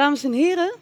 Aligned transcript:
Dames 0.00 0.24
en 0.24 0.32
heren, 0.32 0.74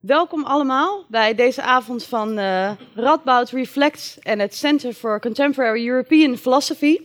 welkom 0.00 0.44
allemaal 0.44 1.04
bij 1.08 1.34
deze 1.34 1.62
avond 1.62 2.04
van 2.04 2.38
uh, 2.38 2.70
Radboud 2.94 3.50
Reflects 3.50 4.18
en 4.18 4.38
het 4.38 4.54
Center 4.54 4.92
for 4.92 5.20
Contemporary 5.20 5.88
European 5.88 6.36
Philosophy. 6.36 7.00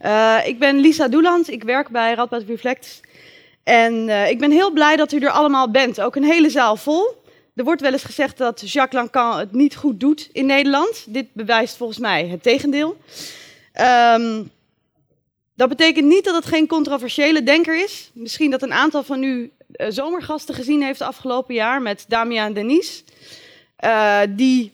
Uh, 0.00 0.38
ik 0.46 0.58
ben 0.58 0.78
Lisa 0.78 1.08
Doeland, 1.08 1.50
ik 1.50 1.62
werk 1.62 1.88
bij 1.88 2.14
Radboud 2.14 2.42
Reflects. 2.42 3.00
En 3.62 3.94
uh, 4.08 4.30
ik 4.30 4.38
ben 4.38 4.50
heel 4.50 4.70
blij 4.70 4.96
dat 4.96 5.12
u 5.12 5.18
er 5.18 5.30
allemaal 5.30 5.70
bent, 5.70 6.00
ook 6.00 6.16
een 6.16 6.24
hele 6.24 6.50
zaal 6.50 6.76
vol. 6.76 7.22
Er 7.54 7.64
wordt 7.64 7.80
wel 7.80 7.92
eens 7.92 8.04
gezegd 8.04 8.38
dat 8.38 8.70
Jacques 8.70 9.02
Lacan 9.02 9.38
het 9.38 9.52
niet 9.52 9.76
goed 9.76 10.00
doet 10.00 10.28
in 10.32 10.46
Nederland. 10.46 11.04
Dit 11.08 11.26
bewijst 11.32 11.76
volgens 11.76 11.98
mij 11.98 12.26
het 12.26 12.42
tegendeel. 12.42 12.96
Um, 14.16 14.50
dat 15.56 15.68
betekent 15.68 16.06
niet 16.06 16.24
dat 16.24 16.34
het 16.34 16.46
geen 16.46 16.66
controversiële 16.66 17.42
denker 17.42 17.82
is. 17.82 18.10
Misschien 18.14 18.50
dat 18.50 18.62
een 18.62 18.72
aantal 18.72 19.02
van 19.02 19.22
u 19.22 19.52
zomergasten 19.74 20.54
gezien 20.54 20.82
heeft 20.82 21.00
afgelopen 21.00 21.54
jaar 21.54 21.82
met 21.82 22.04
Damia 22.08 22.44
en 22.44 22.52
Denise. 22.52 23.02
Uh, 23.84 24.20
die 24.28 24.72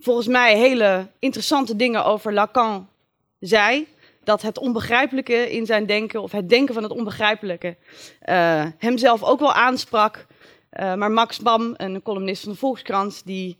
volgens 0.00 0.26
mij 0.26 0.58
hele 0.58 1.06
interessante 1.18 1.76
dingen 1.76 2.04
over 2.04 2.32
Lacan 2.32 2.88
zei. 3.40 3.86
Dat 4.24 4.42
het 4.42 4.58
onbegrijpelijke 4.58 5.50
in 5.50 5.66
zijn 5.66 5.86
denken, 5.86 6.22
of 6.22 6.32
het 6.32 6.48
denken 6.48 6.74
van 6.74 6.82
het 6.82 6.92
onbegrijpelijke, 6.92 7.76
uh, 8.28 8.64
hemzelf 8.78 9.22
ook 9.22 9.40
wel 9.40 9.52
aansprak. 9.52 10.26
maar 10.78 11.10
Max 11.10 11.38
Bam, 11.40 11.74
een 11.76 12.02
columnist 12.02 12.42
van 12.42 12.52
de 12.52 12.58
Volkskrant, 12.58 13.22
die 13.24 13.58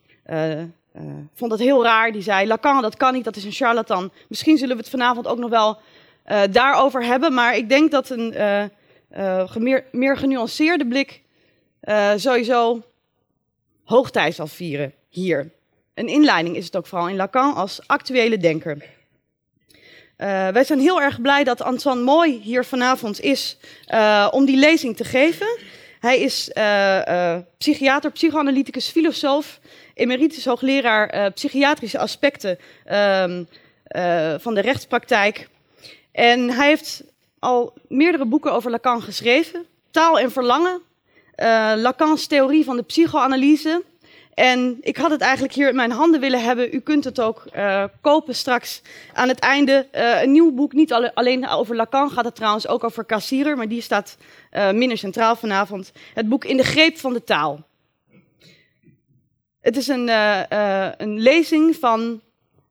vond 1.35 1.51
dat 1.51 1.59
heel 1.59 1.83
raar. 1.83 2.13
Die 2.13 2.23
zei: 2.23 2.47
Lacan, 2.47 2.83
dat 2.83 2.97
kan 2.97 3.13
niet, 3.13 3.25
dat 3.25 3.37
is 3.37 3.45
een 3.45 3.53
charlatan. 3.53 4.13
Misschien 4.29 4.59
zullen 4.59 4.77
we 4.77 4.83
het 4.83 4.91
vanavond 4.91 5.27
ook 5.27 5.39
nog 5.39 5.51
wel 5.51 5.79
daarover 6.51 7.05
hebben. 7.05 7.35
Maar 7.35 7.57
ik 7.57 7.69
denk 7.69 7.91
dat 7.91 8.11
een 8.11 8.35
meer, 9.59 9.85
meer, 9.93 10.17
genuanceerde 10.17 10.87
blik 10.87 11.23
sowieso 12.17 12.83
hoogtij 13.85 14.33
zal 14.33 14.47
vieren 14.47 14.93
hier. 15.09 15.51
Een 15.95 16.09
inleiding 16.09 16.57
is 16.57 16.65
het 16.65 16.77
ook 16.77 16.87
vooral 16.87 17.09
in 17.09 17.17
Lacan 17.17 17.55
als 17.55 17.81
actuele 17.87 18.37
denker. 18.37 18.85
wij 20.53 20.65
zijn 20.65 20.79
heel 20.79 21.01
erg 21.01 21.21
blij 21.21 21.45
dat 21.45 21.63
Antoine 21.63 22.03
Mooi 22.03 22.41
hier 22.41 22.65
vanavond 22.65 23.21
is 23.21 23.59
om 24.31 24.45
die 24.45 24.57
lezing 24.57 24.97
te 24.97 25.05
geven. 25.05 25.59
Hij 26.01 26.21
is 26.21 26.51
psychiater, 27.59 28.11
psychoanalyticus, 28.11 28.89
filosoof, 28.89 29.61
emeritus 29.95 30.45
hoogleraar 30.45 31.31
psychiatrische 31.31 31.99
aspecten 31.99 32.59
ehm, 32.85 33.45
van 34.39 34.55
de 34.55 34.61
rechtspraktijk. 34.61 35.49
En 36.13 36.51
hij 36.51 36.69
heeft 36.69 37.05
al 37.43 37.73
meerdere 37.89 38.25
boeken 38.25 38.53
over 38.53 38.71
Lacan 38.71 39.03
geschreven. 39.03 39.67
Taal 39.91 40.19
en 40.19 40.31
Verlangen, 40.31 40.81
uh, 41.37 41.73
Lacans 41.77 42.27
theorie 42.27 42.65
van 42.65 42.77
de 42.77 42.83
psychoanalyse. 42.83 43.85
En 44.35 44.79
ik 44.81 44.97
had 44.97 45.11
het 45.11 45.21
eigenlijk 45.21 45.55
hier 45.55 45.69
in 45.69 45.75
mijn 45.75 45.91
handen 45.91 46.21
willen 46.21 46.43
hebben. 46.43 46.75
U 46.75 46.81
kunt 46.81 47.05
het 47.05 47.21
ook 47.21 47.45
uh, 47.57 47.85
kopen 48.01 48.35
straks 48.35 48.83
aan 49.13 49.29
het 49.29 49.39
einde. 49.39 49.89
Uh, 49.95 50.23
een 50.23 50.33
nieuw 50.33 50.53
boek, 50.53 50.73
niet 50.73 50.93
alleen 50.93 51.49
over 51.49 51.77
Lacan 51.77 52.11
gaat 52.11 52.25
het 52.25 52.35
trouwens 52.35 52.69
ook 52.69 52.85
over 52.85 53.07
Cassirer, 53.07 53.57
maar 53.57 53.69
die 53.69 53.83
staat 53.83 54.17
minder 54.73 54.99
centraal 54.99 55.37
vanavond. 55.37 55.93
Het 56.15 56.29
boek 56.29 56.45
In 56.45 56.57
de 56.57 56.65
greep 56.65 56.99
van 56.99 57.13
de 57.13 57.25
taal. 57.25 57.67
Het 59.61 59.77
is 59.77 59.89
een, 59.89 60.09
een 61.03 61.21
lezing 61.21 61.77
van 61.77 62.21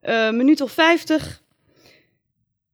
een 0.02 0.38
minuut 0.38 0.62
of 0.62 0.72
vijftig 0.72 1.42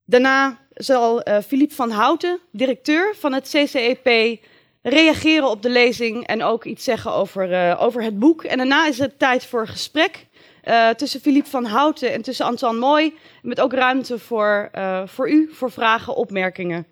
Daarna 0.09 0.66
zal 0.77 1.27
uh, 1.27 1.37
Philippe 1.47 1.75
van 1.75 1.89
Houten, 1.89 2.39
directeur 2.51 3.15
van 3.19 3.33
het 3.33 3.43
CCEP, 3.43 4.39
reageren 4.81 5.49
op 5.49 5.61
de 5.61 5.69
lezing 5.69 6.27
en 6.27 6.43
ook 6.43 6.65
iets 6.65 6.83
zeggen 6.83 7.13
over, 7.13 7.51
uh, 7.51 7.81
over 7.81 8.03
het 8.03 8.19
boek. 8.19 8.43
En 8.43 8.57
daarna 8.57 8.87
is 8.87 8.97
het 8.97 9.19
tijd 9.19 9.45
voor 9.45 9.67
gesprek 9.67 10.25
uh, 10.63 10.89
tussen 10.89 11.19
Philippe 11.19 11.49
van 11.49 11.65
Houten 11.65 12.13
en 12.13 12.21
tussen 12.21 12.45
Antoine 12.45 12.79
Mooi. 12.79 13.13
Met 13.41 13.61
ook 13.61 13.73
ruimte 13.73 14.19
voor, 14.19 14.71
voor 15.05 15.29
u, 15.29 15.49
voor 15.53 15.71
vragen, 15.71 16.15
opmerkingen. 16.15 16.87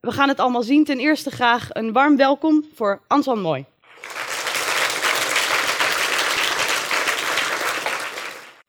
We 0.00 0.12
gaan 0.12 0.28
het 0.28 0.40
allemaal 0.40 0.62
zien. 0.62 0.84
Ten 0.84 0.98
eerste 0.98 1.30
graag 1.30 1.68
een 1.70 1.92
warm 1.92 2.16
welkom 2.16 2.64
voor 2.74 3.00
Antoine 3.06 3.42
Mooi. 3.42 3.64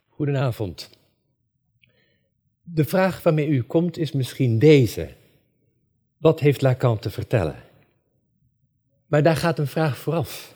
Goedenavond. 0.09 1.00
De 2.73 2.85
vraag 2.85 3.23
waarmee 3.23 3.47
u 3.47 3.61
komt 3.61 3.97
is 3.97 4.11
misschien 4.11 4.59
deze. 4.59 5.09
Wat 6.17 6.39
heeft 6.39 6.61
Lacan 6.61 6.99
te 6.99 7.09
vertellen? 7.09 7.55
Maar 9.07 9.23
daar 9.23 9.35
gaat 9.35 9.59
een 9.59 9.67
vraag 9.67 9.97
vooraf. 9.97 10.55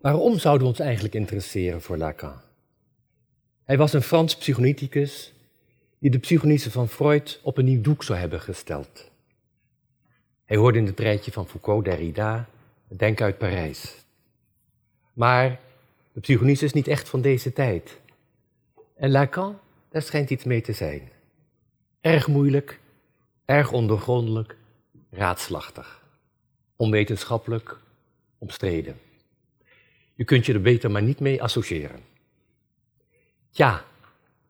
Waarom 0.00 0.38
zouden 0.38 0.62
we 0.62 0.68
ons 0.68 0.80
eigenlijk 0.80 1.14
interesseren 1.14 1.82
voor 1.82 1.96
Lacan? 1.96 2.40
Hij 3.64 3.76
was 3.76 3.92
een 3.92 4.02
Frans 4.02 4.36
psychoanalyticus 4.36 5.32
die 5.98 6.10
de 6.10 6.18
psychonyse 6.18 6.70
van 6.70 6.88
Freud 6.88 7.40
op 7.42 7.58
een 7.58 7.64
nieuw 7.64 7.80
doek 7.80 8.04
zou 8.04 8.18
hebben 8.18 8.40
gesteld. 8.40 9.10
Hij 10.44 10.56
hoorde 10.56 10.78
in 10.78 10.86
het 10.86 11.00
rijtje 11.00 11.32
van 11.32 11.48
Foucault, 11.48 11.84
Derrida, 11.84 12.48
Denk 12.88 13.20
uit 13.20 13.38
Parijs. 13.38 13.94
Maar 15.12 15.60
de 16.12 16.20
psychonyse 16.20 16.64
is 16.64 16.72
niet 16.72 16.88
echt 16.88 17.08
van 17.08 17.20
deze 17.20 17.52
tijd. 17.52 17.98
En 18.96 19.10
Lacan, 19.10 19.58
daar 19.88 20.02
schijnt 20.02 20.30
iets 20.30 20.44
mee 20.44 20.60
te 20.60 20.72
zijn. 20.72 21.18
Erg 22.00 22.28
moeilijk, 22.28 22.80
erg 23.44 23.72
ondergrondelijk, 23.72 24.56
raadslachtig. 25.10 26.02
Onwetenschappelijk, 26.76 27.78
omstreden. 28.38 29.00
Je 30.14 30.24
kunt 30.24 30.46
je 30.46 30.52
er 30.52 30.60
beter 30.60 30.90
maar 30.90 31.02
niet 31.02 31.20
mee 31.20 31.42
associëren. 31.42 32.00
Ja, 33.50 33.84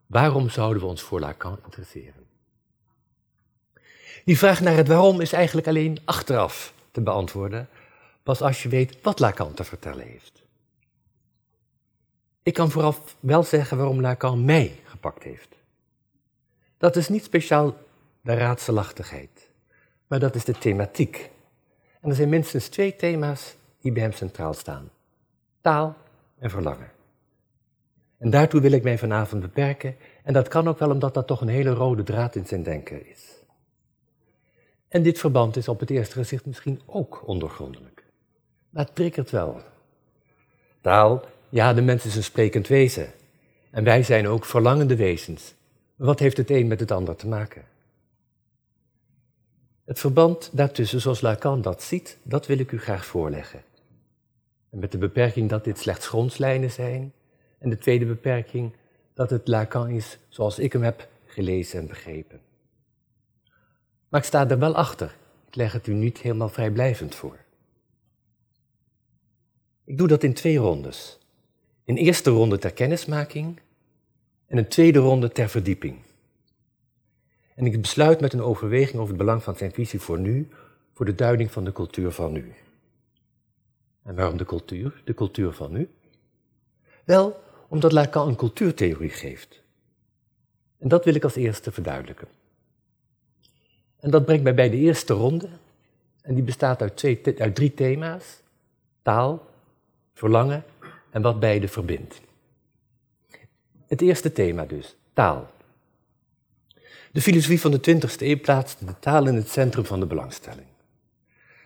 waarom 0.07 0.49
zouden 0.49 0.83
we 0.83 0.89
ons 0.89 1.03
voor 1.03 1.21
Lacan 1.21 1.59
interesseren? 1.65 2.27
Die 4.25 4.39
vraag 4.39 4.61
naar 4.61 4.77
het 4.77 4.89
waarom 4.89 5.21
is 5.21 5.33
eigenlijk 5.33 5.67
alleen 5.67 5.99
achteraf 6.05 6.75
te 6.91 7.01
beantwoorden, 7.01 7.69
pas 8.23 8.43
als 8.43 8.63
je 8.63 8.69
weet 8.69 9.01
wat 9.01 9.19
Lacan 9.19 9.55
te 9.55 9.65
vertellen 9.65 10.07
heeft. 10.07 10.43
Ik 12.43 12.55
kan 12.55 12.71
vooraf 12.71 13.17
wel 13.21 13.43
zeggen 13.43 13.77
waarom 13.77 14.01
Lacan 14.01 14.45
mij 14.45 14.81
gepakt 14.85 15.23
heeft. 15.23 15.60
Dat 16.81 16.97
is 16.97 17.09
niet 17.09 17.25
speciaal 17.25 17.77
de 18.21 18.35
raadselachtigheid, 18.35 19.51
maar 20.07 20.19
dat 20.19 20.35
is 20.35 20.45
de 20.45 20.53
thematiek. 20.53 21.31
En 22.01 22.11
er 22.11 22.17
zijn 22.17 22.29
minstens 22.29 22.69
twee 22.69 22.97
thema's 22.97 23.57
die 23.81 23.93
bij 23.93 24.03
hem 24.03 24.13
centraal 24.13 24.55
staan: 24.55 24.91
taal 25.61 25.97
en 26.39 26.51
verlangen. 26.51 26.91
En 28.19 28.31
daartoe 28.31 28.61
wil 28.61 28.73
ik 28.73 28.83
mij 28.83 28.99
vanavond 28.99 29.43
beperken, 29.43 29.97
en 30.23 30.33
dat 30.33 30.49
kan 30.49 30.69
ook 30.69 30.79
wel 30.79 30.91
omdat 30.91 31.15
dat 31.15 31.27
toch 31.27 31.41
een 31.41 31.49
hele 31.49 31.71
rode 31.71 32.03
draad 32.03 32.35
in 32.35 32.47
zijn 32.47 32.63
denken 32.63 33.07
is. 33.11 33.43
En 34.89 35.03
dit 35.03 35.19
verband 35.19 35.57
is 35.57 35.69
op 35.69 35.81
het 35.81 35.91
eerste 35.91 36.15
gezicht 36.15 36.47
misschien 36.47 36.81
ook 36.87 37.23
ondergrondelijk. 37.27 38.05
Maar 38.71 38.85
het 38.85 38.95
triggert 38.95 39.31
wel. 39.31 39.61
Taal, 40.81 41.25
ja, 41.49 41.75
de 41.75 41.83
mens 41.83 42.05
is 42.05 42.17
een 42.17 42.23
sprekend 42.23 42.69
wezen. 42.69 43.13
En 43.71 43.85
wij 43.85 44.03
zijn 44.03 44.29
ook 44.29 44.45
verlangende 44.45 44.97
wezens 44.97 45.55
wat 46.07 46.19
heeft 46.19 46.37
het 46.37 46.51
een 46.51 46.67
met 46.67 46.81
het 46.81 46.91
ander 46.91 47.17
te 47.17 47.29
maken? 47.29 47.65
Het 49.85 49.99
verband 49.99 50.51
daartussen, 50.53 51.01
zoals 51.01 51.21
Lacan 51.21 51.63
dat 51.63 51.83
ziet, 51.83 52.19
dat 52.23 52.47
wil 52.47 52.59
ik 52.59 52.73
u 52.73 52.79
graag 52.79 53.07
voorleggen. 53.07 53.63
En 54.71 54.79
met 54.79 54.93
de 54.93 54.99
beperking 54.99 55.49
dat 55.49 55.65
dit 55.65 55.79
slechts 55.79 56.09
grondslijnen 56.09 56.71
zijn. 56.71 57.13
En 57.59 57.71
de 57.71 57.79
tweede 57.79 58.07
beperking 58.07 58.73
dat 59.15 59.31
het 59.31 59.49
Lacan 59.49 59.89
is 59.89 60.19
zoals 60.29 60.59
ik 60.59 60.73
hem 60.73 60.83
heb 60.83 61.09
gelezen 61.27 61.81
en 61.81 61.87
begrepen. 61.87 62.41
Maar 64.09 64.21
ik 64.21 64.27
sta 64.27 64.49
er 64.49 64.59
wel 64.59 64.75
achter. 64.75 65.17
Ik 65.47 65.55
leg 65.55 65.73
het 65.73 65.87
u 65.87 65.93
niet 65.93 66.19
helemaal 66.19 66.49
vrijblijvend 66.49 67.15
voor. 67.15 67.39
Ik 69.85 69.99
doe 69.99 70.09
dat 70.09 70.23
in 70.23 70.35
twee 70.35 70.57
rondes. 70.57 71.19
Een 71.85 71.97
eerste 71.97 72.31
ronde 72.31 72.59
ter 72.59 72.73
kennismaking 72.73 73.61
en 74.51 74.59
een 74.59 74.69
tweede 74.69 74.99
ronde 74.99 75.33
ter 75.33 75.49
verdieping. 75.49 75.99
En 77.55 77.67
ik 77.67 77.81
besluit 77.81 78.21
met 78.21 78.33
een 78.33 78.43
overweging 78.43 78.97
over 78.97 79.09
het 79.09 79.17
belang 79.17 79.43
van 79.43 79.57
zijn 79.57 79.73
visie 79.73 80.01
voor 80.01 80.19
nu, 80.19 80.49
voor 80.93 81.07
de 81.07 81.15
duiding 81.15 81.51
van 81.51 81.65
de 81.65 81.73
cultuur 81.73 82.11
van 82.11 82.33
nu. 82.33 82.53
En 84.03 84.15
waarom 84.15 84.37
de 84.37 84.45
cultuur, 84.45 85.03
de 85.05 85.15
cultuur 85.15 85.53
van 85.53 85.73
nu? 85.73 85.89
Wel, 87.05 87.43
omdat 87.69 87.93
Lacan 87.93 88.29
een 88.29 88.37
cultuurtheorie 88.37 89.11
geeft. 89.11 89.63
En 90.79 90.89
dat 90.89 91.05
wil 91.05 91.15
ik 91.15 91.25
als 91.25 91.37
eerste 91.37 91.73
verduidelijken. 91.73 92.29
En 94.01 94.11
dat 94.11 94.25
brengt 94.25 94.43
mij 94.43 94.55
bij 94.55 94.71
de 94.71 94.77
eerste 94.77 95.13
ronde, 95.13 95.49
en 96.23 96.35
die 96.35 96.45
bestaat 96.45 96.83
uit, 96.83 96.97
twee, 96.97 97.21
uit 97.39 97.55
drie 97.55 97.75
thema's: 97.75 98.41
taal, 99.03 99.47
verlangen 100.15 100.65
en 101.11 101.23
wat 101.23 101.41
beide 101.41 101.69
verbindt. 101.69 102.21
Het 103.91 104.01
eerste 104.01 104.33
thema 104.33 104.65
dus, 104.65 104.97
taal. 105.13 105.51
De 107.13 107.21
filosofie 107.21 107.61
van 107.61 107.71
de 107.71 107.81
20e 107.81 108.21
eeuw 108.21 108.41
plaatste 108.41 108.85
de 108.85 108.99
taal 108.99 109.27
in 109.27 109.35
het 109.35 109.49
centrum 109.49 109.85
van 109.85 110.01
de 110.01 110.07
belangstelling. 110.07 110.67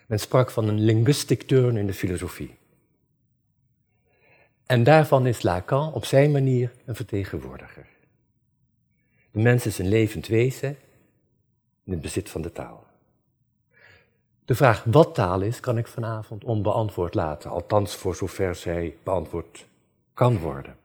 Men 0.07 0.21
sprak 0.21 0.51
van 0.51 0.69
een 0.69 0.81
linguistic 0.81 1.43
turn 1.43 1.77
in 1.77 1.87
de 1.87 1.95
filosofie. 1.95 2.57
En 4.67 4.85
daarvan 4.85 5.27
is 5.27 5.43
Lacan 5.43 5.93
op 5.93 6.05
zijn 6.05 6.31
manier 6.31 6.73
een 6.85 6.95
vertegenwoordiger. 6.95 7.87
De 9.31 9.41
mens 9.41 9.67
is 9.67 9.79
een 9.79 9.89
levend 9.89 10.27
wezen 10.27 10.77
in 11.85 11.93
het 11.93 12.01
bezit 12.01 12.31
van 12.31 12.43
de 12.43 12.53
taal. 12.53 12.87
De 14.45 14.55
vraag 14.55 14.85
wat 14.85 15.15
taal 15.15 15.41
is, 15.41 15.61
kan 15.61 15.79
ik 15.79 15.87
vanavond 15.87 16.45
onbeantwoord 16.45 17.15
laten, 17.15 17.51
althans 17.51 17.95
voor 17.95 18.17
zover 18.17 18.55
zij 18.55 18.97
beantwoord 19.03 19.67
kan 20.15 20.39
worden. 20.39 20.83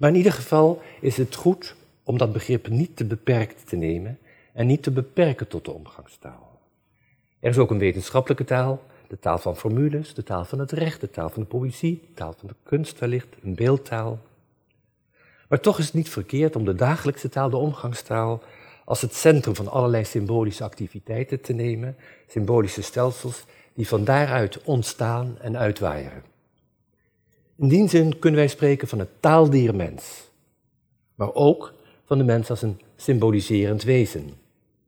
Maar 0.00 0.10
in 0.10 0.16
ieder 0.16 0.32
geval 0.32 0.82
is 1.00 1.16
het 1.16 1.34
goed 1.34 1.74
om 2.02 2.18
dat 2.18 2.32
begrip 2.32 2.68
niet 2.68 2.96
te 2.96 3.04
beperkt 3.04 3.68
te 3.68 3.76
nemen 3.76 4.18
en 4.52 4.66
niet 4.66 4.82
te 4.82 4.90
beperken 4.90 5.48
tot 5.48 5.64
de 5.64 5.70
omgangstaal. 5.70 6.60
Er 7.40 7.50
is 7.50 7.58
ook 7.58 7.70
een 7.70 7.78
wetenschappelijke 7.78 8.44
taal, 8.44 8.82
de 9.08 9.18
taal 9.18 9.38
van 9.38 9.56
formules, 9.56 10.14
de 10.14 10.22
taal 10.22 10.44
van 10.44 10.58
het 10.58 10.72
recht, 10.72 11.00
de 11.00 11.10
taal 11.10 11.28
van 11.28 11.42
de 11.42 11.48
poëzie, 11.48 12.00
de 12.00 12.14
taal 12.14 12.34
van 12.38 12.48
de 12.48 12.54
kunst 12.62 12.98
wellicht, 12.98 13.36
een 13.42 13.54
beeldtaal. 13.54 14.18
Maar 15.48 15.60
toch 15.60 15.78
is 15.78 15.84
het 15.84 15.94
niet 15.94 16.08
verkeerd 16.08 16.56
om 16.56 16.64
de 16.64 16.74
dagelijkse 16.74 17.28
taal, 17.28 17.50
de 17.50 17.56
omgangstaal, 17.56 18.42
als 18.84 19.00
het 19.00 19.14
centrum 19.14 19.54
van 19.54 19.68
allerlei 19.68 20.04
symbolische 20.04 20.64
activiteiten 20.64 21.40
te 21.40 21.52
nemen, 21.52 21.96
symbolische 22.26 22.82
stelsels 22.82 23.44
die 23.74 23.88
van 23.88 24.04
daaruit 24.04 24.62
ontstaan 24.62 25.36
en 25.40 25.56
uitwaaieren. 25.56 26.29
In 27.60 27.68
die 27.68 27.88
zin 27.88 28.18
kunnen 28.18 28.40
wij 28.40 28.48
spreken 28.48 28.88
van 28.88 28.98
het 28.98 29.22
taaldier 29.22 29.74
mens, 29.74 30.30
maar 31.14 31.34
ook 31.34 31.74
van 32.04 32.18
de 32.18 32.24
mens 32.24 32.50
als 32.50 32.62
een 32.62 32.80
symboliserend 32.96 33.82
wezen, 33.82 34.34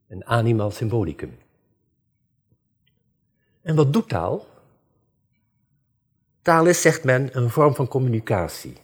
een 0.08 0.26
animal 0.26 0.70
symbolicum. 0.70 1.38
En 3.62 3.74
wat 3.74 3.92
doet 3.92 4.08
taal? 4.08 4.46
Taal 6.42 6.66
is, 6.66 6.80
zegt 6.80 7.04
men, 7.04 7.36
een 7.36 7.50
vorm 7.50 7.74
van 7.74 7.88
communicatie. 7.88 8.76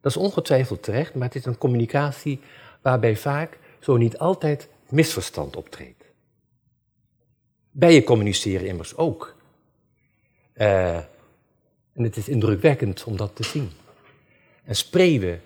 Dat 0.00 0.12
is 0.12 0.16
ongetwijfeld 0.16 0.82
terecht, 0.82 1.14
maar 1.14 1.26
het 1.26 1.36
is 1.36 1.44
een 1.44 1.58
communicatie 1.58 2.40
waarbij 2.82 3.16
vaak, 3.16 3.58
zo 3.80 3.96
niet 3.96 4.18
altijd, 4.18 4.68
misverstand 4.88 5.56
optreedt. 5.56 6.04
Bijen 7.70 8.04
communiceren 8.04 8.66
immers 8.66 8.96
ook. 8.96 9.36
Uh, 10.54 10.98
en 11.92 12.02
het 12.02 12.16
is 12.16 12.28
indrukwekkend 12.28 13.04
om 13.04 13.16
dat 13.16 13.36
te 13.36 13.44
zien. 13.44 13.70
En 14.64 14.76
spreeuwen 14.76 15.40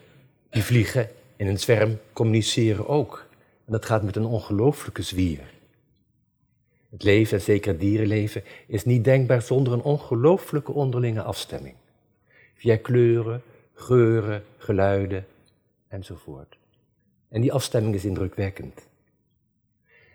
die 0.50 0.62
vliegen 0.62 1.10
in 1.36 1.46
een 1.46 1.58
zwerm 1.58 1.98
communiceren 2.12 2.88
ook. 2.88 3.26
En 3.64 3.72
dat 3.72 3.84
gaat 3.84 4.02
met 4.02 4.16
een 4.16 4.24
ongelooflijke 4.24 5.02
zwier. 5.02 5.54
Het 6.90 7.02
leven, 7.02 7.38
en 7.38 7.44
zeker 7.44 7.70
het 7.70 7.80
dierenleven, 7.80 8.44
is 8.66 8.84
niet 8.84 9.04
denkbaar 9.04 9.42
zonder 9.42 9.72
een 9.72 9.82
ongelooflijke 9.82 10.72
onderlinge 10.72 11.22
afstemming. 11.22 11.74
Via 12.54 12.76
kleuren, 12.76 13.42
geuren, 13.74 14.44
geluiden 14.56 15.26
enzovoort. 15.88 16.56
En 17.28 17.40
die 17.40 17.52
afstemming 17.52 17.94
is 17.94 18.04
indrukwekkend. 18.04 18.86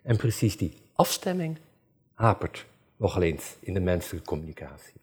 En 0.04 0.18
precies 0.18 0.58
die 0.58 0.74
afstemming 0.94 1.58
hapert 2.14 2.66
nogal 2.98 3.22
eens 3.22 3.56
in 3.60 3.74
de 3.74 3.80
menselijke 3.80 4.28
communicatie. 4.28 5.01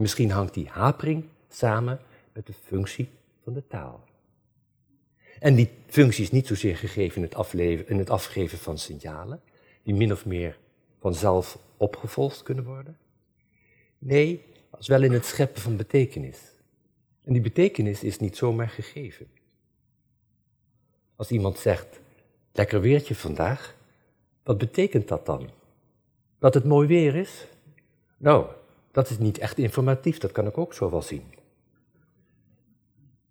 Misschien 0.00 0.30
hangt 0.30 0.54
die 0.54 0.68
hapering 0.68 1.24
samen 1.48 2.00
met 2.32 2.46
de 2.46 2.52
functie 2.52 3.08
van 3.42 3.52
de 3.52 3.66
taal. 3.66 4.04
En 5.38 5.54
die 5.54 5.70
functie 5.86 6.24
is 6.24 6.30
niet 6.30 6.46
zozeer 6.46 6.76
gegeven 6.76 7.16
in 7.16 7.22
het, 7.22 7.34
afleven, 7.34 7.88
in 7.88 7.98
het 7.98 8.10
afgeven 8.10 8.58
van 8.58 8.78
signalen, 8.78 9.40
die 9.82 9.94
min 9.94 10.12
of 10.12 10.26
meer 10.26 10.58
vanzelf 11.00 11.58
opgevolgd 11.76 12.42
kunnen 12.42 12.64
worden. 12.64 12.98
Nee, 13.98 14.44
als 14.70 14.88
wel 14.88 15.02
in 15.02 15.12
het 15.12 15.24
scheppen 15.24 15.62
van 15.62 15.76
betekenis. 15.76 16.38
En 17.24 17.32
die 17.32 17.42
betekenis 17.42 18.02
is 18.02 18.18
niet 18.18 18.36
zomaar 18.36 18.68
gegeven. 18.68 19.26
Als 21.16 21.30
iemand 21.30 21.58
zegt, 21.58 22.00
lekker 22.52 22.80
weertje 22.80 23.14
vandaag, 23.14 23.76
wat 24.42 24.58
betekent 24.58 25.08
dat 25.08 25.26
dan? 25.26 25.50
Dat 26.38 26.54
het 26.54 26.64
mooi 26.64 26.88
weer 26.88 27.14
is? 27.14 27.46
Nou, 28.16 28.58
dat 28.92 29.10
is 29.10 29.18
niet 29.18 29.38
echt 29.38 29.58
informatief, 29.58 30.18
dat 30.18 30.32
kan 30.32 30.46
ik 30.46 30.58
ook 30.58 30.74
zo 30.74 30.90
wel 30.90 31.02
zien. 31.02 31.34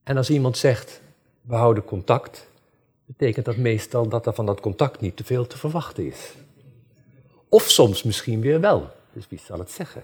En 0.04 0.18
als 0.18 0.30
iemand 0.30 0.58
zegt, 0.58 1.02
we 1.42 1.56
houden 1.56 1.84
contact, 1.84 2.48
betekent 3.06 3.46
dat 3.46 3.58
meestal 3.58 4.10
dat 4.10 4.26
er 4.26 4.34
van 4.34 4.46
dat 4.46 4.60
contact 4.60 5.02
niet 5.02 5.18
te 5.18 5.24
veel 5.24 5.48
te 5.48 5.58
verwachten 5.58 6.06
is. 6.06 6.34
Of 7.50 7.70
soms 7.70 8.04
misschien 8.04 8.42
weer 8.42 8.60
wel, 8.60 8.92
dus 9.14 9.28
wie 9.30 9.40
zal 9.40 9.60
het 9.60 9.72
zeggen? 9.72 10.04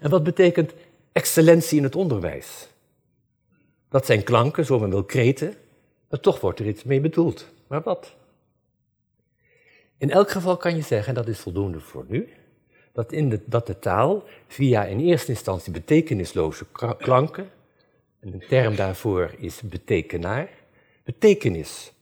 En 0.00 0.10
wat 0.10 0.22
betekent 0.22 0.72
excellentie 1.12 1.78
in 1.78 1.84
het 1.84 1.96
onderwijs? 1.96 2.68
Dat 3.88 4.06
zijn 4.06 4.22
klanken, 4.22 4.64
zo 4.64 4.78
men 4.78 4.90
wil 4.90 5.04
kreten, 5.04 5.54
maar 6.08 6.20
toch 6.20 6.40
wordt 6.40 6.60
er 6.60 6.66
iets 6.66 6.84
mee 6.84 7.00
bedoeld. 7.00 7.46
Maar 7.66 7.82
wat? 7.82 8.14
In 9.98 10.10
elk 10.10 10.30
geval 10.30 10.56
kan 10.56 10.76
je 10.76 10.82
zeggen, 10.82 11.08
en 11.08 11.14
dat 11.14 11.28
is 11.28 11.40
voldoende 11.40 11.80
voor 11.80 12.04
nu, 12.08 12.28
dat, 12.96 13.12
in 13.12 13.28
de, 13.28 13.40
dat 13.46 13.66
de 13.66 13.78
taal 13.78 14.24
via 14.46 14.84
in 14.84 15.00
eerste 15.00 15.30
instantie 15.30 15.72
betekenisloze 15.72 16.66
klanken, 16.98 17.50
en 18.20 18.32
een 18.32 18.44
term 18.48 18.76
daarvoor 18.76 19.34
is 19.38 19.60
betekenaar, 19.60 20.50
betekenis 21.04 21.92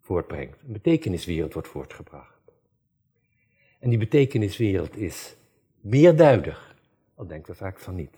voortbrengt. 0.00 0.62
Een 0.66 0.72
betekeniswereld 0.72 1.52
wordt 1.52 1.68
voortgebracht. 1.68 2.40
En 3.78 3.88
die 3.88 3.98
betekeniswereld 3.98 4.96
is 4.96 5.36
meerduidig, 5.80 6.74
al 7.14 7.26
denken 7.26 7.52
we 7.52 7.58
vaak 7.58 7.78
van 7.78 7.94
niet. 7.94 8.16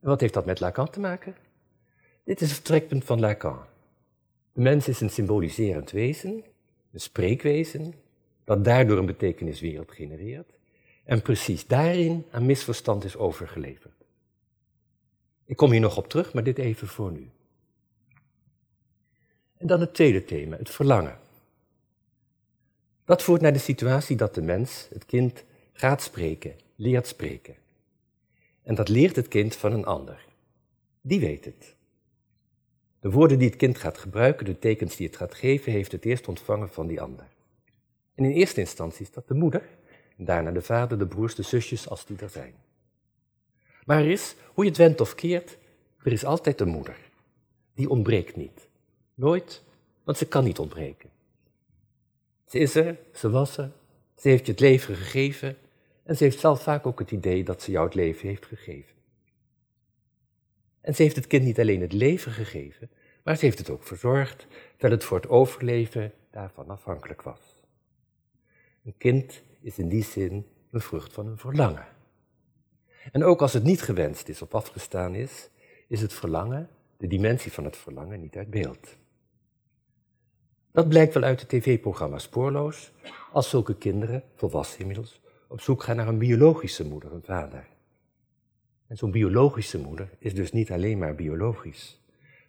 En 0.00 0.08
wat 0.08 0.20
heeft 0.20 0.34
dat 0.34 0.46
met 0.46 0.60
Lacan 0.60 0.90
te 0.90 1.00
maken? 1.00 1.36
Dit 2.24 2.40
is 2.40 2.48
het 2.48 2.56
vertrekpunt 2.56 3.04
van 3.04 3.20
Lacan. 3.20 3.60
De 4.52 4.60
mens 4.60 4.88
is 4.88 5.00
een 5.00 5.10
symboliserend 5.10 5.90
wezen, 5.90 6.44
een 6.92 7.00
spreekwezen, 7.00 7.94
dat 8.44 8.64
daardoor 8.64 8.98
een 8.98 9.06
betekeniswereld 9.06 9.92
genereert 9.92 10.52
en 11.04 11.22
precies 11.22 11.66
daarin 11.66 12.24
aan 12.30 12.46
misverstand 12.46 13.04
is 13.04 13.16
overgeleverd. 13.16 13.94
Ik 15.44 15.56
kom 15.56 15.70
hier 15.70 15.80
nog 15.80 15.96
op 15.96 16.08
terug, 16.08 16.32
maar 16.32 16.44
dit 16.44 16.58
even 16.58 16.88
voor 16.88 17.12
nu. 17.12 17.30
En 19.56 19.66
dan 19.66 19.80
het 19.80 19.94
tweede 19.94 20.24
thema, 20.24 20.56
het 20.56 20.70
verlangen. 20.70 21.18
Dat 23.04 23.22
voert 23.22 23.40
naar 23.40 23.52
de 23.52 23.58
situatie 23.58 24.16
dat 24.16 24.34
de 24.34 24.42
mens, 24.42 24.88
het 24.92 25.06
kind, 25.06 25.44
gaat 25.72 26.02
spreken, 26.02 26.54
leert 26.76 27.06
spreken. 27.06 27.54
En 28.62 28.74
dat 28.74 28.88
leert 28.88 29.16
het 29.16 29.28
kind 29.28 29.56
van 29.56 29.72
een 29.72 29.84
ander. 29.84 30.24
Die 31.00 31.20
weet 31.20 31.44
het. 31.44 31.74
De 33.00 33.10
woorden 33.10 33.38
die 33.38 33.48
het 33.48 33.56
kind 33.56 33.78
gaat 33.78 33.98
gebruiken, 33.98 34.44
de 34.44 34.58
tekens 34.58 34.96
die 34.96 35.06
het 35.06 35.16
gaat 35.16 35.34
geven, 35.34 35.72
heeft 35.72 35.92
het 35.92 36.04
eerst 36.04 36.28
ontvangen 36.28 36.68
van 36.68 36.86
die 36.86 37.00
ander. 37.00 37.26
En 38.14 38.24
in 38.24 38.30
eerste 38.30 38.60
instantie 38.60 39.02
is 39.02 39.12
dat 39.12 39.28
de 39.28 39.34
moeder, 39.34 39.68
en 40.16 40.24
daarna 40.24 40.50
de 40.50 40.62
vader, 40.62 40.98
de 40.98 41.06
broers, 41.06 41.34
de 41.34 41.42
zusjes, 41.42 41.88
als 41.88 42.06
die 42.06 42.18
er 42.18 42.28
zijn. 42.28 42.54
Maar 43.84 43.98
er 43.98 44.10
is, 44.10 44.34
hoe 44.54 44.64
je 44.64 44.70
het 44.70 44.78
wendt 44.78 45.00
of 45.00 45.14
keert, 45.14 45.58
er 46.02 46.12
is 46.12 46.24
altijd 46.24 46.60
een 46.60 46.68
moeder. 46.68 46.96
Die 47.74 47.88
ontbreekt 47.88 48.36
niet. 48.36 48.68
Nooit, 49.14 49.62
want 50.04 50.18
ze 50.18 50.26
kan 50.26 50.44
niet 50.44 50.58
ontbreken. 50.58 51.10
Ze 52.46 52.58
is 52.58 52.74
er, 52.74 52.98
ze 53.12 53.30
was 53.30 53.56
er, 53.56 53.70
ze 54.14 54.28
heeft 54.28 54.46
je 54.46 54.52
het 54.52 54.60
leven 54.60 54.94
gegeven 54.94 55.56
en 56.02 56.16
ze 56.16 56.24
heeft 56.24 56.38
zelf 56.38 56.62
vaak 56.62 56.86
ook 56.86 56.98
het 56.98 57.10
idee 57.10 57.44
dat 57.44 57.62
ze 57.62 57.70
jou 57.70 57.84
het 57.84 57.94
leven 57.94 58.28
heeft 58.28 58.46
gegeven. 58.46 58.94
En 60.80 60.94
ze 60.94 61.02
heeft 61.02 61.16
het 61.16 61.26
kind 61.26 61.44
niet 61.44 61.60
alleen 61.60 61.80
het 61.80 61.92
leven 61.92 62.32
gegeven, 62.32 62.90
maar 63.22 63.36
ze 63.36 63.44
heeft 63.44 63.58
het 63.58 63.70
ook 63.70 63.82
verzorgd, 63.82 64.46
terwijl 64.70 64.92
het 64.92 65.04
voor 65.04 65.16
het 65.16 65.28
overleven 65.28 66.12
daarvan 66.30 66.68
afhankelijk 66.68 67.22
was. 67.22 67.51
Een 68.84 68.94
kind 68.98 69.42
is 69.60 69.78
in 69.78 69.88
die 69.88 70.04
zin 70.04 70.46
een 70.70 70.80
vrucht 70.80 71.12
van 71.12 71.26
een 71.26 71.38
verlangen. 71.38 71.86
En 73.12 73.24
ook 73.24 73.40
als 73.40 73.52
het 73.52 73.62
niet 73.62 73.82
gewenst 73.82 74.28
is 74.28 74.42
of 74.42 74.54
afgestaan 74.54 75.14
is, 75.14 75.50
is 75.88 76.00
het 76.00 76.12
verlangen, 76.12 76.68
de 76.96 77.06
dimensie 77.06 77.52
van 77.52 77.64
het 77.64 77.76
verlangen, 77.76 78.20
niet 78.20 78.36
uit 78.36 78.50
beeld. 78.50 78.96
Dat 80.72 80.88
blijkt 80.88 81.14
wel 81.14 81.22
uit 81.22 81.40
het 81.40 81.48
tv-programma 81.48 82.18
Spoorloos, 82.18 82.92
als 83.32 83.50
zulke 83.50 83.76
kinderen, 83.76 84.22
volwassen 84.34 84.80
inmiddels, 84.80 85.20
op 85.48 85.60
zoek 85.60 85.82
gaan 85.82 85.96
naar 85.96 86.08
een 86.08 86.18
biologische 86.18 86.84
moeder, 86.84 87.12
een 87.12 87.22
vader. 87.22 87.66
En 88.86 88.96
zo'n 88.96 89.10
biologische 89.10 89.78
moeder 89.78 90.10
is 90.18 90.34
dus 90.34 90.52
niet 90.52 90.70
alleen 90.70 90.98
maar 90.98 91.14
biologisch. 91.14 92.00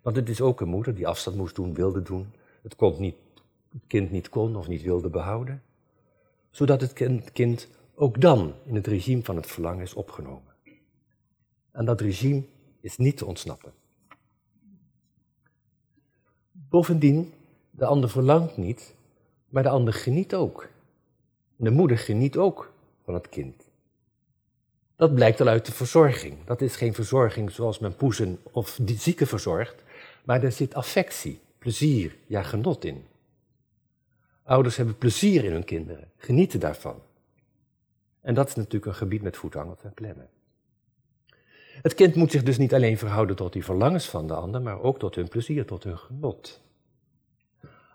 Want 0.01 0.15
het 0.15 0.29
is 0.29 0.41
ook 0.41 0.61
een 0.61 0.67
moeder 0.67 0.95
die 0.95 1.07
afstand 1.07 1.37
moest 1.37 1.55
doen, 1.55 1.73
wilde 1.73 2.01
doen, 2.01 2.33
het, 2.61 2.75
het 2.79 3.15
kind 3.87 4.11
niet 4.11 4.29
kon 4.29 4.55
of 4.55 4.67
niet 4.67 4.81
wilde 4.81 5.09
behouden 5.09 5.61
zodat 6.53 6.81
het 6.81 6.93
kind 7.33 7.67
ook 7.95 8.21
dan 8.21 8.53
in 8.65 8.75
het 8.75 8.87
regime 8.87 9.23
van 9.23 9.35
het 9.35 9.47
verlangen 9.47 9.83
is 9.83 9.93
opgenomen. 9.93 10.53
En 11.71 11.85
dat 11.85 12.01
regime 12.01 12.43
is 12.81 12.97
niet 12.97 13.17
te 13.17 13.25
ontsnappen. 13.25 13.73
Bovendien, 16.51 17.33
de 17.71 17.85
ander 17.85 18.09
verlangt 18.09 18.57
niet, 18.57 18.95
maar 19.49 19.63
de 19.63 19.69
ander 19.69 19.93
geniet 19.93 20.33
ook. 20.33 20.69
De 21.55 21.69
moeder 21.69 21.97
geniet 21.97 22.37
ook 22.37 22.73
van 23.03 23.13
het 23.13 23.29
kind. 23.29 23.69
Dat 24.95 25.15
blijkt 25.15 25.41
al 25.41 25.47
uit 25.47 25.65
de 25.65 25.71
verzorging. 25.71 26.45
Dat 26.45 26.61
is 26.61 26.75
geen 26.75 26.93
verzorging 26.93 27.51
zoals 27.51 27.79
men 27.79 27.95
poezen 27.95 28.39
of 28.51 28.79
die 28.81 28.97
zieken 28.97 29.27
verzorgt, 29.27 29.83
maar 30.25 30.43
er 30.43 30.51
zit 30.51 30.73
affectie, 30.73 31.39
plezier, 31.57 32.15
ja 32.27 32.43
genot 32.43 32.85
in. 32.85 33.05
Ouders 34.43 34.75
hebben 34.75 34.97
plezier 34.97 35.43
in 35.43 35.51
hun 35.51 35.65
kinderen, 35.65 36.11
genieten 36.17 36.59
daarvan. 36.59 37.01
En 38.21 38.33
dat 38.33 38.47
is 38.47 38.55
natuurlijk 38.55 38.85
een 38.85 38.95
gebied 38.95 39.21
met 39.21 39.37
voetangels 39.37 39.83
en 39.83 39.93
klemmen. 39.93 40.29
Het 41.81 41.93
kind 41.93 42.15
moet 42.15 42.31
zich 42.31 42.43
dus 42.43 42.57
niet 42.57 42.73
alleen 42.73 42.97
verhouden 42.97 43.35
tot 43.35 43.53
die 43.53 43.63
verlangens 43.63 44.09
van 44.09 44.27
de 44.27 44.33
ander, 44.33 44.61
maar 44.61 44.81
ook 44.81 44.99
tot 44.99 45.15
hun 45.15 45.27
plezier, 45.27 45.65
tot 45.65 45.83
hun 45.83 45.97
genot. 45.97 46.61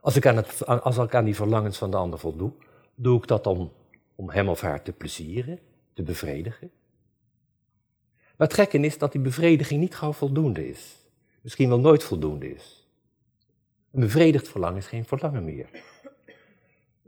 Als 0.00 0.16
ik 0.16 0.26
aan, 0.26 0.36
het, 0.36 0.66
als 0.66 1.24
die 1.24 1.34
verlangens 1.34 1.78
van 1.78 1.90
de 1.90 1.96
ander 1.96 2.18
voldoe, 2.18 2.52
doe 2.94 3.18
ik 3.18 3.26
dat 3.26 3.46
om, 3.46 3.72
om 4.14 4.30
hem 4.30 4.48
of 4.48 4.60
haar 4.60 4.82
te 4.82 4.92
plezieren, 4.92 5.58
te 5.92 6.02
bevredigen. 6.02 6.70
Maar 8.36 8.46
het 8.46 8.56
gekke 8.56 8.78
is 8.78 8.98
dat 8.98 9.12
die 9.12 9.20
bevrediging 9.20 9.80
niet 9.80 9.94
gauw 9.94 10.12
voldoende 10.12 10.68
is. 10.68 10.96
Misschien 11.40 11.68
wel 11.68 11.80
nooit 11.80 12.04
voldoende 12.04 12.54
is. 12.54 12.88
Een 13.90 14.00
bevredigd 14.00 14.48
verlangen 14.48 14.78
is 14.78 14.86
geen 14.86 15.04
verlangen 15.04 15.44
meer. 15.44 15.68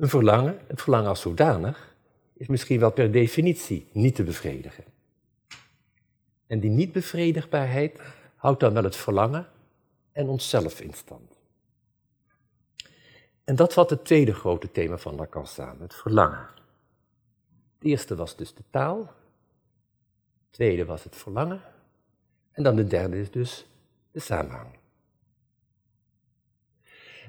Een 0.01 0.09
verlangen, 0.09 0.59
het 0.67 0.83
verlangen 0.83 1.09
als 1.09 1.21
zodanig, 1.21 1.95
is 2.33 2.47
misschien 2.47 2.81
wel 2.81 2.93
per 2.93 3.13
definitie 3.13 3.89
niet 3.93 4.15
te 4.15 4.23
bevredigen. 4.23 4.85
En 6.47 6.61
die 6.61 6.71
niet-bevredigbaarheid 6.71 8.01
houdt 8.37 8.61
dan 8.61 8.73
wel 8.73 8.85
het 8.85 8.97
verlangen 8.97 9.47
en 10.13 10.29
onszelf 10.29 10.81
in 10.81 10.95
stand. 10.95 11.33
En 13.45 13.57
dat 13.57 13.73
vat 13.73 13.91
het 13.91 14.05
tweede 14.05 14.35
grote 14.35 14.71
thema 14.71 14.99
van 14.99 15.15
Lacan 15.15 15.47
samen, 15.47 15.83
het 15.83 15.95
verlangen. 15.95 16.49
Het 17.79 17.89
eerste 17.89 18.17
was 18.17 18.37
dus 18.37 18.55
de 18.55 18.65
taal, 18.71 18.99
het 18.99 20.51
tweede 20.51 20.85
was 20.85 21.05
het 21.05 21.17
verlangen 21.17 21.63
en 22.53 22.63
dan 22.63 22.77
de 22.77 22.87
derde 22.87 23.21
is 23.21 23.31
dus 23.31 23.67
de 24.11 24.21
samenhang. 24.21 24.80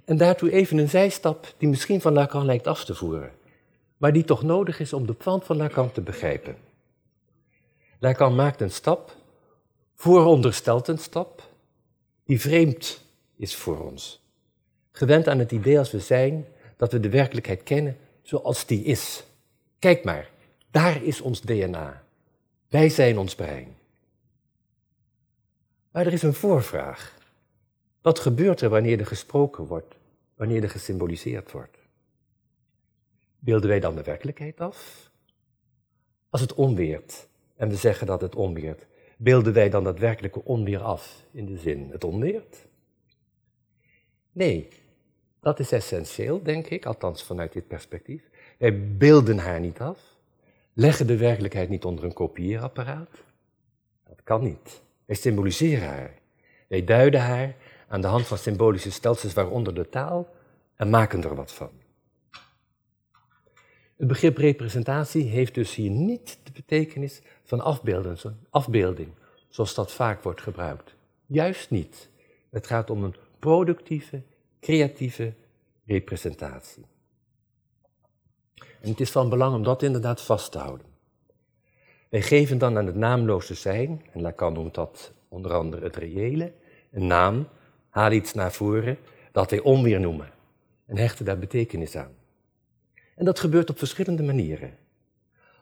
En 0.05 0.17
daartoe 0.17 0.51
even 0.51 0.77
een 0.77 0.89
zijstap 0.89 1.53
die 1.57 1.69
misschien 1.69 2.01
van 2.01 2.13
Lacan 2.13 2.45
lijkt 2.45 2.67
af 2.67 2.85
te 2.85 2.95
voeren, 2.95 3.31
maar 3.97 4.13
die 4.13 4.23
toch 4.23 4.43
nodig 4.43 4.79
is 4.79 4.93
om 4.93 5.05
de 5.05 5.13
plant 5.13 5.43
van 5.43 5.57
Lacan 5.57 5.91
te 5.91 6.01
begrijpen. 6.01 6.55
Lacan 7.99 8.35
maakt 8.35 8.61
een 8.61 8.71
stap, 8.71 9.15
vooronderstelt 9.95 10.87
een 10.87 10.97
stap, 10.97 11.49
die 12.25 12.41
vreemd 12.41 13.05
is 13.35 13.55
voor 13.55 13.79
ons. 13.79 14.21
Gewend 14.91 15.27
aan 15.27 15.39
het 15.39 15.51
idee 15.51 15.77
als 15.77 15.91
we 15.91 15.99
zijn 15.99 16.45
dat 16.77 16.91
we 16.91 16.99
de 16.99 17.09
werkelijkheid 17.09 17.63
kennen 17.63 17.97
zoals 18.21 18.65
die 18.65 18.83
is. 18.83 19.23
Kijk 19.79 20.03
maar, 20.03 20.29
daar 20.71 21.03
is 21.03 21.21
ons 21.21 21.41
DNA. 21.41 22.03
Wij 22.69 22.89
zijn 22.89 23.17
ons 23.17 23.35
brein. 23.35 23.75
Maar 25.91 26.05
er 26.05 26.13
is 26.13 26.21
een 26.21 26.33
voorvraag. 26.33 27.19
Wat 28.01 28.19
gebeurt 28.19 28.61
er 28.61 28.69
wanneer 28.69 28.99
er 28.99 29.05
gesproken 29.05 29.65
wordt, 29.65 29.95
wanneer 30.35 30.63
er 30.63 30.69
gesymboliseerd 30.69 31.51
wordt? 31.51 31.77
Beelden 33.39 33.69
wij 33.69 33.79
dan 33.79 33.95
de 33.95 34.03
werkelijkheid 34.03 34.59
af? 34.59 35.09
Als 36.29 36.41
het 36.41 36.53
onweert 36.53 37.27
en 37.55 37.69
we 37.69 37.75
zeggen 37.75 38.07
dat 38.07 38.21
het 38.21 38.35
onweert, 38.35 38.87
beelden 39.17 39.53
wij 39.53 39.69
dan 39.69 39.83
dat 39.83 39.99
werkelijke 39.99 40.43
onweer 40.43 40.79
af 40.79 41.25
in 41.31 41.45
de 41.45 41.57
zin 41.57 41.89
het 41.91 42.03
onweert? 42.03 42.65
Nee, 44.31 44.67
dat 45.39 45.59
is 45.59 45.71
essentieel, 45.71 46.43
denk 46.43 46.67
ik, 46.67 46.85
althans 46.85 47.23
vanuit 47.23 47.53
dit 47.53 47.67
perspectief. 47.67 48.29
Wij 48.57 48.97
beelden 48.97 49.37
haar 49.37 49.59
niet 49.59 49.79
af, 49.79 49.99
leggen 50.73 51.07
de 51.07 51.17
werkelijkheid 51.17 51.69
niet 51.69 51.85
onder 51.85 52.03
een 52.03 52.13
kopieerapparaat. 52.13 53.23
Dat 54.07 54.23
kan 54.23 54.43
niet. 54.43 54.81
Wij 55.05 55.15
symboliseren 55.15 55.87
haar. 55.87 56.13
Wij 56.67 56.83
duiden 56.83 57.21
haar 57.21 57.55
aan 57.91 58.01
de 58.01 58.07
hand 58.07 58.27
van 58.27 58.37
symbolische 58.37 58.91
stelsels, 58.91 59.33
waaronder 59.33 59.73
de 59.73 59.89
taal, 59.89 60.27
en 60.75 60.89
maken 60.89 61.23
er 61.23 61.35
wat 61.35 61.51
van. 61.51 61.69
Het 63.97 64.07
begrip 64.07 64.37
representatie 64.37 65.23
heeft 65.23 65.53
dus 65.53 65.75
hier 65.75 65.89
niet 65.89 66.39
de 66.43 66.51
betekenis 66.51 67.21
van 67.43 67.61
afbeelding, 68.49 69.09
zoals 69.49 69.73
dat 69.73 69.91
vaak 69.91 70.23
wordt 70.23 70.41
gebruikt. 70.41 70.95
Juist 71.25 71.69
niet. 71.69 72.09
Het 72.49 72.67
gaat 72.67 72.89
om 72.89 73.03
een 73.03 73.15
productieve, 73.39 74.21
creatieve 74.59 75.33
representatie. 75.85 76.85
En 78.81 78.89
het 78.89 78.99
is 78.99 79.11
van 79.11 79.29
belang 79.29 79.55
om 79.55 79.63
dat 79.63 79.83
inderdaad 79.83 80.21
vast 80.21 80.51
te 80.51 80.57
houden. 80.57 80.85
Wij 82.09 82.21
geven 82.21 82.57
dan 82.57 82.77
aan 82.77 82.85
het 82.85 82.95
naamloze 82.95 83.53
zijn, 83.53 84.01
en 84.11 84.21
Lacan 84.21 84.53
noemt 84.53 84.73
dat 84.73 85.11
onder 85.27 85.53
andere 85.53 85.83
het 85.83 85.95
reële, 85.95 86.53
een 86.91 87.07
naam, 87.07 87.47
haal 87.91 88.11
iets 88.11 88.33
naar 88.33 88.51
voren 88.51 88.97
dat 89.31 89.49
wij 89.49 89.59
onweer 89.59 89.99
noemen 89.99 90.29
en 90.85 90.97
hechten 90.97 91.25
daar 91.25 91.39
betekenis 91.39 91.95
aan. 91.95 92.15
En 93.15 93.25
dat 93.25 93.39
gebeurt 93.39 93.69
op 93.69 93.77
verschillende 93.77 94.23
manieren. 94.23 94.77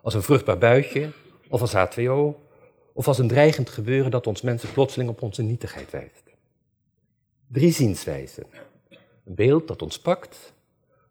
Als 0.01 0.13
een 0.13 0.24
vruchtbaar 0.24 0.57
buitje, 0.57 1.12
of 1.50 1.62
als 1.62 1.74
H2O, 1.74 2.48
of 2.93 3.07
als 3.07 3.17
een 3.17 3.27
dreigend 3.27 3.69
gebeuren 3.69 4.12
dat 4.12 4.27
ons 4.27 4.41
mensen 4.41 4.74
plotseling 4.74 5.09
op 5.09 5.21
onze 5.21 5.41
nietigheid 5.41 5.91
wijst. 5.91 6.24
Drie 7.48 7.71
zienswijzen. 7.71 8.45
Een 9.25 9.36
beeld 9.36 9.67
dat 9.67 9.81
ons 9.81 10.00
pakt, 10.00 10.53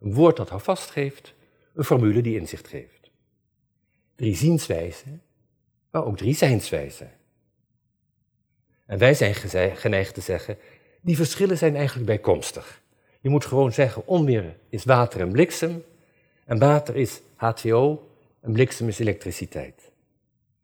een 0.00 0.14
woord 0.14 0.36
dat 0.36 0.48
houvast 0.48 0.90
geeft, 0.90 1.34
een 1.74 1.84
formule 1.84 2.20
die 2.20 2.38
inzicht 2.38 2.68
geeft. 2.68 3.10
Drie 4.14 4.36
zienswijzen, 4.36 5.22
maar 5.90 6.04
ook 6.04 6.16
drie 6.16 6.34
zijnswijzen. 6.34 7.10
En 8.86 8.98
wij 8.98 9.14
zijn 9.14 9.34
geneigd 9.76 10.14
te 10.14 10.20
zeggen, 10.20 10.58
die 11.00 11.16
verschillen 11.16 11.58
zijn 11.58 11.76
eigenlijk 11.76 12.06
bijkomstig. 12.06 12.82
Je 13.20 13.28
moet 13.28 13.44
gewoon 13.44 13.72
zeggen, 13.72 14.06
onweer 14.06 14.56
is 14.68 14.84
water 14.84 15.20
en 15.20 15.32
bliksem, 15.32 15.84
en 16.44 16.58
water 16.58 16.96
is 16.96 17.20
H2O, 17.20 18.06
en 18.40 18.52
bliksem 18.52 18.88
is 18.88 18.98
elektriciteit. 18.98 19.90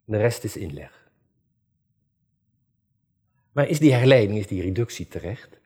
de 0.05 0.17
rest 0.17 0.43
is 0.43 0.57
inleg. 0.57 1.09
Maar 3.51 3.67
is 3.67 3.79
die 3.79 3.93
herleiding, 3.93 4.39
is 4.39 4.47
die 4.47 4.61
reductie 4.61 5.07
terecht? 5.07 5.59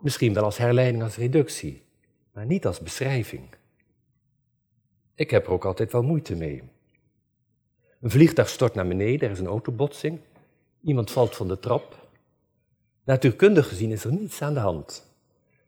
Misschien 0.00 0.34
wel 0.34 0.44
als 0.44 0.58
herleiding 0.58 1.02
als 1.02 1.16
reductie, 1.16 1.82
maar 2.32 2.46
niet 2.46 2.66
als 2.66 2.80
beschrijving. 2.80 3.48
Ik 5.14 5.30
heb 5.30 5.46
er 5.46 5.52
ook 5.52 5.64
altijd 5.64 5.92
wel 5.92 6.02
moeite 6.02 6.36
mee. 6.36 6.62
Een 8.00 8.10
vliegtuig 8.10 8.48
stort 8.48 8.74
naar 8.74 8.88
beneden, 8.88 9.28
er 9.28 9.34
is 9.34 9.40
een 9.40 9.46
autobotsing, 9.46 10.20
iemand 10.82 11.10
valt 11.10 11.36
van 11.36 11.48
de 11.48 11.58
trap. 11.58 12.07
Natuurkundig 13.08 13.68
gezien 13.68 13.90
is 13.90 14.04
er 14.04 14.12
niets 14.12 14.42
aan 14.42 14.54
de 14.54 14.60
hand. 14.60 15.12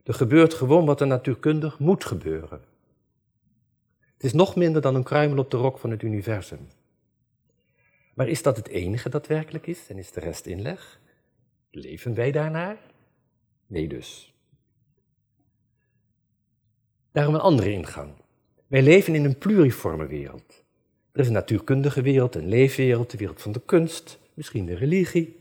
Er 0.04 0.14
gebeurt 0.14 0.54
gewoon 0.54 0.84
wat 0.84 1.00
er 1.00 1.06
natuurkundig 1.06 1.78
moet 1.78 2.04
gebeuren. 2.04 2.60
Het 3.98 4.24
is 4.24 4.32
nog 4.32 4.56
minder 4.56 4.82
dan 4.82 4.94
een 4.94 5.02
kruimel 5.02 5.38
op 5.38 5.50
de 5.50 5.56
rok 5.56 5.78
van 5.78 5.90
het 5.90 6.02
universum. 6.02 6.68
Maar 8.14 8.28
is 8.28 8.42
dat 8.42 8.56
het 8.56 8.68
enige 8.68 9.08
dat 9.08 9.26
werkelijk 9.26 9.66
is 9.66 9.88
en 9.88 9.98
is 9.98 10.12
de 10.12 10.20
rest 10.20 10.46
inleg? 10.46 11.00
Leven 11.70 12.14
wij 12.14 12.30
daarnaar? 12.30 12.76
Nee 13.66 13.88
dus. 13.88 14.34
Daarom 17.12 17.34
een 17.34 17.40
andere 17.40 17.72
ingang. 17.72 18.12
Wij 18.66 18.82
leven 18.82 19.14
in 19.14 19.24
een 19.24 19.38
pluriforme 19.38 20.06
wereld. 20.06 20.64
Er 21.12 21.20
is 21.20 21.26
een 21.26 21.32
natuurkundige 21.32 22.02
wereld, 22.02 22.34
een 22.34 22.48
leefwereld, 22.48 23.10
de 23.10 23.18
wereld 23.18 23.42
van 23.42 23.52
de 23.52 23.62
kunst, 23.64 24.18
misschien 24.34 24.66
de 24.66 24.74
religie. 24.74 25.39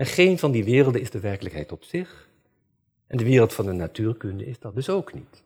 En 0.00 0.06
geen 0.06 0.38
van 0.38 0.50
die 0.50 0.64
werelden 0.64 1.00
is 1.00 1.10
de 1.10 1.20
werkelijkheid 1.20 1.72
op 1.72 1.84
zich. 1.84 2.28
En 3.06 3.16
de 3.16 3.24
wereld 3.24 3.52
van 3.52 3.66
de 3.66 3.72
natuurkunde 3.72 4.46
is 4.46 4.58
dat 4.58 4.74
dus 4.74 4.88
ook 4.88 5.14
niet. 5.14 5.42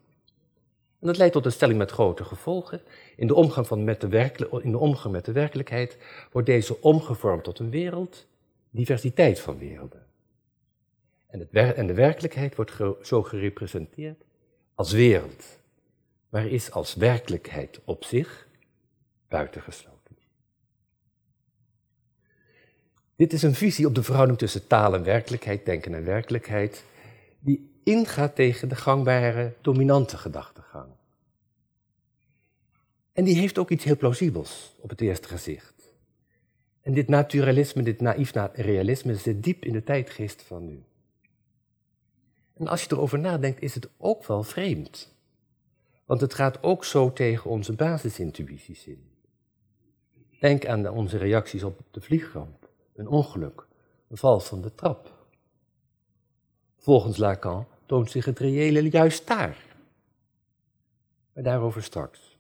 En 1.01 1.07
dat 1.07 1.17
leidt 1.17 1.33
tot 1.33 1.45
een 1.45 1.53
stelling 1.53 1.79
met 1.79 1.91
grote 1.91 2.25
gevolgen. 2.25 2.81
In 3.17 3.27
de, 3.27 3.35
omgang 3.35 3.67
van 3.67 3.85
met 3.85 4.01
de 4.01 4.35
in 4.63 4.71
de 4.71 4.79
omgang 4.79 5.15
met 5.15 5.25
de 5.25 5.33
werkelijkheid 5.33 5.99
wordt 6.33 6.47
deze 6.47 6.81
omgevormd 6.81 7.45
tot 7.45 7.59
een 7.59 7.71
wereld, 7.71 8.27
diversiteit 8.71 9.41
van 9.41 9.59
werelden. 9.59 10.07
En, 11.27 11.39
het, 11.39 11.77
en 11.77 11.87
de 11.87 11.95
werkelijkheid 11.95 12.57
wordt 12.57 12.73
zo 13.03 13.23
gerepresenteerd 13.23 14.25
als 14.75 14.93
wereld, 14.93 15.61
maar 16.29 16.47
is 16.47 16.71
als 16.71 16.95
werkelijkheid 16.95 17.81
op 17.85 18.05
zich 18.05 18.49
buitengesloten. 19.29 19.94
Dit 23.25 23.33
is 23.33 23.43
een 23.43 23.55
visie 23.55 23.87
op 23.87 23.95
de 23.95 24.03
verhouding 24.03 24.39
tussen 24.39 24.67
taal 24.67 24.95
en 24.95 25.03
werkelijkheid, 25.03 25.65
denken 25.65 25.95
en 25.95 26.05
werkelijkheid, 26.05 26.85
die 27.39 27.71
ingaat 27.85 28.35
tegen 28.35 28.69
de 28.69 28.77
gangbare 28.77 29.53
dominante 29.61 30.17
gedachtegang. 30.17 30.89
En 33.13 33.25
die 33.25 33.39
heeft 33.39 33.59
ook 33.59 33.71
iets 33.71 33.85
heel 33.85 33.97
plausibels 33.97 34.75
op 34.81 34.91
het 34.91 35.01
eerste 35.01 35.29
gezicht. 35.29 35.75
En 36.83 36.95
dit 36.95 37.09
naturalisme, 37.09 37.83
dit 37.83 38.01
naïef 38.01 38.33
realisme 38.53 39.17
zit 39.17 39.43
diep 39.43 39.65
in 39.65 39.73
de 39.73 39.85
tijdgeest 39.85 40.43
van 40.43 40.67
nu. 40.67 40.83
En 42.55 42.69
als 42.69 42.83
je 42.83 42.93
erover 42.93 43.19
nadenkt, 43.19 43.63
is 43.63 43.75
het 43.75 43.89
ook 43.97 44.27
wel 44.27 44.43
vreemd. 44.43 45.15
Want 46.05 46.21
het 46.21 46.35
gaat 46.35 46.63
ook 46.63 46.85
zo 46.85 47.13
tegen 47.13 47.51
onze 47.51 47.73
basisintuïties 47.73 48.87
in. 48.87 49.05
Denk 50.41 50.67
aan 50.67 50.89
onze 50.89 51.17
reacties 51.17 51.63
op 51.63 51.81
de 51.91 52.01
vliegramp, 52.01 52.64
een 52.95 53.09
ongeluk, 53.09 53.67
een 54.09 54.17
val 54.17 54.41
van 54.41 54.61
de 54.61 54.75
trap. 54.75 55.13
Volgens 56.79 57.17
Lacan 57.17 57.67
toont 57.87 58.11
zich 58.11 58.25
het 58.25 58.39
reële 58.39 58.91
juist 58.91 59.27
daar. 59.27 59.57
Maar 61.33 61.43
daarover 61.43 61.83
straks. 61.83 62.37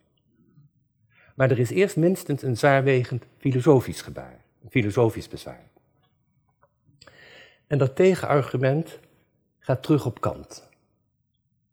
Maar 1.35 1.51
er 1.51 1.59
is 1.59 1.71
eerst 1.71 1.97
minstens 1.97 2.43
een 2.43 2.57
zwaarwegend 2.57 3.25
filosofisch 3.39 4.03
gebaar, 4.03 4.45
een 4.63 4.71
filosofisch 4.71 5.29
bezwaar. 5.29 5.71
En 7.67 7.79
dat 7.79 7.97
tegenargument 7.97 8.99
gaat 9.59 9.83
terug 9.83 10.07
op 10.07 10.21
Kant. 10.21 10.69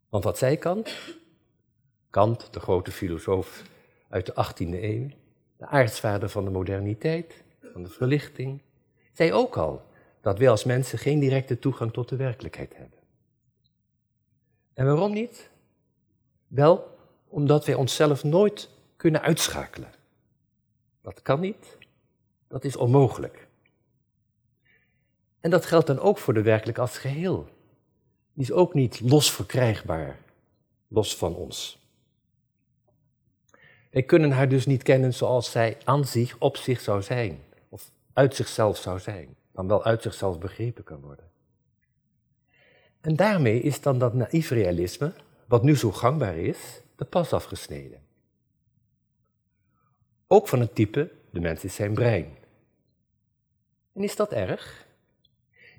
Want 0.09 0.23
wat 0.23 0.37
zei 0.37 0.57
Kant? 0.57 1.17
Kant, 2.09 2.53
de 2.53 2.59
grote 2.59 2.91
filosoof 2.91 3.63
uit 4.09 4.25
de 4.25 4.33
18e 4.33 4.83
eeuw, 4.83 5.07
de 5.57 5.65
aartsvader 5.65 6.29
van 6.29 6.45
de 6.45 6.51
moderniteit, 6.51 7.43
van 7.71 7.83
de 7.83 7.89
verlichting, 7.89 8.61
zei 9.11 9.33
ook 9.33 9.57
al 9.57 9.81
dat 10.21 10.37
wij 10.37 10.49
als 10.49 10.63
mensen 10.63 10.97
geen 10.97 11.19
directe 11.19 11.59
toegang 11.59 11.93
tot 11.93 12.09
de 12.09 12.15
werkelijkheid 12.15 12.77
hebben. 12.77 12.99
En 14.73 14.85
waarom 14.85 15.13
niet? 15.13 15.49
Wel, 16.47 16.97
omdat 17.27 17.65
wij 17.65 17.75
onszelf 17.75 18.23
nooit 18.23 18.69
kunnen 18.95 19.21
uitschakelen. 19.21 19.93
Dat 21.01 21.21
kan 21.21 21.39
niet, 21.39 21.77
dat 22.47 22.63
is 22.63 22.75
onmogelijk. 22.75 23.47
En 25.39 25.49
dat 25.49 25.65
geldt 25.65 25.87
dan 25.87 25.99
ook 25.99 26.17
voor 26.17 26.33
de 26.33 26.41
werkelijk 26.41 26.77
als 26.77 26.97
geheel. 26.97 27.49
Die 28.33 28.43
is 28.43 28.51
ook 28.51 28.73
niet 28.73 28.99
los 28.99 29.31
verkrijgbaar, 29.31 30.19
los 30.87 31.15
van 31.15 31.35
ons. 31.35 31.79
Wij 33.89 34.03
kunnen 34.03 34.31
haar 34.31 34.49
dus 34.49 34.65
niet 34.65 34.83
kennen 34.83 35.13
zoals 35.13 35.51
zij 35.51 35.77
aan 35.83 36.05
zich, 36.05 36.35
op 36.39 36.57
zich 36.57 36.81
zou 36.81 37.01
zijn, 37.01 37.43
uit 38.13 38.35
zichzelf 38.35 38.77
zou 38.77 38.99
zijn, 38.99 39.35
dan 39.53 39.67
wel 39.67 39.83
uit 39.83 40.01
zichzelf 40.01 40.39
begrepen 40.39 40.83
kan 40.83 41.01
worden. 41.01 41.29
En 43.01 43.15
daarmee 43.15 43.61
is 43.61 43.81
dan 43.81 43.99
dat 43.99 44.13
naïef 44.13 44.49
realisme, 44.49 45.13
wat 45.47 45.63
nu 45.63 45.75
zo 45.75 45.91
gangbaar 45.91 46.37
is, 46.37 46.81
de 46.95 47.05
pas 47.05 47.33
afgesneden. 47.33 47.99
Ook 50.27 50.47
van 50.47 50.59
het 50.59 50.75
type, 50.75 51.11
de 51.29 51.39
mens 51.39 51.63
is 51.63 51.75
zijn 51.75 51.93
brein. 51.93 52.37
En 53.93 54.03
is 54.03 54.15
dat 54.15 54.31
erg? 54.31 54.85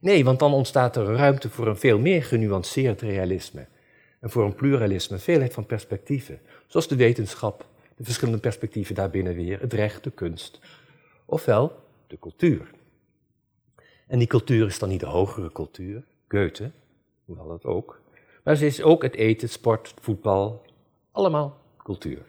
Nee, 0.01 0.25
want 0.25 0.39
dan 0.39 0.53
ontstaat 0.53 0.97
er 0.97 1.05
ruimte 1.05 1.51
voor 1.51 1.67
een 1.67 1.79
veel 1.79 1.99
meer 1.99 2.25
genuanceerd 2.25 3.01
realisme. 3.01 3.67
En 4.21 4.31
voor 4.31 4.45
een 4.45 4.55
pluralisme, 4.55 5.17
een 5.17 5.23
veelheid 5.23 5.55
van 5.55 5.67
perspectieven. 5.67 6.41
Zoals 6.67 6.89
de 6.89 6.97
wetenschap, 6.97 7.67
de 7.97 8.05
verschillende 8.05 8.41
perspectieven 8.41 8.95
daarbinnen 8.95 9.35
weer, 9.35 9.61
het 9.61 9.73
recht, 9.73 10.05
de 10.05 10.11
kunst. 10.11 10.61
Ofwel 11.25 11.82
de 12.13 12.19
cultuur. 12.19 12.71
En 14.07 14.19
die 14.19 14.29
cultuur 14.29 14.67
is 14.67 14.79
dan 14.79 14.89
niet 14.89 15.01
de 15.01 15.07
hogere 15.07 15.53
cultuur, 15.53 16.05
Goethe, 16.29 16.71
hoewel 17.25 17.49
dat 17.49 17.65
ook. 17.65 18.01
Maar 18.45 18.57
ze 18.57 18.67
is 18.67 18.83
ook 18.83 19.03
het 19.03 19.15
eten, 19.15 19.49
sport, 19.49 19.95
voetbal, 20.01 20.67
allemaal 21.11 21.61
cultuur. 21.77 22.25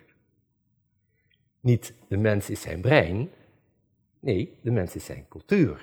Niet 1.60 1.94
de 2.08 2.18
mens 2.18 2.50
is 2.50 2.62
zijn 2.62 2.82
brein, 2.82 3.30
nee, 4.20 4.58
de 4.62 4.72
mens 4.72 4.96
is 4.96 5.06
zijn 5.06 5.26
cultuur. 5.30 5.82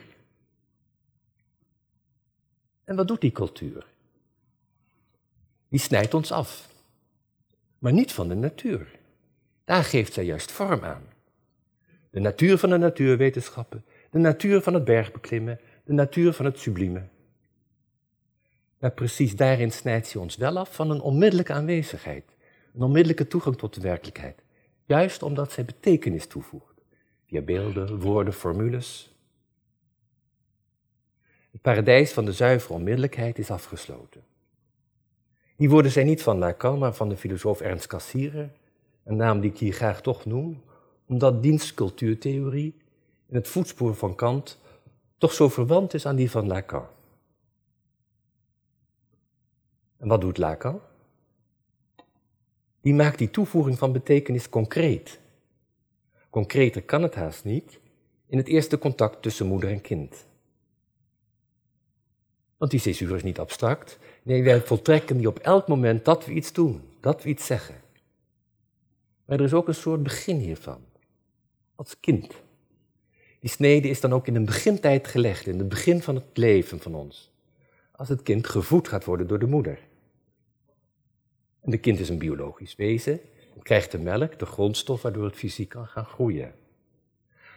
En 2.85 2.97
wat 2.97 3.09
doet 3.09 3.21
die 3.21 3.33
cultuur? 3.33 3.87
Die 5.69 5.81
snijdt 5.81 6.15
ons 6.15 6.33
af, 6.33 6.69
maar 7.79 7.93
niet 7.93 8.13
van 8.13 8.29
de 8.29 8.35
natuur. 8.35 8.99
Daar 9.65 9.85
geeft 9.85 10.13
zij 10.13 10.25
juist 10.25 10.53
vorm 10.53 10.85
aan. 10.85 11.09
De 12.11 12.21
natuur 12.21 12.59
van 12.59 12.71
de 12.71 12.77
natuurwetenschappen, 12.77 13.85
de 14.11 14.19
natuur 14.19 14.61
van 14.61 14.75
het 14.75 14.85
bergbeklimmen, 14.85 15.61
de 15.85 15.93
natuur 15.93 16.33
van 16.33 16.45
het 16.45 16.59
sublieme. 16.59 17.03
Maar 18.79 18.93
precies 18.93 19.37
daarin 19.37 19.73
snijdt 19.73 20.07
ze 20.07 20.19
ons 20.19 20.37
wel 20.37 20.59
af 20.59 20.75
van 20.75 20.91
een 20.91 21.01
onmiddellijke 21.01 21.53
aanwezigheid, 21.53 22.25
een 22.75 22.83
onmiddellijke 22.83 23.27
toegang 23.27 23.57
tot 23.57 23.75
de 23.75 23.81
werkelijkheid. 23.81 24.43
Juist 24.85 25.23
omdat 25.23 25.53
zij 25.53 25.65
betekenis 25.65 26.27
toevoegt, 26.27 26.75
via 27.27 27.41
beelden, 27.41 28.01
woorden, 28.01 28.33
formules. 28.33 29.15
Het 31.51 31.61
paradijs 31.61 32.13
van 32.13 32.25
de 32.25 32.33
zuivere 32.33 32.75
onmiddellijkheid 32.75 33.39
is 33.39 33.51
afgesloten. 33.51 34.23
Die 35.57 35.71
woorden 35.71 35.93
zijn 35.93 36.07
niet 36.07 36.23
van 36.23 36.39
Lacan, 36.39 36.79
maar 36.79 36.95
van 36.95 37.09
de 37.09 37.17
filosoof 37.17 37.61
Ernst 37.61 37.87
Cassirer, 37.87 38.51
een 39.05 39.17
naam 39.17 39.41
die 39.41 39.51
ik 39.51 39.59
hier 39.59 39.73
graag 39.73 40.01
toch 40.01 40.25
noem, 40.25 40.63
omdat 41.07 41.43
dienstcultuurtheorie 41.43 42.80
in 43.31 43.37
het 43.37 43.49
voetspoor 43.49 43.95
van 43.95 44.15
Kant 44.15 44.59
toch 45.19 45.33
zo 45.33 45.49
verwant 45.49 45.95
is 45.95 46.07
aan 46.07 46.17
die 46.17 46.31
van 46.31 46.47
Lacan. 46.47 46.87
En 49.97 50.09
wat 50.09 50.21
doet 50.21 50.39
Lacan? 50.39 50.81
Die 52.81 52.95
maakt 52.95 53.19
die 53.19 53.31
toevoeging 53.31 53.79
van 53.79 53.93
betekenis 53.93 54.49
concreet. 54.49 55.19
Concreter 56.31 56.83
kan 56.83 57.03
het 57.03 57.15
haast 57.15 57.45
niet 57.45 57.81
in 58.27 58.39
het 58.39 58.47
eerste 58.47 58.79
contact 58.79 59.23
tussen 59.23 59.47
moeder 59.47 59.71
en 59.71 59.81
kind. 59.81 60.27
Want 62.57 62.71
die 62.71 62.81
césuur 62.81 63.17
is 63.17 63.23
niet 63.23 63.39
abstract. 63.39 63.99
Nee, 64.23 64.43
wij 64.43 64.61
voltrekken 64.61 65.17
die 65.17 65.29
op 65.29 65.39
elk 65.39 65.69
moment 65.69 66.05
dat 66.05 66.27
we 66.27 66.33
iets 66.33 66.53
doen, 66.53 66.83
dat 67.01 67.23
we 67.23 67.29
iets 67.29 67.47
zeggen. 67.47 67.75
Maar 69.25 69.39
er 69.39 69.45
is 69.45 69.55
ook 69.55 69.69
een 69.69 69.75
soort 69.75 70.03
begin 70.03 70.37
hiervan. 70.37 70.85
Als 71.75 72.01
kind. 72.01 72.35
Die 73.41 73.51
snede 73.51 73.89
is 73.89 74.01
dan 74.01 74.13
ook 74.13 74.27
in 74.27 74.35
een 74.35 74.45
begintijd 74.45 75.09
gelegd, 75.09 75.47
in 75.47 75.59
het 75.59 75.69
begin 75.69 76.03
van 76.03 76.15
het 76.15 76.25
leven 76.35 76.81
van 76.81 76.95
ons. 76.95 77.31
Als 77.93 78.09
het 78.09 78.23
kind 78.23 78.47
gevoed 78.47 78.89
gaat 78.89 79.05
worden 79.05 79.27
door 79.27 79.39
de 79.39 79.47
moeder. 79.47 79.79
En 81.61 81.71
de 81.71 81.79
kind 81.79 81.99
is 81.99 82.09
een 82.09 82.19
biologisch 82.19 82.77
wezen, 82.77 83.21
krijgt 83.63 83.93
de 83.93 83.99
melk, 83.99 84.39
de 84.39 84.47
grondstof 84.47 85.03
waardoor 85.03 85.25
het 85.25 85.37
fysiek 85.37 85.69
kan 85.69 85.87
gaan 85.87 86.05
groeien. 86.05 86.55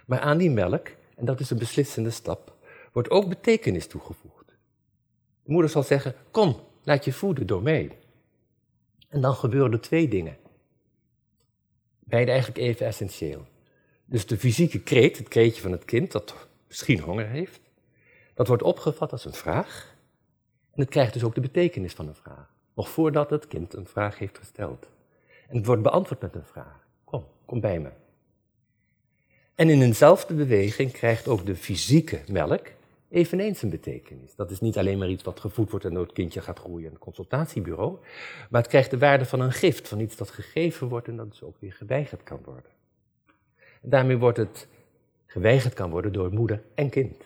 Maar 0.05 0.19
aan 0.19 0.37
die 0.37 0.49
melk, 0.49 0.87
en 1.15 1.25
dat 1.25 1.39
is 1.39 1.49
een 1.49 1.57
beslissende 1.57 2.09
stap, 2.09 2.55
wordt 2.91 3.09
ook 3.09 3.29
betekenis 3.29 3.87
toegevoegd. 3.87 4.47
De 5.43 5.51
moeder 5.51 5.69
zal 5.69 5.83
zeggen, 5.83 6.15
kom, 6.31 6.59
laat 6.83 7.05
je 7.05 7.13
voeden 7.13 7.47
door 7.47 7.61
mij. 7.61 7.97
En 9.09 9.21
dan 9.21 9.35
gebeuren 9.35 9.71
er 9.71 9.81
twee 9.81 10.07
dingen. 10.07 10.37
Beide 11.99 12.31
eigenlijk 12.31 12.61
even 12.61 12.85
essentieel. 12.85 13.45
Dus 14.13 14.26
de 14.26 14.38
fysieke 14.38 14.80
kreet, 14.80 15.17
het 15.17 15.28
kreetje 15.28 15.62
van 15.62 15.71
het 15.71 15.86
kind 15.86 16.12
dat 16.12 16.36
misschien 16.67 16.99
honger 16.99 17.28
heeft, 17.28 17.60
dat 18.34 18.47
wordt 18.47 18.63
opgevat 18.63 19.12
als 19.12 19.26
een 19.26 19.34
vraag. 19.34 19.95
En 20.73 20.82
het 20.82 20.89
krijgt 20.89 21.13
dus 21.13 21.23
ook 21.23 21.36
de 21.36 21.41
betekenis 21.41 21.93
van 21.93 22.08
een 22.08 22.15
vraag. 22.15 22.54
Nog 22.73 22.89
voordat 22.89 23.30
het 23.30 23.47
kind 23.47 23.73
een 23.73 23.86
vraag 23.86 24.17
heeft 24.17 24.38
gesteld. 24.38 24.88
En 25.47 25.58
het 25.58 25.65
wordt 25.65 25.82
beantwoord 25.82 26.21
met 26.21 26.36
een 26.36 26.45
vraag. 26.45 26.88
Kom, 27.04 27.26
kom 27.45 27.60
bij 27.60 27.80
me. 27.80 27.89
En 29.56 29.69
in 29.69 29.82
eenzelfde 29.82 30.34
beweging 30.34 30.91
krijgt 30.91 31.28
ook 31.28 31.45
de 31.45 31.56
fysieke 31.56 32.21
melk 32.28 32.67
eveneens 33.10 33.62
een 33.62 33.69
betekenis. 33.69 34.36
Dat 34.36 34.52
is 34.52 34.60
niet 34.60 34.78
alleen 34.78 34.97
maar 34.97 35.10
iets 35.10 35.23
wat 35.23 35.39
gevoed 35.39 35.69
wordt 35.69 35.86
en 35.86 35.93
door 35.93 36.04
het 36.04 36.13
kindje 36.13 36.41
gaat 36.41 36.60
groeien 36.60 36.86
in 36.86 36.93
een 36.93 36.99
consultatiebureau, 36.99 37.97
maar 38.49 38.62
het 38.62 38.69
krijgt 38.69 38.91
de 38.91 38.97
waarde 38.97 39.26
van 39.26 39.39
een 39.39 39.54
gift, 39.54 39.88
van 39.88 39.99
iets 39.99 40.15
dat 40.15 40.30
gegeven 40.30 40.88
wordt 40.88 41.08
en 41.08 41.15
dat 41.15 41.30
dus 41.30 41.43
ook 41.43 41.56
weer 41.60 41.73
geweigerd 41.73 42.23
kan 42.23 42.39
worden. 42.45 42.71
Daarmee 43.85 44.17
wordt 44.17 44.37
het 44.37 44.67
geweigerd 45.25 45.73
kan 45.73 45.89
worden 45.89 46.13
door 46.13 46.33
moeder 46.33 46.63
en 46.75 46.89
kind. 46.89 47.17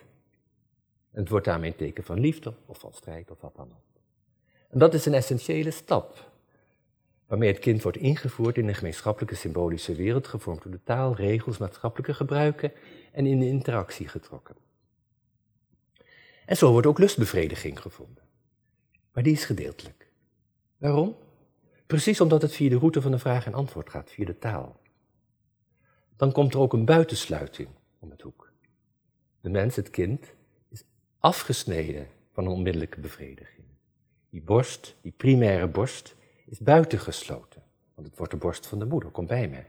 En 1.11 1.19
het 1.21 1.29
wordt 1.29 1.45
daarmee 1.45 1.71
een 1.71 1.77
teken 1.77 2.03
van 2.03 2.19
liefde 2.19 2.53
of 2.65 2.79
van 2.79 2.93
strijd 2.93 3.31
of 3.31 3.41
wat 3.41 3.55
dan 3.55 3.65
ook. 3.65 4.01
En 4.69 4.79
dat 4.79 4.93
is 4.93 5.05
een 5.05 5.13
essentiële 5.13 5.71
stap, 5.71 6.31
waarmee 7.27 7.51
het 7.51 7.59
kind 7.59 7.81
wordt 7.81 7.97
ingevoerd 7.97 8.57
in 8.57 8.67
een 8.67 8.75
gemeenschappelijke 8.75 9.35
symbolische 9.35 9.95
wereld, 9.95 10.27
gevormd 10.27 10.63
door 10.63 10.71
de 10.71 10.83
taal, 10.83 11.15
regels, 11.15 11.57
maatschappelijke 11.57 12.13
gebruiken 12.13 12.71
en 13.11 13.25
in 13.25 13.39
de 13.39 13.47
interactie 13.47 14.07
getrokken. 14.07 14.55
En 16.45 16.57
zo 16.57 16.71
wordt 16.71 16.87
ook 16.87 16.99
lustbevrediging 16.99 17.79
gevonden. 17.79 18.23
Maar 19.13 19.23
die 19.23 19.33
is 19.33 19.45
gedeeltelijk. 19.45 20.07
Waarom? 20.77 21.15
Precies 21.85 22.21
omdat 22.21 22.41
het 22.41 22.53
via 22.53 22.69
de 22.69 22.77
route 22.77 23.01
van 23.01 23.11
de 23.11 23.19
vraag 23.19 23.45
en 23.45 23.53
antwoord 23.53 23.89
gaat, 23.89 24.11
via 24.11 24.25
de 24.25 24.37
taal. 24.37 24.79
Dan 26.17 26.32
komt 26.32 26.53
er 26.53 26.60
ook 26.60 26.73
een 26.73 26.86
buitensluiting 26.86 27.67
om 27.99 28.10
het 28.10 28.21
hoek. 28.21 28.51
De 29.41 29.49
mens, 29.49 29.75
het 29.75 29.89
kind, 29.89 30.34
is 30.69 30.84
afgesneden 31.19 32.08
van 32.32 32.45
een 32.45 32.51
onmiddellijke 32.51 32.99
bevrediging. 32.99 33.65
Die 34.30 34.41
borst, 34.41 34.95
die 35.01 35.13
primaire 35.17 35.67
borst, 35.67 36.15
is 36.45 36.60
buitengesloten. 36.60 37.63
Want 37.95 38.08
het 38.08 38.17
wordt 38.17 38.32
de 38.32 38.39
borst 38.39 38.67
van 38.67 38.80
de 38.80 38.86
moeder, 38.86 39.10
kom 39.10 39.25
bij 39.25 39.47
me. 39.47 39.63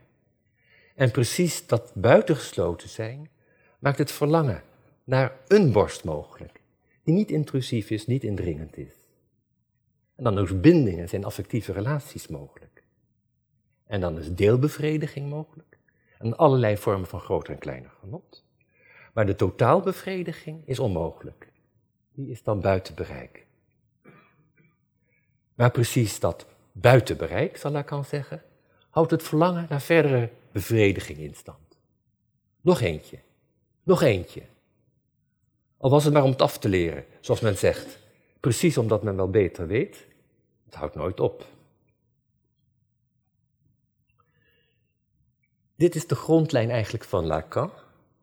En 0.95 1.11
precies 1.11 1.67
dat 1.67 1.93
buitengesloten 1.95 2.89
zijn 2.89 3.31
maakt 3.79 3.99
het 3.99 4.13
verlangen 4.13 4.63
naar 5.05 5.37
een 5.47 5.73
borst 5.73 6.05
mogelijk 6.05 6.61
die 7.09 7.17
niet 7.17 7.31
intrusief 7.31 7.91
is, 7.91 8.07
niet 8.07 8.25
indringend 8.25 8.77
is. 8.77 8.93
En 10.15 10.25
dan 10.25 10.39
ook 10.39 10.61
bindingen 10.61 11.09
zijn 11.09 11.25
affectieve 11.25 11.73
relaties 11.73 12.27
mogelijk. 12.27 12.83
En 13.87 14.01
dan 14.01 14.19
is 14.19 14.35
deelbevrediging 14.35 15.29
mogelijk. 15.29 15.78
En 16.19 16.37
allerlei 16.37 16.77
vormen 16.77 17.09
van 17.09 17.21
groter 17.21 17.53
en 17.53 17.59
kleiner 17.59 17.91
genot. 18.01 18.45
Maar 19.13 19.27
de 19.27 19.35
totaalbevrediging 19.35 20.63
is 20.67 20.79
onmogelijk. 20.79 21.53
Die 22.13 22.31
is 22.31 22.43
dan 22.43 22.61
buiten 22.61 22.95
bereik. 22.95 23.47
Maar 25.55 25.71
precies 25.71 26.21
dat 26.21 26.47
buiten 26.73 27.17
bereik, 27.17 27.57
zal 27.57 27.71
Lacan 27.71 28.05
zeggen, 28.05 28.43
houdt 28.91 29.11
het 29.11 29.23
verlangen 29.23 29.67
naar 29.69 29.81
verdere 29.81 30.31
bevrediging 30.53 31.19
in 31.19 31.35
stand. 31.35 31.79
Nog 32.61 32.81
eentje, 32.81 33.19
nog 33.83 34.03
eentje. 34.03 34.43
Al 35.77 35.91
was 35.91 36.05
het 36.05 36.13
maar 36.13 36.23
om 36.23 36.31
het 36.31 36.43
af 36.43 36.59
te 36.59 36.69
leren, 36.69 37.05
zoals 37.21 37.41
men 37.41 37.57
zegt. 37.57 37.99
Precies 38.41 38.79
omdat 38.79 39.03
men 39.03 39.17
wel 39.17 39.31
beter 39.31 39.67
weet, 39.67 40.07
het 40.65 40.75
houdt 40.75 40.95
nooit 40.95 41.21
op. 41.21 41.45
Dit 45.79 45.95
is 45.95 46.07
de 46.07 46.14
grondlijn 46.14 46.71
eigenlijk 46.71 47.05
van 47.05 47.27
Lacan. 47.27 47.71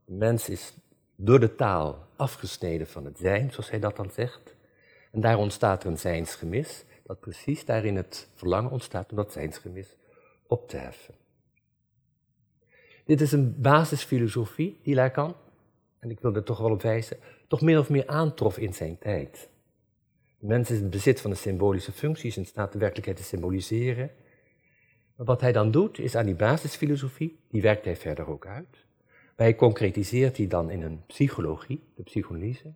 De 0.06 0.14
mens 0.14 0.50
is 0.50 0.74
door 1.16 1.40
de 1.40 1.56
taal 1.56 2.08
afgesneden 2.16 2.88
van 2.88 3.06
het 3.06 3.18
zijn, 3.18 3.52
zoals 3.52 3.70
hij 3.70 3.80
dat 3.80 3.96
dan 3.96 4.10
zegt. 4.12 4.56
En 5.12 5.22
daar 5.22 5.38
ontstaat 5.38 5.84
er 5.84 5.90
een 5.90 5.98
zijnsgemis, 5.98 6.84
dat 7.04 7.20
precies 7.20 7.66
daarin 7.66 7.96
het 7.96 8.28
verlangen 8.34 8.72
ontstaat 8.72 9.10
om 9.10 9.16
dat 9.16 9.32
zijnsgemis 9.32 9.96
op 10.48 10.70
te 10.70 10.78
heffen. 10.78 11.14
Dit 13.06 13.22
is 13.22 13.32
een 13.32 13.62
basisfilosofie 13.62 14.80
die 14.84 14.96
Lacan, 14.96 15.36
en 16.00 16.10
ik 16.10 16.20
wil 16.20 16.36
er 16.36 16.44
toch 16.44 16.60
wel 16.60 16.72
op 16.72 16.82
wijzen, 16.82 17.18
toch 17.48 17.62
min 17.62 17.78
of 17.78 17.90
meer 17.90 18.08
aantrof 18.08 18.58
in 18.58 18.74
zijn 18.74 18.98
tijd. 18.98 19.50
De 20.40 20.48
mens 20.48 20.72
is 20.72 20.80
het 20.80 20.90
bezit 20.90 21.22
van 21.22 21.30
de 21.30 21.38
symbolische 21.38 21.92
functies 21.92 22.38
en 22.38 22.46
staat 22.46 22.72
de 22.72 22.80
werkelijkheid 22.80 23.18
te 23.18 23.24
symboliseren. 23.24 24.12
Maar 25.16 25.26
wat 25.26 25.42
hij 25.42 25.52
dan 25.52 25.72
doet, 25.72 26.00
is 26.00 26.16
aan 26.16 26.26
die 26.26 26.36
basisfilosofie, 26.36 27.40
die 27.50 27.62
werkt 27.62 27.86
hij 27.86 27.96
verder 27.96 28.28
ook 28.28 28.46
uit. 28.46 28.86
Maar 29.10 29.46
hij 29.48 29.56
concretiseert 29.56 30.36
die 30.36 30.48
dan 30.48 30.70
in 30.70 30.82
een 30.82 31.06
psychologie, 31.06 31.84
de 31.96 32.04
psychoanalyse, 32.04 32.74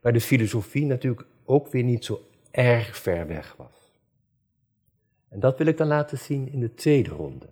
waar 0.00 0.12
de 0.12 0.20
filosofie 0.20 0.86
natuurlijk 0.86 1.26
ook 1.44 1.68
weer 1.68 1.82
niet 1.82 2.04
zo 2.04 2.28
erg 2.50 2.96
ver 2.96 3.26
weg 3.26 3.54
was. 3.56 3.90
En 5.28 5.40
dat 5.40 5.58
wil 5.58 5.66
ik 5.66 5.76
dan 5.76 5.86
laten 5.86 6.18
zien 6.18 6.52
in 6.52 6.60
de 6.60 6.74
tweede 6.74 7.10
ronde. 7.10 7.48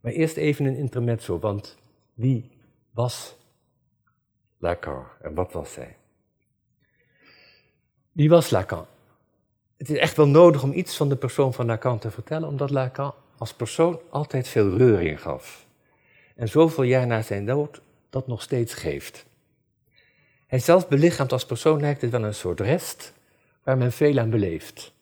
Maar 0.00 0.12
eerst 0.12 0.36
even 0.36 0.64
een 0.64 0.76
intermezzo, 0.76 1.38
want 1.38 1.78
wie 2.14 2.50
was 2.90 3.36
Lacan 4.58 5.04
en 5.20 5.34
wat 5.34 5.52
was 5.52 5.72
zij? 5.72 5.96
Wie 8.12 8.28
was 8.28 8.50
Lacan? 8.50 8.86
Het 9.76 9.90
is 9.90 9.98
echt 9.98 10.16
wel 10.16 10.28
nodig 10.28 10.62
om 10.62 10.72
iets 10.72 10.96
van 10.96 11.08
de 11.08 11.16
persoon 11.16 11.52
van 11.52 11.66
Lacan 11.66 11.98
te 11.98 12.10
vertellen, 12.10 12.48
omdat 12.48 12.70
Lacan 12.70 13.14
als 13.38 13.54
persoon 13.54 14.00
altijd 14.10 14.48
veel 14.48 14.76
reuring 14.76 15.20
gaf. 15.20 15.66
En 16.36 16.48
zoveel 16.48 16.84
jaar 16.84 17.06
na 17.06 17.22
zijn 17.22 17.46
dood 17.46 17.80
dat 18.10 18.26
nog 18.26 18.42
steeds 18.42 18.74
geeft. 18.74 19.26
Hij 20.46 20.58
zelf 20.58 20.88
belichaamt 20.88 21.32
als 21.32 21.46
persoon 21.46 21.80
lijkt 21.80 22.00
het 22.00 22.10
wel 22.10 22.24
een 22.24 22.34
soort 22.34 22.60
rest 22.60 23.12
waar 23.62 23.78
men 23.78 23.92
veel 23.92 24.18
aan 24.18 24.30
beleeft. 24.30 24.92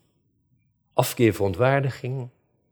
Afkeer, 0.93 1.35
verontwaardiging, 1.35 2.29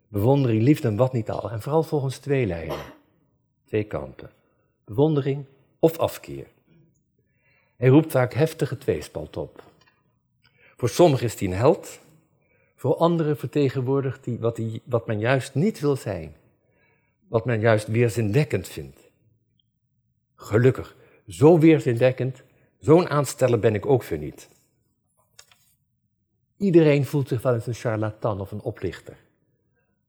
bewondering, 0.09 0.63
liefde 0.63 0.89
en 0.89 0.97
wat 0.97 1.13
niet 1.13 1.31
al. 1.31 1.51
En 1.51 1.63
vooral 1.63 1.83
volgens 1.83 2.19
twee 2.19 2.47
lijnen, 2.47 2.85
twee 3.67 3.85
kanten. 3.85 4.31
Bewondering 4.85 5.45
of 5.79 5.99
afkeer. 5.99 6.47
Hij 7.77 7.89
roept 7.89 8.13
vaak 8.13 8.35
heftige 8.35 8.79
tweespalt 8.79 9.37
op. 9.37 9.70
Voor 10.81 10.89
sommigen 10.89 11.27
is 11.27 11.41
hij 11.41 11.49
een 11.49 11.55
held, 11.55 11.99
voor 12.77 12.97
anderen 12.97 13.37
vertegenwoordigt 13.37 14.25
hij 14.25 14.39
wat, 14.39 14.61
wat 14.85 15.07
men 15.07 15.19
juist 15.19 15.55
niet 15.55 15.81
wil 15.81 15.97
zijn, 15.97 16.37
wat 17.29 17.45
men 17.45 17.61
juist 17.61 17.87
weerzinwekkend 17.87 18.69
vindt. 18.69 19.01
Gelukkig, 20.35 20.97
zo 21.29 21.59
weerzinwekkend, 21.59 22.43
zo'n 22.79 23.09
aansteller 23.09 23.59
ben 23.59 23.75
ik 23.75 23.87
ook 23.87 24.05
weer 24.05 24.19
niet. 24.19 24.49
Iedereen 26.57 27.07
voelt 27.07 27.29
zich 27.29 27.43
wel 27.43 27.55
eens 27.55 27.67
een 27.67 27.75
charlatan 27.75 28.41
of 28.41 28.51
een 28.51 28.63
oplichter. 28.63 29.17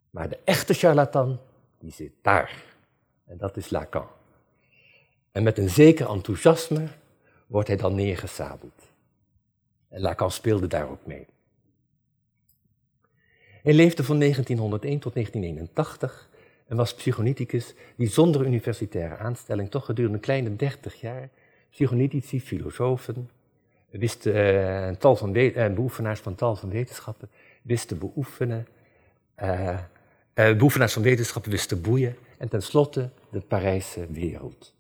Maar 0.10 0.30
de 0.30 0.40
echte 0.44 0.74
charlatan, 0.74 1.40
die 1.80 1.92
zit 1.92 2.14
daar. 2.22 2.64
En 3.26 3.38
dat 3.38 3.58
is 3.58 3.70
Lacan. 3.70 4.08
En 5.32 5.44
met 5.44 5.58
een 5.58 5.70
zeker 5.70 6.10
enthousiasme 6.10 6.88
wordt 7.48 7.68
hij 7.68 7.78
dan 7.78 7.96
neergesabeld. 7.96 8.91
En 9.92 10.02
Lacan 10.02 10.32
speelde 10.32 10.68
daar 10.68 10.90
ook 10.90 11.06
mee. 11.06 11.26
Hij 13.64 13.74
leefde 13.74 14.04
van 14.04 14.20
1901 14.20 15.00
tot 15.00 15.14
1981 15.14 16.30
en 16.68 16.76
was 16.76 16.94
psychonicus 16.94 17.74
die 17.96 18.08
zonder 18.08 18.46
universitaire 18.46 19.18
aanstelling 19.18 19.70
toch 19.70 19.86
gedurende 19.86 20.18
een 20.18 20.24
kleine 20.24 20.56
30 20.56 21.02
jaar 21.02 21.30
psychonitici, 21.70 22.42
filosofen, 22.42 23.30
wist, 23.90 24.26
een 24.26 24.98
tal 24.98 25.16
van 25.16 25.36
uh, 25.38 25.74
beoefenaars 25.74 26.20
van 26.20 26.36
tal 26.36 26.56
van 26.56 26.70
wetenschappen 26.70 27.30
wisten 27.62 28.00
beoefenen, 28.00 28.68
uh, 29.44 29.80
beoefenaars 30.34 30.94
van 30.94 31.02
wetenschappen 31.02 31.52
wisten 31.52 31.82
boeien 31.82 32.16
en 32.38 32.50
tenslotte 32.50 33.10
de 33.30 33.40
Parijse 33.40 34.08
wereld. 34.12 34.76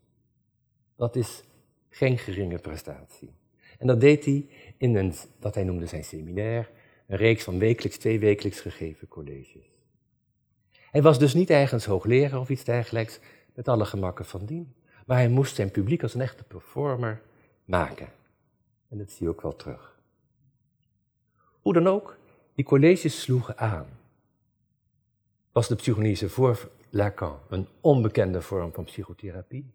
Dat 0.95 1.15
is 1.15 1.43
geen 1.89 2.17
geringe 2.17 2.58
prestatie. 2.58 3.32
En 3.78 3.88
dat 3.88 4.02
deed 4.02 4.26
hij 4.26 4.45
in 4.82 4.96
een, 4.96 5.13
wat 5.39 5.56
hij 5.56 5.63
noemde 5.63 5.86
zijn 5.86 6.04
seminair, 6.04 6.70
een 7.08 7.17
reeks 7.17 7.44
van 7.44 7.60
wekelijks, 7.60 7.98
twee 7.98 8.20
wekelijks 8.20 8.60
gegeven 8.60 9.08
colleges. 9.08 9.70
Hij 10.72 11.02
was 11.02 11.20
dus 11.20 11.34
niet 11.34 11.50
ergens 11.50 11.86
hoogleraar 11.86 12.39
of 12.39 12.50
iets 12.50 12.63
dergelijks, 12.63 13.20
met 13.54 13.67
alle 13.67 13.86
gemakken 13.86 14.26
van 14.26 14.46
dien. 14.46 14.74
Maar 15.06 15.17
hij 15.17 15.30
moest 15.30 15.56
zijn 15.56 15.72
publiek 15.72 16.04
als 16.04 16.13
een 16.13 16.22
echte 16.22 16.44
performer 16.44 17.22
maken. 17.65 18.08
En 18.89 18.98
dat 18.98 19.12
zie 19.12 19.26
je 19.26 19.32
ook 19.32 19.41
wel 19.41 19.56
terug. 19.56 20.00
Hoe 21.62 21.74
dan 21.74 21.88
ook, 21.88 22.17
die 22.56 22.65
colleges 22.65 23.22
sloegen 23.22 23.58
aan. 23.58 23.88
Was 25.52 25.67
de 25.67 25.76
psychologische 25.76 26.30
voor 26.30 26.70
Lacan 26.89 27.39
een 27.50 27.67
onbekende 27.82 28.41
vorm 28.41 28.74
van 28.74 28.84
psychotherapie? 28.84 29.72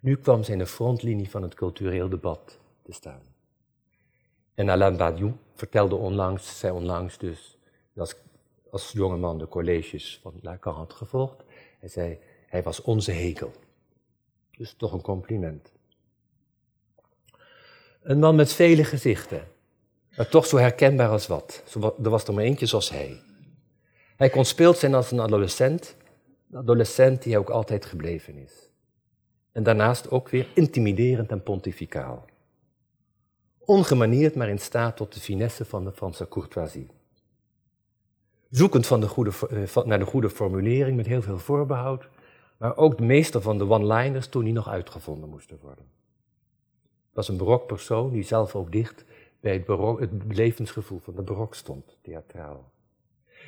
Nu 0.00 0.16
kwam 0.16 0.42
zij 0.42 0.52
in 0.52 0.58
de 0.58 0.66
frontlinie 0.66 1.30
van 1.30 1.42
het 1.42 1.54
cultureel 1.54 2.08
debat 2.08 2.58
te 2.82 2.92
staan. 2.92 3.36
En 4.58 4.68
Alain 4.68 4.96
Badiou 4.96 5.32
vertelde 5.54 5.94
onlangs, 5.94 6.58
zei 6.58 6.72
onlangs 6.72 7.18
dus, 7.18 7.58
als, 7.96 8.14
als 8.70 8.92
jongeman 8.92 9.38
de 9.38 9.48
colleges 9.48 10.18
van 10.22 10.34
Lacan 10.42 10.74
had 10.74 10.92
gevolgd, 10.92 11.44
hij 11.80 11.88
zei, 11.88 12.18
hij 12.46 12.62
was 12.62 12.82
onze 12.82 13.12
hekel. 13.12 13.52
Dus 14.50 14.74
toch 14.76 14.92
een 14.92 15.00
compliment. 15.00 15.72
Een 18.02 18.18
man 18.18 18.34
met 18.34 18.52
vele 18.52 18.84
gezichten, 18.84 19.48
maar 20.16 20.28
toch 20.28 20.46
zo 20.46 20.56
herkenbaar 20.56 21.10
als 21.10 21.26
wat. 21.26 21.62
Er 22.02 22.10
was 22.10 22.24
er 22.24 22.34
maar 22.34 22.44
eentje 22.44 22.66
zoals 22.66 22.90
hij. 22.90 23.20
Hij 24.16 24.30
kon 24.30 24.44
speeld 24.44 24.78
zijn 24.78 24.94
als 24.94 25.10
een 25.10 25.20
adolescent, 25.20 25.96
een 26.50 26.58
adolescent 26.58 27.22
die 27.22 27.32
hij 27.32 27.40
ook 27.40 27.50
altijd 27.50 27.84
gebleven 27.86 28.36
is. 28.36 28.68
En 29.52 29.62
daarnaast 29.62 30.10
ook 30.10 30.28
weer 30.28 30.48
intimiderend 30.54 31.30
en 31.30 31.42
pontificaal. 31.42 32.26
Ongemanierd, 33.68 34.34
maar 34.34 34.48
in 34.48 34.58
staat 34.58 34.96
tot 34.96 35.14
de 35.14 35.20
finesse 35.20 35.64
van 35.64 35.84
de 35.84 35.92
Franse 35.92 36.28
courtoisie. 36.28 36.86
Zoekend 38.50 38.86
van 38.86 39.00
de 39.00 39.08
goede, 39.08 39.30
eh, 39.50 39.84
naar 39.84 39.98
de 39.98 40.04
goede 40.04 40.30
formulering 40.30 40.96
met 40.96 41.06
heel 41.06 41.22
veel 41.22 41.38
voorbehoud, 41.38 42.08
maar 42.58 42.76
ook 42.76 42.96
de 42.98 43.04
meester 43.04 43.42
van 43.42 43.58
de 43.58 43.68
one-liners 43.68 44.26
toen 44.26 44.44
die 44.44 44.52
nog 44.52 44.68
uitgevonden 44.68 45.28
moesten 45.28 45.58
worden. 45.62 45.84
Het 46.84 47.12
was 47.12 47.28
een 47.28 47.36
barok 47.36 47.66
persoon 47.66 48.10
die 48.10 48.22
zelf 48.22 48.54
ook 48.54 48.72
dicht 48.72 49.04
bij 49.40 49.64
het, 49.66 50.00
het 50.00 50.36
levensgevoel 50.36 50.98
van 50.98 51.14
de 51.14 51.22
barok 51.22 51.54
stond, 51.54 51.96
theatraal. 52.02 52.72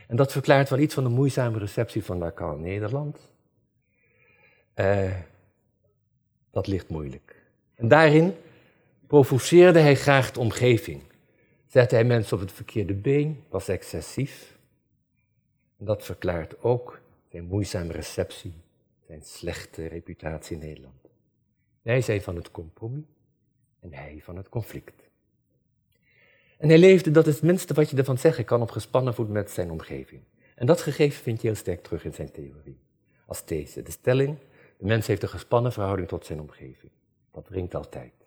En 0.08 0.16
dat 0.16 0.32
verklaart 0.32 0.68
wel 0.68 0.78
iets 0.78 0.94
van 0.94 1.04
de 1.04 1.10
moeizame 1.10 1.58
receptie 1.58 2.04
van 2.04 2.18
Lacan 2.18 2.54
in 2.54 2.62
Nederland. 2.62 3.28
Uh, 4.74 5.16
dat 6.50 6.66
ligt 6.66 6.88
moeilijk. 6.88 7.42
En 7.74 7.88
daarin 7.88 8.34
provoceerde 9.10 9.78
hij 9.78 9.96
graag 9.96 10.30
de 10.30 10.40
omgeving. 10.40 11.02
Zette 11.66 11.94
hij 11.94 12.04
mensen 12.04 12.36
op 12.36 12.42
het 12.42 12.52
verkeerde 12.52 12.94
been, 12.94 13.44
was 13.48 13.68
excessief. 13.68 14.58
En 15.78 15.84
dat 15.84 16.04
verklaart 16.04 16.62
ook 16.62 17.00
zijn 17.28 17.44
moeizame 17.44 17.92
receptie, 17.92 18.54
zijn 19.06 19.22
slechte 19.22 19.86
reputatie 19.86 20.56
in 20.56 20.66
Nederland. 20.66 21.08
Wij 21.82 22.00
zijn 22.00 22.22
van 22.22 22.36
het 22.36 22.50
compromis 22.50 23.04
en 23.80 23.94
hij 23.94 24.20
van 24.22 24.36
het 24.36 24.48
conflict. 24.48 25.08
En 26.58 26.68
hij 26.68 26.78
leefde, 26.78 27.10
dat 27.10 27.26
is 27.26 27.34
het 27.34 27.42
minste 27.42 27.74
wat 27.74 27.90
je 27.90 27.96
ervan 27.96 28.18
zeggen 28.18 28.44
kan, 28.44 28.62
op 28.62 28.70
gespannen 28.70 29.14
voet 29.14 29.28
met 29.28 29.50
zijn 29.50 29.70
omgeving. 29.70 30.22
En 30.54 30.66
dat 30.66 30.80
gegeven 30.80 31.22
vind 31.22 31.40
je 31.40 31.46
heel 31.46 31.56
sterk 31.56 31.82
terug 31.82 32.04
in 32.04 32.14
zijn 32.14 32.30
theorie. 32.30 32.78
Als 33.26 33.44
deze, 33.44 33.82
de 33.82 33.90
stelling, 33.90 34.38
de 34.78 34.86
mens 34.86 35.06
heeft 35.06 35.22
een 35.22 35.28
gespannen 35.28 35.72
verhouding 35.72 36.08
tot 36.08 36.26
zijn 36.26 36.40
omgeving. 36.40 36.92
Dat 37.30 37.46
dringt 37.46 37.74
altijd. 37.74 38.19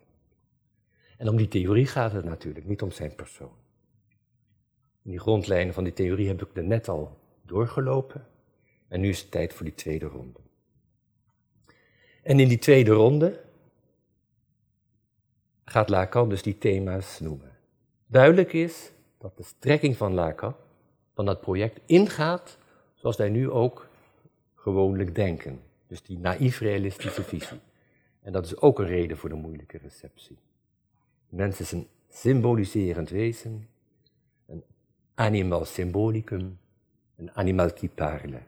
En 1.16 1.28
om 1.28 1.36
die 1.36 1.48
theorie 1.48 1.86
gaat 1.86 2.12
het 2.12 2.24
natuurlijk, 2.24 2.66
niet 2.66 2.82
om 2.82 2.90
zijn 2.90 3.14
persoon. 3.14 3.56
die 5.02 5.18
grondlijnen 5.18 5.74
van 5.74 5.84
die 5.84 5.92
theorie 5.92 6.28
heb 6.28 6.42
ik 6.42 6.56
er 6.56 6.64
net 6.64 6.88
al 6.88 7.18
doorgelopen. 7.42 8.26
En 8.88 9.00
nu 9.00 9.08
is 9.08 9.20
het 9.20 9.30
tijd 9.30 9.54
voor 9.54 9.64
die 9.64 9.74
tweede 9.74 10.06
ronde. 10.06 10.40
En 12.22 12.40
in 12.40 12.48
die 12.48 12.58
tweede 12.58 12.90
ronde 12.90 13.40
gaat 15.64 15.88
Lacan 15.88 16.28
dus 16.28 16.42
die 16.42 16.58
thema's 16.58 17.20
noemen. 17.20 17.56
Duidelijk 18.06 18.52
is 18.52 18.92
dat 19.18 19.36
de 19.36 19.42
strekking 19.42 19.96
van 19.96 20.14
Lacan, 20.14 20.54
van 21.14 21.24
dat 21.24 21.40
project, 21.40 21.80
ingaat 21.86 22.58
zoals 22.94 23.16
wij 23.16 23.28
nu 23.28 23.50
ook 23.50 23.88
gewoonlijk 24.54 25.14
denken. 25.14 25.60
Dus 25.86 26.02
die 26.02 26.18
naïef-realistische 26.18 27.22
visie. 27.22 27.60
En 28.22 28.32
dat 28.32 28.44
is 28.44 28.56
ook 28.56 28.78
een 28.78 28.86
reden 28.86 29.16
voor 29.16 29.28
de 29.28 29.34
moeilijke 29.34 29.78
receptie. 29.78 30.38
Mens 31.34 31.60
is 31.60 31.72
een 31.72 31.86
symboliserend 32.08 33.10
wezen, 33.10 33.68
een 34.46 34.64
animal 35.14 35.64
symbolicum, 35.64 36.58
een 37.16 37.30
animal 37.32 37.72
qui 37.72 37.88
parle. 37.88 38.38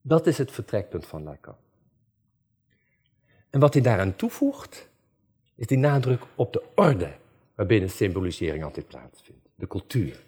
Dat 0.00 0.26
is 0.26 0.38
het 0.38 0.50
vertrekpunt 0.50 1.06
van 1.06 1.22
Lacan. 1.22 1.54
En 3.50 3.60
wat 3.60 3.72
hij 3.72 3.82
daaraan 3.82 4.16
toevoegt, 4.16 4.88
is 5.54 5.66
die 5.66 5.78
nadruk 5.78 6.22
op 6.34 6.52
de 6.52 6.62
orde 6.74 7.12
waarbinnen 7.54 7.90
symbolisering 7.90 8.64
altijd 8.64 8.88
plaatsvindt, 8.88 9.48
de 9.54 9.66
cultuur. 9.66 10.24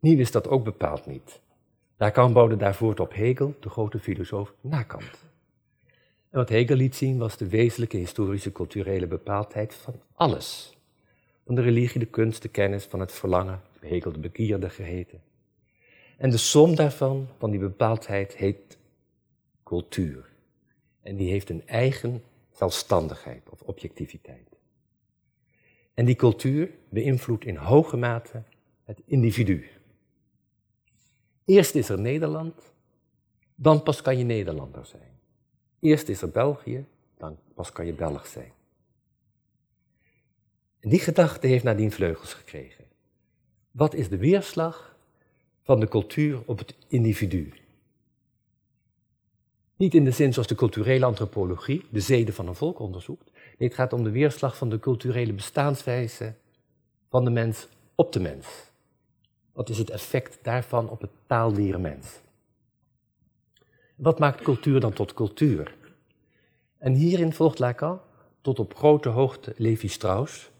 Nieuw 0.00 0.18
is 0.18 0.30
dat 0.30 0.48
ook 0.48 0.64
bepaald 0.64 1.06
niet. 1.06 1.40
Lacan 1.96 2.32
bouwde 2.32 2.56
daarvoor 2.56 2.98
op 2.98 3.14
Hegel, 3.14 3.54
de 3.60 3.68
grote 3.68 3.98
filosoof, 3.98 4.54
na 4.60 4.82
Kant. 4.82 5.24
En 6.30 6.38
wat 6.38 6.48
Hegel 6.48 6.76
liet 6.76 6.96
zien 6.96 7.18
was 7.18 7.36
de 7.36 7.48
wezenlijke 7.48 7.96
historische 7.96 8.52
culturele 8.52 9.06
bepaaldheid 9.06 9.74
van 9.74 9.94
alles. 10.14 10.77
Van 11.48 11.56
de 11.56 11.62
religie, 11.62 11.98
de 11.98 12.06
kunst, 12.06 12.42
de 12.42 12.48
kennis, 12.48 12.84
van 12.84 13.00
het 13.00 13.12
verlangen, 13.12 13.60
Hegel 13.80 14.12
de 14.12 14.18
begierde 14.18 14.70
geheten. 14.70 15.22
En 16.16 16.30
de 16.30 16.36
som 16.36 16.74
daarvan, 16.74 17.28
van 17.38 17.50
die 17.50 17.60
bepaaldheid, 17.60 18.36
heet 18.36 18.78
cultuur. 19.64 20.28
En 21.00 21.16
die 21.16 21.30
heeft 21.30 21.50
een 21.50 21.66
eigen 21.66 22.22
zelfstandigheid 22.52 23.48
of 23.50 23.60
objectiviteit. 23.62 24.56
En 25.94 26.04
die 26.04 26.16
cultuur 26.16 26.70
beïnvloedt 26.88 27.44
in 27.44 27.56
hoge 27.56 27.96
mate 27.96 28.42
het 28.84 29.00
individu. 29.04 29.66
Eerst 31.44 31.74
is 31.74 31.88
er 31.88 32.00
Nederland, 32.00 32.72
dan 33.54 33.82
pas 33.82 34.02
kan 34.02 34.18
je 34.18 34.24
Nederlander 34.24 34.86
zijn. 34.86 35.18
Eerst 35.80 36.08
is 36.08 36.22
er 36.22 36.30
België, 36.30 36.86
dan 37.16 37.38
pas 37.54 37.72
kan 37.72 37.86
je 37.86 37.92
Belg 37.92 38.26
zijn. 38.26 38.52
En 40.88 40.94
die 40.94 41.02
gedachte 41.02 41.46
heeft 41.46 41.64
nadien 41.64 41.92
vleugels 41.92 42.34
gekregen. 42.34 42.84
Wat 43.70 43.94
is 43.94 44.08
de 44.08 44.16
weerslag 44.16 44.96
van 45.62 45.80
de 45.80 45.88
cultuur 45.88 46.42
op 46.46 46.58
het 46.58 46.74
individu? 46.86 47.52
Niet 49.76 49.94
in 49.94 50.04
de 50.04 50.10
zin 50.10 50.32
zoals 50.32 50.48
de 50.48 50.54
culturele 50.54 51.04
antropologie 51.04 51.84
de 51.90 52.00
zeden 52.00 52.34
van 52.34 52.48
een 52.48 52.54
volk 52.54 52.78
onderzoekt. 52.78 53.32
Nee, 53.32 53.68
het 53.68 53.74
gaat 53.74 53.92
om 53.92 54.04
de 54.04 54.10
weerslag 54.10 54.56
van 54.56 54.68
de 54.68 54.78
culturele 54.78 55.32
bestaanswijze 55.32 56.34
van 57.08 57.24
de 57.24 57.30
mens 57.30 57.68
op 57.94 58.12
de 58.12 58.20
mens. 58.20 58.46
Wat 59.52 59.68
is 59.68 59.78
het 59.78 59.90
effect 59.90 60.38
daarvan 60.42 60.88
op 60.88 61.00
het 61.00 61.10
taaldieren 61.26 61.80
mens? 61.80 62.20
Wat 63.94 64.18
maakt 64.18 64.42
cultuur 64.42 64.80
dan 64.80 64.92
tot 64.92 65.14
cultuur? 65.14 65.74
En 66.78 66.92
hierin 66.92 67.32
volgt 67.32 67.58
Lacan 67.58 68.00
tot 68.40 68.58
op 68.58 68.74
grote 68.74 69.08
hoogte 69.08 69.54
Levi 69.56 69.88
Strauss, 69.88 70.50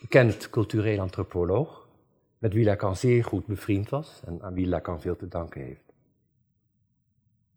bekend 0.00 0.50
cultureel 0.50 1.00
antropoloog, 1.00 1.88
met 2.38 2.52
wie 2.52 2.64
Lacan 2.64 2.96
zeer 2.96 3.24
goed 3.24 3.46
bevriend 3.46 3.88
was 3.88 4.20
en 4.24 4.42
aan 4.42 4.54
wie 4.54 4.66
Lacan 4.66 5.00
veel 5.00 5.16
te 5.16 5.28
danken 5.28 5.60
heeft. 5.62 5.92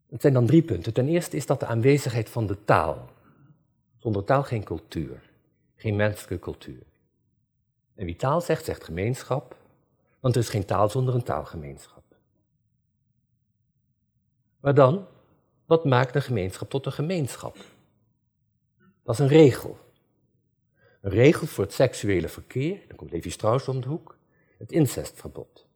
Het 0.10 0.22
zijn 0.22 0.34
dan 0.34 0.46
drie 0.46 0.64
punten. 0.64 0.94
Ten 0.94 1.08
eerste 1.08 1.36
is 1.36 1.46
dat 1.46 1.60
de 1.60 1.66
aanwezigheid 1.66 2.30
van 2.30 2.48
de 2.48 2.64
taal. 2.66 3.10
Zonder 3.98 4.24
taal 4.24 4.44
geen 4.44 4.64
cultuur, 4.64 5.22
geen 5.76 5.96
menselijke 5.96 6.40
cultuur. 6.40 6.84
En 7.96 8.06
wie 8.06 8.16
taal 8.16 8.42
zegt, 8.42 8.66
zegt 8.66 8.84
gemeenschap, 8.84 9.56
want 10.20 10.36
er 10.36 10.42
is 10.42 10.50
geen 10.50 10.66
taal 10.66 10.90
zonder 10.90 11.16
een 11.16 11.24
taalgemeenschap. 11.24 12.04
Maar 14.60 14.74
dan, 14.74 15.06
wat 15.66 15.86
maakt 15.86 16.16
een 16.16 16.22
gemeenschap 16.22 16.70
tot 16.70 16.86
een 16.86 16.92
gemeenschap? 16.92 17.58
Dat 19.04 19.14
is 19.14 19.20
een 19.20 19.28
regel. 19.28 19.78
Een 21.02 21.12
regel 21.12 21.48
voor 21.48 21.64
het 21.64 21.74
seksuele 21.74 22.30
verkeer, 22.30 22.80
dan 22.88 22.98
komt 22.98 23.12
Levi 23.12 23.30
Strauss 23.30 23.68
om 23.68 23.82
de 23.82 23.88
hoek, 23.88 24.18
het 24.58 24.72
incestverbod. 24.72 25.68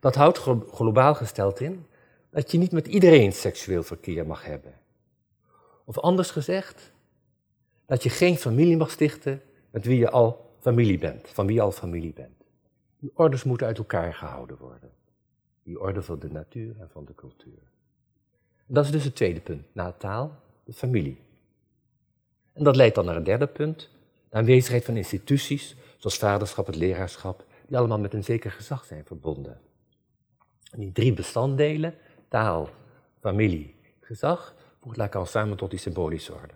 Dat 0.00 0.14
houdt 0.14 0.38
globaal 0.70 1.14
gesteld 1.14 1.60
in 1.60 1.86
dat 2.30 2.50
je 2.50 2.58
niet 2.58 2.72
met 2.72 2.86
iedereen 2.86 3.32
seksueel 3.32 3.82
verkeer 3.82 4.26
mag 4.26 4.44
hebben. 4.44 4.78
Of 5.84 5.98
anders 5.98 6.30
gezegd, 6.30 6.92
dat 7.86 8.02
je 8.02 8.10
geen 8.10 8.36
familie 8.36 8.76
mag 8.76 8.90
stichten 8.90 9.42
met 9.70 9.84
wie 9.84 9.98
je 9.98 10.10
al 10.10 10.54
familie 10.60 10.98
bent, 10.98 11.28
van 11.28 11.46
wie 11.46 11.54
je 11.54 11.60
al 11.60 11.72
familie 11.72 12.12
bent. 12.12 12.44
Die 12.98 13.10
orders 13.14 13.44
moeten 13.44 13.66
uit 13.66 13.78
elkaar 13.78 14.14
gehouden 14.14 14.58
worden. 14.58 14.90
Die 15.62 15.80
orde 15.80 16.02
van 16.02 16.18
de 16.18 16.30
natuur 16.30 16.80
en 16.80 16.90
van 16.90 17.04
de 17.04 17.14
cultuur. 17.14 17.70
dat 18.66 18.84
is 18.84 18.90
dus 18.90 19.04
het 19.04 19.16
tweede 19.16 19.40
punt, 19.40 19.66
na 19.72 19.92
taal, 19.92 20.36
de 20.64 20.72
familie. 20.72 21.20
En 22.52 22.64
dat 22.64 22.76
leidt 22.76 22.94
dan 22.94 23.04
naar 23.04 23.14
het 23.14 23.24
derde 23.24 23.46
punt, 23.46 23.90
de 24.30 24.36
aanwezigheid 24.36 24.84
van 24.84 24.96
instituties, 24.96 25.76
zoals 25.96 26.16
vaderschap, 26.16 26.66
het 26.66 26.76
leraarschap, 26.76 27.44
die 27.66 27.78
allemaal 27.78 27.98
met 27.98 28.14
een 28.14 28.24
zeker 28.24 28.50
gezag 28.50 28.84
zijn 28.84 29.04
verbonden. 29.04 29.60
En 30.70 30.80
die 30.80 30.92
drie 30.92 31.12
bestanddelen, 31.12 31.94
taal, 32.28 32.68
familie, 33.20 33.74
gezag, 34.00 34.54
voegt 34.80 34.96
Lacan 34.96 35.26
samen 35.26 35.56
tot 35.56 35.70
die 35.70 35.78
symbolische 35.78 36.34
orde. 36.34 36.54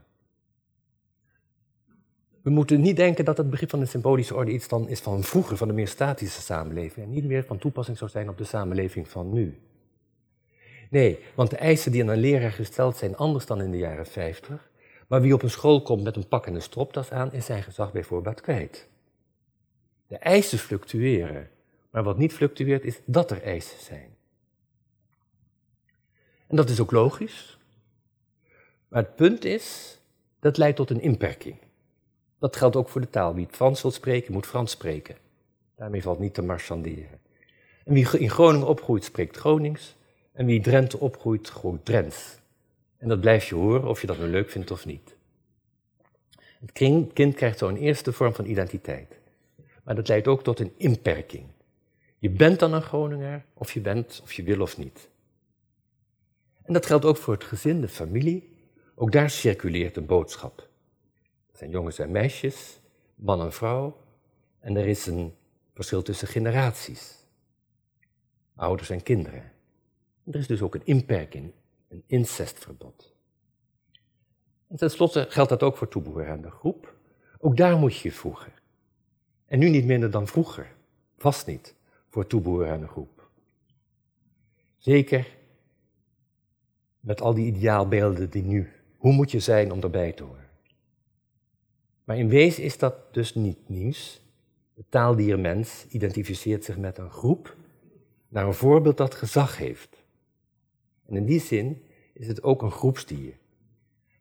We 2.42 2.50
moeten 2.50 2.80
niet 2.80 2.96
denken 2.96 3.24
dat 3.24 3.36
het 3.36 3.50
begrip 3.50 3.70
van 3.70 3.78
de 3.78 3.86
symbolische 3.86 4.34
orde 4.34 4.50
iets 4.50 4.68
dan 4.68 4.88
is 4.88 5.00
van 5.00 5.22
vroeger, 5.22 5.56
van 5.56 5.68
de 5.68 5.74
meer 5.74 5.88
statische 5.88 6.40
samenleving, 6.40 7.06
en 7.06 7.12
niet 7.12 7.24
meer 7.24 7.44
van 7.44 7.58
toepassing 7.58 7.98
zou 7.98 8.10
zijn 8.10 8.28
op 8.28 8.38
de 8.38 8.44
samenleving 8.44 9.08
van 9.08 9.32
nu. 9.32 9.58
Nee, 10.90 11.18
want 11.34 11.50
de 11.50 11.56
eisen 11.56 11.92
die 11.92 12.02
aan 12.02 12.08
een 12.08 12.18
leraar 12.18 12.52
gesteld 12.52 12.96
zijn 12.96 13.16
anders 13.16 13.46
dan 13.46 13.60
in 13.60 13.70
de 13.70 13.78
jaren 13.78 14.06
50, 14.06 14.70
maar 15.06 15.20
wie 15.20 15.34
op 15.34 15.42
een 15.42 15.50
school 15.50 15.82
komt 15.82 16.02
met 16.02 16.16
een 16.16 16.28
pak 16.28 16.46
en 16.46 16.54
een 16.54 16.62
stropdas 16.62 17.10
aan, 17.10 17.32
is 17.32 17.44
zijn 17.44 17.62
gezag 17.62 17.92
bijvoorbeeld 17.92 18.40
kwijt. 18.40 18.88
De 20.06 20.16
eisen 20.16 20.58
fluctueren, 20.58 21.50
maar 21.90 22.02
wat 22.02 22.18
niet 22.18 22.32
fluctueert 22.32 22.84
is 22.84 23.00
dat 23.04 23.30
er 23.30 23.42
eisen 23.42 23.80
zijn. 23.80 24.16
En 26.46 26.56
dat 26.56 26.68
is 26.68 26.80
ook 26.80 26.90
logisch. 26.90 27.58
Maar 28.88 29.02
het 29.02 29.16
punt 29.16 29.44
is, 29.44 29.98
dat 30.40 30.56
leidt 30.56 30.76
tot 30.76 30.90
een 30.90 31.00
inperking. 31.00 31.56
Dat 32.38 32.56
geldt 32.56 32.76
ook 32.76 32.88
voor 32.88 33.00
de 33.00 33.10
taal. 33.10 33.34
Wie 33.34 33.48
Frans 33.50 33.82
wil 33.82 33.90
spreken, 33.90 34.32
moet 34.32 34.46
Frans 34.46 34.70
spreken. 34.70 35.16
Daarmee 35.76 36.02
valt 36.02 36.18
niet 36.18 36.34
te 36.34 36.42
marchanderen. 36.42 37.20
En 37.84 37.94
wie 37.94 38.18
in 38.18 38.30
Groningen 38.30 38.66
opgroeit, 38.66 39.04
spreekt 39.04 39.36
Gronings. 39.36 39.96
En 40.32 40.46
wie 40.46 40.60
Drenthe 40.60 40.98
opgroeit, 40.98 41.48
groeit 41.48 41.84
Drents. 41.84 42.38
En 43.04 43.10
dat 43.10 43.20
blijf 43.20 43.48
je 43.48 43.54
horen 43.54 43.88
of 43.88 44.00
je 44.00 44.06
dat 44.06 44.18
nu 44.18 44.26
leuk 44.26 44.50
vindt 44.50 44.70
of 44.70 44.86
niet. 44.86 45.16
Het 46.60 46.72
kind 47.12 47.34
krijgt 47.34 47.58
zo 47.58 47.68
een 47.68 47.76
eerste 47.76 48.12
vorm 48.12 48.34
van 48.34 48.46
identiteit. 48.46 49.18
Maar 49.82 49.94
dat 49.94 50.08
leidt 50.08 50.28
ook 50.28 50.42
tot 50.42 50.60
een 50.60 50.72
inperking. 50.76 51.46
Je 52.18 52.30
bent 52.30 52.58
dan 52.58 52.72
een 52.72 52.82
Groninger, 52.82 53.44
of 53.54 53.72
je 53.72 53.80
bent, 53.80 54.20
of 54.22 54.32
je 54.32 54.42
wil 54.42 54.60
of 54.60 54.76
niet. 54.78 55.08
En 56.62 56.72
dat 56.72 56.86
geldt 56.86 57.04
ook 57.04 57.16
voor 57.16 57.34
het 57.34 57.44
gezin, 57.44 57.80
de 57.80 57.88
familie. 57.88 58.56
Ook 58.94 59.12
daar 59.12 59.30
circuleert 59.30 59.96
een 59.96 60.06
boodschap. 60.06 60.58
Er 61.52 61.58
zijn 61.58 61.70
jongens 61.70 61.98
en 61.98 62.10
meisjes, 62.10 62.80
man 63.14 63.40
en 63.40 63.52
vrouw. 63.52 63.96
En 64.60 64.76
er 64.76 64.86
is 64.86 65.06
een 65.06 65.34
verschil 65.74 66.02
tussen 66.02 66.28
generaties. 66.28 67.26
Ouders 68.56 68.90
en 68.90 69.02
kinderen. 69.02 69.52
Er 70.24 70.34
is 70.36 70.46
dus 70.46 70.62
ook 70.62 70.74
een 70.74 70.86
inperking, 70.86 71.52
een 71.94 72.04
incestverbod. 72.06 73.14
En 74.68 74.76
tenslotte 74.76 75.26
geldt 75.28 75.50
dat 75.50 75.62
ook 75.62 75.76
voor 75.76 75.88
toebehoren 75.88 76.28
aan 76.28 76.40
de 76.40 76.50
groep. 76.50 76.94
Ook 77.38 77.56
daar 77.56 77.76
moet 77.76 77.96
je 77.96 78.08
je 78.08 78.14
voegen. 78.14 78.52
En 79.46 79.58
nu 79.58 79.68
niet 79.68 79.84
minder 79.84 80.10
dan 80.10 80.26
vroeger. 80.26 80.74
Vast 81.16 81.46
niet 81.46 81.74
voor 82.08 82.26
toebehoren 82.26 82.72
aan 82.72 82.80
de 82.80 82.88
groep. 82.88 83.28
Zeker 84.76 85.26
met 87.00 87.20
al 87.20 87.34
die 87.34 87.46
ideaalbeelden 87.46 88.30
die 88.30 88.42
nu. 88.42 88.72
Hoe 88.96 89.12
moet 89.12 89.30
je 89.30 89.40
zijn 89.40 89.72
om 89.72 89.80
erbij 89.80 90.12
te 90.12 90.22
horen? 90.22 90.48
Maar 92.04 92.18
in 92.18 92.28
wezen 92.28 92.62
is 92.62 92.78
dat 92.78 93.14
dus 93.14 93.34
niet 93.34 93.68
nieuws. 93.68 94.22
De 94.74 94.84
taaldiermens 94.88 95.86
identificeert 95.88 96.64
zich 96.64 96.78
met 96.78 96.98
een 96.98 97.10
groep 97.10 97.56
naar 98.28 98.46
een 98.46 98.54
voorbeeld 98.54 98.96
dat 98.96 99.14
gezag 99.14 99.56
heeft. 99.56 99.93
En 101.14 101.20
in 101.20 101.26
die 101.26 101.40
zin 101.40 101.82
is 102.12 102.26
het 102.26 102.42
ook 102.42 102.62
een 102.62 102.70
groepsdier. 102.70 103.34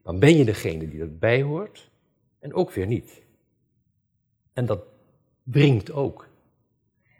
Dan 0.03 0.19
ben 0.19 0.38
je 0.38 0.45
degene 0.45 0.89
die 0.89 1.01
erbij 1.01 1.41
hoort 1.41 1.89
en 2.39 2.53
ook 2.53 2.71
weer 2.71 2.88
niet. 2.88 3.21
En 4.53 4.65
dat 4.65 4.86
wringt 5.43 5.91
ook. 5.91 6.27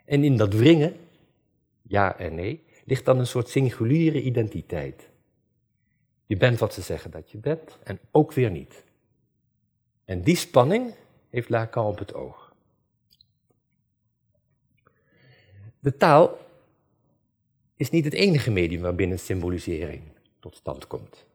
En 0.04 0.24
in 0.24 0.36
dat 0.36 0.54
wringen, 0.54 0.96
ja 1.82 2.18
en 2.18 2.34
nee, 2.34 2.64
ligt 2.84 3.04
dan 3.04 3.18
een 3.18 3.26
soort 3.26 3.48
singuliere 3.48 4.22
identiteit. 4.22 5.08
Je 6.26 6.36
bent 6.36 6.58
wat 6.58 6.74
ze 6.74 6.82
zeggen 6.82 7.10
dat 7.10 7.30
je 7.30 7.38
bent 7.38 7.78
en 7.84 7.98
ook 8.10 8.32
weer 8.32 8.50
niet. 8.50 8.84
En 10.04 10.22
die 10.22 10.36
spanning 10.36 10.94
heeft 11.28 11.48
Lacan 11.48 11.86
op 11.86 11.98
het 11.98 12.14
oog. 12.14 12.54
De 15.78 15.96
taal 15.96 16.38
is 17.76 17.90
niet 17.90 18.04
het 18.04 18.14
enige 18.14 18.50
medium 18.50 18.80
waarbinnen 18.82 19.18
symbolisering 19.18 20.02
tot 20.40 20.56
stand 20.56 20.86
komt. 20.86 21.26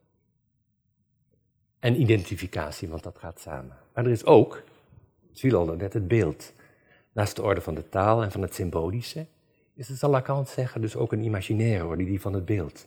En 1.78 2.00
identificatie, 2.00 2.88
want 2.88 3.02
dat 3.02 3.18
gaat 3.18 3.40
samen. 3.40 3.76
Maar 3.94 4.04
er 4.04 4.10
is 4.10 4.24
ook, 4.24 4.62
al 5.52 5.66
net, 5.66 5.92
het 5.92 6.08
beeld. 6.08 6.52
Naast 7.12 7.36
de 7.36 7.42
orde 7.42 7.60
van 7.60 7.74
de 7.74 7.88
taal 7.88 8.22
en 8.22 8.32
van 8.32 8.42
het 8.42 8.54
symbolische, 8.54 9.26
is 9.74 9.88
het, 9.88 9.98
zal 9.98 10.10
Lacan 10.10 10.46
zeggen, 10.46 10.80
dus 10.80 10.96
ook 10.96 11.12
een 11.12 11.24
imaginaire 11.24 11.86
orde, 11.86 12.04
die 12.04 12.20
van 12.20 12.32
het 12.32 12.44
beeld. 12.44 12.86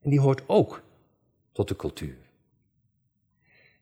En 0.00 0.10
die 0.10 0.20
hoort 0.20 0.42
ook 0.46 0.82
tot 1.52 1.68
de 1.68 1.76
cultuur. 1.76 2.16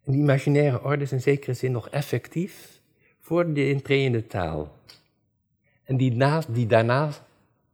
En 0.05 0.13
die 0.13 0.21
imaginaire 0.21 0.83
orde 0.83 1.03
is 1.03 1.13
in 1.13 1.21
zekere 1.21 1.55
zin 1.55 1.73
nog 1.73 1.89
effectief 1.89 2.81
voor 3.21 3.53
de 3.53 3.69
intree 3.69 4.27
taal. 4.27 4.77
En 5.83 5.97
die, 5.97 6.13
na, 6.13 6.43
die 6.49 6.67
daarna 6.67 7.11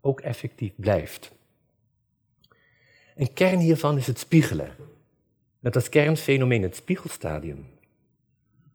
ook 0.01 0.21
effectief 0.21 0.73
blijft. 0.77 1.33
Een 3.17 3.33
kern 3.33 3.59
hiervan 3.59 3.97
is 3.97 4.07
het 4.07 4.19
spiegelen. 4.19 4.77
Met 5.59 5.75
als 5.75 5.89
kernfenomeen 5.89 6.63
het 6.63 6.77
spiegelstadium. 6.77 7.67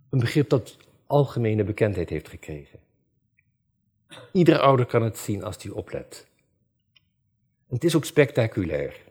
Een 0.10 0.20
begrip 0.20 0.50
dat 0.50 0.78
algemene 1.08 1.64
bekendheid 1.64 2.10
heeft 2.10 2.30
gekregen. 2.30 2.80
Iedere 4.32 4.60
ouder 4.60 4.86
kan 4.86 5.02
het 5.02 5.18
zien 5.18 5.44
als 5.44 5.64
hij 5.64 5.72
oplet. 5.72 6.28
Het 7.70 7.84
is 7.84 7.96
ook 7.96 8.06
spectaculair. 8.06 9.02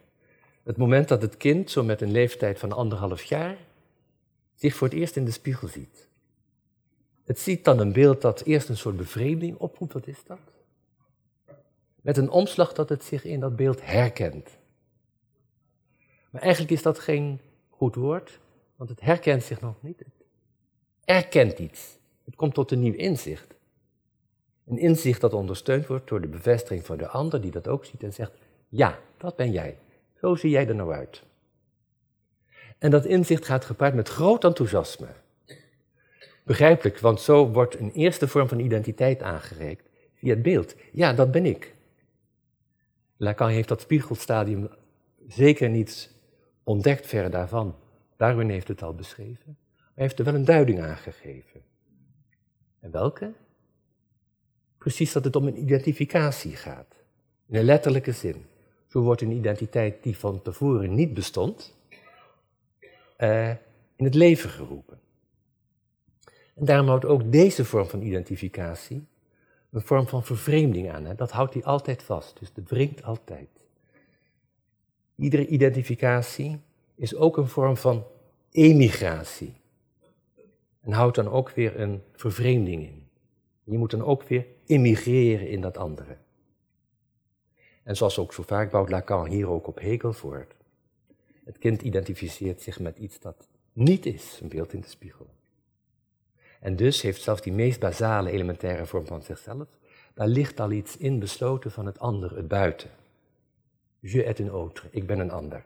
Het 0.63 0.77
moment 0.77 1.09
dat 1.09 1.23
het 1.23 1.37
kind, 1.37 1.71
zo 1.71 1.85
met 1.85 2.01
een 2.01 2.11
leeftijd 2.11 2.59
van 2.59 2.73
anderhalf 2.73 3.23
jaar, 3.23 3.57
zich 4.55 4.75
voor 4.75 4.89
het 4.89 4.97
eerst 4.97 5.17
in 5.17 5.25
de 5.25 5.31
spiegel 5.31 5.69
ziet. 5.69 6.09
Het 7.25 7.39
ziet 7.39 7.65
dan 7.65 7.79
een 7.79 7.93
beeld 7.93 8.21
dat 8.21 8.43
eerst 8.43 8.69
een 8.69 8.77
soort 8.77 8.97
bevreemding 8.97 9.57
oproept. 9.57 9.93
Wat 9.93 10.07
is 10.07 10.25
dat? 10.27 10.52
Met 12.03 12.17
een 12.17 12.31
omslag 12.31 12.73
dat 12.73 12.89
het 12.89 13.05
zich 13.05 13.25
in 13.25 13.41
dat 13.41 13.57
beeld 13.57 13.85
herkent. 13.85 14.49
Maar 16.31 16.43
eigenlijk 16.43 16.73
is 16.73 16.83
dat 16.83 16.99
geen 16.99 17.41
goed 17.71 17.95
woord, 17.95 18.39
want 18.77 18.91
het 18.91 19.01
herkent 19.01 19.43
zich 19.43 19.61
nog 19.61 19.75
niet. 19.81 19.99
Het 19.99 20.15
erkent 21.05 21.59
iets. 21.59 21.99
Het 22.25 22.37
komt 22.37 22.55
tot 22.55 22.71
een 22.71 22.81
nieuw 22.81 22.95
inzicht. 22.95 23.55
Een 24.67 24.79
inzicht 24.79 25.21
dat 25.21 25.33
ondersteund 25.33 25.87
wordt 25.87 26.09
door 26.09 26.21
de 26.21 26.29
bevestiging 26.29 26.87
van 26.87 26.97
de 26.97 27.09
ander 27.09 27.41
die 27.41 27.51
dat 27.51 27.69
ook 27.69 27.85
ziet 27.85 28.03
en 28.03 28.13
zegt, 28.13 28.33
ja, 28.69 28.99
dat 29.17 29.37
ben 29.37 29.51
jij. 29.51 29.79
Zo 30.21 30.35
zie 30.35 30.51
jij 30.51 30.69
er 30.69 30.75
nou 30.75 30.93
uit. 30.93 31.23
En 32.79 32.91
dat 32.91 33.05
inzicht 33.05 33.45
gaat 33.45 33.65
gepaard 33.65 33.95
met 33.95 34.09
groot 34.09 34.45
enthousiasme. 34.45 35.09
Begrijpelijk, 36.45 36.99
want 36.99 37.21
zo 37.21 37.49
wordt 37.49 37.79
een 37.79 37.93
eerste 37.93 38.29
vorm 38.29 38.49
van 38.49 38.59
identiteit 38.59 39.23
aangereikt 39.23 39.89
via 40.15 40.31
het 40.31 40.43
beeld. 40.43 40.75
Ja, 40.93 41.13
dat 41.13 41.31
ben 41.31 41.47
ik. 41.47 41.75
Lacan 43.23 43.49
heeft 43.49 43.69
dat 43.69 43.81
spiegelstadium 43.81 44.69
zeker 45.29 45.69
niet 45.69 46.11
ontdekt 46.65 47.07
verre 47.07 47.29
daarvan. 47.29 47.77
Darwin 48.17 48.51
heeft 48.51 48.69
het 48.69 48.83
al 48.83 48.95
beschreven. 48.95 49.57
Maar 49.77 49.91
hij 49.95 50.05
heeft 50.05 50.19
er 50.19 50.25
wel 50.25 50.35
een 50.35 50.45
duiding 50.45 50.81
aan 50.81 50.97
gegeven. 50.97 51.61
En 52.81 52.91
welke? 52.91 53.33
Precies 54.79 55.13
dat 55.13 55.25
het 55.25 55.37
om 55.37 55.47
een 55.47 55.59
identificatie 55.59 56.57
gaat. 56.57 56.95
In 57.49 57.57
een 57.57 57.65
letterlijke 57.65 58.13
zin. 58.13 58.45
Zo 58.89 59.01
wordt 59.01 59.21
een 59.21 59.33
identiteit 59.33 60.03
die 60.03 60.17
van 60.17 60.43
tevoren 60.43 60.95
niet 60.95 61.15
bestond, 61.15 61.77
uh, 63.19 63.49
in 63.97 64.05
het 64.05 64.15
leven 64.15 64.51
geroepen. 64.51 65.01
En 66.55 66.65
daarom 66.65 66.87
houdt 66.87 67.05
ook 67.05 67.33
deze 67.33 67.65
vorm 67.65 67.87
van 67.87 68.03
identificatie 68.03 69.07
een 69.73 69.83
vorm 69.83 70.09
van 70.09 70.25
vervreemding 70.25 70.91
aan. 70.91 71.05
Hè? 71.05 71.15
Dat 71.15 71.31
houdt 71.31 71.55
hij 71.55 71.65
altijd 71.65 72.03
vast, 72.03 72.39
dus 72.39 72.53
dat 72.53 72.69
wringt 72.69 73.03
altijd. 73.03 73.49
Iedere 75.17 75.47
identificatie 75.47 76.61
is 76.95 77.15
ook 77.15 77.37
een 77.37 77.49
vorm 77.49 77.77
van 77.77 78.05
emigratie. 78.51 79.55
En 80.81 80.93
houdt 80.93 81.17
dan 81.17 81.29
ook 81.29 81.51
weer 81.51 81.81
een 81.81 82.03
vervreemding 82.13 82.83
in. 82.83 83.07
Je 83.65 83.79
moet 83.79 83.91
dan 83.91 84.05
ook 84.05 84.23
weer 84.23 84.47
immigreren 84.67 85.49
in 85.49 85.61
dat 85.61 85.77
andere. 85.77 86.17
En 87.83 87.97
zoals 87.97 88.19
ook 88.19 88.33
zo 88.33 88.43
vaak 88.43 88.71
bouwt 88.71 88.91
Lacan 88.91 89.27
hier 89.27 89.49
ook 89.49 89.67
op 89.67 89.79
Hegel 89.79 90.13
voort. 90.13 90.55
Het 91.45 91.59
kind 91.59 91.83
identificeert 91.83 92.63
zich 92.63 92.81
met 92.81 92.99
iets 92.99 93.21
dat 93.21 93.49
niet 93.73 94.07
is, 94.07 94.39
een 94.43 94.49
beeld 94.49 94.73
in 94.73 94.81
de 94.81 94.89
spiegel. 94.89 95.27
En 96.63 96.77
dus 96.77 97.03
heeft 97.03 97.23
zelfs 97.23 97.43
die 97.43 97.53
meest 97.53 97.81
basale 97.81 98.31
elementaire 98.31 98.87
vorm 98.87 99.07
van 99.07 99.23
zichzelf, 99.23 99.69
daar 100.15 100.27
ligt 100.27 100.61
al 100.61 100.71
iets 100.71 100.97
in 100.97 101.19
besloten 101.19 101.71
van 101.71 101.87
het 101.87 101.99
ander, 101.99 102.37
het 102.37 102.49
buiten. 102.49 102.91
Je 104.01 104.25
et 104.25 104.39
un 104.39 104.49
autre, 104.49 104.89
ik 104.91 105.07
ben 105.07 105.19
een 105.19 105.31
ander. 105.31 105.65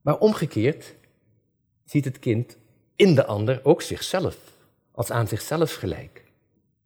Maar 0.00 0.18
omgekeerd 0.18 0.94
ziet 1.84 2.04
het 2.04 2.18
kind 2.18 2.58
in 2.96 3.14
de 3.14 3.26
ander 3.26 3.60
ook 3.62 3.82
zichzelf, 3.82 4.38
als 4.90 5.10
aan 5.10 5.28
zichzelf 5.28 5.74
gelijk, 5.74 6.24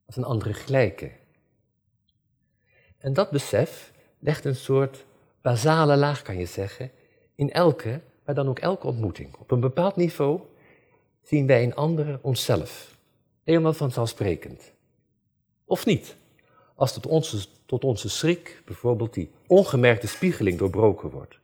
als 0.07 0.17
een 0.17 0.25
andere 0.25 0.55
gelijke. 0.55 1.11
En 2.99 3.13
dat 3.13 3.31
besef 3.31 3.93
legt 4.19 4.45
een 4.45 4.57
soort 4.57 5.05
basale 5.41 5.97
laag, 5.97 6.23
kan 6.23 6.39
je 6.39 6.47
zeggen, 6.47 6.91
in 7.35 7.51
elke, 7.51 8.01
maar 8.25 8.35
dan 8.35 8.49
ook 8.49 8.59
elke 8.59 8.87
ontmoeting. 8.87 9.37
Op 9.37 9.51
een 9.51 9.61
bepaald 9.61 9.97
niveau 9.97 10.41
zien 11.23 11.47
wij 11.47 11.63
in 11.63 11.75
anderen 11.75 12.19
onszelf. 12.23 12.97
Helemaal 13.45 13.73
vanzelfsprekend. 13.73 14.73
Of 15.65 15.87
niet? 15.87 16.17
Als 16.75 16.93
tot 16.93 17.07
onze, 17.07 17.47
tot 17.67 17.85
onze 17.85 18.09
schrik 18.09 18.63
bijvoorbeeld 18.65 19.15
die 19.15 19.31
ongemerkte 19.47 20.07
spiegeling 20.07 20.59
doorbroken 20.59 21.11
wordt. 21.11 21.39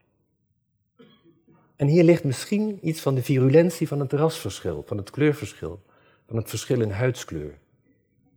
En 1.76 1.86
hier 1.86 2.04
ligt 2.04 2.24
misschien 2.24 2.78
iets 2.82 3.00
van 3.00 3.14
de 3.14 3.22
virulentie 3.22 3.88
van 3.88 4.00
het 4.00 4.12
rasverschil, 4.12 4.82
van 4.86 4.96
het 4.96 5.10
kleurverschil, 5.10 5.82
van 6.26 6.36
het 6.36 6.48
verschil 6.48 6.80
in 6.80 6.90
huidskleur. 6.90 7.58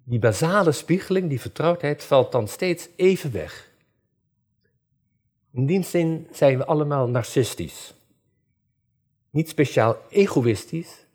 Die 0.04 0.19
basale 0.19 0.71
spiegeling, 0.71 1.30
die 1.30 1.41
vertrouwdheid, 1.41 2.04
valt 2.04 2.32
dan 2.32 2.47
steeds 2.47 2.89
even 2.95 3.32
weg. 3.32 3.71
In 5.51 5.65
die 5.65 5.84
zin 5.84 6.27
zijn 6.32 6.58
we 6.58 6.65
allemaal 6.65 7.08
narcistisch. 7.08 7.93
Niet 9.30 9.49
speciaal 9.49 9.97
egoïstisch, 10.10 11.06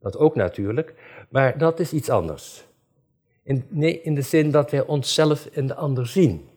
dat 0.00 0.16
ook 0.16 0.34
natuurlijk, 0.34 0.94
maar 1.28 1.58
dat 1.58 1.80
is 1.80 1.92
iets 1.92 2.08
anders. 2.08 2.64
In, 3.42 3.64
nee, 3.68 4.00
in 4.02 4.14
de 4.14 4.22
zin 4.22 4.50
dat 4.50 4.70
wij 4.70 4.86
onszelf 4.86 5.46
in 5.46 5.66
de 5.66 5.74
ander 5.74 6.06
zien. 6.06 6.48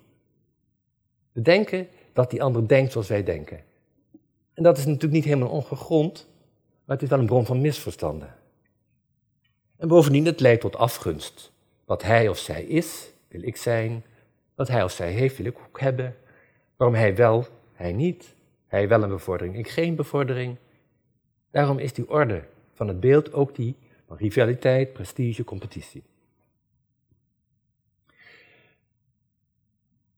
We 1.32 1.42
denken 1.42 1.88
dat 2.14 2.30
die 2.30 2.44
ander 2.44 2.68
denkt 2.68 2.92
zoals 2.92 3.08
wij 3.08 3.24
denken. 3.24 3.64
En 4.54 4.64
dat 4.64 4.78
is 4.78 4.86
natuurlijk 4.86 5.14
niet 5.14 5.24
helemaal 5.24 5.50
ongegrond, 5.50 6.28
maar 6.86 6.96
het 6.96 7.02
is 7.02 7.10
wel 7.10 7.20
een 7.20 7.26
bron 7.26 7.46
van 7.46 7.62
misverstanden. 7.62 8.36
En 9.78 9.88
bovendien, 9.88 10.26
het 10.26 10.40
leidt 10.40 10.62
tot 10.62 10.76
afgunst. 10.76 11.52
Wat 11.86 12.04
hij 12.04 12.28
of 12.28 12.38
zij 12.38 12.64
is, 12.64 13.14
wil 13.28 13.44
ik 13.44 13.58
zijn. 13.58 14.04
Wat 14.56 14.68
hij 14.68 14.84
of 14.84 14.92
zij 14.92 15.12
heeft, 15.12 15.38
wil 15.38 15.46
ik 15.46 15.58
ook 15.68 15.80
hebben. 15.80 16.16
Waarom 16.78 16.98
hij 16.98 17.16
wel, 17.16 17.46
hij 17.74 17.94
niet. 17.94 18.34
Hij 18.68 18.88
wel 18.88 19.04
een 19.04 19.10
bevordering, 19.10 19.58
ik 19.58 19.70
geen 19.70 19.96
bevordering. 19.96 20.58
Daarom 21.52 21.78
is 21.78 21.94
die 21.94 22.10
orde 22.10 22.44
van 22.80 22.88
het 22.88 23.00
beeld 23.00 23.34
ook 23.34 23.56
die 23.56 23.76
van 24.08 24.18
rivaliteit, 24.18 24.94
prestige, 24.94 25.44
competitie. 25.44 26.04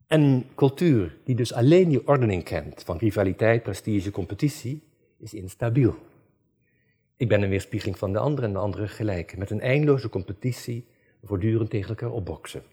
En 0.08 0.46
cultuur 0.56 1.18
die 1.24 1.36
dus 1.36 1.54
alleen 1.54 1.90
die 1.90 2.08
ordening 2.08 2.44
kent 2.44 2.84
van 2.84 2.98
rivaliteit, 2.98 3.64
prestige, 3.64 4.12
competitie, 4.12 4.84
is 5.18 5.34
instabiel. 5.34 5.96
Ik 7.18 7.28
ben 7.28 7.42
een 7.42 7.50
weerspiegeling 7.50 7.98
van 7.98 8.14
de 8.14 8.20
andere 8.20 8.48
en 8.48 8.54
de 8.54 8.60
andere 8.60 8.88
gelijk, 8.88 9.38
met 9.38 9.50
een 9.50 9.62
eindeloze 9.62 10.10
competitie, 10.10 10.86
voortdurend 11.24 11.70
tegen 11.70 11.90
elkaar 11.90 12.12
opboksen. 12.12 12.64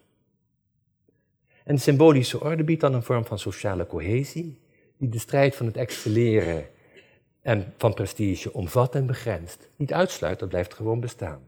En 1.65 1.75
de 1.75 1.81
symbolische 1.81 2.41
orde 2.41 2.65
biedt 2.65 2.81
dan 2.81 2.95
een 2.95 3.03
vorm 3.03 3.25
van 3.25 3.39
sociale 3.39 3.87
cohesie, 3.87 4.59
die 4.97 5.09
de 5.09 5.19
strijd 5.19 5.57
van 5.57 5.67
het 5.67 5.77
excelleren 5.77 6.69
en 7.43 7.75
van 7.77 7.95
prestige 7.95 8.53
omvat 8.53 8.95
en 8.95 9.07
begrenst. 9.07 9.69
Niet 9.77 9.93
uitsluit, 9.93 10.39
dat 10.39 10.49
blijft 10.49 10.75
gewoon 10.75 11.01
bestaan. 11.01 11.41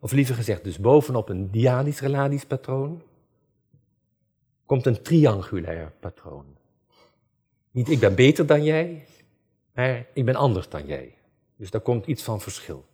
Of 0.00 0.12
liever 0.12 0.34
gezegd, 0.34 0.64
dus 0.64 0.78
bovenop 0.78 1.28
een 1.28 1.50
diadisch-reladisch 1.50 2.46
patroon 2.46 3.02
komt 4.66 4.86
een 4.86 5.02
triangulair 5.02 5.92
patroon. 6.00 6.44
Niet 7.70 7.88
ik 7.90 7.98
ben 7.98 8.14
beter 8.14 8.46
dan 8.46 8.64
jij, 8.64 9.06
maar 9.74 10.06
ik 10.12 10.24
ben 10.24 10.34
anders 10.34 10.68
dan 10.68 10.86
jij. 10.86 11.14
Dus 11.56 11.70
daar 11.70 11.80
komt 11.80 12.06
iets 12.06 12.22
van 12.22 12.40
verschil. 12.40 12.84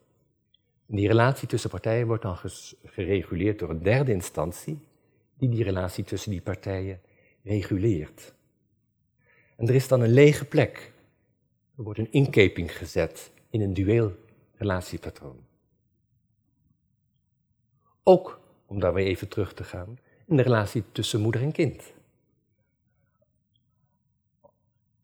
Die 0.86 1.08
relatie 1.08 1.48
tussen 1.48 1.70
partijen 1.70 2.06
wordt 2.06 2.22
dan 2.22 2.36
gereguleerd 2.84 3.58
door 3.58 3.70
een 3.70 3.82
derde 3.82 4.12
instantie, 4.12 4.78
die 5.38 5.48
die 5.48 5.64
relatie 5.64 6.04
tussen 6.04 6.30
die 6.30 6.40
partijen 6.40 7.00
reguleert. 7.42 8.34
En 9.56 9.68
er 9.68 9.74
is 9.74 9.88
dan 9.88 10.00
een 10.00 10.12
lege 10.12 10.44
plek. 10.44 10.92
Er 11.78 11.84
wordt 11.84 11.98
een 11.98 12.12
inkeping 12.12 12.76
gezet 12.76 13.30
in 13.50 13.60
een 13.60 13.74
dueel 13.74 14.12
relatiepatroon. 14.54 15.46
Ook, 18.02 18.40
om 18.66 18.80
daar 18.80 18.94
weer 18.94 19.06
even 19.06 19.28
terug 19.28 19.54
te 19.54 19.64
gaan, 19.64 19.98
in 20.26 20.36
de 20.36 20.42
relatie 20.42 20.84
tussen 20.92 21.20
moeder 21.20 21.42
en 21.42 21.52
kind. 21.52 21.92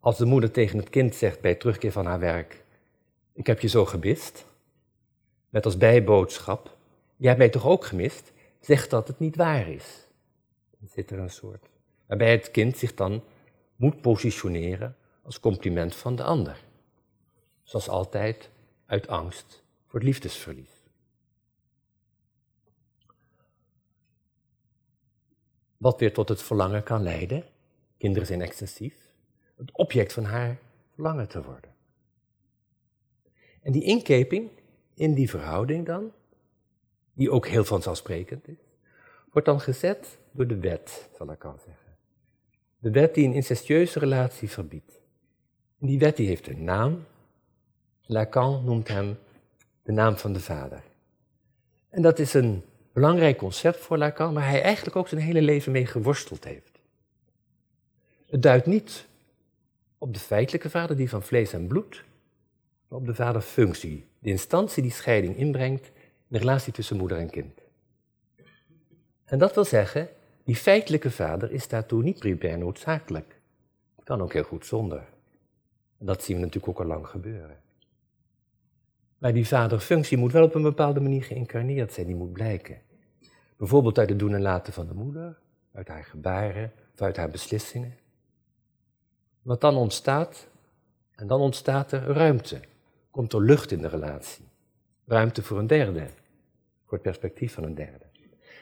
Als 0.01 0.19
de 0.19 0.25
moeder 0.25 0.51
tegen 0.51 0.79
het 0.79 0.91
kind 0.91 1.15
zegt 1.15 1.41
bij 1.41 1.55
terugkeer 1.55 1.93
van 1.93 2.07
haar 2.07 2.19
werk: 2.19 2.65
Ik 3.33 3.47
heb 3.47 3.61
je 3.61 3.69
zo 3.69 3.85
gemist, 3.85 4.47
met 5.49 5.65
als 5.65 5.77
bijboodschap: 5.77 6.77
Jij 7.17 7.29
hebt 7.29 7.39
mij 7.39 7.51
toch 7.51 7.67
ook 7.67 7.85
gemist? 7.85 8.33
Zegt 8.61 8.91
dat 8.91 9.09
het 9.09 9.19
niet 9.19 9.37
waar 9.37 9.69
is. 9.69 10.09
Dan 10.79 10.89
zit 10.89 11.11
er 11.11 11.19
een 11.19 11.31
soort. 11.31 11.69
Waarbij 12.07 12.31
het 12.31 12.51
kind 12.51 12.79
zich 12.79 12.95
dan 12.95 13.23
moet 13.77 14.01
positioneren 14.01 14.97
als 15.25 15.41
compliment 15.41 15.95
van 15.95 16.17
de 16.17 16.23
ander. 16.23 16.65
Zoals 17.63 17.89
altijd 17.89 18.51
uit 18.87 19.09
angst 19.09 19.63
voor 19.87 19.99
het 19.99 20.09
liefdesverlies. 20.09 20.83
Wat 25.77 26.01
weer 26.01 26.13
tot 26.13 26.29
het 26.29 26.43
verlangen 26.43 26.83
kan 26.83 27.03
leiden. 27.03 27.45
Kinderen 27.97 28.27
zijn 28.27 28.41
excessief. 28.41 28.97
Het 29.57 29.73
object 29.73 30.13
van 30.13 30.25
haar 30.25 30.59
verlangen 30.95 31.29
te 31.29 31.43
worden. 31.43 31.75
En 33.63 33.73
die 33.73 33.83
inkeping 33.83 34.51
in 34.95 35.15
die 35.15 35.31
verhouding 35.31 35.87
dan, 35.87 36.13
die 37.13 37.31
ook 37.31 37.47
heel 37.47 37.65
vanzelfsprekend 37.65 38.49
is, 38.49 38.59
wordt 39.31 39.49
dan 39.49 39.61
gezet 39.61 40.19
door 40.31 40.47
de 40.47 40.59
wet, 40.59 41.09
zal 41.17 41.33
ik 41.33 41.45
al 41.45 41.59
zeggen. 41.59 41.97
De 42.79 42.91
wet 42.91 43.15
die 43.15 43.27
een 43.27 43.35
incestueuze 43.35 43.99
relatie 43.99 44.51
verbiedt. 44.51 45.03
Die 45.87 45.99
wet 45.99 46.17
die 46.17 46.27
heeft 46.27 46.49
een 46.49 46.65
naam. 46.65 47.05
Lacan 48.03 48.65
noemt 48.65 48.89
hem 48.89 49.19
de 49.83 49.93
naam 49.93 50.17
van 50.17 50.33
de 50.33 50.41
vader. 50.41 50.83
En 51.89 52.03
dat 52.03 52.19
is 52.19 52.35
een 52.35 52.63
belangrijk 52.93 53.39
concept 53.39 53.79
voor 53.79 53.99
Lacan, 53.99 54.35
waar 54.35 54.49
hij 54.49 54.63
eigenlijk 54.63 54.97
ook 54.97 55.09
zijn 55.09 55.21
hele 55.21 55.43
leven 55.43 55.73
mee 55.73 55.87
geworsteld 55.87 56.45
heeft. 56.45 56.81
Het 58.27 58.43
duidt 58.43 58.67
niet 58.67 59.07
op 59.99 60.15
de 60.15 60.21
feitelijke 60.21 60.71
vader, 60.71 60.97
die 60.97 61.09
van 61.09 61.23
vlees 61.23 61.53
en 61.53 61.67
bloed, 61.67 62.05
maar 62.89 62.99
op 62.99 63.07
de 63.07 63.15
vaderfunctie, 63.15 64.07
de 64.19 64.31
instantie 64.31 64.83
die 64.83 64.93
scheiding 64.93 65.37
inbrengt 65.37 65.87
in 65.87 65.93
de 66.29 66.39
relatie 66.39 66.73
tussen 66.73 66.97
moeder 66.97 67.19
en 67.19 67.31
kind. 67.31 67.61
En 69.25 69.39
dat 69.39 69.55
wil 69.55 69.65
zeggen, 69.65 70.09
die 70.45 70.57
feitelijke 70.57 71.11
vader 71.11 71.53
is 71.53 71.69
daartoe 71.69 72.03
niet 72.03 72.19
primair 72.19 72.59
noodzakelijk. 72.59 73.39
Kan 74.05 74.23
ook 74.23 74.33
heel 74.33 74.43
goed 74.43 74.67
zonder. 74.67 75.13
Dat 75.99 76.23
zien 76.23 76.37
we 76.37 76.43
natuurlijk 76.43 76.69
ook 76.69 76.87
al 76.87 76.95
lang 76.95 77.07
gebeuren. 77.07 77.57
Maar 79.19 79.33
die 79.33 79.47
vaderfunctie 79.47 80.17
moet 80.17 80.33
wel 80.33 80.45
op 80.45 80.55
een 80.55 80.63
bepaalde 80.63 81.01
manier 81.01 81.23
geïncarneerd 81.23 81.93
zijn, 81.93 82.07
die 82.07 82.15
moet 82.15 82.33
blijken. 82.33 82.81
Bijvoorbeeld 83.57 83.99
uit 83.99 84.09
het 84.09 84.19
doen 84.19 84.35
en 84.35 84.43
laten 84.43 84.73
van 84.73 84.87
de 84.87 84.95
moeder, 84.95 85.39
uit 85.73 85.89
haar 85.89 86.05
gebaren 86.05 86.73
of 86.93 87.03
uit 87.03 87.17
haar 87.17 87.31
beslissingen. 87.31 87.99
Wat 89.43 89.61
dan 89.61 89.77
ontstaat, 89.77 90.49
en 91.15 91.27
dan 91.27 91.41
ontstaat 91.41 91.93
er 91.93 92.03
ruimte, 92.03 92.61
komt 93.11 93.33
er 93.33 93.43
lucht 93.43 93.71
in 93.71 93.81
de 93.81 93.89
relatie. 93.89 94.45
Ruimte 95.07 95.43
voor 95.43 95.59
een 95.59 95.67
derde, 95.67 96.07
voor 96.85 96.93
het 96.93 97.03
perspectief 97.03 97.55
van 97.55 97.65
een 97.65 97.75
derde. 97.75 98.05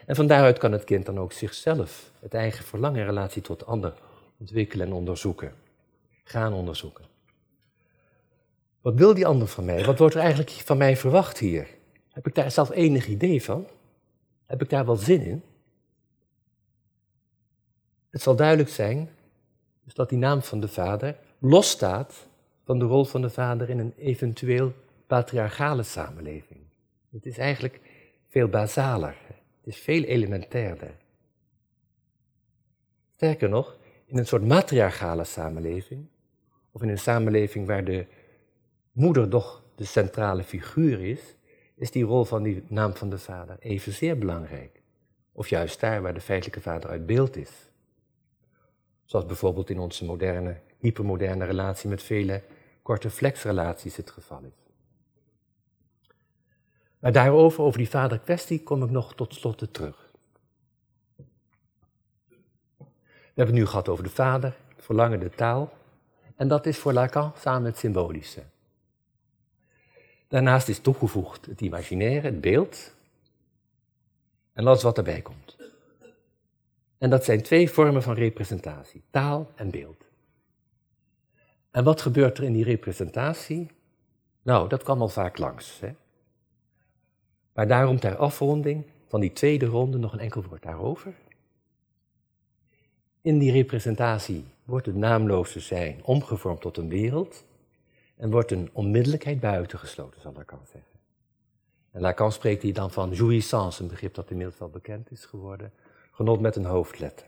En 0.07 0.17
van 0.17 0.27
daaruit 0.27 0.59
kan 0.59 0.73
het 0.73 0.85
kind 0.85 1.07
dan 1.07 1.19
ook 1.19 1.33
zichzelf, 1.33 2.13
het 2.21 2.35
eigen 2.35 2.65
verlangen 2.65 3.01
in 3.01 3.07
relatie 3.07 3.43
tot 3.43 3.59
de 3.59 3.65
ander, 3.65 3.95
ontwikkelen 4.39 4.87
en 4.87 4.93
onderzoeken. 4.93 5.55
Gaan 6.25 6.53
onderzoeken. 6.53 7.05
Wat 8.83 8.95
wil 8.95 9.15
die 9.15 9.27
ander 9.27 9.49
van 9.49 9.65
mij? 9.65 9.85
Wat 9.85 9.99
wordt 9.99 10.15
er 10.15 10.21
eigenlijk 10.21 10.51
van 10.51 10.77
mij 10.77 10.97
verwacht 10.97 11.39
hier? 11.39 11.69
Heb 12.11 12.27
ik 12.27 12.35
daar 12.35 12.51
zelf 12.51 12.71
enig 12.71 13.07
idee 13.07 13.43
van? 13.43 13.67
Heb 14.47 14.63
ik 14.63 14.71
daar 14.71 14.87
wel 14.87 14.97
zin 14.97 15.21
in? 15.21 15.43
Het 18.11 18.23
zal 18.23 18.37
duidelijk 18.37 18.69
zijn 18.69 19.11
dus 19.85 19.95
dat 19.95 20.09
die 20.09 20.19
naam 20.19 20.43
van 20.43 20.61
de 20.61 20.69
vader 20.69 21.17
losstaat 21.39 22.29
van 22.65 22.79
de 22.79 22.85
rol 22.85 23.05
van 23.05 23.23
de 23.23 23.31
vader 23.31 23.71
in 23.71 23.79
een 23.79 23.95
eventueel 23.97 24.73
patriarchale 25.07 25.83
samenleving. 25.83 26.61
Het 27.11 27.27
is 27.27 27.39
eigenlijk 27.39 27.81
veel 28.29 28.49
basaler. 28.49 29.17
Het 29.29 29.75
is 29.75 29.79
veel 29.79 30.03
elementairder. 30.03 30.95
Sterker 33.15 33.49
nog, 33.49 33.77
in 34.07 34.19
een 34.19 34.27
soort 34.27 34.45
matriarchale 34.45 35.25
samenleving, 35.25 36.07
of 36.73 36.83
in 36.83 36.89
een 36.89 36.99
samenleving 36.99 37.67
waar 37.67 37.85
de 37.85 38.07
moeder 38.93 39.29
toch 39.29 39.63
de 39.75 39.85
centrale 39.85 40.43
figuur 40.43 41.01
is, 41.01 41.21
is 41.75 41.91
die 41.91 42.05
rol 42.05 42.25
van 42.25 42.43
die 42.43 42.65
naam 42.69 42.95
van 42.95 43.11
de 43.11 43.19
vader 43.19 43.57
evenzeer 43.59 44.19
belangrijk. 44.19 44.83
Of 45.33 45.49
juist 45.49 45.81
daar 45.81 46.03
waar 46.03 46.15
de 46.15 46.21
feitelijke 46.21 46.61
vader 46.61 46.91
uit 46.91 47.07
beeld 47.07 47.37
is. 47.37 47.71
Zoals 49.05 49.27
bijvoorbeeld 49.27 49.71
in 49.71 49.79
onze 49.79 50.05
moderne, 50.05 50.61
hypermoderne 50.79 51.45
relatie 51.45 51.89
met 51.89 52.03
vele 52.03 52.43
korte 52.83 53.11
flexrelaties 53.11 53.97
het 53.97 54.11
geval 54.11 54.43
is. 54.43 54.63
Maar 56.99 57.13
daarover, 57.13 57.63
over 57.63 57.79
die 57.79 57.89
vaderkwestie, 57.89 58.63
kom 58.63 58.83
ik 58.83 58.91
nog 58.91 59.15
tot 59.15 59.35
slot 59.35 59.75
terug. 59.75 60.11
We 62.79 63.39
hebben 63.41 63.55
het 63.55 63.65
nu 63.65 63.67
gehad 63.67 63.89
over 63.89 64.05
de 64.05 64.11
vader, 64.11 64.57
verlangen, 64.77 65.21
de 65.21 65.31
taal. 65.31 65.73
En 66.37 66.49
dat 66.49 66.67
is 66.67 66.79
voor 66.79 66.93
Lacan 66.93 67.33
samen 67.37 67.65
het 67.65 67.79
symbolische. 67.79 68.43
Daarnaast 70.33 70.69
is 70.69 70.79
toegevoegd 70.79 71.47
het 71.47 71.61
imaginaire, 71.61 72.27
het 72.27 72.41
beeld. 72.41 72.95
En 74.53 74.67
alles 74.67 74.83
wat 74.83 74.97
erbij 74.97 75.21
komt. 75.21 75.57
En 76.99 77.11
dat 77.11 77.25
zijn 77.25 77.43
twee 77.43 77.71
vormen 77.71 78.03
van 78.03 78.15
representatie, 78.15 79.03
taal 79.11 79.51
en 79.55 79.71
beeld. 79.71 80.05
En 81.71 81.85
wat 81.85 82.01
gebeurt 82.01 82.39
er 82.39 82.45
in 82.45 82.53
die 82.53 82.65
representatie? 82.65 83.71
Nou, 84.43 84.69
dat 84.69 84.83
kwam 84.83 85.01
al 85.01 85.09
vaak 85.09 85.39
langs. 85.39 85.81
Hè? 85.81 85.95
Maar 87.53 87.69
daarom 87.69 87.99
ter 87.99 88.17
afronding 88.17 88.85
van 89.09 89.21
die 89.21 89.33
tweede 89.33 89.67
ronde 89.67 89.99
nog 89.99 90.13
een 90.13 90.19
enkel 90.19 90.43
woord 90.43 90.63
daarover. 90.63 91.15
In 93.21 93.39
die 93.39 93.53
representatie 93.53 94.45
wordt 94.65 94.87
het 94.87 94.97
naamloze 94.97 95.61
zijn 95.61 96.05
omgevormd 96.05 96.61
tot 96.61 96.77
een 96.77 96.89
wereld 96.89 97.45
en 98.23 98.31
wordt 98.31 98.51
een 98.51 98.71
onmiddellijkheid 98.73 99.41
buitengesloten, 99.41 100.21
zal 100.21 100.33
Lacan 100.33 100.61
zeggen. 100.65 101.01
En 101.91 102.01
Lacan 102.01 102.33
spreekt 102.33 102.63
hier 102.63 102.75
dan 102.75 102.91
van 102.91 103.11
jouissance, 103.11 103.83
een 103.83 103.89
begrip 103.89 104.15
dat 104.15 104.31
inmiddels 104.31 104.59
wel 104.59 104.69
bekend 104.69 105.11
is 105.11 105.25
geworden, 105.25 105.73
genot 106.11 106.41
met 106.41 106.57
een 106.57 106.65
hoofdletter. 106.65 107.27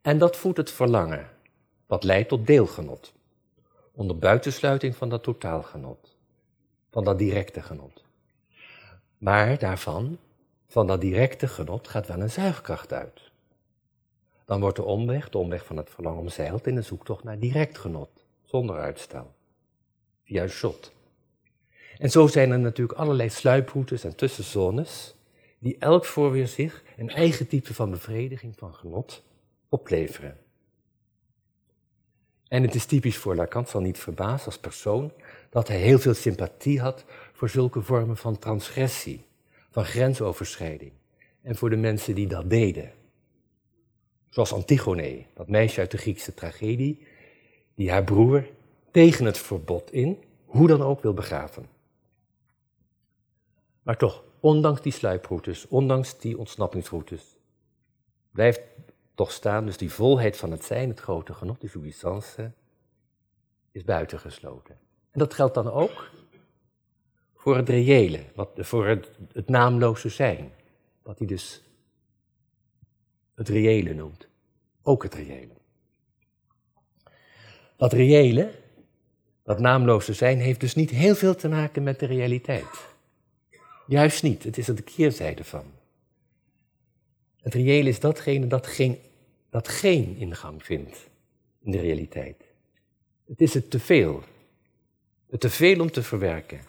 En 0.00 0.18
dat 0.18 0.36
voedt 0.36 0.56
het 0.56 0.70
verlangen, 0.70 1.30
wat 1.86 2.04
leidt 2.04 2.28
tot 2.28 2.46
deelgenot, 2.46 3.12
onder 3.92 4.18
buitensluiting 4.18 4.96
van 4.96 5.08
dat 5.08 5.22
totaalgenot, 5.22 6.16
van 6.90 7.04
dat 7.04 7.18
directe 7.18 7.62
genot. 7.62 8.04
Maar 9.18 9.58
daarvan, 9.58 10.18
van 10.66 10.86
dat 10.86 11.00
directe 11.00 11.48
genot, 11.48 11.88
gaat 11.88 12.06
wel 12.06 12.20
een 12.20 12.30
zuigkracht 12.30 12.92
uit. 12.92 13.30
Dan 14.44 14.60
wordt 14.60 14.76
de 14.76 14.84
omweg, 14.84 15.28
de 15.28 15.38
omweg 15.38 15.64
van 15.64 15.76
het 15.76 15.90
verlangen 15.90 16.20
omzeild 16.20 16.66
in 16.66 16.76
een 16.76 16.84
zoektocht 16.84 17.24
naar 17.24 17.38
direct 17.38 17.78
genot, 17.78 18.17
zonder 18.48 18.78
uitstel. 18.78 19.34
Via 20.24 20.48
shot. 20.48 20.92
En 21.98 22.10
zo 22.10 22.26
zijn 22.26 22.50
er 22.50 22.58
natuurlijk 22.58 22.98
allerlei 22.98 23.28
sluiproutes 23.28 24.04
en 24.04 24.16
tussenzones, 24.16 25.14
die 25.58 25.76
elk 25.78 26.04
voor 26.04 26.30
weer 26.30 26.46
zich 26.48 26.82
een 26.96 27.10
eigen 27.10 27.46
type 27.46 27.74
van 27.74 27.90
bevrediging, 27.90 28.54
van 28.56 28.74
genot, 28.74 29.22
opleveren. 29.68 30.36
En 32.48 32.62
het 32.62 32.74
is 32.74 32.84
typisch 32.86 33.16
voor 33.16 33.34
Lacan, 33.34 33.66
zal 33.66 33.80
niet 33.80 33.98
verbazen 33.98 34.46
als 34.46 34.58
persoon, 34.58 35.12
dat 35.50 35.68
hij 35.68 35.78
heel 35.78 35.98
veel 35.98 36.14
sympathie 36.14 36.80
had 36.80 37.04
voor 37.32 37.48
zulke 37.48 37.82
vormen 37.82 38.16
van 38.16 38.38
transgressie, 38.38 39.24
van 39.70 39.84
grensoverschrijding. 39.84 40.92
En 41.42 41.56
voor 41.56 41.70
de 41.70 41.76
mensen 41.76 42.14
die 42.14 42.26
dat 42.26 42.50
deden. 42.50 42.92
Zoals 44.28 44.52
Antigone, 44.52 45.24
dat 45.34 45.48
meisje 45.48 45.80
uit 45.80 45.90
de 45.90 45.98
Griekse 45.98 46.34
tragedie, 46.34 47.06
die 47.78 47.90
haar 47.90 48.04
broer 48.04 48.46
tegen 48.90 49.24
het 49.24 49.38
verbod 49.38 49.92
in, 49.92 50.24
hoe 50.44 50.68
dan 50.68 50.82
ook, 50.82 51.02
wil 51.02 51.14
begraven. 51.14 51.66
Maar 53.82 53.96
toch, 53.96 54.24
ondanks 54.40 54.82
die 54.82 54.92
sluiproutes, 54.92 55.68
ondanks 55.68 56.18
die 56.18 56.38
ontsnappingsroutes, 56.38 57.36
blijft 58.30 58.60
toch 59.14 59.32
staan, 59.32 59.66
dus 59.66 59.76
die 59.76 59.92
volheid 59.92 60.36
van 60.36 60.50
het 60.50 60.64
zijn, 60.64 60.88
het 60.88 61.00
grote 61.00 61.34
genot, 61.34 61.60
die 61.60 61.70
jouissance, 61.70 62.52
is 63.72 63.84
buitengesloten. 63.84 64.78
En 65.10 65.18
dat 65.18 65.34
geldt 65.34 65.54
dan 65.54 65.70
ook 65.70 66.10
voor 67.34 67.56
het 67.56 67.68
reële, 67.68 68.24
wat, 68.34 68.50
voor 68.56 68.86
het, 68.86 69.10
het 69.32 69.48
naamloze 69.48 70.08
zijn. 70.08 70.52
Wat 71.02 71.18
hij 71.18 71.26
dus 71.26 71.62
het 73.34 73.48
reële 73.48 73.94
noemt. 73.94 74.28
Ook 74.82 75.02
het 75.02 75.14
reële. 75.14 75.57
Dat 77.78 77.92
reële, 77.92 78.50
dat 79.42 79.58
naamloze 79.58 80.12
zijn, 80.12 80.40
heeft 80.40 80.60
dus 80.60 80.74
niet 80.74 80.90
heel 80.90 81.14
veel 81.14 81.34
te 81.34 81.48
maken 81.48 81.82
met 81.82 81.98
de 81.98 82.06
realiteit. 82.06 82.86
Juist 83.86 84.22
niet, 84.22 84.44
het 84.44 84.58
is 84.58 84.68
er 84.68 84.74
de 84.74 84.82
keerzijde 84.82 85.44
van. 85.44 85.64
Het 87.40 87.54
reële 87.54 87.88
is 87.88 88.00
datgene 88.00 88.46
dat 88.46 88.66
geen, 88.66 88.98
dat 89.50 89.68
geen 89.68 90.16
ingang 90.16 90.64
vindt 90.64 91.08
in 91.62 91.70
de 91.70 91.80
realiteit. 91.80 92.44
Het 93.26 93.40
is 93.40 93.54
het 93.54 93.70
te 93.70 93.78
veel. 93.78 94.22
Het 95.30 95.40
te 95.40 95.50
veel 95.50 95.80
om 95.80 95.90
te 95.90 96.02
verwerken. 96.02 96.60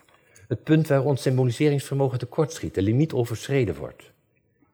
Het 0.48 0.64
punt 0.64 0.88
waar 0.88 1.04
ons 1.04 1.22
symboliseringsvermogen 1.22 2.20
tekortschiet, 2.20 2.74
de 2.74 2.82
limiet 2.82 3.14
overschreden 3.14 3.76
wordt. 3.76 4.12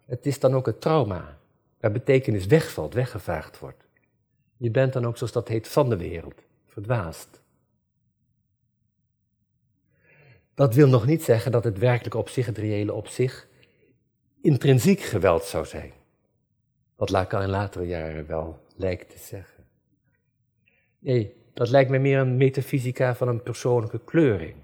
Het 0.06 0.26
is 0.26 0.40
dan 0.40 0.54
ook 0.54 0.66
het 0.66 0.82
trauma, 0.82 1.38
waar 1.80 1.92
betekenis 1.92 2.46
wegvalt, 2.46 2.94
weggevaagd 2.94 3.60
wordt. 3.60 3.85
Je 4.58 4.72
bent 4.72 4.94
dan 4.94 5.06
ook, 5.06 5.18
zoals 5.18 5.32
dat 5.32 5.48
heet, 5.48 5.68
van 5.68 5.90
de 5.90 5.98
wereld, 5.98 6.42
verdwaasd. 6.66 7.42
Dat 10.54 10.76
wil 10.76 10.88
nog 10.88 11.06
niet 11.06 11.24
zeggen 11.24 11.52
dat 11.52 11.64
het 11.64 11.78
werkelijk 11.78 12.16
op 12.16 12.30
zich, 12.30 12.46
het 12.46 12.58
reële 12.58 12.94
op 12.94 13.08
zich, 13.08 13.48
intrinsiek 14.42 15.00
geweld 15.00 15.44
zou 15.44 15.66
zijn. 15.66 15.92
Wat 16.96 17.10
Lacan 17.10 17.42
in 17.42 17.50
latere 17.50 17.86
jaren 17.86 18.28
wel 18.28 18.60
lijkt 18.76 19.10
te 19.10 19.18
zeggen. 19.18 19.64
Nee, 21.00 21.36
dat 21.54 21.70
lijkt 21.70 21.90
me 21.90 21.98
meer 21.98 22.20
een 22.20 22.38
metafysica 22.38 23.16
van 23.16 23.28
een 23.28 23.44
persoonlijke 23.44 24.00
kleuring. 24.04 24.56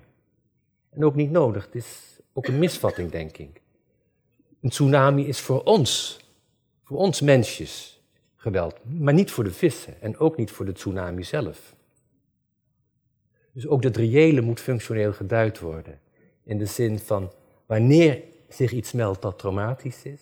En 0.90 1.04
ook 1.04 1.16
niet 1.16 1.32
nodig, 1.32 1.66
het 1.66 1.76
is 1.76 2.20
ook 2.34 2.48
een 2.48 2.60
misvatting, 2.60 3.12
denk 3.12 3.38
ik. 3.38 3.62
Een 4.62 4.70
tsunami 4.70 5.28
is 5.28 5.40
voor 5.40 5.64
ons, 5.64 6.20
voor 6.84 6.98
ons 6.98 7.22
mensjes, 7.22 8.01
geweld, 8.42 8.80
maar 8.84 9.14
niet 9.14 9.32
voor 9.32 9.44
de 9.44 9.52
vissen 9.52 10.02
en 10.02 10.18
ook 10.18 10.38
niet 10.38 10.52
voor 10.52 10.66
de 10.66 10.72
tsunami 10.72 11.24
zelf. 11.24 11.76
Dus 13.52 13.68
ook 13.68 13.84
het 13.84 13.98
reële 13.98 14.42
moet 14.42 14.60
functioneel 14.60 15.14
geduid 15.14 15.60
worden. 15.60 16.00
In 16.44 16.58
de 16.58 16.66
zin 16.66 17.00
van 17.00 17.32
wanneer 17.66 18.24
zich 18.50 18.72
iets 18.72 18.92
meldt 18.92 19.22
dat 19.22 19.40
traumatisch 19.40 20.04
is, 20.04 20.22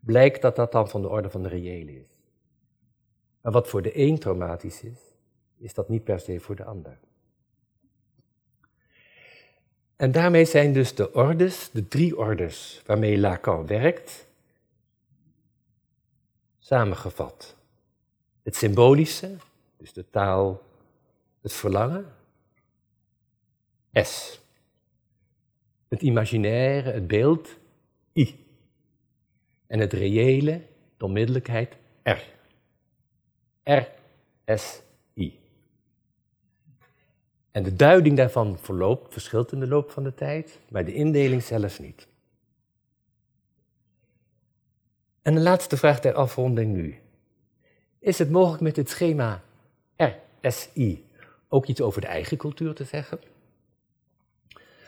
blijkt 0.00 0.42
dat 0.42 0.56
dat 0.56 0.72
dan 0.72 0.88
van 0.88 1.02
de 1.02 1.08
orde 1.08 1.30
van 1.30 1.42
de 1.42 1.48
reële 1.48 2.00
is. 2.00 2.10
Maar 3.40 3.52
wat 3.52 3.68
voor 3.68 3.82
de 3.82 3.98
een 3.98 4.18
traumatisch 4.18 4.82
is, 4.82 4.98
is 5.58 5.74
dat 5.74 5.88
niet 5.88 6.04
per 6.04 6.20
se 6.20 6.40
voor 6.40 6.56
de 6.56 6.64
ander. 6.64 6.98
En 9.96 10.12
daarmee 10.12 10.44
zijn 10.44 10.72
dus 10.72 10.94
de 10.94 11.14
ordes, 11.14 11.70
de 11.72 11.88
drie 11.88 12.18
ordes 12.18 12.82
waarmee 12.86 13.18
Lacan 13.18 13.66
werkt, 13.66 14.25
samengevat. 16.66 17.56
Het 18.42 18.56
symbolische, 18.56 19.36
dus 19.76 19.92
de 19.92 20.10
taal, 20.10 20.62
het 21.40 21.52
verlangen. 21.52 22.14
S. 23.92 24.40
Het 25.88 26.02
imaginaire, 26.02 26.90
het 26.90 27.06
beeld, 27.06 27.56
I. 28.12 28.44
En 29.66 29.78
het 29.78 29.92
reële, 29.92 30.62
de 30.96 31.04
onmiddellijkheid, 31.04 31.76
R. 32.02 32.22
R, 33.62 33.88
S, 34.56 34.82
I. 35.14 35.38
En 37.50 37.62
de 37.62 37.76
duiding 37.76 38.16
daarvan 38.16 38.58
verloopt, 38.58 39.12
verschilt 39.12 39.52
in 39.52 39.60
de 39.60 39.68
loop 39.68 39.90
van 39.90 40.02
de 40.02 40.14
tijd, 40.14 40.58
maar 40.68 40.84
de 40.84 40.94
indeling 40.94 41.42
zelfs 41.42 41.78
niet. 41.78 42.06
En 45.26 45.34
de 45.34 45.40
laatste 45.40 45.76
vraag 45.76 46.00
ter 46.00 46.14
afronding 46.14 46.74
nu. 46.74 46.98
Is 47.98 48.18
het 48.18 48.30
mogelijk 48.30 48.62
met 48.62 48.74
dit 48.74 48.90
schema 48.90 49.42
RSI 49.96 51.04
ook 51.48 51.66
iets 51.66 51.80
over 51.80 52.00
de 52.00 52.06
eigen 52.06 52.36
cultuur 52.36 52.74
te 52.74 52.84
zeggen? 52.84 53.18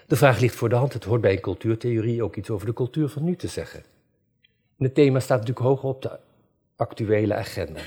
De 0.07 0.17
vraag 0.17 0.41
ligt 0.41 0.55
voor 0.55 0.69
de 0.69 0.75
hand, 0.75 0.93
het 0.93 1.05
hoort 1.05 1.21
bij 1.21 1.33
een 1.33 1.41
cultuurtheorie 1.41 2.23
ook 2.23 2.37
iets 2.37 2.51
over 2.51 2.67
de 2.67 2.73
cultuur 2.73 3.09
van 3.09 3.25
nu 3.25 3.37
te 3.37 3.49
zeggen. 3.49 3.81
En 4.79 4.85
het 4.85 4.95
thema 4.95 5.21
staat 5.21 5.39
natuurlijk 5.39 5.67
hoger 5.67 5.89
op 5.89 6.03
de 6.03 6.19
actuele 6.77 7.35
agenda. 7.35 7.81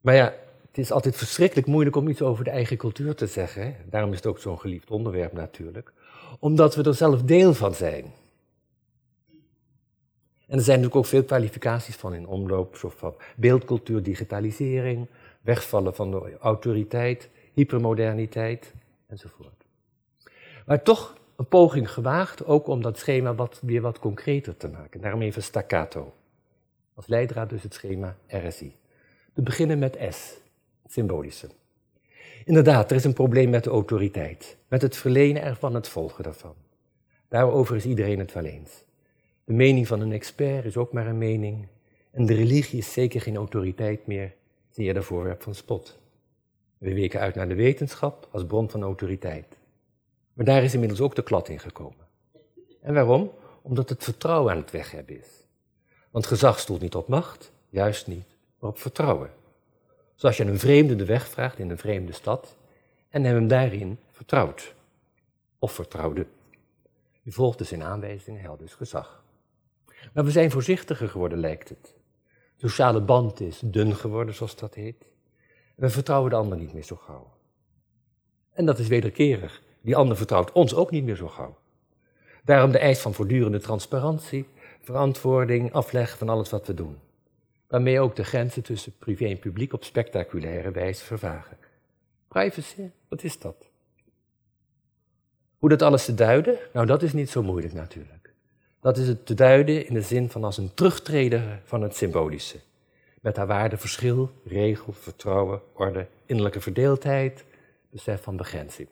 Maar 0.00 0.14
ja, 0.14 0.34
het 0.66 0.78
is 0.78 0.92
altijd 0.92 1.16
verschrikkelijk 1.16 1.66
moeilijk 1.66 1.96
om 1.96 2.08
iets 2.08 2.22
over 2.22 2.44
de 2.44 2.50
eigen 2.50 2.76
cultuur 2.76 3.14
te 3.14 3.26
zeggen. 3.26 3.76
Daarom 3.90 4.10
is 4.10 4.16
het 4.16 4.26
ook 4.26 4.38
zo'n 4.38 4.60
geliefd 4.60 4.90
onderwerp 4.90 5.32
natuurlijk. 5.32 5.92
Omdat 6.38 6.74
we 6.74 6.82
er 6.82 6.94
zelf 6.94 7.22
deel 7.22 7.54
van 7.54 7.74
zijn. 7.74 8.12
En 10.50 10.58
er 10.58 10.64
zijn 10.64 10.76
natuurlijk 10.80 10.96
ook 11.04 11.10
veel 11.10 11.24
kwalificaties 11.24 11.96
van 11.96 12.14
in 12.14 12.26
omloop, 12.26 12.76
zoals 12.76 12.94
van 12.94 13.14
beeldcultuur, 13.36 14.02
digitalisering, 14.02 15.06
wegvallen 15.40 15.94
van 15.94 16.10
de 16.10 16.36
autoriteit, 16.40 17.28
hypermoderniteit 17.52 18.72
enzovoort. 19.06 19.64
Maar 20.66 20.82
toch 20.82 21.14
een 21.36 21.46
poging 21.46 21.92
gewaagd, 21.92 22.44
ook 22.44 22.66
om 22.66 22.82
dat 22.82 22.98
schema 22.98 23.34
wat, 23.34 23.58
weer 23.62 23.80
wat 23.80 23.98
concreter 23.98 24.56
te 24.56 24.68
maken. 24.68 25.00
Daarom 25.00 25.22
even 25.22 25.42
staccato. 25.42 26.12
Als 26.94 27.06
leidraad 27.06 27.50
dus 27.50 27.62
het 27.62 27.74
schema 27.74 28.16
RSI. 28.26 28.76
We 29.34 29.42
beginnen 29.42 29.78
met 29.78 29.98
S, 30.10 30.34
symbolische. 30.86 31.48
Inderdaad, 32.44 32.90
er 32.90 32.96
is 32.96 33.04
een 33.04 33.12
probleem 33.12 33.50
met 33.50 33.64
de 33.64 33.70
autoriteit, 33.70 34.56
met 34.68 34.82
het 34.82 34.96
verlenen 34.96 35.42
ervan, 35.42 35.74
het 35.74 35.88
volgen 35.88 36.24
daarvan. 36.24 36.54
Daarover 37.28 37.76
is 37.76 37.84
iedereen 37.84 38.18
het 38.18 38.32
wel 38.32 38.44
eens. 38.44 38.84
De 39.50 39.56
mening 39.56 39.86
van 39.86 40.00
een 40.00 40.12
expert 40.12 40.64
is 40.64 40.76
ook 40.76 40.92
maar 40.92 41.06
een 41.06 41.18
mening, 41.18 41.66
en 42.10 42.26
de 42.26 42.34
religie 42.34 42.78
is 42.78 42.92
zeker 42.92 43.20
geen 43.20 43.36
autoriteit 43.36 44.06
meer, 44.06 44.34
je 44.70 45.02
voorwerp 45.02 45.42
van 45.42 45.54
spot. 45.54 45.98
We 46.78 46.94
weken 46.94 47.20
uit 47.20 47.34
naar 47.34 47.48
de 47.48 47.54
wetenschap 47.54 48.28
als 48.30 48.46
bron 48.46 48.70
van 48.70 48.82
autoriteit. 48.82 49.58
Maar 50.32 50.44
daar 50.44 50.62
is 50.62 50.72
inmiddels 50.74 51.00
ook 51.00 51.14
de 51.14 51.22
klad 51.22 51.48
in 51.48 51.58
gekomen. 51.58 52.06
En 52.80 52.94
waarom? 52.94 53.30
Omdat 53.62 53.88
het 53.88 54.04
vertrouwen 54.04 54.52
aan 54.52 54.60
het 54.60 54.70
weghebben 54.70 55.18
is. 55.18 55.46
Want 56.10 56.26
gezag 56.26 56.58
stoelt 56.58 56.80
niet 56.80 56.94
op 56.94 57.08
macht, 57.08 57.52
juist 57.68 58.06
niet, 58.06 58.36
maar 58.58 58.70
op 58.70 58.78
vertrouwen. 58.78 59.30
Zoals 60.14 60.36
je 60.36 60.44
een 60.44 60.58
vreemde 60.58 60.96
de 60.96 61.04
weg 61.04 61.28
vraagt 61.28 61.58
in 61.58 61.70
een 61.70 61.78
vreemde 61.78 62.12
stad 62.12 62.56
en 63.08 63.24
hem 63.24 63.48
daarin 63.48 63.98
vertrouwt. 64.10 64.74
Of 65.58 65.72
vertrouwde. 65.72 66.26
Je 67.22 67.32
volgt 67.32 67.58
dus 67.58 67.72
in 67.72 67.82
aanwijzingen, 67.82 68.40
hel 68.40 68.56
dus 68.56 68.74
gezag. 68.74 69.20
Maar 70.12 70.24
we 70.24 70.30
zijn 70.30 70.50
voorzichtiger 70.50 71.08
geworden, 71.08 71.38
lijkt 71.38 71.68
het. 71.68 71.94
De 72.56 72.68
sociale 72.68 73.00
band 73.00 73.40
is 73.40 73.60
dun 73.64 73.96
geworden, 73.96 74.34
zoals 74.34 74.56
dat 74.56 74.74
heet. 74.74 75.06
We 75.76 75.90
vertrouwen 75.90 76.30
de 76.30 76.36
ander 76.36 76.58
niet 76.58 76.72
meer 76.72 76.84
zo 76.84 76.96
gauw. 76.96 77.32
En 78.52 78.66
dat 78.66 78.78
is 78.78 78.88
wederkerig. 78.88 79.62
Die 79.80 79.96
ander 79.96 80.16
vertrouwt 80.16 80.52
ons 80.52 80.74
ook 80.74 80.90
niet 80.90 81.04
meer 81.04 81.16
zo 81.16 81.28
gauw. 81.28 81.58
Daarom 82.44 82.70
de 82.70 82.78
eis 82.78 83.00
van 83.00 83.14
voortdurende 83.14 83.60
transparantie, 83.60 84.48
verantwoording, 84.80 85.72
afleg 85.72 86.18
van 86.18 86.28
alles 86.28 86.50
wat 86.50 86.66
we 86.66 86.74
doen 86.74 86.98
waarmee 87.70 88.00
ook 88.00 88.16
de 88.16 88.24
grenzen 88.24 88.62
tussen 88.62 88.96
privé 88.98 89.26
en 89.26 89.38
publiek 89.38 89.72
op 89.72 89.84
spectaculaire 89.84 90.70
wijze 90.70 91.04
vervagen. 91.04 91.56
Privacy, 92.28 92.90
wat 93.08 93.22
is 93.22 93.38
dat? 93.38 93.68
Hoe 95.58 95.68
dat 95.68 95.82
alles 95.82 96.04
te 96.04 96.14
duiden? 96.14 96.58
Nou, 96.72 96.86
dat 96.86 97.02
is 97.02 97.12
niet 97.12 97.30
zo 97.30 97.42
moeilijk 97.42 97.72
natuurlijk. 97.74 98.19
Dat 98.80 98.98
is 98.98 99.08
het 99.08 99.26
te 99.26 99.34
duiden 99.34 99.86
in 99.86 99.94
de 99.94 100.02
zin 100.02 100.30
van 100.30 100.44
als 100.44 100.56
een 100.56 100.74
terugtreden 100.74 101.60
van 101.64 101.82
het 101.82 101.96
symbolische. 101.96 102.60
Met 103.20 103.36
haar 103.36 103.46
waarde 103.46 103.76
verschil, 103.76 104.30
regel, 104.44 104.92
vertrouwen, 104.92 105.62
orde, 105.72 106.06
innerlijke 106.26 106.60
verdeeldheid, 106.60 107.44
besef 107.90 108.22
van 108.22 108.36
begrenzing. 108.36 108.88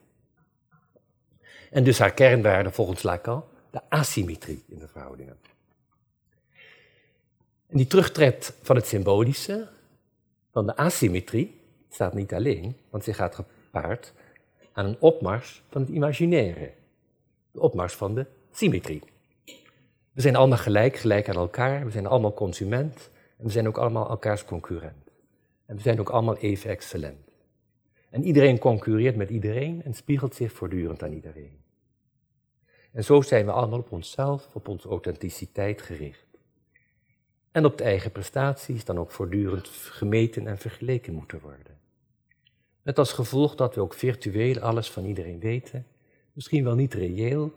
En 1.70 1.84
dus 1.84 1.98
haar 1.98 2.14
kernwaarde 2.14 2.70
volgens 2.70 3.02
Lacan, 3.02 3.44
de 3.70 3.80
asymmetrie 3.88 4.64
in 4.68 4.78
de 4.78 4.88
verhoudingen. 4.88 5.36
En 7.66 7.76
die 7.76 7.86
terugtred 7.86 8.54
van 8.62 8.76
het 8.76 8.86
symbolische, 8.86 9.68
van 10.52 10.66
de 10.66 10.76
asymmetrie, 10.76 11.60
staat 11.90 12.14
niet 12.14 12.34
alleen, 12.34 12.76
want 12.90 13.04
ze 13.04 13.14
gaat 13.14 13.34
gepaard 13.34 14.12
aan 14.72 14.86
een 14.86 14.96
opmars 15.00 15.62
van 15.70 15.80
het 15.80 15.90
imaginaire. 15.90 16.72
De 17.52 17.60
opmars 17.60 17.94
van 17.94 18.14
de 18.14 18.26
symmetrie. 18.52 19.02
We 20.18 20.24
zijn 20.24 20.36
allemaal 20.36 20.58
gelijk, 20.58 20.96
gelijk 20.96 21.28
aan 21.28 21.36
elkaar, 21.36 21.84
we 21.84 21.90
zijn 21.90 22.06
allemaal 22.06 22.34
consument 22.34 23.10
en 23.36 23.44
we 23.44 23.50
zijn 23.50 23.66
ook 23.66 23.78
allemaal 23.78 24.08
elkaars 24.08 24.44
concurrent. 24.44 25.10
En 25.66 25.76
we 25.76 25.82
zijn 25.82 26.00
ook 26.00 26.08
allemaal 26.08 26.36
even 26.36 26.70
excellent. 26.70 27.30
En 28.10 28.24
iedereen 28.24 28.58
concurreert 28.58 29.16
met 29.16 29.30
iedereen 29.30 29.82
en 29.82 29.94
spiegelt 29.94 30.34
zich 30.34 30.52
voortdurend 30.52 31.02
aan 31.02 31.12
iedereen. 31.12 31.60
En 32.92 33.04
zo 33.04 33.20
zijn 33.20 33.44
we 33.44 33.52
allemaal 33.52 33.78
op 33.78 33.92
onszelf, 33.92 34.48
op 34.54 34.68
onze 34.68 34.88
authenticiteit 34.88 35.82
gericht. 35.82 36.26
En 37.50 37.64
op 37.64 37.78
de 37.78 37.84
eigen 37.84 38.12
prestaties 38.12 38.84
dan 38.84 38.98
ook 38.98 39.10
voortdurend 39.10 39.68
gemeten 39.68 40.46
en 40.46 40.58
vergeleken 40.58 41.14
moeten 41.14 41.40
worden. 41.40 41.78
Met 42.82 42.98
als 42.98 43.12
gevolg 43.12 43.54
dat 43.54 43.74
we 43.74 43.80
ook 43.80 43.94
virtueel 43.94 44.58
alles 44.58 44.90
van 44.90 45.04
iedereen 45.04 45.40
weten. 45.40 45.86
Misschien 46.32 46.64
wel 46.64 46.74
niet 46.74 46.94
reëel, 46.94 47.52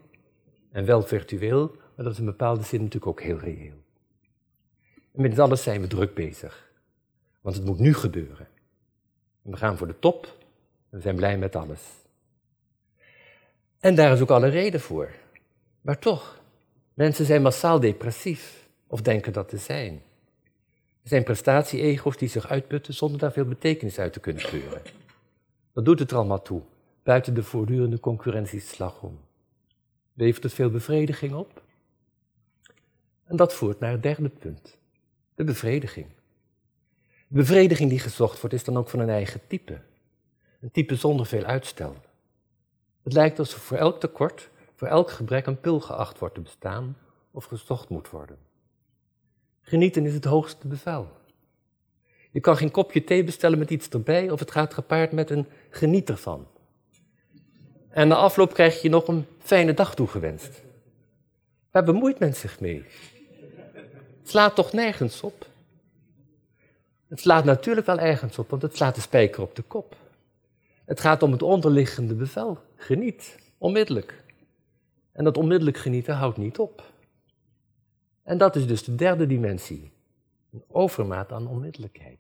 en 0.72 0.86
wel 0.86 1.02
virtueel, 1.02 1.76
dat 2.04 2.12
is 2.12 2.20
in 2.20 2.26
bepaalde 2.26 2.64
zin 2.64 2.80
natuurlijk 2.80 3.08
ook 3.08 3.22
heel 3.22 3.38
reëel. 3.38 3.76
En 5.12 5.22
met 5.22 5.40
alles 5.40 5.64
zijn 5.64 5.82
we 5.82 5.88
druk 5.88 6.14
bezig. 6.14 6.72
Want 7.42 7.56
het 7.56 7.66
moet 7.66 7.80
nu 7.80 7.94
gebeuren. 7.94 8.48
We 9.42 9.58
gaan 9.58 9.78
voor 9.78 9.88
de 9.88 10.00
top 10.00 10.26
en 10.90 10.98
we 10.98 11.02
zijn 11.02 11.16
blij 11.16 11.38
met 11.38 11.56
alles. 11.56 11.82
En 13.80 13.96
daar 13.96 14.14
is 14.14 14.22
ook 14.22 14.30
alle 14.30 14.48
reden 14.48 14.80
voor. 14.80 15.12
Maar 15.82 16.00
toch, 16.00 16.42
mensen 16.94 17.26
zijn 17.26 17.42
massaal 17.42 17.80
depressief 17.80 18.68
of 18.88 19.02
denken 19.02 19.34
dat 19.34 19.50
te 19.50 19.58
zijn. 19.58 19.94
Er 21.04 21.10
zijn 21.10 21.24
prestatie-ego's 21.24 22.18
die 22.18 22.30
zich 22.30 22.50
uitputten 22.50 22.94
zonder 22.94 23.20
daar 23.20 23.32
veel 23.32 23.46
betekenis 23.46 24.00
uit 24.00 24.14
te 24.14 24.20
kunnen 24.20 24.44
kleuren. 24.44 24.82
Wat 25.74 25.86
doet 25.86 26.00
het 26.00 26.12
er 26.12 26.18
allemaal 26.18 26.42
toe, 26.42 26.62
buiten 27.04 27.34
de 27.34 27.44
voortdurende 27.44 28.00
concurrentieslag 28.00 29.02
om? 29.02 29.20
Levert 30.14 30.44
het 30.44 30.54
veel 30.54 30.70
bevrediging 30.70 31.34
op? 31.34 31.62
En 33.32 33.38
dat 33.38 33.54
voert 33.54 33.80
naar 33.80 33.92
het 33.92 34.04
derde 34.04 34.30
punt, 34.30 34.78
de 35.36 35.44
bevrediging. 35.44 36.06
De 37.28 37.38
bevrediging 37.38 37.90
die 37.90 38.00
gezocht 38.00 38.40
wordt 38.40 38.56
is 38.56 38.64
dan 38.64 38.78
ook 38.78 38.90
van 38.90 39.00
een 39.00 39.10
eigen 39.10 39.42
type. 39.48 39.80
Een 40.62 40.72
type 40.72 40.96
zonder 40.96 41.26
veel 41.26 41.44
uitstel. 41.44 41.96
Het 43.04 43.14
lijkt 43.14 43.40
alsof 43.40 43.62
voor 43.62 43.78
elk 43.78 44.00
tekort, 44.00 44.50
voor 44.76 44.88
elk 44.88 45.12
gebrek 45.12 45.46
een 45.46 45.60
pil 45.60 45.80
geacht 45.80 46.20
wordt 46.20 46.36
te 46.36 46.42
bestaan 46.42 46.98
of 47.32 47.46
gezocht 47.46 47.90
moet 47.90 48.10
worden. 48.10 48.38
Genieten 49.62 50.06
is 50.06 50.14
het 50.14 50.26
hoogste 50.26 50.68
bevel. 50.68 51.08
Je 52.32 52.40
kan 52.40 52.58
geen 52.58 52.72
kopje 52.72 53.04
thee 53.04 53.24
bestellen 53.24 53.60
met 53.60 53.70
iets 53.70 53.90
erbij 53.90 54.30
of 54.30 54.40
het 54.40 54.52
gaat 54.52 54.74
gepaard 54.74 55.12
met 55.12 55.30
een 55.30 55.48
geniet 55.70 56.10
ervan. 56.10 56.48
En 57.90 58.08
na 58.08 58.16
afloop 58.16 58.54
krijg 58.54 58.82
je 58.82 58.90
nog 58.90 59.08
een 59.08 59.26
fijne 59.40 59.74
dag 59.74 59.96
toegewenst. 59.96 60.62
Waar 61.72 61.84
bemoeit 61.84 62.20
men 62.20 62.36
zich 62.36 62.60
mee? 62.60 62.86
Het 64.22 64.30
slaat 64.30 64.56
toch 64.56 64.74
nergens 64.74 65.22
op? 65.22 65.48
Het 67.08 67.20
slaat 67.20 67.44
natuurlijk 67.44 67.86
wel 67.86 68.00
ergens 68.00 68.38
op, 68.38 68.50
want 68.50 68.62
het 68.62 68.76
slaat 68.76 68.96
de 68.96 69.02
spijker 69.02 69.42
op 69.42 69.56
de 69.56 69.62
kop. 69.62 69.96
Het 70.86 71.00
gaat 71.00 71.24
om 71.24 71.32
het 71.32 71.42
onderliggende 71.42 72.14
bevel. 72.14 72.58
Geniet, 72.76 73.38
onmiddellijk. 73.58 74.24
En 75.12 75.24
dat 75.24 75.38
onmiddellijk 75.38 75.78
genieten 75.78 76.16
houdt 76.16 76.38
niet 76.38 76.60
op. 76.60 76.84
En 78.24 78.38
dat 78.38 78.56
is 78.56 78.68
dus 78.68 78.84
de 78.84 78.96
derde 78.96 79.28
dimensie. 79.28 79.92
Een 80.54 80.64
overmaat 80.68 81.32
aan 81.32 81.48
onmiddellijkheid. 81.48 82.20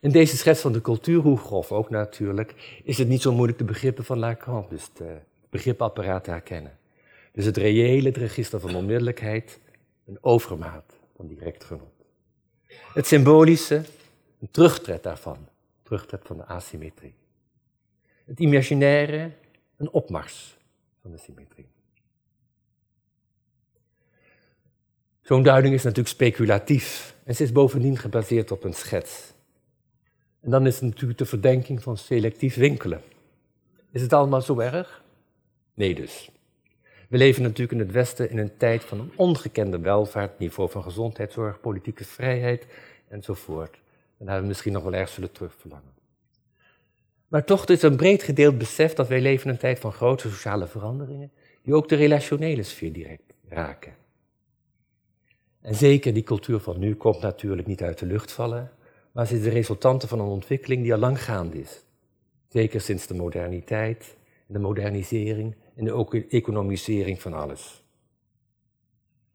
In 0.00 0.10
deze 0.10 0.36
schets 0.36 0.60
van 0.60 0.72
de 0.72 0.80
cultuur, 0.80 1.20
hoe 1.20 1.38
grof 1.38 1.72
ook 1.72 1.90
natuurlijk, 1.90 2.80
is 2.84 2.98
het 2.98 3.08
niet 3.08 3.22
zo 3.22 3.32
moeilijk 3.32 3.58
de 3.58 3.64
begrippen 3.64 4.04
van 4.04 4.18
Lacan, 4.18 4.66
dus 4.68 4.82
het 4.82 5.02
begripapparaat 5.50 6.24
te 6.24 6.30
herkennen. 6.30 6.78
Dus 7.32 7.44
het 7.44 7.56
reële, 7.56 8.08
het 8.08 8.16
register 8.16 8.60
van 8.60 8.74
onmiddellijkheid, 8.74 9.60
een 10.10 10.18
overmaat 10.20 10.94
van 11.16 11.26
direct 11.26 11.64
genot. 11.64 12.04
Het 12.92 13.06
symbolische, 13.06 13.82
een 14.40 14.50
terugtred 14.50 15.02
daarvan, 15.02 15.48
terugtred 15.82 16.26
van 16.26 16.36
de 16.36 16.44
asymmetrie. 16.44 17.14
Het 18.24 18.40
imaginaire, 18.40 19.32
een 19.76 19.90
opmars 19.90 20.56
van 21.00 21.10
de 21.10 21.18
symmetrie. 21.18 21.68
Zo'n 25.20 25.42
duiding 25.42 25.74
is 25.74 25.82
natuurlijk 25.82 26.14
speculatief 26.14 27.16
en 27.24 27.34
ze 27.34 27.42
is 27.42 27.52
bovendien 27.52 27.98
gebaseerd 27.98 28.50
op 28.50 28.64
een 28.64 28.74
schets. 28.74 29.32
En 30.40 30.50
dan 30.50 30.66
is 30.66 30.74
het 30.74 30.84
natuurlijk 30.84 31.18
de 31.18 31.26
verdenking 31.26 31.82
van 31.82 31.96
selectief 31.96 32.54
winkelen. 32.54 33.02
Is 33.90 34.02
het 34.02 34.12
allemaal 34.12 34.42
zo 34.42 34.58
erg? 34.58 35.02
Nee 35.74 35.94
dus. 35.94 36.30
We 37.10 37.16
leven 37.16 37.42
natuurlijk 37.42 37.72
in 37.72 37.78
het 37.78 37.90
Westen 37.90 38.30
in 38.30 38.38
een 38.38 38.56
tijd 38.56 38.84
van 38.84 39.00
een 39.00 39.12
ongekende 39.16 39.78
welvaart, 39.78 40.38
niveau 40.38 40.70
van 40.70 40.82
gezondheidszorg, 40.82 41.60
politieke 41.60 42.04
vrijheid 42.04 42.66
enzovoort. 43.08 43.80
En 44.18 44.26
daar 44.26 44.40
we 44.40 44.46
misschien 44.46 44.72
nog 44.72 44.82
wel 44.82 44.94
erg 44.94 45.08
zullen 45.08 45.32
terugverlangen. 45.32 45.92
Maar 47.28 47.44
toch 47.44 47.66
is 47.66 47.82
een 47.82 47.96
breed 47.96 48.22
gedeeld 48.22 48.58
besef 48.58 48.92
dat 48.94 49.08
wij 49.08 49.20
leven 49.20 49.46
in 49.46 49.52
een 49.52 49.58
tijd 49.58 49.78
van 49.78 49.92
grote 49.92 50.28
sociale 50.30 50.66
veranderingen, 50.66 51.32
die 51.62 51.74
ook 51.74 51.88
de 51.88 51.96
relationele 51.96 52.62
sfeer 52.62 52.92
direct 52.92 53.32
raken. 53.48 53.94
En 55.60 55.74
zeker 55.74 56.14
die 56.14 56.22
cultuur 56.22 56.58
van 56.58 56.78
nu 56.78 56.94
komt 56.94 57.20
natuurlijk 57.20 57.66
niet 57.66 57.82
uit 57.82 57.98
de 57.98 58.06
lucht 58.06 58.32
vallen, 58.32 58.70
maar 59.12 59.26
ze 59.26 59.34
is 59.34 59.42
de 59.42 59.50
resultante 59.50 60.08
van 60.08 60.20
een 60.20 60.26
ontwikkeling 60.26 60.82
die 60.82 60.92
al 60.92 60.98
lang 60.98 61.22
gaande 61.22 61.60
is. 61.60 61.84
Zeker 62.48 62.80
sinds 62.80 63.06
de 63.06 63.14
moderniteit, 63.14 64.16
de 64.46 64.58
modernisering 64.58 65.54
en 65.74 65.84
de 65.84 66.26
economisering 66.28 67.22
van 67.22 67.32
alles. 67.32 67.82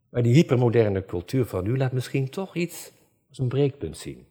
Maar 0.08 0.22
die 0.22 0.34
hypermoderne 0.34 1.04
cultuur 1.04 1.44
van 1.44 1.64
nu 1.64 1.76
laat 1.76 1.92
misschien 1.92 2.30
toch 2.30 2.54
iets 2.54 2.92
als 3.28 3.38
een 3.38 3.48
breekpunt 3.48 3.98
zien. 3.98 4.26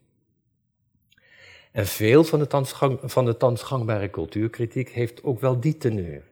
En 1.71 1.85
veel 1.85 2.23
van 2.23 2.39
de, 2.39 2.47
thans 2.47 2.73
van 3.01 3.25
de 3.25 3.37
thans 3.37 3.61
gangbare 3.61 4.09
cultuurkritiek 4.09 4.89
heeft 4.89 5.23
ook 5.23 5.39
wel 5.39 5.59
die 5.59 5.77
teneur. 5.77 6.23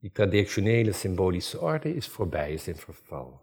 Die 0.00 0.12
traditionele 0.12 0.92
symbolische 0.92 1.60
orde 1.60 1.94
is 1.94 2.06
voorbij, 2.08 2.52
is 2.52 2.68
in 2.68 2.76
verval. 2.76 3.40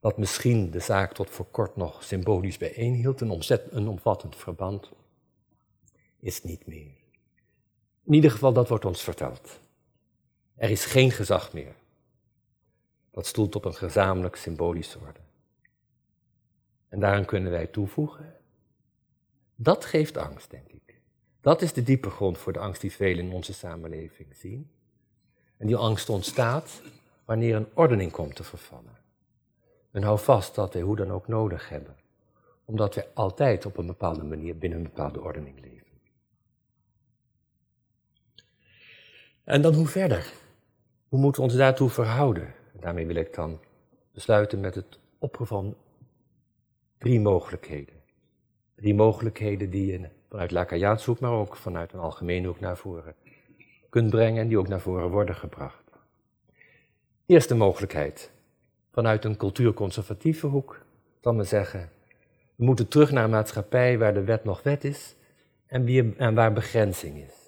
Wat 0.00 0.18
misschien 0.18 0.70
de 0.70 0.80
zaak 0.80 1.12
tot 1.12 1.30
voor 1.30 1.46
kort 1.50 1.76
nog 1.76 2.04
symbolisch 2.04 2.58
bijeenhield, 2.58 3.20
een, 3.20 3.30
omzet, 3.30 3.66
een 3.70 3.88
omvattend 3.88 4.36
verband, 4.36 4.90
is 6.20 6.42
niet 6.42 6.66
meer. 6.66 6.99
In 8.10 8.16
ieder 8.16 8.30
geval, 8.30 8.52
dat 8.52 8.68
wordt 8.68 8.84
ons 8.84 9.02
verteld. 9.02 9.60
Er 10.54 10.70
is 10.70 10.84
geen 10.84 11.10
gezag 11.10 11.52
meer. 11.52 11.74
Dat 13.10 13.26
stoelt 13.26 13.54
op 13.54 13.64
een 13.64 13.74
gezamenlijk 13.74 14.36
symbolische 14.36 14.98
orde. 14.98 15.20
En 16.88 17.00
daaraan 17.00 17.24
kunnen 17.24 17.50
wij 17.50 17.66
toevoegen. 17.66 18.36
Dat 19.54 19.84
geeft 19.84 20.16
angst, 20.16 20.50
denk 20.50 20.68
ik. 20.68 21.00
Dat 21.40 21.62
is 21.62 21.72
de 21.72 21.82
diepe 21.82 22.10
grond 22.10 22.38
voor 22.38 22.52
de 22.52 22.58
angst 22.58 22.80
die 22.80 22.92
velen 22.92 23.24
in 23.24 23.32
onze 23.32 23.52
samenleving 23.52 24.36
zien. 24.36 24.70
En 25.56 25.66
die 25.66 25.76
angst 25.76 26.08
ontstaat 26.08 26.82
wanneer 27.24 27.56
een 27.56 27.68
ordening 27.74 28.12
komt 28.12 28.36
te 28.36 28.44
vervallen. 28.44 28.98
En 29.90 30.02
hou 30.02 30.18
vast 30.18 30.54
dat 30.54 30.72
wij 30.72 30.82
hoe 30.82 30.96
dan 30.96 31.12
ook 31.12 31.28
nodig 31.28 31.68
hebben, 31.68 31.96
omdat 32.64 32.94
wij 32.94 33.08
altijd 33.14 33.66
op 33.66 33.76
een 33.76 33.86
bepaalde 33.86 34.24
manier 34.24 34.58
binnen 34.58 34.78
een 34.78 34.84
bepaalde 34.84 35.20
ordening 35.20 35.60
leven. 35.60 35.79
En 39.44 39.62
dan 39.62 39.74
hoe 39.74 39.86
verder? 39.86 40.32
Hoe 41.08 41.20
moeten 41.20 41.42
we 41.42 41.48
ons 41.48 41.56
daartoe 41.56 41.90
verhouden? 41.90 42.54
Daarmee 42.72 43.06
wil 43.06 43.16
ik 43.16 43.34
dan 43.34 43.60
besluiten 44.12 44.60
met 44.60 44.74
het 44.74 44.98
oproepen 45.18 45.56
van 45.56 45.76
drie 46.98 47.20
mogelijkheden. 47.20 47.94
Drie 48.74 48.94
mogelijkheden 48.94 49.70
die 49.70 49.92
je 49.92 50.08
vanuit 50.28 50.50
Lacaniaans 50.50 51.04
hoek, 51.04 51.20
maar 51.20 51.32
ook 51.32 51.56
vanuit 51.56 51.92
een 51.92 52.00
algemene 52.00 52.46
hoek 52.46 52.60
naar 52.60 52.76
voren 52.76 53.14
kunt 53.90 54.10
brengen 54.10 54.42
en 54.42 54.48
die 54.48 54.58
ook 54.58 54.68
naar 54.68 54.80
voren 54.80 55.10
worden 55.10 55.34
gebracht. 55.34 55.90
Eerste 57.26 57.54
mogelijkheid, 57.54 58.30
vanuit 58.92 59.24
een 59.24 59.36
cultuurconservatieve 59.36 60.46
hoek, 60.46 60.80
dan 61.20 61.36
men 61.36 61.46
zeggen, 61.46 61.90
we 62.56 62.64
moeten 62.64 62.88
terug 62.88 63.10
naar 63.10 63.24
een 63.24 63.30
maatschappij 63.30 63.98
waar 63.98 64.14
de 64.14 64.24
wet 64.24 64.44
nog 64.44 64.62
wet 64.62 64.84
is 64.84 65.14
en 65.66 66.34
waar 66.34 66.52
begrenzing 66.52 67.16
is. 67.16 67.39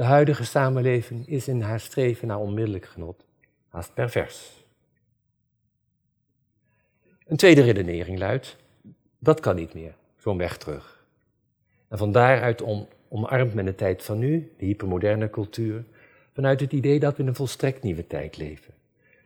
De 0.00 0.06
huidige 0.06 0.44
samenleving 0.44 1.28
is 1.28 1.48
in 1.48 1.60
haar 1.60 1.80
streven 1.80 2.28
naar 2.28 2.38
onmiddellijk 2.38 2.84
genot 2.84 3.24
haast 3.68 3.94
pervers. 3.94 4.64
Een 7.26 7.36
tweede 7.36 7.62
redenering 7.62 8.18
luidt, 8.18 8.56
dat 9.18 9.40
kan 9.40 9.56
niet 9.56 9.74
meer, 9.74 9.94
zo'n 10.16 10.38
weg 10.38 10.56
terug. 10.56 11.04
En 11.88 11.98
van 11.98 12.12
daaruit 12.12 12.62
om, 12.62 12.88
omarmt 13.08 13.54
men 13.54 13.64
de 13.64 13.74
tijd 13.74 14.02
van 14.02 14.18
nu, 14.18 14.52
de 14.58 14.64
hypermoderne 14.64 15.30
cultuur, 15.30 15.84
vanuit 16.32 16.60
het 16.60 16.72
idee 16.72 17.00
dat 17.00 17.16
we 17.16 17.22
in 17.22 17.28
een 17.28 17.34
volstrekt 17.34 17.82
nieuwe 17.82 18.06
tijd 18.06 18.36
leven. 18.36 18.74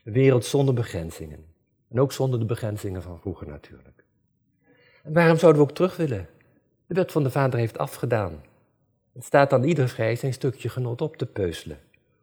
Een 0.05 0.13
wereld 0.13 0.45
zonder 0.45 0.75
begrenzingen. 0.75 1.45
En 1.91 2.01
ook 2.01 2.13
zonder 2.13 2.39
de 2.39 2.47
begrenzingen 2.47 3.03
van 3.03 3.21
vroeger 3.21 3.47
natuurlijk. 3.47 4.05
En 5.03 5.13
waarom 5.13 5.39
zouden 5.39 5.63
we 5.63 5.69
ook 5.69 5.75
terug 5.75 5.97
willen? 5.97 6.29
De 6.87 6.95
wet 6.95 7.13
van 7.13 7.23
de 7.23 7.31
Vader 7.31 7.59
heeft 7.59 7.79
afgedaan. 7.79 8.41
Het 9.15 9.25
staat 9.25 9.53
aan 9.53 9.65
ieder 9.65 9.89
vrij 9.89 10.17
zijn 10.17 10.33
stukje 10.33 10.69
genot 10.69 11.01
op 11.01 11.17
te 11.17 11.27
peuzelen, 11.27 11.81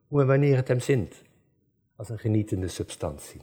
hoe 0.07 0.21
en 0.21 0.27
wanneer 0.27 0.55
het 0.55 0.67
hem 0.67 0.79
zint, 0.79 1.21
als 1.95 2.09
een 2.09 2.19
genietende 2.19 2.67
substantie. 2.67 3.41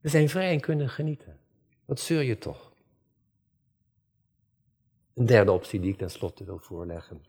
We 0.00 0.08
zijn 0.08 0.28
vrij 0.28 0.50
en 0.52 0.60
kunnen 0.60 0.88
genieten. 0.88 1.38
Wat 1.84 2.00
zeur 2.00 2.22
je 2.22 2.38
toch? 2.38 2.72
Een 5.14 5.26
derde 5.26 5.52
optie 5.52 5.80
die 5.80 5.92
ik 5.92 5.98
tenslotte 5.98 6.44
wil 6.44 6.58
voorleggen. 6.58 7.24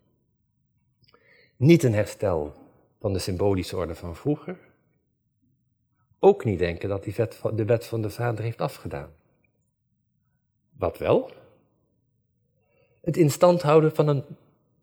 Niet 1.56 1.84
een 1.84 1.94
herstel 1.94 2.54
van 3.00 3.14
de 3.14 3.20
symbolische 3.20 3.78
orde 3.78 3.96
van 3.96 4.16
vroeger. 4.16 4.60
Ook 6.20 6.46
niet 6.46 6.60
denken 6.60 6.90
dat 6.90 7.04
die 7.04 7.14
de 7.56 7.66
wet 7.66 7.86
van 7.86 8.02
de 8.02 8.10
Vader 8.10 8.44
heeft 8.44 8.62
afgedaan. 8.62 9.14
Wat 10.78 10.98
wel? 10.98 11.32
Het 13.02 13.18
instand 13.18 13.62
houden 13.62 13.96
van 13.96 14.08
een 14.08 14.24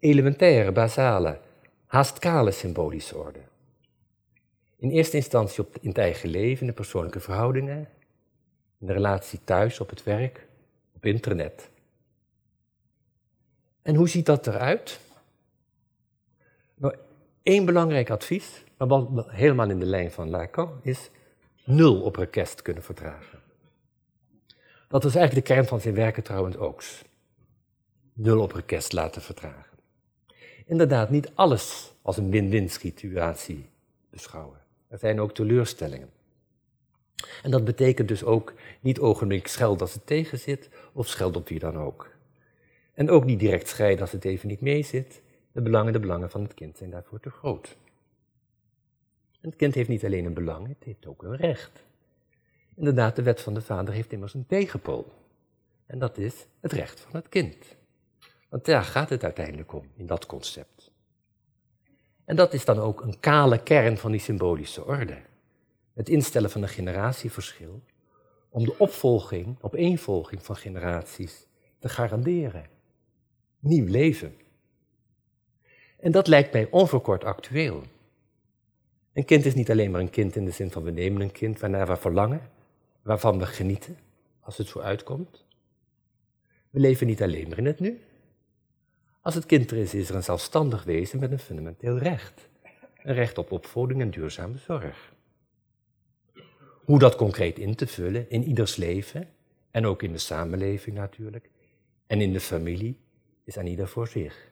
elementaire, 0.03 0.73
basale, 0.73 1.39
haast 1.87 2.19
kale 2.19 2.51
symbolische 2.51 3.17
orde. 3.17 3.39
In 4.77 4.91
eerste 4.91 5.17
instantie 5.17 5.65
op, 5.65 5.77
in 5.81 5.89
het 5.89 5.99
eigen 5.99 6.29
leven, 6.29 6.61
in 6.61 6.67
de 6.67 6.73
persoonlijke 6.73 7.21
verhoudingen, 7.21 7.89
in 8.79 8.87
de 8.87 8.93
relatie 8.93 9.41
thuis, 9.45 9.81
op 9.81 9.91
het 9.91 10.03
werk, 10.03 10.47
op 10.95 11.05
internet. 11.05 11.71
En 13.83 13.95
hoe 13.95 14.09
ziet 14.09 14.27
dat 14.27 14.47
eruit? 14.47 15.01
Nou, 16.75 16.95
één 17.43 17.65
belangrijk 17.65 18.11
advies, 18.11 18.65
maar 18.77 18.89
wat 18.89 19.09
helemaal 19.29 19.71
in 19.71 19.79
de 19.79 19.87
lijn 19.87 20.11
van 20.11 20.31
Lacan, 20.31 20.81
is 20.83 21.11
nul 21.65 22.03
op 22.03 22.17
request 22.17 22.63
kunnen 22.63 22.83
vertragen. 22.83 23.41
Dat 24.89 25.05
is 25.05 25.15
eigenlijk 25.15 25.47
de 25.47 25.55
kern 25.55 25.67
van 25.67 25.81
zijn 25.81 25.95
werken 25.95 26.23
trouwens 26.23 26.57
ook. 26.57 26.83
Nul 28.13 28.41
op 28.41 28.53
request 28.53 28.93
laten 28.93 29.23
vertragen. 29.23 29.72
Inderdaad, 30.73 31.11
niet 31.11 31.31
alles 31.35 31.93
als 32.03 32.17
een 32.17 32.31
win-win 32.31 32.71
situatie 32.71 33.69
beschouwen. 34.11 34.59
Er 34.89 34.99
zijn 34.99 35.21
ook 35.21 35.35
teleurstellingen. 35.35 36.11
En 37.43 37.51
dat 37.51 37.65
betekent 37.65 38.09
dus 38.09 38.25
ook 38.25 38.55
niet 38.81 39.01
ogenblik 39.01 39.47
scheld 39.47 39.81
als 39.81 39.95
het 39.95 40.07
tegen 40.07 40.39
zit, 40.39 40.69
of 40.93 41.09
scheld 41.09 41.37
op 41.37 41.49
wie 41.49 41.59
dan 41.59 41.77
ook. 41.77 42.11
En 42.95 43.11
ook 43.11 43.25
niet 43.25 43.39
direct 43.39 43.69
scheiden 43.69 44.01
als 44.01 44.13
het 44.13 44.25
even 44.25 44.49
niet 44.49 44.61
mee 44.61 44.83
zit. 44.83 45.23
De 45.53 45.63
belangen, 45.63 45.93
de 45.93 46.01
belangen 46.01 46.31
van 46.31 46.43
het 46.43 46.55
kind 46.55 46.77
zijn 46.77 46.91
daarvoor 46.91 47.21
te 47.21 47.31
groot. 47.31 47.77
Het 49.41 49.57
kind 49.57 49.75
heeft 49.75 49.89
niet 49.89 50.05
alleen 50.05 50.25
een 50.25 50.35
belang, 50.35 50.69
het 50.69 50.85
heeft 50.85 51.07
ook 51.07 51.23
een 51.23 51.37
recht. 51.37 51.85
Inderdaad, 52.77 53.17
de 53.17 53.23
wet 53.23 53.41
van 53.41 53.55
de 53.55 53.63
vader 53.63 53.95
heeft 53.95 54.13
immers 54.13 54.35
een 54.35 54.47
tegenpool. 54.47 55.13
En 55.87 55.99
dat 55.99 56.19
is 56.19 56.47
het 56.61 56.73
recht 56.73 57.01
van 57.01 57.15
het 57.15 57.29
kind. 57.29 57.81
Want 58.53 58.65
daar 58.65 58.85
gaat 58.85 59.09
het 59.09 59.25
uiteindelijk 59.25 59.73
om, 59.73 59.91
in 59.97 60.07
dat 60.07 60.27
concept. 60.27 60.91
En 62.25 62.37
dat 62.37 62.53
is 62.53 62.65
dan 62.65 62.79
ook 62.79 63.01
een 63.01 63.21
kale 63.21 63.63
kern 63.63 63.99
van 63.99 64.11
die 64.11 64.21
symbolische 64.21 64.85
orde. 64.85 65.19
Het 65.95 66.09
instellen 66.09 66.51
van 66.51 66.63
een 66.63 66.69
generatieverschil 66.69 67.83
om 68.49 68.65
de 68.65 68.79
opvolging, 68.79 69.57
opeenvolging 69.61 70.45
van 70.45 70.57
generaties 70.57 71.47
te 71.79 71.89
garanderen. 71.89 72.67
Nieuw 73.59 73.87
leven. 73.87 74.35
En 75.99 76.13
dat 76.13 76.27
lijkt 76.27 76.53
mij 76.53 76.69
onverkort 76.71 77.25
actueel. 77.25 77.83
Een 79.13 79.25
kind 79.25 79.45
is 79.45 79.55
niet 79.55 79.71
alleen 79.71 79.91
maar 79.91 80.01
een 80.01 80.11
kind 80.11 80.37
in 80.37 80.45
de 80.45 80.51
zin 80.51 80.71
van 80.71 80.83
we 80.83 80.91
nemen 80.91 81.23
een 81.23 81.33
kind 81.33 81.61
waarnaar 81.61 81.87
we 81.87 81.97
verlangen, 81.97 82.51
waarvan 83.03 83.39
we 83.39 83.47
genieten 83.47 83.97
als 84.41 84.57
het 84.57 84.67
zo 84.67 84.81
uitkomt. 84.81 85.45
We 86.71 86.81
leven 86.81 87.07
niet 87.07 87.23
alleen 87.23 87.49
maar 87.49 87.59
in 87.59 87.67
het 87.67 87.81
nu. 87.81 88.01
Als 89.23 89.35
het 89.35 89.47
kind 89.47 89.71
er 89.71 89.77
is, 89.77 89.95
is 89.95 90.09
er 90.09 90.15
een 90.15 90.23
zelfstandig 90.23 90.85
wezen 90.85 91.21
met 91.21 91.33
een 91.33 91.39
fundamenteel 91.39 91.99
recht. 91.99 92.49
Een 93.03 93.15
recht 93.15 93.39
op 93.39 93.53
opvoeding 93.53 94.01
en 94.01 94.11
duurzame 94.11 94.59
zorg. 94.59 95.13
Hoe 96.85 96.99
dat 96.99 97.17
concreet 97.17 97.59
in 97.59 97.75
te 97.75 97.87
vullen 97.87 98.31
in 98.31 98.45
ieders 98.45 98.77
leven, 98.77 99.29
en 99.71 99.87
ook 99.87 100.03
in 100.03 100.13
de 100.13 100.19
samenleving 100.19 100.97
natuurlijk, 100.97 101.51
en 102.07 102.21
in 102.21 102.33
de 102.33 102.41
familie, 102.41 103.01
is 103.45 103.59
aan 103.59 103.67
ieder 103.67 103.89
voor 103.89 104.09
zich. 104.09 104.51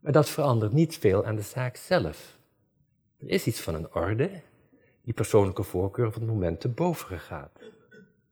Maar 0.00 0.12
dat 0.12 0.28
verandert 0.28 0.72
niet 0.72 0.98
veel 0.98 1.24
aan 1.24 1.36
de 1.36 1.42
zaak 1.42 1.76
zelf. 1.76 2.38
Er 3.18 3.28
is 3.28 3.46
iets 3.46 3.60
van 3.60 3.74
een 3.74 3.94
orde 3.94 4.30
die 5.02 5.14
persoonlijke 5.14 5.62
voorkeur 5.62 6.12
van 6.12 6.22
het 6.22 6.30
moment 6.30 6.60
te 6.60 6.68
boven 6.68 7.18
gaat. 7.18 7.60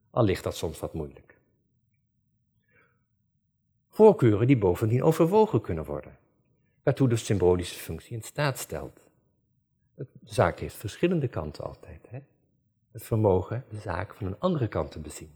Al 0.09 0.23
ligt 0.23 0.43
dat 0.43 0.55
soms 0.55 0.79
wat 0.79 0.93
moeilijk. 0.93 1.26
Voorkeuren 3.97 4.47
die 4.47 4.57
bovendien 4.57 5.03
overwogen 5.03 5.61
kunnen 5.61 5.85
worden, 5.85 6.17
waartoe 6.83 7.09
de 7.09 7.15
symbolische 7.15 7.79
functie 7.79 8.15
in 8.15 8.23
staat 8.23 8.57
stelt. 8.57 8.99
De 9.95 10.07
zaak 10.23 10.59
heeft 10.59 10.75
verschillende 10.75 11.27
kanten 11.27 11.63
altijd. 11.63 12.05
Hè? 12.09 12.19
Het 12.91 13.03
vermogen 13.03 13.65
de 13.69 13.79
zaak 13.79 14.13
van 14.13 14.27
een 14.27 14.39
andere 14.39 14.67
kant 14.67 14.91
te 14.91 14.99
bezien. 14.99 15.31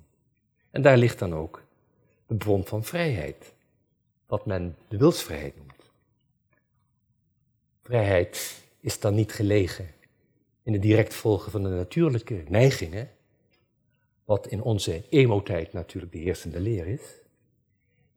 En 0.72 0.82
daar 0.82 0.98
ligt 0.98 1.20
dan 1.20 1.34
ook 1.34 1.64
de 2.28 2.36
bron 2.36 2.66
van 2.66 2.84
vrijheid, 2.84 3.54
wat 4.26 4.46
men 4.46 4.76
de 4.88 4.98
wilsvrijheid 4.98 5.56
noemt. 5.56 5.92
Vrijheid 7.84 8.64
is 8.80 9.00
dan 9.00 9.16
niet 9.16 9.32
gelegen 9.32 9.88
in 10.64 10.74
het 10.74 10.82
direct 10.82 11.14
volgen 11.14 11.52
van 11.52 11.64
de 11.64 11.70
natuurlijke 11.70 12.44
neigingen, 12.48 13.10
wat 14.26 14.48
in 14.48 14.62
onze 14.62 15.04
emo-tijd 15.10 15.74
natuurlijk 15.74 16.12
de 16.12 16.20
heersende 16.20 16.60
leer 16.60 16.88
is. 16.88 17.21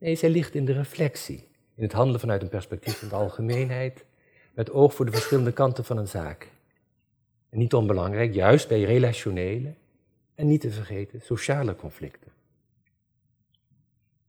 Nee, 0.05 0.15
zij 0.15 0.29
ligt 0.29 0.55
in 0.55 0.65
de 0.65 0.73
reflectie, 0.73 1.47
in 1.75 1.83
het 1.83 1.91
handelen 1.91 2.19
vanuit 2.19 2.41
een 2.41 2.49
perspectief 2.49 2.99
van 2.99 3.07
de 3.07 3.15
algemeenheid, 3.15 4.05
met 4.53 4.71
oog 4.71 4.93
voor 4.93 5.05
de 5.05 5.11
verschillende 5.11 5.51
kanten 5.51 5.85
van 5.85 5.97
een 5.97 6.07
zaak. 6.07 6.51
Niet 7.49 7.73
onbelangrijk, 7.73 8.33
juist 8.33 8.67
bij 8.67 8.83
relationele 8.83 9.73
en 10.35 10.47
niet 10.47 10.61
te 10.61 10.71
vergeten 10.71 11.21
sociale 11.21 11.75
conflicten. 11.75 12.31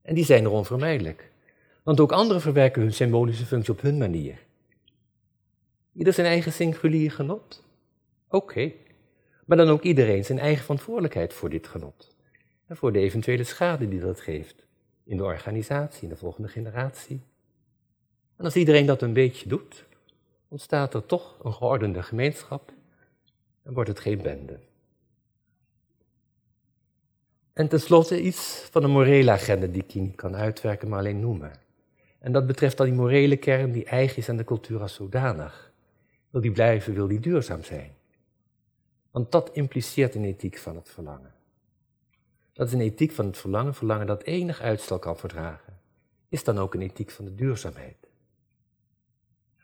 En 0.03 0.15
die 0.15 0.25
zijn 0.25 0.45
er 0.45 0.51
onvermijdelijk. 0.51 1.31
Want 1.83 2.01
ook 2.01 2.13
anderen 2.13 2.43
verwerken 2.43 2.83
hun 2.83 2.93
symbolische 2.93 3.47
functie 3.47 3.73
op 3.73 3.81
hun 3.81 3.99
manier. 3.99 4.39
Ieder 5.93 6.13
zijn 6.13 6.27
eigen 6.27 6.53
singulier 6.53 7.11
genot. 7.11 7.65
Oké. 8.29 8.73
Maar 9.47 9.57
dan 9.57 9.69
ook 9.69 9.83
iedereen 9.83 10.25
zijn 10.25 10.39
eigen 10.39 10.63
verantwoordelijkheid 10.63 11.33
voor 11.33 11.51
dit 11.51 11.67
genot. 11.67 12.17
En 12.67 12.77
voor 12.77 12.93
de 12.93 12.99
eventuele 12.99 13.45
schade 13.45 13.89
die 13.89 14.01
dat 14.01 14.21
geeft. 14.21 14.66
In 15.07 15.17
de 15.17 15.25
organisatie, 15.25 16.03
in 16.03 16.09
de 16.09 16.17
volgende 16.17 16.49
generatie. 16.49 17.21
En 18.37 18.45
als 18.45 18.57
iedereen 18.57 18.87
dat 18.87 19.03
een 19.03 19.13
beetje 19.13 19.49
doet, 19.49 19.85
ontstaat 20.49 20.95
er 20.95 21.07
toch 21.07 21.45
een 21.45 21.53
geordende 21.53 22.03
gemeenschap 22.03 22.73
en 23.63 23.75
wordt 23.75 23.89
het 23.89 24.01
geen 24.01 24.23
bende. 24.23 24.59
En 27.53 27.69
tenslotte 27.69 28.23
iets 28.23 28.69
van 28.71 28.85
een 28.85 28.91
morele 28.91 29.31
agenda 29.31 29.67
die 29.67 29.83
ik 29.83 29.91
hier 29.91 30.03
niet 30.03 30.15
kan 30.15 30.37
uitwerken, 30.37 30.89
maar 30.89 30.99
alleen 30.99 31.21
noemen. 31.21 31.53
En 32.19 32.33
dat 32.33 32.47
betreft 32.47 32.77
dan 32.77 32.87
die 32.87 32.95
morele 32.95 33.37
kern 33.37 33.73
die 33.73 33.85
eigen 33.85 34.17
is 34.17 34.29
aan 34.29 34.37
de 34.37 34.45
cultuur 34.45 34.81
als 34.81 34.95
zodanig. 34.95 35.73
Wil 36.31 36.41
die 36.41 36.53
blijven, 36.53 36.95
wil 36.95 37.07
die 37.07 37.21
duurzaam 37.21 37.63
zijn. 37.63 37.91
Want 39.11 39.33
dat 39.33 39.51
impliceert 39.53 40.15
een 40.15 40.25
ethiek 40.25 40.59
van 40.59 40.77
het 40.77 40.89
verlangen. 40.89 41.36
Dat 42.57 42.67
is 42.67 42.73
een 42.73 42.81
ethiek 42.81 43.13
van 43.13 43.27
het 43.27 43.39
verlangen, 43.39 43.75
verlangen 43.75 44.07
dat 44.07 44.23
enig 44.23 44.61
uitstel 44.61 44.99
kan 44.99 45.17
verdragen. 45.17 45.79
Is 46.29 46.45
dan 46.45 46.59
ook 46.59 46.75
een 46.75 46.83
ethiek 46.83 47.11
van 47.11 47.25
de 47.25 47.35
duurzaamheid. 47.35 47.97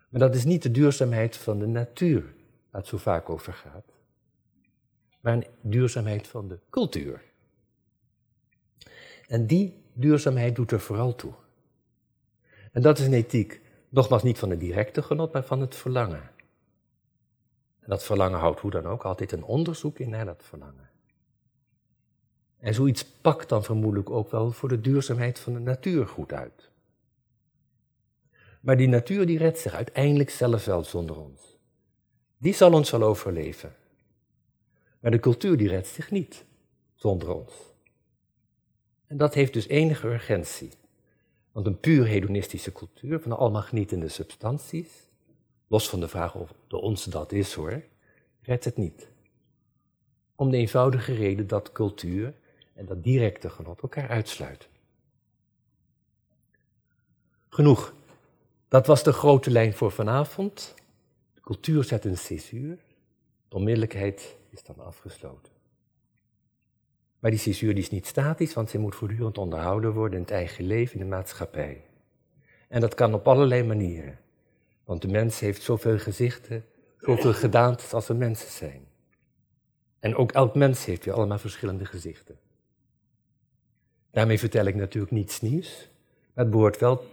Maar 0.09 0.21
dat 0.21 0.35
is 0.35 0.45
niet 0.45 0.63
de 0.63 0.71
duurzaamheid 0.71 1.37
van 1.37 1.59
de 1.59 1.67
natuur, 1.67 2.23
waar 2.71 2.81
het 2.81 2.87
zo 2.87 2.97
vaak 2.97 3.31
over 3.31 3.53
gaat, 3.53 3.85
maar 5.21 5.33
een 5.33 5.47
duurzaamheid 5.61 6.27
van 6.27 6.49
de 6.49 6.59
cultuur. 6.71 7.23
En 9.27 9.47
die 9.47 9.83
duurzaamheid 9.93 10.57
doet 10.57 10.71
er 10.71 10.81
vooral 10.81 11.15
toe. 11.15 11.33
En 12.73 12.83
dat 12.83 12.99
is 12.99 13.07
een 13.07 13.13
ethiek, 13.13 13.61
nogmaals 13.89 14.23
niet 14.23 14.39
van 14.39 14.51
het 14.51 14.61
directe 14.61 15.03
genot, 15.03 15.33
maar 15.33 15.45
van 15.45 15.61
het 15.61 15.75
verlangen. 15.75 16.31
En 17.81 17.89
dat 17.89 18.05
verlangen 18.05 18.39
houdt 18.39 18.61
hoe 18.61 18.71
dan 18.71 18.87
ook 18.87 19.05
altijd 19.05 19.33
een 19.33 19.45
onderzoek 19.45 19.99
in 19.99 20.11
naar 20.11 20.25
dat 20.25 20.43
verlangen. 20.45 20.92
En 22.63 22.75
zoiets 22.75 23.05
pakt 23.05 23.49
dan 23.49 23.65
vermoedelijk 23.65 24.11
ook 24.11 24.31
wel 24.31 24.53
voor 24.53 24.69
de 24.69 24.81
duurzaamheid 24.81 25.39
van 25.39 25.53
de 25.53 25.59
natuur 25.59 26.07
goed 26.07 26.33
uit. 26.33 26.71
Maar 28.61 28.77
die 28.77 28.89
natuur 28.89 29.27
die 29.27 29.39
redt 29.39 29.59
zich 29.59 29.75
uiteindelijk 29.75 30.31
zelf 30.31 30.65
wel 30.65 30.85
zonder 30.85 31.17
ons. 31.17 31.59
Die 32.39 32.55
zal 32.55 32.73
ons 32.73 32.91
wel 32.91 33.03
overleven. 33.03 33.75
Maar 35.01 35.11
de 35.11 35.21
cultuur 35.21 35.57
die 35.57 35.69
redt 35.69 35.87
zich 35.87 36.11
niet 36.11 36.45
zonder 36.95 37.35
ons. 37.35 37.53
En 39.07 39.17
dat 39.17 39.35
heeft 39.35 39.53
dus 39.53 39.69
enige 39.69 40.07
urgentie. 40.07 40.71
Want 41.53 41.67
een 41.67 41.81
puur 41.81 42.07
hedonistische 42.07 42.73
cultuur 42.73 43.21
van 43.21 43.33
allemaal 43.33 43.63
genietende 43.63 44.09
substanties, 44.09 44.91
los 45.67 45.89
van 45.89 46.01
de 46.01 46.09
vraag 46.09 46.35
of 46.35 46.55
de 46.69 46.81
onze 46.81 47.11
dat 47.11 47.33
is 47.33 47.53
hoor, 47.53 47.83
redt 48.43 48.65
het 48.65 48.77
niet. 48.77 49.09
Om 50.35 50.51
de 50.51 50.57
eenvoudige 50.57 51.15
reden 51.15 51.47
dat 51.47 51.73
cultuur 51.73 52.41
en 52.75 52.87
dat 52.87 53.03
directe 53.03 53.51
genot 53.51 53.83
elkaar 53.83 54.09
uitsluiten. 54.09 54.69
Genoeg. 57.49 57.95
Dat 58.69 58.87
was 58.87 59.03
de 59.03 59.13
grote 59.13 59.51
lijn 59.51 59.75
voor 59.75 59.93
vanavond. 59.93 60.75
De 61.35 61.41
cultuur 61.41 61.85
zet 61.85 62.05
een 62.05 62.19
césuur. 62.19 62.79
De 63.49 63.57
onmiddellijkheid 63.57 64.37
is 64.51 64.63
dan 64.63 64.79
afgesloten. 64.79 65.53
Maar 67.19 67.31
die 67.31 67.41
césuur 67.41 67.75
die 67.75 67.83
is 67.83 67.91
niet 67.91 68.07
statisch, 68.07 68.55
want 68.55 68.71
ze 68.71 68.79
moet 68.79 68.95
voortdurend 68.95 69.39
onderhouden 69.39 69.93
worden 69.93 70.17
in 70.17 70.23
het 70.23 70.33
eigen 70.33 70.65
leven, 70.65 70.99
in 70.99 71.05
de 71.05 71.11
maatschappij. 71.11 71.85
En 72.69 72.81
dat 72.81 72.95
kan 72.95 73.15
op 73.15 73.29
allerlei 73.29 73.63
manieren. 73.63 74.19
Want 74.85 75.03
de 75.03 75.09
mens 75.09 75.41
heeft 75.41 75.63
zoveel 75.63 75.99
gezichten, 75.99 76.65
zoveel 76.99 77.33
gedaantes 77.33 77.93
als 77.93 78.09
er 78.09 78.17
mensen 78.17 78.51
zijn. 78.51 78.87
En 80.01 80.17
ook 80.17 80.33
elk 80.33 80.55
mens 80.55 80.85
heeft 80.85 81.05
weer 81.05 81.15
allemaal 81.15 81.39
verschillende 81.39 81.85
gezichten. 81.85 82.39
Daarmee 84.13 84.39
vertel 84.39 84.65
ik 84.67 84.75
natuurlijk 84.75 85.13
niets 85.13 85.41
nieuws, 85.41 85.89
maar 86.35 86.45
het 86.45 86.51
behoort 86.51 86.79
wel 86.79 87.05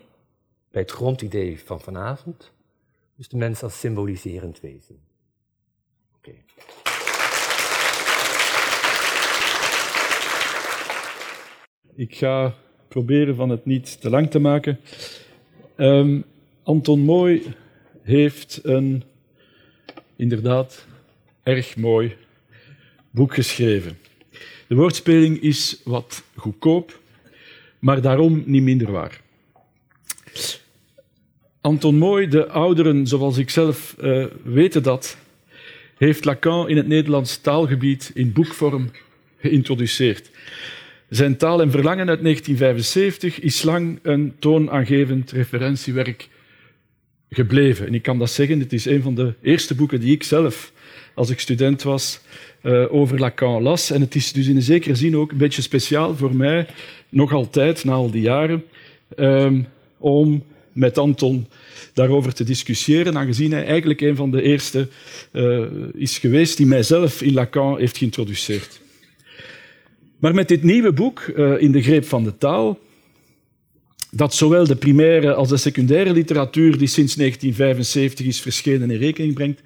bij 0.72 0.82
het 0.82 0.92
grondidee 0.92 1.60
van 1.60 1.82
vanavond, 1.82 2.52
dus 3.16 3.28
de 3.28 3.38
mens 3.38 3.64
als 3.64 3.80
symboliserend 3.80 4.60
wezen. 4.60 5.00
Oké. 6.16 6.32
Ik 11.96 12.16
ga 12.16 12.56
proberen 12.88 13.36
van 13.36 13.50
het 13.50 13.66
niet 13.66 14.02
te 14.02 14.10
lang 14.10 14.32
te 14.32 14.40
maken. 14.40 14.80
Um, 15.76 16.24
Anton 16.64 17.00
Mooi 17.00 17.54
heeft 18.02 18.60
een 18.64 19.04
inderdaad 20.16 20.86
erg 21.44 21.76
mooi 21.76 22.18
boek 23.10 23.34
geschreven. 23.34 23.98
De 24.70 24.76
woordspeling 24.76 25.42
is 25.42 25.82
wat 25.84 26.24
goedkoop, 26.36 27.00
maar 27.80 28.02
daarom 28.02 28.44
niet 28.46 28.64
minder 28.64 28.92
waar. 28.92 29.22
Anton 31.62 31.98
Mooi, 31.98 32.28
de 32.28 32.48
ouderen 32.48 33.08
zoals 33.08 33.38
ik 33.38 33.50
zelf 33.50 33.96
uh, 34.02 34.26
weten 34.44 34.84
dat, 34.84 35.18
heeft 35.98 36.26
Lacan 36.26 36.70
in 36.70 36.78
het 36.78 36.88
Nederlands 36.88 37.38
taalgebied 37.38 38.12
in 38.14 38.34
boekvorm 38.34 38.92
geïntroduceerd. 39.38 40.30
Zijn 41.10 41.38
Taal 41.38 41.62
en 41.62 41.72
Verlangen 41.72 42.10
uit 42.10 42.22
1975 42.22 43.40
is 43.40 43.64
lang 43.64 44.00
een 44.02 44.34
toonaangevend 44.40 45.32
referentiewerk 45.32 46.30
gebleven. 47.30 47.88
En 47.88 47.94
ik 47.94 48.04
kan 48.04 48.20
dat 48.20 48.32
zeggen, 48.32 48.60
het 48.60 48.74
is 48.74 48.86
een 48.86 49.02
van 49.02 49.16
de 49.16 49.34
eerste 49.42 49.76
boeken 49.76 50.00
die 50.00 50.14
ik 50.14 50.24
zelf, 50.24 50.72
als 51.20 51.30
ik 51.30 51.40
student 51.40 51.84
was, 51.84 52.20
uh, 52.64 52.94
over 52.94 53.20
Lacan 53.20 53.62
las. 53.62 53.92
En 53.92 54.02
het 54.02 54.16
is 54.16 54.32
dus 54.32 54.48
in 54.48 54.62
zekere 54.62 54.96
zin 54.96 55.18
ook 55.18 55.32
een 55.32 55.38
beetje 55.38 55.62
speciaal 55.62 56.16
voor 56.16 56.36
mij, 56.36 56.68
nog 57.10 57.34
altijd, 57.34 57.84
na 57.84 57.94
al 57.94 58.12
die 58.12 58.22
jaren, 58.22 58.64
um, 59.18 59.68
om 59.98 60.44
met 60.72 60.98
Anton 60.98 61.48
daarover 61.94 62.34
te 62.34 62.44
discussiëren, 62.44 63.18
aangezien 63.18 63.52
hij 63.52 63.66
eigenlijk 63.66 64.02
een 64.02 64.16
van 64.16 64.32
de 64.32 64.42
eerste 64.42 64.88
uh, 65.34 65.66
is 65.94 66.18
geweest 66.18 66.58
die 66.58 66.66
mijzelf 66.66 67.22
in 67.22 67.34
Lacan 67.34 67.78
heeft 67.78 67.98
geïntroduceerd. 67.98 68.82
Maar 70.20 70.34
met 70.34 70.48
dit 70.48 70.64
nieuwe 70.64 70.92
boek, 70.92 71.32
uh, 71.36 71.62
In 71.62 71.72
de 71.72 71.82
greep 71.82 72.06
van 72.06 72.24
de 72.24 72.38
taal, 72.38 72.80
dat 74.12 74.34
zowel 74.34 74.68
de 74.68 74.76
primaire 74.76 75.34
als 75.34 75.50
de 75.50 75.58
secundaire 75.58 76.14
literatuur 76.14 76.78
die 76.78 76.88
sinds 76.88 77.16
1975 77.16 78.26
is 78.26 78.42
verschenen 78.42 78.92
in 78.92 79.00
rekening 79.00 79.34
brengt, 79.34 79.62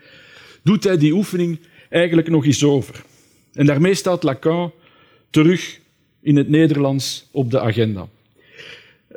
doet 0.63 0.83
hij 0.83 0.97
die 0.97 1.13
oefening 1.13 1.59
eigenlijk 1.89 2.29
nog 2.29 2.45
eens 2.45 2.63
over. 2.63 3.03
En 3.53 3.65
daarmee 3.65 3.93
staat 3.93 4.23
Lacan 4.23 4.71
terug 5.29 5.79
in 6.21 6.35
het 6.35 6.49
Nederlands 6.49 7.27
op 7.31 7.51
de 7.51 7.59
agenda. 7.59 8.07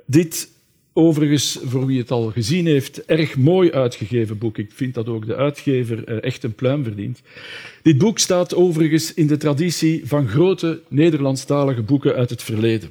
Dit 0.07 0.49
overigens, 0.93 1.59
voor 1.65 1.87
wie 1.87 1.99
het 1.99 2.11
al 2.11 2.31
gezien 2.31 2.67
heeft, 2.67 3.05
erg 3.05 3.37
mooi 3.37 3.73
uitgegeven 3.73 4.39
boek. 4.39 4.59
Ik 4.59 4.71
vind 4.75 4.95
dat 4.95 5.09
ook 5.09 5.27
de 5.27 5.37
uitgever 5.37 6.21
echt 6.21 6.43
een 6.45 6.55
pluim 6.55 6.85
verdient. 6.85 7.23
Dit 7.83 7.99
boek 7.99 8.19
staat 8.19 8.55
overigens 8.55 9.15
in 9.15 9.27
de 9.27 9.37
traditie 9.37 10.07
van 10.07 10.29
grote 10.29 10.81
Nederlandstalige 10.89 11.83
boeken 11.83 12.15
uit 12.15 12.31
het 12.31 12.43
verleden. 12.43 12.91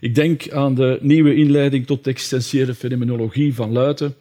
Ik 0.00 0.14
denk 0.14 0.50
aan 0.50 0.74
de 0.74 0.98
nieuwe 1.00 1.34
inleiding 1.34 1.86
tot 1.86 2.04
de 2.04 2.10
existentiële 2.10 2.74
fenomenologie 2.74 3.54
van 3.54 3.72
Luiten, 3.72 4.14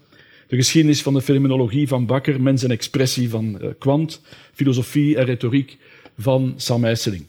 de 0.54 0.60
geschiedenis 0.60 1.01
van 1.01 1.14
de 1.14 1.22
fenomenologie 1.22 1.88
van 1.88 2.06
Bakker, 2.06 2.41
mens 2.41 2.64
en 2.64 2.72
expressie 2.72 3.30
van 3.30 3.58
uh, 3.62 3.68
Quant, 3.80 4.22
filosofie 4.54 5.18
en 5.18 5.26
retoriek 5.26 5.78
van 6.18 6.54
Sam 6.58 6.86
Eisseling. 6.86 7.26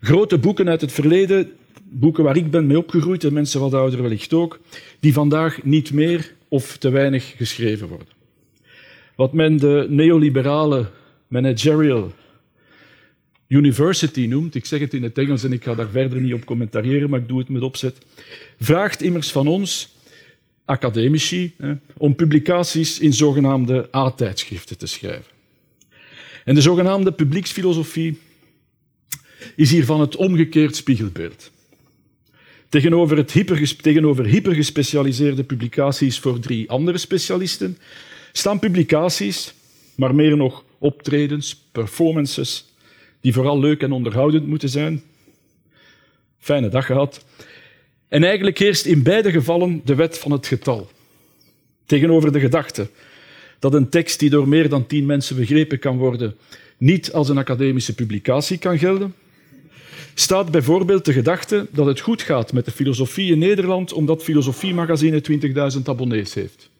Grote 0.00 0.38
boeken 0.38 0.68
uit 0.68 0.80
het 0.80 0.92
verleden, 0.92 1.52
boeken 1.82 2.24
waar 2.24 2.36
ik 2.36 2.50
ben 2.50 2.66
mee 2.66 2.78
opgegroeid 2.78 3.24
en 3.24 3.32
mensen 3.32 3.60
wat 3.60 3.74
ouder 3.74 4.02
wellicht 4.02 4.32
ook, 4.32 4.60
die 5.00 5.12
vandaag 5.12 5.62
niet 5.62 5.92
meer 5.92 6.34
of 6.48 6.76
te 6.76 6.90
weinig 6.90 7.34
geschreven 7.36 7.88
worden. 7.88 8.08
Wat 9.14 9.32
men 9.32 9.56
de 9.56 9.86
neoliberale 9.88 10.90
managerial 11.28 12.12
university 13.46 14.26
noemt, 14.26 14.54
ik 14.54 14.66
zeg 14.66 14.80
het 14.80 14.94
in 14.94 15.02
het 15.02 15.18
Engels 15.18 15.44
en 15.44 15.52
ik 15.52 15.64
ga 15.64 15.74
daar 15.74 15.90
verder 15.90 16.20
niet 16.20 16.34
op 16.34 16.44
commentariëren, 16.44 17.10
maar 17.10 17.20
ik 17.20 17.28
doe 17.28 17.38
het 17.38 17.48
met 17.48 17.62
opzet, 17.62 17.98
vraagt 18.60 19.02
immers 19.02 19.32
van 19.32 19.46
ons, 19.46 19.96
academici, 20.68 21.54
om 21.96 22.14
publicaties 22.14 22.98
in 22.98 23.12
zogenaamde 23.12 23.88
A-tijdschriften 23.96 24.78
te 24.78 24.86
schrijven. 24.86 25.32
En 26.44 26.54
de 26.54 26.60
zogenaamde 26.60 27.12
publieksfilosofie 27.12 28.18
is 29.56 29.70
hiervan 29.70 30.00
het 30.00 30.16
omgekeerd 30.16 30.76
spiegelbeeld. 30.76 31.50
Tegenover, 32.68 33.16
het 33.16 33.32
hyper, 33.32 33.76
tegenover 33.76 34.24
hypergespecialiseerde 34.24 35.44
publicaties 35.44 36.18
voor 36.18 36.38
drie 36.38 36.70
andere 36.70 36.98
specialisten 36.98 37.78
staan 38.32 38.58
publicaties, 38.58 39.54
maar 39.94 40.14
meer 40.14 40.36
nog 40.36 40.64
optredens, 40.78 41.64
performances, 41.72 42.64
die 43.20 43.32
vooral 43.32 43.60
leuk 43.60 43.82
en 43.82 43.92
onderhoudend 43.92 44.46
moeten 44.46 44.68
zijn. 44.68 45.02
Fijne 46.38 46.68
dag 46.68 46.86
gehad. 46.86 47.24
En 48.08 48.24
eigenlijk 48.24 48.58
heerst 48.58 48.86
in 48.86 49.02
beide 49.02 49.30
gevallen 49.30 49.80
de 49.84 49.94
wet 49.94 50.18
van 50.18 50.30
het 50.30 50.46
getal. 50.46 50.90
Tegenover 51.86 52.32
de 52.32 52.40
gedachte 52.40 52.88
dat 53.58 53.74
een 53.74 53.88
tekst 53.88 54.18
die 54.18 54.30
door 54.30 54.48
meer 54.48 54.68
dan 54.68 54.86
tien 54.86 55.06
mensen 55.06 55.36
begrepen 55.36 55.78
kan 55.78 55.96
worden, 55.96 56.36
niet 56.76 57.12
als 57.12 57.28
een 57.28 57.38
academische 57.38 57.94
publicatie 57.94 58.58
kan 58.58 58.78
gelden, 58.78 59.14
staat 60.14 60.50
bijvoorbeeld 60.50 61.04
de 61.04 61.12
gedachte 61.12 61.66
dat 61.70 61.86
het 61.86 62.00
goed 62.00 62.22
gaat 62.22 62.52
met 62.52 62.64
de 62.64 62.70
filosofie 62.70 63.32
in 63.32 63.38
Nederland 63.38 63.92
omdat 63.92 64.22
Filosofiemagazine 64.22 65.22
20.000 65.76 65.82
abonnees 65.84 66.34
heeft. 66.34 66.70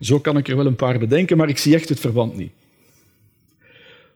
Zo 0.00 0.20
kan 0.20 0.36
ik 0.36 0.48
er 0.48 0.56
wel 0.56 0.66
een 0.66 0.76
paar 0.76 0.98
bedenken, 0.98 1.36
maar 1.36 1.48
ik 1.48 1.58
zie 1.58 1.74
echt 1.74 1.88
het 1.88 2.00
verband 2.00 2.36
niet. 2.36 2.52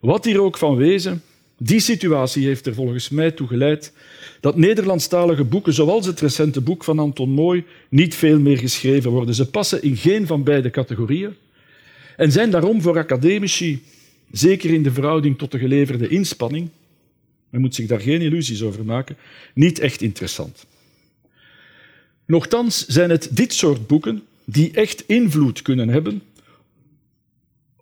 Wat 0.00 0.24
hier 0.24 0.40
ook 0.40 0.58
van 0.58 0.76
wezen, 0.76 1.22
die 1.64 1.80
situatie 1.80 2.46
heeft 2.46 2.66
er 2.66 2.74
volgens 2.74 3.08
mij 3.08 3.30
toe 3.30 3.46
geleid 3.46 3.92
dat 4.40 4.56
Nederlandstalige 4.56 5.44
boeken, 5.44 5.72
zoals 5.72 6.06
het 6.06 6.20
recente 6.20 6.60
boek 6.60 6.84
van 6.84 6.98
Anton 6.98 7.30
Mooi, 7.30 7.64
niet 7.88 8.14
veel 8.14 8.38
meer 8.38 8.58
geschreven 8.58 9.10
worden. 9.10 9.34
Ze 9.34 9.50
passen 9.50 9.82
in 9.82 9.96
geen 9.96 10.26
van 10.26 10.42
beide 10.42 10.70
categorieën 10.70 11.34
en 12.16 12.32
zijn 12.32 12.50
daarom 12.50 12.82
voor 12.82 12.98
academici, 12.98 13.82
zeker 14.32 14.70
in 14.70 14.82
de 14.82 14.92
verhouding 14.92 15.38
tot 15.38 15.50
de 15.50 15.58
geleverde 15.58 16.08
inspanning, 16.08 16.68
men 17.50 17.60
moet 17.60 17.74
zich 17.74 17.86
daar 17.86 18.00
geen 18.00 18.20
illusies 18.20 18.62
over 18.62 18.84
maken, 18.84 19.16
niet 19.54 19.78
echt 19.78 20.02
interessant. 20.02 20.66
Nochtans 22.26 22.86
zijn 22.86 23.10
het 23.10 23.28
dit 23.32 23.52
soort 23.52 23.86
boeken 23.86 24.22
die 24.44 24.70
echt 24.72 25.04
invloed 25.06 25.62
kunnen 25.62 25.88
hebben 25.88 26.22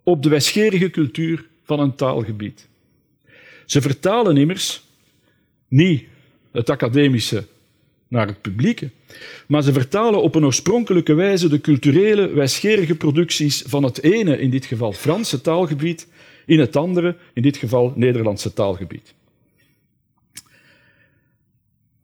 op 0.03 0.23
de 0.23 0.29
wijsgerige 0.29 0.89
cultuur 0.89 1.45
van 1.63 1.79
een 1.79 1.95
taalgebied. 1.95 2.67
Ze 3.65 3.81
vertalen 3.81 4.37
immers 4.37 4.83
niet 5.67 6.03
het 6.51 6.69
academische 6.69 7.45
naar 8.07 8.27
het 8.27 8.41
publieke, 8.41 8.89
maar 9.47 9.63
ze 9.63 9.73
vertalen 9.73 10.21
op 10.21 10.35
een 10.35 10.45
oorspronkelijke 10.45 11.13
wijze 11.13 11.49
de 11.49 11.61
culturele, 11.61 12.33
wijsgerige 12.33 12.95
producties 12.95 13.63
van 13.67 13.83
het 13.83 14.03
ene, 14.03 14.39
in 14.39 14.49
dit 14.49 14.65
geval 14.65 14.93
Franse 14.93 15.41
taalgebied, 15.41 16.07
in 16.45 16.59
het 16.59 16.75
andere, 16.75 17.15
in 17.33 17.41
dit 17.41 17.57
geval 17.57 17.93
Nederlandse 17.95 18.53
taalgebied. 18.53 19.13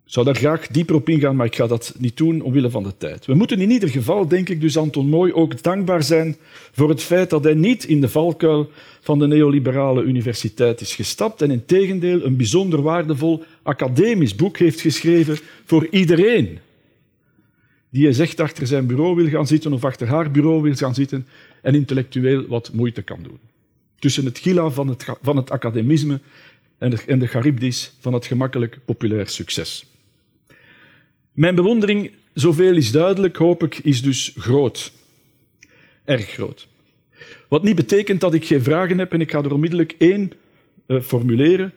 Zou 0.09 0.25
daar 0.25 0.35
graag 0.35 0.67
dieper 0.67 0.95
op 0.95 1.09
ingaan, 1.09 1.35
maar 1.35 1.45
ik 1.45 1.55
ga 1.55 1.67
dat 1.67 1.95
niet 1.97 2.17
doen 2.17 2.41
omwille 2.41 2.69
van 2.69 2.83
de 2.83 2.97
tijd. 2.97 3.25
We 3.25 3.33
moeten 3.33 3.61
in 3.61 3.71
ieder 3.71 3.89
geval, 3.89 4.27
denk 4.27 4.49
ik, 4.49 4.61
dus 4.61 4.77
Anton 4.77 5.09
Mooi 5.09 5.33
ook 5.33 5.63
dankbaar 5.63 6.03
zijn 6.03 6.35
voor 6.71 6.89
het 6.89 7.01
feit 7.01 7.29
dat 7.29 7.43
hij 7.43 7.53
niet 7.53 7.83
in 7.83 8.01
de 8.01 8.09
valkuil 8.09 8.71
van 9.01 9.19
de 9.19 9.27
neoliberale 9.27 10.03
universiteit 10.03 10.81
is 10.81 10.95
gestapt 10.95 11.41
en 11.41 11.51
in 11.51 11.65
tegendeel 11.65 12.25
een 12.25 12.37
bijzonder 12.37 12.81
waardevol 12.81 13.43
academisch 13.63 14.35
boek 14.35 14.57
heeft 14.57 14.81
geschreven 14.81 15.37
voor 15.65 15.87
iedereen 15.91 16.59
die 17.89 18.03
hij 18.03 18.13
zegt 18.13 18.39
achter 18.39 18.67
zijn 18.67 18.85
bureau 18.85 19.15
wil 19.15 19.27
gaan 19.27 19.47
zitten 19.47 19.73
of 19.73 19.85
achter 19.85 20.07
haar 20.07 20.31
bureau 20.31 20.61
wil 20.61 20.75
gaan 20.75 20.93
zitten 20.93 21.27
en 21.61 21.75
intellectueel 21.75 22.47
wat 22.47 22.73
moeite 22.73 23.01
kan 23.01 23.23
doen. 23.23 23.39
Tussen 23.99 24.25
het 24.25 24.37
gila 24.37 24.69
van 24.69 24.87
het, 24.87 25.05
van 25.21 25.37
het 25.37 25.51
academisme 25.51 26.19
en 26.77 26.89
de, 26.89 26.97
en 27.07 27.19
de 27.19 27.27
charybdis 27.27 27.93
van 27.99 28.13
het 28.13 28.25
gemakkelijk 28.25 28.79
populair 28.85 29.27
succes. 29.27 29.87
Mijn 31.31 31.55
bewondering, 31.55 32.11
zoveel 32.33 32.75
is 32.75 32.91
duidelijk, 32.91 33.37
hoop 33.37 33.63
ik, 33.63 33.77
is 33.77 34.01
dus 34.01 34.33
groot. 34.37 34.91
Erg 36.05 36.29
groot. 36.29 36.67
Wat 37.47 37.63
niet 37.63 37.75
betekent 37.75 38.21
dat 38.21 38.33
ik 38.33 38.45
geen 38.45 38.63
vragen 38.63 38.97
heb 38.97 39.13
en 39.13 39.21
ik 39.21 39.31
ga 39.31 39.43
er 39.43 39.53
onmiddellijk 39.53 39.95
één 39.97 40.31
uh, 40.87 41.01
formuleren. 41.01 41.73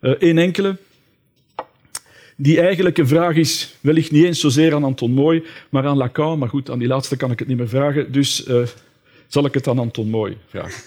Uh, 0.00 0.10
één 0.10 0.38
enkele. 0.38 0.76
Die 2.36 2.60
eigenlijk 2.60 2.98
een 2.98 3.08
vraag 3.08 3.36
is, 3.36 3.76
wellicht 3.80 4.10
niet 4.10 4.24
eens 4.24 4.40
zozeer 4.40 4.74
aan 4.74 4.84
Anton 4.84 5.12
Mooi, 5.12 5.44
maar 5.70 5.86
aan 5.86 5.96
Lacan. 5.96 6.38
Maar 6.38 6.48
goed, 6.48 6.70
aan 6.70 6.78
die 6.78 6.88
laatste 6.88 7.16
kan 7.16 7.30
ik 7.30 7.38
het 7.38 7.48
niet 7.48 7.56
meer 7.56 7.68
vragen, 7.68 8.12
dus 8.12 8.46
uh, 8.46 8.62
zal 9.26 9.44
ik 9.44 9.54
het 9.54 9.68
aan 9.68 9.78
Anton 9.78 10.08
Mooi 10.08 10.36
vragen. 10.46 10.82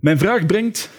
Mijn 0.00 0.18
vraag 0.18 0.46
brengt 0.46 0.90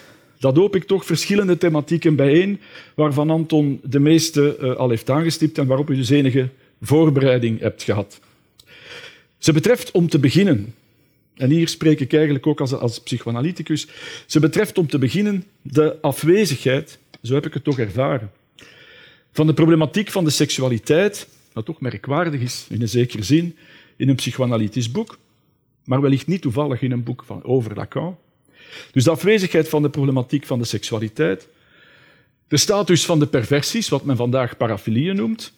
dat 0.42 0.56
hoop 0.56 0.76
ik 0.76 0.84
toch 0.84 1.04
verschillende 1.04 1.58
thematieken 1.58 2.16
bijeen, 2.16 2.60
waarvan 2.94 3.30
Anton 3.30 3.80
de 3.84 3.98
meeste 3.98 4.56
uh, 4.60 4.74
al 4.74 4.88
heeft 4.88 5.10
aangestipt 5.10 5.58
en 5.58 5.66
waarop 5.66 5.90
u 5.90 5.96
dus 5.96 6.10
enige 6.10 6.48
voorbereiding 6.80 7.60
hebt 7.60 7.82
gehad. 7.82 8.20
Ze 9.38 9.52
betreft 9.52 9.90
om 9.90 10.08
te 10.08 10.18
beginnen, 10.18 10.74
en 11.34 11.50
hier 11.50 11.68
spreek 11.68 12.00
ik 12.00 12.12
eigenlijk 12.12 12.46
ook 12.46 12.60
als, 12.60 12.72
als 12.72 13.00
psychoanalyticus, 13.00 13.86
ze 14.26 14.40
betreft 14.40 14.78
om 14.78 14.86
te 14.86 14.98
beginnen 14.98 15.44
de 15.62 16.00
afwezigheid, 16.00 16.98
zo 17.22 17.34
heb 17.34 17.46
ik 17.46 17.54
het 17.54 17.64
toch 17.64 17.78
ervaren, 17.78 18.30
van 19.32 19.46
de 19.46 19.54
problematiek 19.54 20.10
van 20.10 20.24
de 20.24 20.30
seksualiteit, 20.30 21.28
wat 21.52 21.64
toch 21.64 21.80
merkwaardig 21.80 22.40
is 22.40 22.66
in 22.68 22.82
een 22.82 22.88
zekere 22.88 23.22
zin, 23.22 23.56
in 23.96 24.08
een 24.08 24.16
psychoanalytisch 24.16 24.90
boek, 24.90 25.18
maar 25.84 26.00
wellicht 26.00 26.26
niet 26.26 26.42
toevallig 26.42 26.82
in 26.82 26.92
een 26.92 27.02
boek 27.02 27.24
van, 27.26 27.44
over 27.44 27.74
Lacan. 27.74 28.16
Dus 28.92 29.04
de 29.04 29.10
afwezigheid 29.10 29.68
van 29.68 29.82
de 29.82 29.90
problematiek 29.90 30.46
van 30.46 30.58
de 30.58 30.64
seksualiteit, 30.64 31.48
de 32.48 32.56
status 32.56 33.04
van 33.04 33.18
de 33.18 33.26
perversies, 33.26 33.88
wat 33.88 34.04
men 34.04 34.16
vandaag 34.16 34.56
parafilieën 34.56 35.16
noemt. 35.16 35.52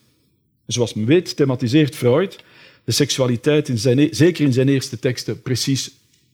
Zoals 0.67 0.95
men 0.95 1.07
weet, 1.07 1.37
thematiseert 1.37 1.97
Freud 1.97 2.45
de 2.85 2.93
seksualiteit, 2.93 3.69
in 3.69 3.79
zijn, 3.79 3.99
e- 3.99 4.09
zeker 4.11 4.45
in 4.45 4.53
zijn 4.53 4.69
eerste 4.69 4.99
teksten, 4.99 5.43
precies 5.43 5.91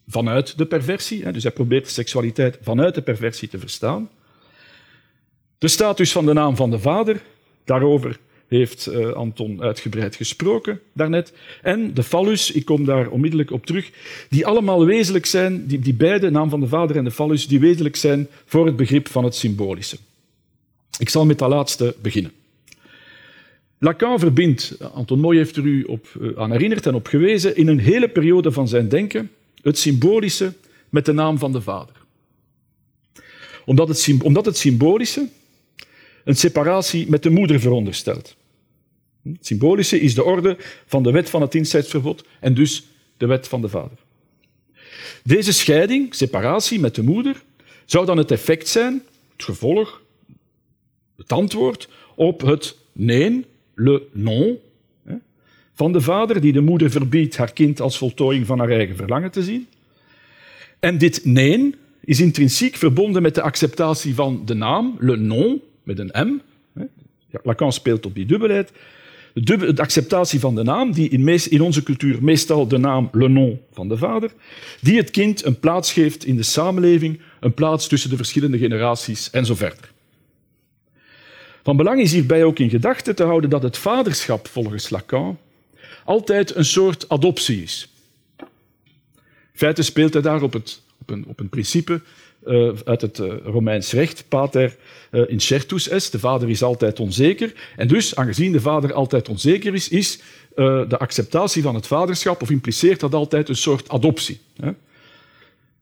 vanuit 0.06 0.58
de 0.58 0.66
perversie. 0.66 1.32
Dus 1.32 1.42
hij 1.42 1.52
probeert 1.52 1.84
de 1.84 1.90
seksualiteit 1.90 2.58
vanuit 2.62 2.94
de 2.94 3.02
perversie 3.02 3.48
te 3.48 3.58
verstaan. 3.58 4.10
De 5.58 5.68
status 5.68 6.12
van 6.12 6.26
de 6.26 6.32
naam 6.32 6.56
van 6.56 6.70
de 6.70 6.78
vader, 6.78 7.22
daarover 7.64 8.18
heeft 8.58 8.88
uh, 8.88 9.12
Anton 9.12 9.62
uitgebreid 9.62 10.16
gesproken 10.16 10.80
daarnet. 10.92 11.32
En 11.62 11.94
de 11.94 12.02
fallus, 12.02 12.50
ik 12.50 12.64
kom 12.64 12.84
daar 12.84 13.08
onmiddellijk 13.08 13.50
op 13.50 13.66
terug, 13.66 13.90
die 14.28 14.46
allemaal 14.46 14.84
wezenlijk 14.84 15.26
zijn, 15.26 15.66
die, 15.66 15.78
die 15.78 15.94
beide, 15.94 16.30
naam 16.30 16.50
van 16.50 16.60
de 16.60 16.68
vader 16.68 16.96
en 16.96 17.04
de 17.04 17.10
fallus, 17.10 17.46
die 17.46 17.60
wezenlijk 17.60 17.96
zijn 17.96 18.28
voor 18.44 18.66
het 18.66 18.76
begrip 18.76 19.08
van 19.08 19.24
het 19.24 19.34
symbolische. 19.34 19.96
Ik 20.98 21.08
zal 21.08 21.26
met 21.26 21.38
dat 21.38 21.48
laatste 21.48 21.94
beginnen. 22.02 22.32
Lacan 23.78 24.18
verbindt, 24.18 24.76
Anton 24.92 25.20
Mooi 25.20 25.38
heeft 25.38 25.56
er 25.56 25.64
u 25.64 25.82
op, 25.82 26.06
uh, 26.20 26.38
aan 26.38 26.50
herinnerd 26.50 26.86
en 26.86 26.94
op 26.94 27.06
gewezen, 27.06 27.56
in 27.56 27.68
een 27.68 27.80
hele 27.80 28.08
periode 28.08 28.52
van 28.52 28.68
zijn 28.68 28.88
denken 28.88 29.30
het 29.62 29.78
symbolische 29.78 30.52
met 30.88 31.04
de 31.04 31.12
naam 31.12 31.38
van 31.38 31.52
de 31.52 31.60
vader. 31.60 31.94
Omdat 33.64 33.88
het, 33.88 34.22
omdat 34.22 34.44
het 34.44 34.56
symbolische 34.56 35.28
een 36.24 36.36
separatie 36.36 37.08
met 37.08 37.22
de 37.22 37.30
moeder 37.30 37.60
veronderstelt. 37.60 38.36
Het 39.22 39.46
symbolische 39.46 40.00
is 40.00 40.14
de 40.14 40.24
orde 40.24 40.56
van 40.86 41.02
de 41.02 41.10
wet 41.10 41.30
van 41.30 41.40
het 41.40 41.54
inzetsverbod 41.54 42.24
en 42.40 42.54
dus 42.54 42.86
de 43.16 43.26
wet 43.26 43.48
van 43.48 43.60
de 43.60 43.68
vader. 43.68 43.98
Deze 45.24 45.52
scheiding, 45.52 46.14
separatie 46.14 46.80
met 46.80 46.94
de 46.94 47.02
moeder, 47.02 47.42
zou 47.84 48.06
dan 48.06 48.16
het 48.16 48.30
effect 48.30 48.68
zijn, 48.68 49.02
het 49.32 49.44
gevolg, 49.44 50.02
het 51.16 51.32
antwoord 51.32 51.88
op 52.14 52.40
het 52.40 52.76
nee, 52.92 53.44
le 53.74 54.02
non, 54.12 54.58
van 55.80 55.92
de 55.92 56.00
vader 56.00 56.40
die 56.40 56.52
de 56.52 56.60
moeder 56.60 56.90
verbiedt 56.90 57.36
haar 57.36 57.52
kind 57.52 57.80
als 57.80 57.98
voltooiing 57.98 58.46
van 58.46 58.58
haar 58.58 58.70
eigen 58.70 58.96
verlangen 58.96 59.30
te 59.30 59.42
zien. 59.42 59.66
En 60.78 60.98
dit 60.98 61.24
nee 61.24 61.74
is 62.04 62.20
intrinsiek 62.20 62.76
verbonden 62.76 63.22
met 63.22 63.34
de 63.34 63.42
acceptatie 63.42 64.14
van 64.14 64.42
de 64.44 64.54
naam, 64.54 64.96
le 64.98 65.16
non, 65.16 65.60
met 65.82 65.98
een 65.98 66.10
M. 66.12 66.40
Lacan 67.42 67.72
speelt 67.72 68.06
op 68.06 68.14
die 68.14 68.26
dubbelheid. 68.26 68.72
De 69.34 69.72
acceptatie 69.76 70.40
van 70.40 70.54
de 70.54 70.62
naam, 70.62 70.92
die 70.92 71.08
in, 71.08 71.24
meest, 71.24 71.46
in, 71.46 71.60
onze 71.60 71.82
cultuur 71.82 72.18
meestal 72.20 72.68
de 72.68 72.78
naam 72.78 73.08
le 73.12 73.28
nom 73.28 73.60
van 73.72 73.88
de 73.88 73.96
vader, 73.96 74.30
die 74.80 74.96
het 74.96 75.10
kind 75.10 75.44
een 75.44 75.58
plaats 75.58 75.92
geeft 75.92 76.24
in 76.24 76.36
de 76.36 76.42
samenleving, 76.42 77.20
een 77.40 77.54
plaats 77.54 77.88
tussen 77.88 78.10
de 78.10 78.16
verschillende 78.16 78.58
generaties 78.58 79.30
en 79.30 79.46
zo 79.46 79.54
verder. 79.54 79.92
Van 81.62 81.76
belang 81.76 82.00
is 82.00 82.12
hierbij 82.12 82.44
ook 82.44 82.58
in 82.58 82.70
gedachten 82.70 83.14
te 83.14 83.24
houden 83.24 83.50
dat 83.50 83.62
het 83.62 83.78
vaderschap 83.78 84.48
volgens 84.48 84.90
Lacan 84.90 85.38
altijd 86.04 86.54
een 86.54 86.64
soort 86.64 87.08
adoptie 87.08 87.62
is. 87.62 87.88
In 89.52 89.66
feite 89.66 89.82
speelt 89.82 90.12
hij 90.12 90.22
daar 90.22 90.42
op, 90.42 90.52
het, 90.52 90.82
op, 91.00 91.10
een, 91.10 91.24
op 91.26 91.40
een 91.40 91.48
principe 91.48 92.00
uh, 92.46 92.72
uit 92.84 93.00
het 93.00 93.18
uh, 93.18 93.32
Romeins 93.44 93.92
recht, 93.92 94.24
pater 94.28 94.76
uh, 95.10 95.22
incertus 95.28 95.88
est, 95.88 96.12
de 96.12 96.18
vader 96.18 96.48
is 96.48 96.62
altijd 96.62 97.00
onzeker. 97.00 97.52
En 97.76 97.88
dus, 97.88 98.14
aangezien 98.14 98.52
de 98.52 98.60
vader 98.60 98.92
altijd 98.92 99.28
onzeker 99.28 99.74
is, 99.74 99.88
is 99.88 100.20
de 100.54 100.98
acceptatie 100.98 101.62
van 101.62 101.74
het 101.74 101.86
vaderschap, 101.86 102.42
of 102.42 102.50
impliceert 102.50 103.00
dat 103.00 103.14
altijd 103.14 103.48
een 103.48 103.56
soort 103.56 103.88
adoptie. 103.88 104.40
Hè? 104.56 104.70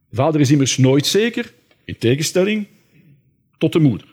De 0.09 0.15
vader 0.15 0.41
is 0.41 0.51
immers 0.51 0.77
nooit 0.77 1.05
zeker, 1.05 1.53
in 1.85 1.97
tegenstelling 1.97 2.67
tot 3.57 3.73
de 3.73 3.79
moeder. 3.79 4.07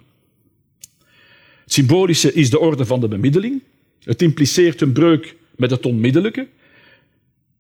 Het 1.62 1.72
symbolische 1.72 2.32
is 2.32 2.50
de 2.50 2.58
orde 2.58 2.84
van 2.86 3.00
de 3.00 3.08
bemiddeling. 3.08 3.62
Het 4.02 4.22
impliceert 4.22 4.80
een 4.80 4.92
breuk 4.92 5.36
met 5.56 5.70
het 5.70 5.86
onmiddellijke, 5.86 6.46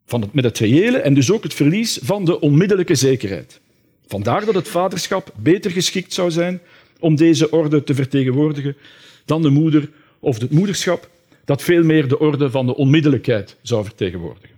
van 0.06 0.20
het, 0.20 0.32
met 0.32 0.44
het 0.44 0.58
reële, 0.58 0.98
en 0.98 1.14
dus 1.14 1.30
ook 1.30 1.42
het 1.42 1.54
verlies 1.54 1.98
van 2.02 2.24
de 2.24 2.40
onmiddellijke 2.40 2.94
zekerheid. 2.94 3.60
Vandaar 4.06 4.44
dat 4.44 4.54
het 4.54 4.68
vaderschap 4.68 5.32
beter 5.36 5.70
geschikt 5.70 6.12
zou 6.12 6.30
zijn 6.30 6.60
om 7.00 7.16
deze 7.16 7.50
orde 7.50 7.82
te 7.84 7.94
vertegenwoordigen 7.94 8.76
dan 9.24 9.42
de 9.42 9.50
moeder 9.50 9.90
of 10.20 10.40
het 10.40 10.50
moederschap, 10.50 11.10
dat 11.44 11.62
veel 11.62 11.84
meer 11.84 12.08
de 12.08 12.18
orde 12.18 12.50
van 12.50 12.66
de 12.66 12.76
onmiddellijkheid 12.76 13.56
zou 13.62 13.84
vertegenwoordigen. 13.84 14.54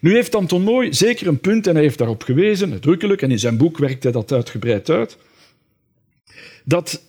Nu 0.00 0.14
heeft 0.14 0.34
Anton 0.34 0.62
Mooi 0.62 0.94
zeker 0.94 1.26
een 1.26 1.40
punt, 1.40 1.66
en 1.66 1.74
hij 1.74 1.82
heeft 1.82 1.98
daarop 1.98 2.22
gewezen, 2.22 2.72
uitdrukkelijk, 2.72 3.22
en 3.22 3.30
in 3.30 3.38
zijn 3.38 3.56
boek 3.56 3.78
werkt 3.78 4.02
hij 4.02 4.12
dat 4.12 4.32
uitgebreid 4.32 4.90
uit, 4.90 5.18
dat 6.64 7.02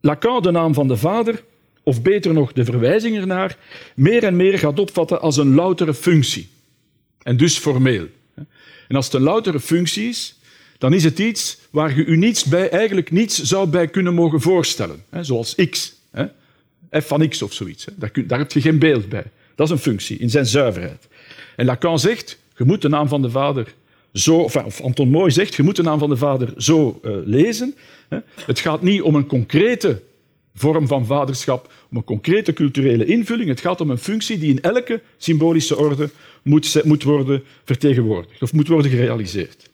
Lacan 0.00 0.42
de 0.42 0.50
naam 0.50 0.74
van 0.74 0.88
de 0.88 0.96
vader, 0.96 1.44
of 1.82 2.02
beter 2.02 2.32
nog 2.32 2.52
de 2.52 2.64
verwijzing 2.64 3.16
ernaar, 3.16 3.58
meer 3.94 4.24
en 4.24 4.36
meer 4.36 4.58
gaat 4.58 4.78
opvatten 4.78 5.20
als 5.20 5.36
een 5.36 5.54
loutere 5.54 5.94
functie, 5.94 6.48
en 7.22 7.36
dus 7.36 7.58
formeel. 7.58 8.06
En 8.90 8.96
als 8.96 9.04
het 9.04 9.14
een 9.14 9.22
loutere 9.22 9.60
functie 9.60 10.08
is, 10.08 10.38
dan 10.78 10.92
is 10.92 11.04
het 11.04 11.18
iets 11.18 11.58
waar 11.70 11.96
je 11.96 12.04
u 12.04 12.16
niets 12.16 12.44
bij, 12.44 12.70
eigenlijk 12.70 13.10
niets 13.10 13.42
zou 13.42 13.68
bij 13.68 13.88
kunnen 13.88 14.14
mogen 14.14 14.40
voorstellen. 14.40 15.04
Hè, 15.10 15.24
zoals 15.24 15.54
x, 15.70 15.94
hè, 16.10 16.24
f 17.00 17.06
van 17.06 17.28
x 17.28 17.42
of 17.42 17.52
zoiets. 17.52 17.84
Hè. 17.84 17.92
Daar, 17.96 18.10
kun, 18.10 18.26
daar 18.26 18.38
heb 18.38 18.52
je 18.52 18.60
geen 18.60 18.78
beeld 18.78 19.08
bij. 19.08 19.24
Dat 19.54 19.66
is 19.66 19.72
een 19.72 19.78
functie, 19.78 20.18
in 20.18 20.30
zijn 20.30 20.46
zuiverheid. 20.46 21.08
En 21.56 21.64
Lacan 21.64 21.98
zegt, 21.98 22.38
naam 22.80 23.08
van 23.08 23.22
de 23.22 23.30
vader 23.30 23.74
zo, 24.12 24.36
of 24.36 24.80
Anton 24.80 25.08
Mooi 25.08 25.30
zegt, 25.30 25.54
je 25.54 25.62
moet 25.62 25.76
de 25.76 25.82
naam 25.82 25.98
van 25.98 26.08
de 26.08 26.16
vader 26.16 26.52
zo 26.56 27.00
uh, 27.04 27.12
lezen. 27.24 27.74
Het 28.46 28.58
gaat 28.58 28.82
niet 28.82 29.02
om 29.02 29.14
een 29.14 29.26
concrete 29.26 30.02
vorm 30.54 30.86
van 30.86 31.06
vaderschap, 31.06 31.72
om 31.90 31.96
een 31.96 32.04
concrete 32.04 32.52
culturele 32.52 33.04
invulling. 33.04 33.48
Het 33.48 33.60
gaat 33.60 33.80
om 33.80 33.90
een 33.90 33.98
functie 33.98 34.38
die 34.38 34.50
in 34.50 34.60
elke 34.60 35.00
symbolische 35.16 35.76
orde 35.76 36.10
moet, 36.42 36.84
moet 36.84 37.02
worden 37.02 37.42
vertegenwoordigd 37.64 38.42
of 38.42 38.52
moet 38.52 38.68
worden 38.68 38.90
gerealiseerd. 38.90 39.70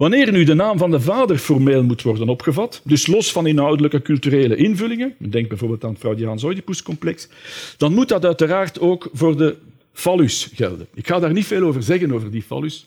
Wanneer 0.00 0.32
nu 0.32 0.44
de 0.44 0.54
naam 0.54 0.78
van 0.78 0.90
de 0.90 1.00
vader 1.00 1.38
formeel 1.38 1.82
moet 1.82 2.02
worden 2.02 2.28
opgevat, 2.28 2.80
dus 2.84 3.06
los 3.06 3.32
van 3.32 3.46
inhoudelijke 3.46 4.02
culturele 4.02 4.56
invullingen, 4.56 5.14
denk 5.18 5.48
bijvoorbeeld 5.48 5.84
aan 5.84 5.90
het 5.90 5.98
Freudiaans-Oedipus-complex, 5.98 7.28
dan 7.76 7.94
moet 7.94 8.08
dat 8.08 8.24
uiteraard 8.24 8.80
ook 8.80 9.08
voor 9.12 9.36
de 9.36 9.56
fallus 9.92 10.50
gelden. 10.54 10.86
Ik 10.94 11.06
ga 11.06 11.18
daar 11.18 11.32
niet 11.32 11.46
veel 11.46 11.62
over 11.62 11.82
zeggen, 11.82 12.12
over 12.12 12.30
die 12.30 12.42
fallus, 12.42 12.86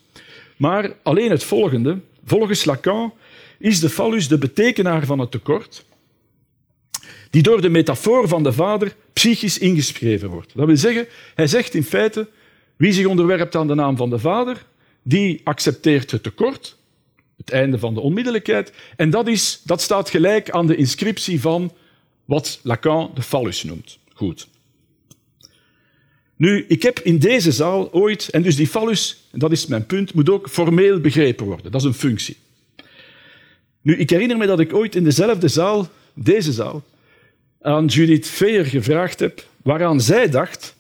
maar 0.58 0.96
alleen 1.04 1.30
het 1.30 1.44
volgende. 1.44 2.00
Volgens 2.26 2.66
Lacan 2.66 3.14
is 3.60 3.80
de 3.80 3.90
fallus 3.90 4.28
de 4.28 4.38
betekenaar 4.38 5.06
van 5.06 5.20
het 5.20 5.32
tekort, 5.32 5.86
die 7.34 7.42
door 7.42 7.62
de 7.62 7.70
metafoor 7.70 8.28
van 8.28 8.44
de 8.44 8.54
vader 8.54 8.96
psychisch 9.14 9.58
ingeschreven 9.58 10.30
wordt. 10.30 10.52
Dat 10.56 10.66
wil 10.66 10.78
zeggen, 10.78 11.08
hij 11.36 11.48
zegt 11.48 11.74
in 11.74 11.84
feite, 11.84 12.28
wie 12.76 12.94
zich 12.94 13.06
onderwerpt 13.06 13.56
aan 13.56 13.68
de 13.68 13.76
naam 13.76 13.98
van 13.98 14.10
de 14.10 14.20
vader, 14.20 14.66
die 15.04 15.42
accepteert 15.44 16.12
het 16.12 16.24
tekort, 16.24 16.78
het 17.38 17.52
einde 17.52 17.80
van 17.80 17.94
de 17.94 18.00
onmiddellijkheid, 18.00 18.74
en 18.96 19.10
dat, 19.10 19.28
is, 19.28 19.62
dat 19.64 19.82
staat 19.82 20.10
gelijk 20.10 20.50
aan 20.50 20.68
de 20.68 20.76
inscriptie 20.76 21.42
van 21.42 21.74
wat 22.26 22.60
Lacan 22.64 23.12
de 23.14 23.22
fallus 23.22 23.64
noemt. 23.64 23.98
Goed. 24.14 24.48
Nu, 26.36 26.66
ik 26.68 26.84
heb 26.84 27.00
in 27.00 27.20
deze 27.20 27.52
zaal 27.52 27.94
ooit, 27.94 28.30
en 28.30 28.42
dus 28.42 28.56
die 28.56 28.68
fallus, 28.68 29.24
dat 29.32 29.52
is 29.52 29.66
mijn 29.66 29.86
punt, 29.86 30.14
moet 30.14 30.30
ook 30.30 30.50
formeel 30.50 31.00
begrepen 31.00 31.46
worden. 31.46 31.72
Dat 31.72 31.82
is 31.82 31.88
een 31.88 31.94
functie. 31.94 32.38
Nu, 33.82 33.98
ik 33.98 34.10
herinner 34.10 34.38
me 34.38 34.46
dat 34.46 34.60
ik 34.60 34.74
ooit 34.74 34.96
in 34.96 35.04
dezelfde 35.04 35.48
zaal, 35.48 35.90
deze 36.14 36.52
zaal, 36.52 36.84
aan 37.64 37.86
Judith 37.86 38.28
Veer 38.28 38.66
gevraagd 38.66 39.20
heb 39.20 39.46
waaraan 39.62 40.02
zij 40.02 40.30
dacht. 40.30 40.76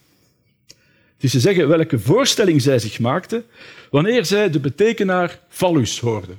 Is 1.19 1.31
te 1.31 1.39
zeggen 1.39 1.67
welke 1.67 1.99
voorstelling 1.99 2.61
zij 2.61 2.79
zich 2.79 2.99
maakte 2.99 3.43
wanneer 3.89 4.25
zij 4.25 4.49
de 4.49 4.59
betekenaar 4.59 5.39
fallus 5.49 5.99
hoorde. 5.99 6.33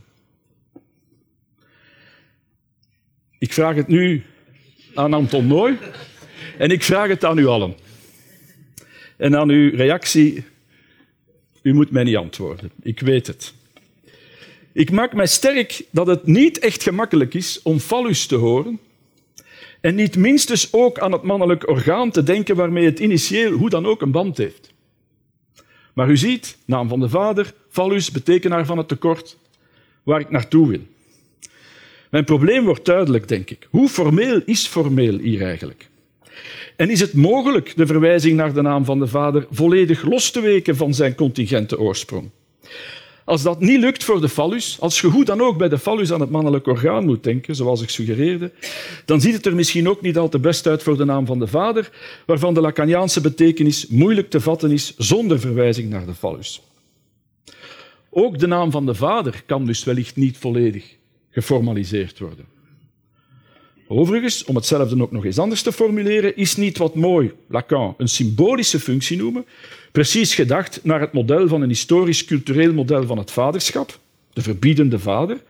Ik 3.39 3.53
vraag 3.53 3.75
het 3.75 3.89
nu 3.89 4.23
aan 4.95 5.15
Anton 5.15 5.45
Mooi 5.45 5.79
en 6.59 6.71
ik 6.71 6.83
vraag 6.83 7.09
het 7.09 7.25
aan 7.25 7.39
u 7.39 7.47
allen. 7.47 7.75
En 9.17 9.37
aan 9.37 9.49
uw 9.51 9.77
reactie, 9.77 10.45
u 11.63 11.75
moet 11.75 11.91
mij 11.91 12.05
niet 12.05 12.17
antwoorden. 12.17 12.71
Ik 12.83 13.01
weet 13.01 13.27
het. 13.27 13.55
Ik 14.73 14.91
maak 14.91 15.13
mij 15.13 15.27
sterk 15.27 15.85
dat 15.91 16.07
het 16.07 16.27
niet 16.27 16.59
echt 16.59 16.83
gemakkelijk 16.83 17.35
is 17.35 17.63
om 17.63 17.79
fallus 17.79 18.27
te 18.27 18.35
horen 18.35 18.81
en 19.85 19.95
niet 19.95 20.17
minstens 20.17 20.73
ook 20.73 20.99
aan 20.99 21.13
het 21.13 21.23
mannelijk 21.23 21.69
orgaan 21.69 22.11
te 22.11 22.23
denken 22.23 22.57
waarmee 22.57 22.85
het 22.85 22.99
initieel 22.99 23.53
hoe 23.53 23.71
dan 23.71 23.87
ook 23.87 24.03
een 24.03 24.11
band 24.11 24.37
heeft. 24.37 24.73
Maar 25.95 26.11
u 26.11 26.17
ziet, 26.17 26.57
naam 26.65 26.89
van 26.89 27.01
de 27.01 27.09
vader, 27.09 27.55
fallus, 27.69 28.11
betekenaar 28.11 28.67
van 28.67 28.79
het 28.79 28.89
tekort, 28.89 29.39
waar 30.03 30.21
ik 30.21 30.31
naartoe 30.31 30.69
wil. 30.69 30.81
Mijn 32.11 32.25
probleem 32.25 32.65
wordt 32.65 32.85
duidelijk, 32.85 33.29
denk 33.29 33.51
ik. 33.51 33.67
Hoe 33.71 33.89
formeel 33.89 34.43
is 34.45 34.67
formeel 34.67 35.19
hier 35.19 35.43
eigenlijk? 35.43 35.89
En 36.77 36.91
is 36.91 37.01
het 37.01 37.13
mogelijk 37.13 37.77
de 37.77 37.87
verwijzing 37.87 38.37
naar 38.37 38.53
de 38.53 38.63
naam 38.63 38.85
van 38.85 38.99
de 38.99 39.07
vader 39.07 39.47
volledig 39.51 40.03
los 40.03 40.31
te 40.31 40.41
weken 40.41 40.77
van 40.77 40.95
zijn 40.95 41.15
contingente 41.15 41.79
oorsprong? 41.79 42.31
Als 43.25 43.43
dat 43.43 43.61
niet 43.61 43.81
lukt 43.81 44.05
voor 44.05 44.21
de 44.21 44.29
fallus, 44.29 44.81
als 44.81 45.01
je 45.01 45.07
hoe 45.07 45.25
dan 45.25 45.41
ook 45.41 45.59
bij 45.59 45.69
de 45.69 45.79
fallus 45.79 46.13
aan 46.13 46.21
het 46.21 46.31
mannelijk 46.31 46.67
orgaan 46.67 47.05
moet 47.05 47.23
denken, 47.23 47.55
zoals 47.55 47.83
ik 47.83 47.91
suggereerde, 47.91 48.53
dan 49.05 49.21
ziet 49.21 49.35
het 49.35 49.47
er 49.47 49.55
misschien 49.55 49.89
ook 49.89 50.01
niet 50.01 50.19
al 50.19 50.29
te 50.29 50.39
best 50.39 50.67
uit 50.67 50.83
voor 50.83 50.97
de 50.97 51.05
naam 51.05 51.27
van 51.27 51.39
de 51.39 51.47
vader, 51.47 51.91
waarvan 52.27 52.55
de 52.55 52.61
Lacaniaanse 52.61 53.21
betekenis 53.21 53.87
moeilijk 53.87 54.31
te 54.31 54.41
vatten 54.41 54.71
is 54.71 54.97
zonder 54.97 55.41
verwijzing 55.41 55.91
naar 55.91 56.07
de 56.07 56.15
fallus. 56.15 56.63
Ook 58.11 58.39
de 58.39 58.47
naam 58.47 58.71
van 58.71 58.87
de 58.87 58.95
vader 58.95 59.43
kan 59.47 59.67
dus 59.67 59.85
wellicht 59.85 60.17
niet 60.17 60.37
volledig 60.37 60.97
geformaliseerd 61.31 62.19
worden. 62.19 62.54
Overigens, 63.87 64.45
om 64.45 64.55
hetzelfde 64.55 65.03
ook 65.03 65.13
nog 65.13 65.25
eens 65.25 65.39
anders 65.39 65.63
te 65.63 65.73
formuleren, 65.73 66.37
is 66.37 66.57
niet 66.57 66.79
wat 66.79 66.95
mooi 66.95 67.33
Lacan 67.47 67.95
een 67.99 68.09
symbolische 68.09 68.81
functie 68.81 69.17
noemen, 69.17 69.45
precies 69.93 70.35
gedacht 70.35 70.81
naar 70.83 71.01
het 71.01 71.13
model 71.13 71.49
van 71.49 71.63
een 71.63 71.69
historisch-cultureel 71.69 72.73
model 72.73 73.07
van 73.07 73.19
het 73.19 73.31
vaderschap, 73.31 73.99
de 74.33 74.43
verbiedende 74.43 74.99
vader, 74.99 75.43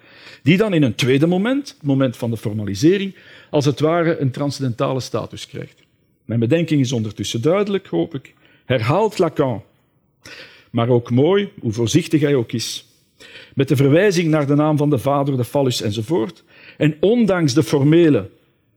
die 0.42 0.56
dan 0.56 0.74
in 0.74 0.82
een 0.82 0.94
tweede 0.94 1.26
moment, 1.26 1.68
het 1.68 1.86
moment 1.86 2.16
van 2.16 2.30
de 2.30 2.36
formalisering, 2.36 3.14
als 3.50 3.64
het 3.64 3.80
ware 3.80 4.18
een 4.18 4.30
transcendentale 4.30 5.00
status 5.00 5.46
krijgt. 5.46 5.82
Mijn 6.24 6.40
bedenking 6.40 6.80
is 6.80 6.92
ondertussen 6.92 7.42
duidelijk, 7.42 7.86
hoop 7.86 8.14
ik. 8.14 8.34
Herhaalt 8.64 9.18
Lacan, 9.18 9.62
maar 10.70 10.88
ook 10.88 11.10
mooi, 11.10 11.48
hoe 11.60 11.72
voorzichtig 11.72 12.20
hij 12.20 12.34
ook 12.34 12.52
is, 12.52 12.86
met 13.54 13.68
de 13.68 13.76
verwijzing 13.76 14.28
naar 14.28 14.46
de 14.46 14.54
naam 14.54 14.76
van 14.76 14.90
de 14.90 14.98
vader, 14.98 15.36
de 15.36 15.44
fallus 15.44 15.82
enzovoort, 15.82 16.44
en 16.76 16.96
ondanks 17.00 17.54
de 17.54 17.62
formele, 17.62 18.30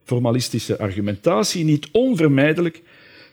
formalistische 0.04 0.78
argumentatie 0.80 1.64
niet 1.64 1.88
onvermijdelijk 1.92 2.82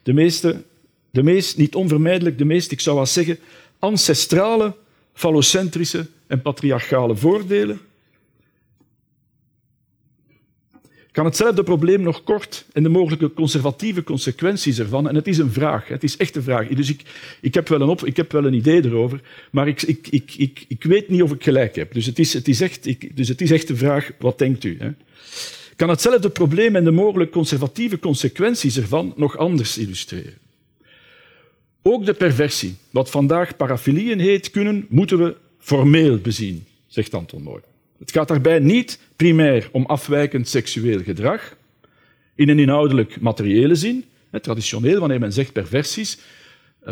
de 0.03 0.13
meeste, 0.13 0.63
de 1.11 1.23
meest, 1.23 1.57
niet 1.57 1.75
onvermijdelijk 1.75 2.39
de 2.39 2.45
meest, 2.45 2.71
ik 2.71 2.81
zou 2.81 2.97
wel 2.97 3.07
zeggen, 3.07 3.39
ancestrale, 3.79 4.75
fallocentrische 5.13 6.07
en 6.27 6.43
patriarchale 6.43 7.17
voordelen 7.17 7.81
kan 11.15 11.25
hetzelfde 11.25 11.63
probleem 11.63 12.03
nog 12.03 12.25
kort 12.25 12.65
en 12.73 12.83
de 12.83 12.89
mogelijke 12.89 13.33
conservatieve 13.33 14.05
consequenties 14.05 14.79
ervan. 14.79 15.09
En 15.09 15.15
het 15.15 15.27
is 15.27 15.39
een 15.39 15.53
vraag, 15.53 15.89
het 15.89 16.03
is 16.03 16.17
echt 16.17 16.37
een 16.37 16.43
vraag. 16.43 16.69
Dus 16.69 16.91
ik, 16.91 17.03
ik, 17.41 17.55
heb, 17.55 17.69
wel 17.69 17.81
een 17.81 17.89
op, 17.89 18.05
ik 18.05 18.17
heb 18.17 18.33
wel 18.33 18.45
een 18.45 18.55
idee 18.55 18.85
erover, 18.85 19.21
maar 19.51 19.69
ik, 19.69 19.83
ik, 19.83 20.09
ik, 20.11 20.65
ik, 20.69 20.85
weet 20.85 21.09
niet 21.09 21.23
of 21.23 21.33
ik 21.33 21.43
gelijk 21.43 21.77
heb. 21.77 21.93
Dus 21.93 22.07
het 22.07 22.19
is, 22.19 22.33
het 22.33 22.49
is, 22.49 22.61
echt, 22.61 22.87
ik, 22.87 23.17
dus 23.17 23.29
het 23.29 23.41
is 23.41 23.51
echt 23.51 23.69
een 23.69 23.77
vraag, 23.77 24.11
wat 24.19 24.39
denkt 24.39 24.65
u? 24.65 24.77
Hè? 24.79 24.91
kan 25.77 25.89
hetzelfde 25.89 26.31
probleem 26.31 26.77
en 26.77 26.85
de 26.85 26.91
mogelijke 26.91 27.33
conservatieve 27.33 27.99
consequenties 27.99 28.77
ervan 28.77 29.13
nog 29.17 29.37
anders 29.37 29.79
illustreren. 29.79 30.39
Ook 31.83 32.07
de 32.07 32.15
perversie, 32.15 32.77
wat 32.91 33.11
vandaag 33.11 33.57
parafilieën 33.57 34.19
heet, 34.19 34.51
kunnen, 34.51 34.87
moeten 34.89 35.19
we 35.19 35.37
formeel 35.59 36.19
bezien, 36.19 36.67
zegt 36.87 37.15
Anton 37.15 37.43
Mooi. 37.43 37.61
Het 37.99 38.13
gaat 38.13 38.29
daarbij 38.29 38.59
niet 38.59 38.99
primair 39.17 39.69
om 39.73 39.87
afwijkend 39.87 40.49
seksueel 40.49 41.03
gedrag, 41.03 41.57
in 42.35 42.49
een 42.49 42.59
inhoudelijk 42.59 43.21
materiële 43.21 43.75
zin. 43.75 44.05
Traditioneel, 44.41 45.01
wanneer 45.01 45.21
men 45.21 45.33
zegt 45.33 45.53
perversies, 45.53 46.19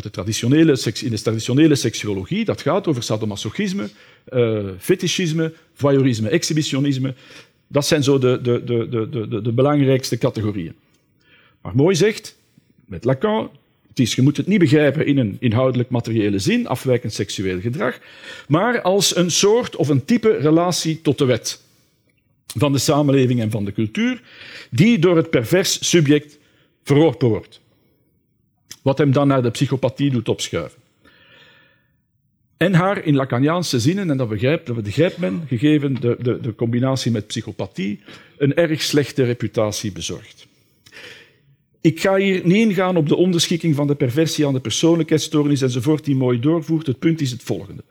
de 0.01 0.11
traditionele, 0.11 0.93
in 1.03 1.11
de 1.11 1.23
traditionele 1.23 1.75
seksuologie, 1.75 2.45
dat 2.45 2.63
gaat 2.63 2.87
over 2.87 3.03
sadomasochisme, 3.03 3.89
uh, 4.33 4.69
fetischisme, 4.79 5.53
voyeurisme, 5.73 6.29
exhibitionisme. 6.29 7.15
Dat 7.67 7.87
zijn 7.87 8.03
zo 8.03 8.19
de, 8.19 8.39
de, 8.43 8.65
de, 8.65 9.43
de 9.43 9.53
belangrijkste 9.53 10.19
categorieën. 10.19 10.75
Maar 11.63 11.75
mooi 11.75 11.97
zegt, 11.97 12.37
met 12.85 13.05
Lacan, 13.05 13.51
het 13.93 14.01
is, 14.01 14.15
je 14.15 14.23
moet 14.23 14.37
het 14.37 14.47
niet 14.47 14.59
begrijpen 14.59 15.07
in 15.07 15.19
een 15.19 15.37
inhoudelijk 15.41 15.91
materiële 15.91 16.39
zin, 16.39 16.67
afwijkend 16.67 17.13
seksueel 17.13 17.61
gedrag, 17.61 17.99
maar 18.49 18.83
als 18.83 19.17
een 19.17 19.31
soort 19.31 19.77
of 19.77 19.89
een 19.89 20.05
type 20.05 20.37
relatie 20.37 21.01
tot 21.03 21.19
de 21.19 21.25
wet 21.25 21.61
van 22.47 22.73
de 22.73 22.79
samenleving 22.79 23.41
en 23.41 23.51
van 23.51 23.65
de 23.65 23.73
cultuur, 23.73 24.23
die 24.71 24.99
door 24.99 25.17
het 25.17 25.31
pervers 25.31 25.89
subject 25.89 26.39
verworpen 26.85 27.29
wordt. 27.29 27.61
Wat 28.83 28.99
hem 28.99 29.13
dan 29.13 29.29
naar 29.29 29.43
de 29.43 29.51
psychopathie 29.51 30.11
doet 30.11 30.29
opschuiven. 30.29 30.81
En 32.57 32.75
haar 32.75 33.05
in 33.05 33.15
Lacaniaanse 33.15 33.81
zinnen, 33.81 34.11
en 34.11 34.17
dat 34.17 34.29
begrijpt, 34.29 34.67
dat 34.67 34.83
begrijpt 34.83 35.19
men, 35.19 35.45
gegeven 35.49 36.01
de, 36.01 36.17
de, 36.21 36.41
de 36.41 36.55
combinatie 36.55 37.13
met 37.13 37.27
psychopathie, 37.27 38.01
een 38.37 38.55
erg 38.55 38.83
slechte 38.83 39.25
reputatie 39.25 39.93
bezorgt. 39.93 40.47
Ik 41.83 42.01
ga 42.01 42.17
hier 42.17 42.41
niet 42.45 42.69
ingaan 42.69 42.97
op 42.97 43.09
de 43.09 43.17
onderschikking 43.17 43.75
van 43.75 43.87
de 43.87 43.95
perversie 43.95 44.47
aan 44.47 44.53
de 44.53 44.61
persoonlijkheidsstoornis 44.61 45.63
enzovoort, 45.63 46.05
die 46.05 46.15
mooi 46.15 46.41
doorvoert. 46.41 46.87
Het 46.87 46.99
punt 46.99 47.21
is 47.21 47.31
het 47.31 47.43
volgende. 47.43 47.85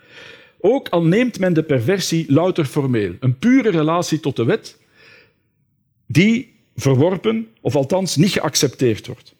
Ook 0.59 0.89
al 0.89 1.03
neemt 1.03 1.39
men 1.39 1.53
de 1.53 1.63
perversie 1.63 2.31
louter 2.31 2.65
formeel, 2.65 3.15
een 3.19 3.37
pure 3.37 3.69
relatie 3.69 4.19
tot 4.19 4.35
de 4.35 4.43
wet, 4.43 4.79
die 6.07 6.53
verworpen, 6.75 7.47
of 7.61 7.75
althans 7.75 8.15
niet 8.15 8.31
geaccepteerd 8.31 9.07
wordt. 9.07 9.35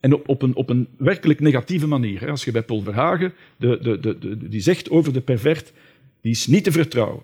En 0.00 0.26
op, 0.26 0.42
een, 0.42 0.54
op 0.54 0.68
een 0.70 0.88
werkelijk 0.96 1.40
negatieve 1.40 1.86
manier. 1.86 2.30
Als 2.30 2.44
je 2.44 2.50
bij 2.50 2.62
Paul 2.62 2.82
Verhagen, 2.82 3.34
de, 3.56 3.78
de, 3.82 4.18
de, 4.18 4.48
die 4.48 4.60
zegt 4.60 4.90
over 4.90 5.12
de 5.12 5.20
pervert, 5.20 5.72
die 6.20 6.32
is 6.32 6.46
niet 6.46 6.64
te 6.64 6.72
vertrouwen. 6.72 7.22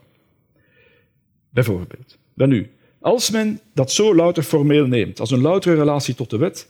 Bijvoorbeeld. 1.51 2.19
Dan 2.35 2.49
nu, 2.49 2.71
als 3.05 3.31
men 3.31 3.61
dat 3.75 3.93
zo 3.93 4.15
louter 4.15 4.43
formeel 4.43 4.87
neemt, 4.87 5.21
als 5.21 5.31
een 5.31 5.41
loutere 5.41 5.75
relatie 5.75 6.15
tot 6.15 6.31
de 6.31 6.37
wet, 6.37 6.69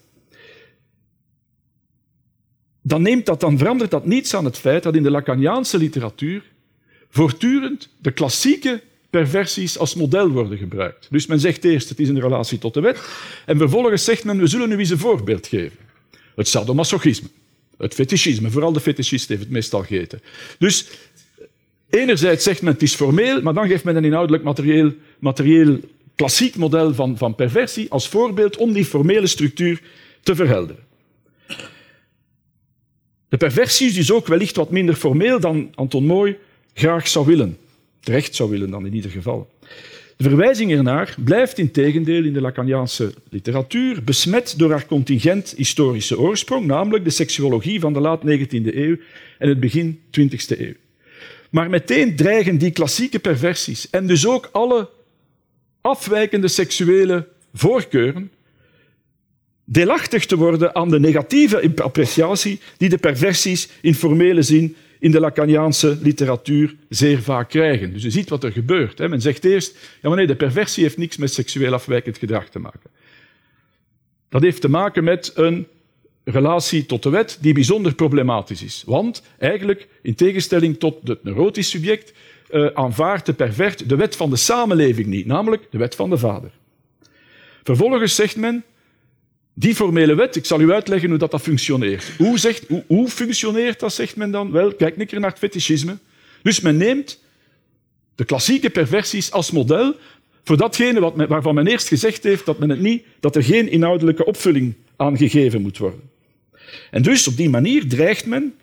dan, 2.82 3.02
neemt 3.02 3.26
dat, 3.26 3.40
dan 3.40 3.58
verandert 3.58 3.90
dat 3.90 4.06
niets 4.06 4.34
aan 4.34 4.44
het 4.44 4.58
feit 4.58 4.82
dat 4.82 4.94
in 4.94 5.02
de 5.02 5.10
Lacaniaanse 5.10 5.78
literatuur 5.78 6.42
voortdurend 7.10 7.88
de 7.98 8.10
klassieke 8.10 8.82
perversies 9.10 9.78
als 9.78 9.94
model 9.94 10.28
worden 10.28 10.58
gebruikt. 10.58 11.06
Dus 11.10 11.26
men 11.26 11.40
zegt 11.40 11.64
eerst 11.64 11.88
het 11.88 12.00
is 12.00 12.08
een 12.08 12.20
relatie 12.20 12.58
tot 12.58 12.74
de 12.74 12.80
wet 12.80 13.00
en 13.46 13.58
vervolgens 13.58 14.04
zegt 14.04 14.24
men 14.24 14.38
we 14.38 14.46
zullen 14.46 14.68
nu 14.68 14.78
eens 14.78 14.90
een 14.90 14.98
voorbeeld 14.98 15.46
geven. 15.46 15.78
Het 16.36 16.48
sadomasochisme, 16.48 17.28
het 17.78 17.94
fetischisme, 17.94 18.50
vooral 18.50 18.72
de 18.72 18.80
fetischist 18.80 19.28
heeft 19.28 19.40
het 19.40 19.50
meestal 19.50 19.82
gegeten. 19.82 20.20
Dus 20.58 20.88
enerzijds 21.90 22.44
zegt 22.44 22.62
men 22.62 22.72
het 22.72 22.82
is 22.82 22.94
formeel, 22.94 23.42
maar 23.42 23.54
dan 23.54 23.68
geeft 23.68 23.84
men 23.84 23.96
een 23.96 24.04
inhoudelijk 24.04 24.44
materieel, 24.44 24.92
materieel 25.18 25.78
klassiek 26.14 26.56
model 26.56 26.94
van, 26.94 27.18
van 27.18 27.34
perversie 27.34 27.90
als 27.90 28.08
voorbeeld 28.08 28.56
om 28.56 28.72
die 28.72 28.84
formele 28.84 29.26
structuur 29.26 29.80
te 30.22 30.34
verhelderen. 30.34 30.82
De 33.28 33.36
perversie 33.36 33.86
is 33.86 33.94
dus 33.94 34.12
ook 34.12 34.26
wellicht 34.26 34.56
wat 34.56 34.70
minder 34.70 34.94
formeel 34.94 35.40
dan 35.40 35.70
Anton 35.74 36.04
Mooi 36.04 36.36
graag 36.74 37.08
zou 37.08 37.26
willen. 37.26 37.58
Terecht 38.00 38.34
zou 38.34 38.50
willen 38.50 38.70
dan 38.70 38.86
in 38.86 38.94
ieder 38.94 39.10
geval. 39.10 39.48
De 40.16 40.28
verwijzing 40.28 40.72
ernaar 40.72 41.14
blijft 41.24 41.58
in 41.58 41.70
tegendeel 41.70 42.24
in 42.24 42.32
de 42.32 42.40
Lacaniaanse 42.40 43.14
literatuur 43.30 44.04
besmet 44.04 44.54
door 44.56 44.70
haar 44.70 44.86
contingent 44.86 45.54
historische 45.56 46.18
oorsprong, 46.18 46.66
namelijk 46.66 47.04
de 47.04 47.10
seksuologie 47.10 47.80
van 47.80 47.92
de 47.92 48.00
laat 48.00 48.22
19e 48.26 48.74
eeuw 48.74 48.96
en 49.38 49.48
het 49.48 49.60
begin 49.60 50.00
20e 50.20 50.58
eeuw. 50.58 50.74
Maar 51.50 51.70
meteen 51.70 52.16
dreigen 52.16 52.58
die 52.58 52.70
klassieke 52.70 53.18
perversies 53.18 53.90
en 53.90 54.06
dus 54.06 54.26
ook 54.26 54.48
alle 54.52 54.88
afwijkende 55.84 56.48
seksuele 56.48 57.28
voorkeuren 57.54 58.30
deelachtig 59.64 60.26
te 60.26 60.36
worden 60.36 60.74
aan 60.74 60.90
de 60.90 61.00
negatieve 61.00 61.72
appreciatie 61.76 62.60
die 62.76 62.88
de 62.88 62.98
perversies 62.98 63.68
in 63.80 63.94
formele 63.94 64.42
zin 64.42 64.76
in 64.98 65.10
de 65.10 65.20
Lacaniaanse 65.20 65.98
literatuur 66.02 66.74
zeer 66.88 67.22
vaak 67.22 67.48
krijgen. 67.48 67.92
Dus 67.92 68.02
je 68.02 68.10
ziet 68.10 68.28
wat 68.28 68.44
er 68.44 68.52
gebeurt. 68.52 68.98
Men 68.98 69.20
zegt 69.20 69.44
eerst, 69.44 69.76
ja 70.02 70.08
maar 70.08 70.16
nee, 70.16 70.26
de 70.26 70.36
perversie 70.36 70.82
heeft 70.82 70.96
niks 70.96 71.16
met 71.16 71.32
seksueel 71.32 71.72
afwijkend 71.72 72.18
gedrag 72.18 72.48
te 72.48 72.58
maken. 72.58 72.90
Dat 74.28 74.42
heeft 74.42 74.60
te 74.60 74.68
maken 74.68 75.04
met 75.04 75.32
een 75.34 75.66
relatie 76.24 76.86
tot 76.86 77.02
de 77.02 77.10
wet 77.10 77.38
die 77.40 77.54
bijzonder 77.54 77.94
problematisch 77.94 78.62
is. 78.62 78.82
Want 78.86 79.22
eigenlijk, 79.38 79.88
in 80.02 80.14
tegenstelling 80.14 80.78
tot 80.78 81.08
het 81.08 81.24
neurotisch 81.24 81.70
subject, 81.70 82.12
uh, 82.54 82.66
aanvaardt 82.74 83.26
de 83.26 83.32
pervert 83.32 83.88
de 83.88 83.96
wet 83.96 84.16
van 84.16 84.30
de 84.30 84.36
samenleving 84.36 85.06
niet, 85.06 85.26
namelijk 85.26 85.66
de 85.70 85.78
wet 85.78 85.94
van 85.94 86.10
de 86.10 86.18
vader. 86.18 86.50
Vervolgens 87.62 88.14
zegt 88.14 88.36
men, 88.36 88.64
die 89.54 89.74
formele 89.74 90.14
wet, 90.14 90.36
ik 90.36 90.44
zal 90.44 90.60
u 90.60 90.72
uitleggen 90.72 91.08
hoe 91.08 91.18
dat, 91.18 91.30
dat 91.30 91.42
functioneert. 91.42 92.12
Hoe, 92.18 92.38
zegt, 92.38 92.68
hoe, 92.68 92.84
hoe 92.86 93.08
functioneert 93.08 93.80
dat, 93.80 93.92
zegt 93.92 94.16
men 94.16 94.30
dan? 94.30 94.50
Wel, 94.50 94.74
kijk 94.74 95.12
een 95.12 95.20
naar 95.20 95.30
het 95.30 95.38
fetischisme. 95.38 95.98
Dus 96.42 96.60
men 96.60 96.76
neemt 96.76 97.20
de 98.14 98.24
klassieke 98.24 98.70
perversies 98.70 99.32
als 99.32 99.50
model 99.50 99.94
voor 100.44 100.56
datgene 100.56 101.00
wat 101.00 101.16
men, 101.16 101.28
waarvan 101.28 101.54
men 101.54 101.66
eerst 101.66 101.88
gezegd 101.88 102.22
heeft 102.22 102.46
dat, 102.46 102.58
men 102.58 102.70
het 102.70 102.80
niet, 102.80 103.04
dat 103.20 103.36
er 103.36 103.44
geen 103.44 103.70
inhoudelijke 103.70 104.24
opvulling 104.24 104.74
aan 104.96 105.16
gegeven 105.16 105.62
moet 105.62 105.78
worden. 105.78 106.00
En 106.90 107.02
dus 107.02 107.28
op 107.28 107.36
die 107.36 107.50
manier 107.50 107.88
dreigt 107.88 108.26
men 108.26 108.54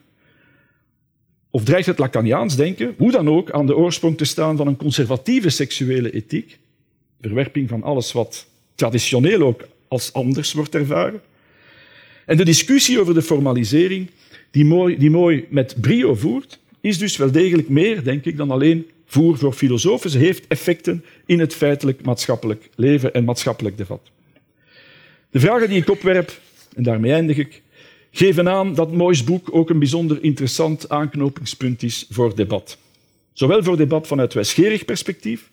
Of 1.52 1.64
dreigt 1.64 1.88
het 1.88 2.00
Lacaniaans 2.00 2.56
denken, 2.56 2.94
hoe 2.98 3.12
dan 3.12 3.30
ook, 3.30 3.52
aan 3.52 3.66
de 3.66 3.76
oorsprong 3.76 4.18
te 4.18 4.26
staan 4.26 4.58
van 4.58 4.68
een 4.68 4.78
conservatieve 4.78 5.50
seksuele 5.50 6.12
ethiek, 6.12 6.60
verwerping 7.22 7.70
van 7.70 7.84
alles 7.84 8.12
wat 8.12 8.48
traditioneel 8.76 9.42
ook 9.42 9.68
als 9.88 10.14
anders 10.14 10.54
wordt 10.54 10.76
ervaren. 10.76 11.22
En 12.26 12.38
de 12.38 12.46
discussie 12.46 13.00
over 13.00 13.14
de 13.14 13.22
formalisering, 13.22 14.10
die 14.52 14.66
mooi, 14.66 14.98
die 14.98 15.10
mooi 15.10 15.46
met 15.50 15.76
brio 15.82 16.16
voert, 16.16 16.60
is 16.82 16.98
dus 16.98 17.18
wel 17.18 17.32
degelijk 17.32 17.70
meer, 17.70 18.04
denk 18.04 18.26
ik, 18.26 18.38
dan 18.38 18.52
alleen 18.52 18.90
voer 19.06 19.38
voor 19.38 19.54
filosofen. 19.54 20.10
Ze 20.10 20.18
heeft 20.18 20.48
effecten 20.48 21.06
in 21.26 21.40
het 21.40 21.56
feitelijk 21.56 22.06
maatschappelijk 22.06 22.70
leven 22.76 23.14
en 23.14 23.24
maatschappelijk 23.24 23.78
debat. 23.78 24.02
De 25.30 25.40
vragen 25.40 25.70
die 25.70 25.78
ik 25.78 25.90
opwerp, 25.90 26.40
en 26.76 26.84
daarmee 26.84 27.12
eindig 27.12 27.38
ik, 27.38 27.62
geven 28.12 28.50
aan 28.50 28.74
dat 28.74 28.92
Moois 28.92 29.24
boek 29.24 29.56
ook 29.56 29.70
een 29.70 29.80
bijzonder 29.80 30.24
interessant 30.24 30.90
aanknopingspunt 30.90 31.84
is 31.84 32.06
voor 32.10 32.36
debat. 32.36 32.78
Zowel 33.34 33.64
voor 33.64 33.78
debat 33.78 34.08
vanuit 34.08 34.34
wijsgerig 34.34 34.86
perspectief, 34.86 35.50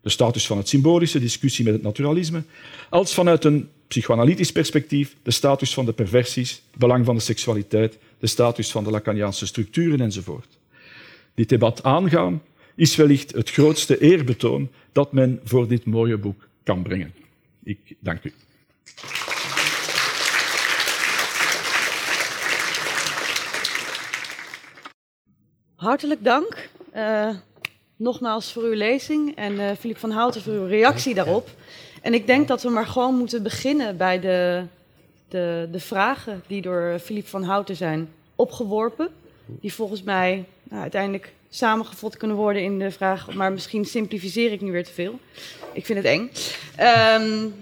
de 0.00 0.10
status 0.10 0.46
van 0.46 0.56
het 0.56 0.68
symbolische, 0.68 1.20
discussie 1.20 1.64
met 1.64 1.74
het 1.74 1.82
naturalisme, 1.82 2.42
als 2.90 3.14
vanuit 3.14 3.44
een 3.44 3.68
psychoanalytisch 3.88 4.52
perspectief, 4.52 5.16
de 5.22 5.30
status 5.30 5.74
van 5.74 5.84
de 5.84 5.92
perversies, 5.92 6.62
belang 6.76 7.04
van 7.04 7.14
de 7.14 7.20
seksualiteit, 7.20 7.98
de 8.18 8.26
status 8.26 8.70
van 8.70 8.84
de 8.84 8.90
Lacaniaanse 8.90 9.46
structuren 9.46 10.00
enzovoort. 10.00 10.58
Dit 11.34 11.48
debat 11.48 11.82
aangaan 11.82 12.42
is 12.74 12.96
wellicht 12.96 13.32
het 13.32 13.50
grootste 13.50 14.00
eerbetoon 14.00 14.68
dat 14.92 15.12
men 15.12 15.40
voor 15.44 15.68
dit 15.68 15.84
mooie 15.84 16.16
boek 16.16 16.48
kan 16.62 16.82
brengen. 16.82 17.12
Ik 17.62 17.78
dank 17.98 18.24
u. 18.24 18.32
Hartelijk 25.84 26.24
dank. 26.24 26.68
Uh, 26.96 27.28
nogmaals 27.96 28.52
voor 28.52 28.62
uw 28.62 28.74
lezing 28.74 29.36
en 29.36 29.52
uh, 29.52 29.70
Philip 29.78 29.98
van 29.98 30.10
Houten 30.10 30.42
voor 30.42 30.52
uw 30.52 30.66
reactie 30.66 31.14
daarop. 31.14 31.48
En 32.02 32.14
ik 32.14 32.26
denk 32.26 32.48
dat 32.48 32.62
we 32.62 32.68
maar 32.68 32.86
gewoon 32.86 33.14
moeten 33.14 33.42
beginnen 33.42 33.96
bij 33.96 34.20
de, 34.20 34.64
de, 35.28 35.68
de 35.72 35.80
vragen 35.80 36.42
die 36.46 36.62
door 36.62 36.98
Philip 36.98 37.26
van 37.26 37.42
Houten 37.42 37.76
zijn 37.76 38.08
opgeworpen. 38.34 39.08
Die 39.46 39.72
volgens 39.72 40.02
mij 40.02 40.44
nou, 40.62 40.82
uiteindelijk 40.82 41.32
samengevat 41.50 42.16
kunnen 42.16 42.36
worden 42.36 42.62
in 42.62 42.78
de 42.78 42.90
vraag, 42.90 43.34
maar 43.34 43.52
misschien 43.52 43.84
simplificeer 43.84 44.52
ik 44.52 44.60
nu 44.60 44.72
weer 44.72 44.84
te 44.84 44.92
veel. 44.92 45.18
Ik 45.72 45.86
vind 45.86 45.98
het 45.98 46.06
eng. 46.06 46.30
Um, 47.20 47.54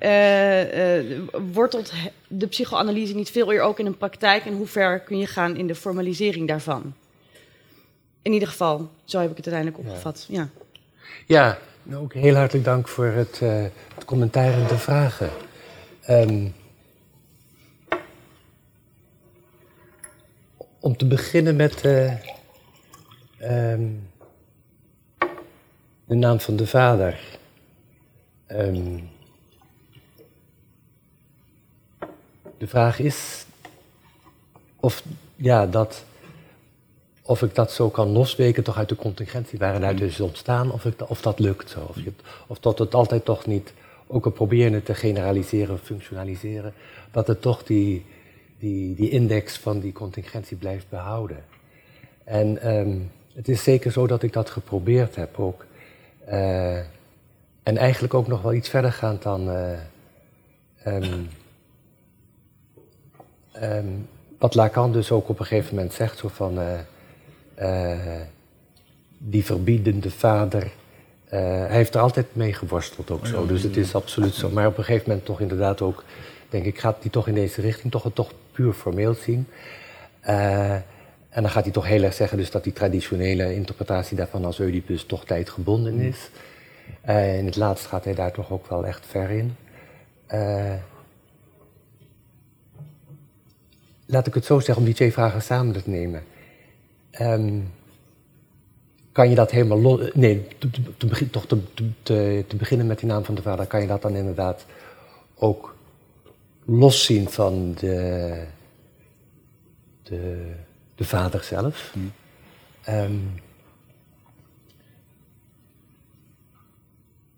uh, 0.00 0.98
uh, 0.98 1.18
wortelt 1.52 1.92
de 2.28 2.46
psychoanalyse 2.46 3.14
niet 3.14 3.30
veel 3.30 3.52
eer 3.52 3.60
ook 3.60 3.78
in 3.78 3.86
een 3.86 3.96
praktijk 3.96 4.44
en 4.44 4.54
hoe 4.54 4.66
ver 4.66 5.00
kun 5.00 5.18
je 5.18 5.26
gaan 5.26 5.56
in 5.56 5.66
de 5.66 5.74
formalisering 5.74 6.48
daarvan? 6.48 6.94
In 8.26 8.32
ieder 8.32 8.48
geval, 8.48 8.90
zo 9.04 9.20
heb 9.20 9.30
ik 9.30 9.36
het 9.36 9.46
uiteindelijk 9.46 9.88
opgevat. 9.88 10.26
Ja, 10.28 10.48
ja. 11.26 11.58
ja 11.82 11.96
ook 11.96 12.12
heel 12.12 12.34
hartelijk 12.34 12.64
dank 12.64 12.88
voor 12.88 13.06
het, 13.06 13.40
uh, 13.42 13.64
het 13.94 14.04
commentaar 14.04 14.52
en 14.52 14.66
de 14.66 14.78
vragen. 14.78 15.30
Um, 16.08 16.54
om 20.80 20.96
te 20.96 21.06
beginnen 21.06 21.56
met 21.56 21.84
um, 21.84 22.18
de 26.04 26.14
naam 26.14 26.40
van 26.40 26.56
de 26.56 26.66
Vader. 26.66 27.38
Um, 28.48 29.08
de 32.58 32.66
vraag 32.66 32.98
is 32.98 33.46
of, 34.76 35.02
ja, 35.36 35.66
dat, 35.66 36.04
of 37.26 37.42
ik 37.42 37.54
dat 37.54 37.72
zo 37.72 37.90
kan 37.90 38.08
losweken 38.08 38.64
toch 38.64 38.78
uit 38.78 38.88
de 38.88 38.96
contingentie 38.96 39.58
waaruit 39.58 40.00
het 40.00 40.10
is 40.10 40.20
ontstaan, 40.20 40.72
of, 40.72 40.84
ik, 40.84 41.10
of 41.10 41.20
dat 41.20 41.38
lukt 41.38 41.70
zo. 41.70 41.80
Of, 41.88 41.96
je, 41.96 42.12
of 42.46 42.58
dat 42.58 42.78
het 42.78 42.94
altijd 42.94 43.24
toch 43.24 43.46
niet, 43.46 43.72
ook 44.06 44.24
al 44.24 44.30
proberen 44.30 44.72
het 44.72 44.84
te 44.84 44.94
generaliseren 44.94 45.74
of 45.74 45.80
functionaliseren, 45.80 46.72
dat 47.10 47.26
het 47.26 47.40
toch 47.40 47.62
die, 47.62 48.06
die, 48.58 48.94
die 48.94 49.10
index 49.10 49.58
van 49.58 49.80
die 49.80 49.92
contingentie 49.92 50.56
blijft 50.56 50.88
behouden. 50.88 51.44
En 52.24 52.76
um, 52.76 53.10
het 53.34 53.48
is 53.48 53.62
zeker 53.62 53.92
zo 53.92 54.06
dat 54.06 54.22
ik 54.22 54.32
dat 54.32 54.50
geprobeerd 54.50 55.16
heb 55.16 55.38
ook. 55.38 55.66
Uh, 56.28 56.78
en 57.62 57.76
eigenlijk 57.76 58.14
ook 58.14 58.26
nog 58.26 58.42
wel 58.42 58.54
iets 58.54 58.68
verder 58.68 58.92
gaan 58.92 59.18
dan 59.20 59.48
uh, 59.48 59.78
um, 60.86 61.28
um, 63.62 64.08
wat 64.38 64.54
Lacan 64.54 64.92
dus 64.92 65.10
ook 65.10 65.28
op 65.28 65.38
een 65.38 65.46
gegeven 65.46 65.74
moment 65.74 65.92
zegt, 65.92 66.18
zo 66.18 66.28
van 66.28 66.58
uh, 66.58 66.78
die 69.18 69.44
verbiedende 69.44 70.10
vader. 70.10 70.70
hij 71.28 71.76
heeft 71.76 71.94
er 71.94 72.00
altijd 72.00 72.26
mee 72.32 72.52
geworsteld 72.52 73.10
ook 73.10 73.26
zo, 73.26 73.46
dus 73.46 73.62
het 73.62 73.76
is 73.76 73.94
absoluut 73.94 74.34
zo. 74.34 74.50
Maar 74.50 74.66
op 74.66 74.78
een 74.78 74.84
gegeven 74.84 75.08
moment 75.08 75.26
toch 75.26 75.40
inderdaad 75.40 75.80
ook, 75.80 76.04
denk 76.48 76.64
ik, 76.64 76.78
gaat 76.78 77.02
die 77.02 77.10
toch 77.10 77.28
in 77.28 77.34
deze 77.34 77.60
richting 77.60 77.92
toch 77.92 78.10
toch 78.14 78.32
puur 78.52 78.72
formeel 78.72 79.14
zien. 79.14 79.46
En 81.28 81.42
dan 81.42 81.50
gaat 81.50 81.64
hij 81.64 81.72
toch 81.72 81.86
heel 81.86 82.02
erg 82.02 82.14
zeggen 82.14 82.38
dus 82.38 82.50
dat 82.50 82.64
die 82.64 82.72
traditionele 82.72 83.54
interpretatie 83.54 84.16
daarvan 84.16 84.44
als 84.44 84.60
Oedipus 84.60 85.04
toch 85.04 85.24
tijdgebonden 85.24 85.98
is. 85.98 86.30
In 87.38 87.46
het 87.46 87.56
laatst 87.56 87.86
gaat 87.86 88.04
hij 88.04 88.14
daar 88.14 88.32
toch 88.32 88.50
ook 88.50 88.66
wel 88.68 88.86
echt 88.86 89.06
ver 89.06 89.30
in. 89.30 89.56
Laat 94.06 94.26
ik 94.26 94.34
het 94.34 94.44
zo 94.44 94.58
zeggen, 94.58 94.76
om 94.76 94.84
die 94.84 94.94
twee 94.94 95.12
vragen 95.12 95.42
samen 95.42 95.82
te 95.82 95.90
nemen. 95.90 96.22
Um, 97.20 97.72
kan 99.12 99.28
je 99.28 99.34
dat 99.34 99.50
helemaal 99.50 99.80
los... 99.80 100.10
Nee, 100.14 100.46
te, 100.58 100.70
te, 100.70 100.82
te, 100.96 101.30
toch 101.30 101.46
te, 101.46 102.44
te, 102.46 102.56
beginnen 102.56 102.86
met 102.86 102.98
die 102.98 103.08
naam 103.08 103.24
van 103.24 103.34
de 103.34 103.42
vader... 103.42 103.66
kan 103.66 103.80
je 103.80 103.86
dat 103.86 104.02
dan 104.02 104.14
inderdaad 104.14 104.66
ook 105.34 105.76
loszien 106.64 107.28
van 107.28 107.74
de... 107.74 108.44
de 110.02 110.54
de 110.96 111.04
vader 111.04 111.42
zelf. 111.44 111.92
Mm. 111.94 112.12
Um, 112.88 113.40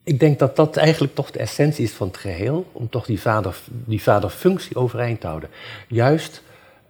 ik 0.02 0.20
denk 0.20 0.38
dat 0.38 0.56
dat 0.56 0.76
eigenlijk 0.76 1.14
toch 1.14 1.30
de 1.30 1.38
essentie 1.38 1.84
is 1.84 1.92
van 1.92 2.06
het 2.06 2.16
geheel, 2.16 2.66
om 2.72 2.88
toch 2.88 3.06
die, 3.06 3.20
vader, 3.20 3.58
die 3.70 4.02
vaderfunctie 4.02 4.76
overeind 4.76 5.20
te 5.20 5.26
houden. 5.26 5.50
Juist 5.88 6.42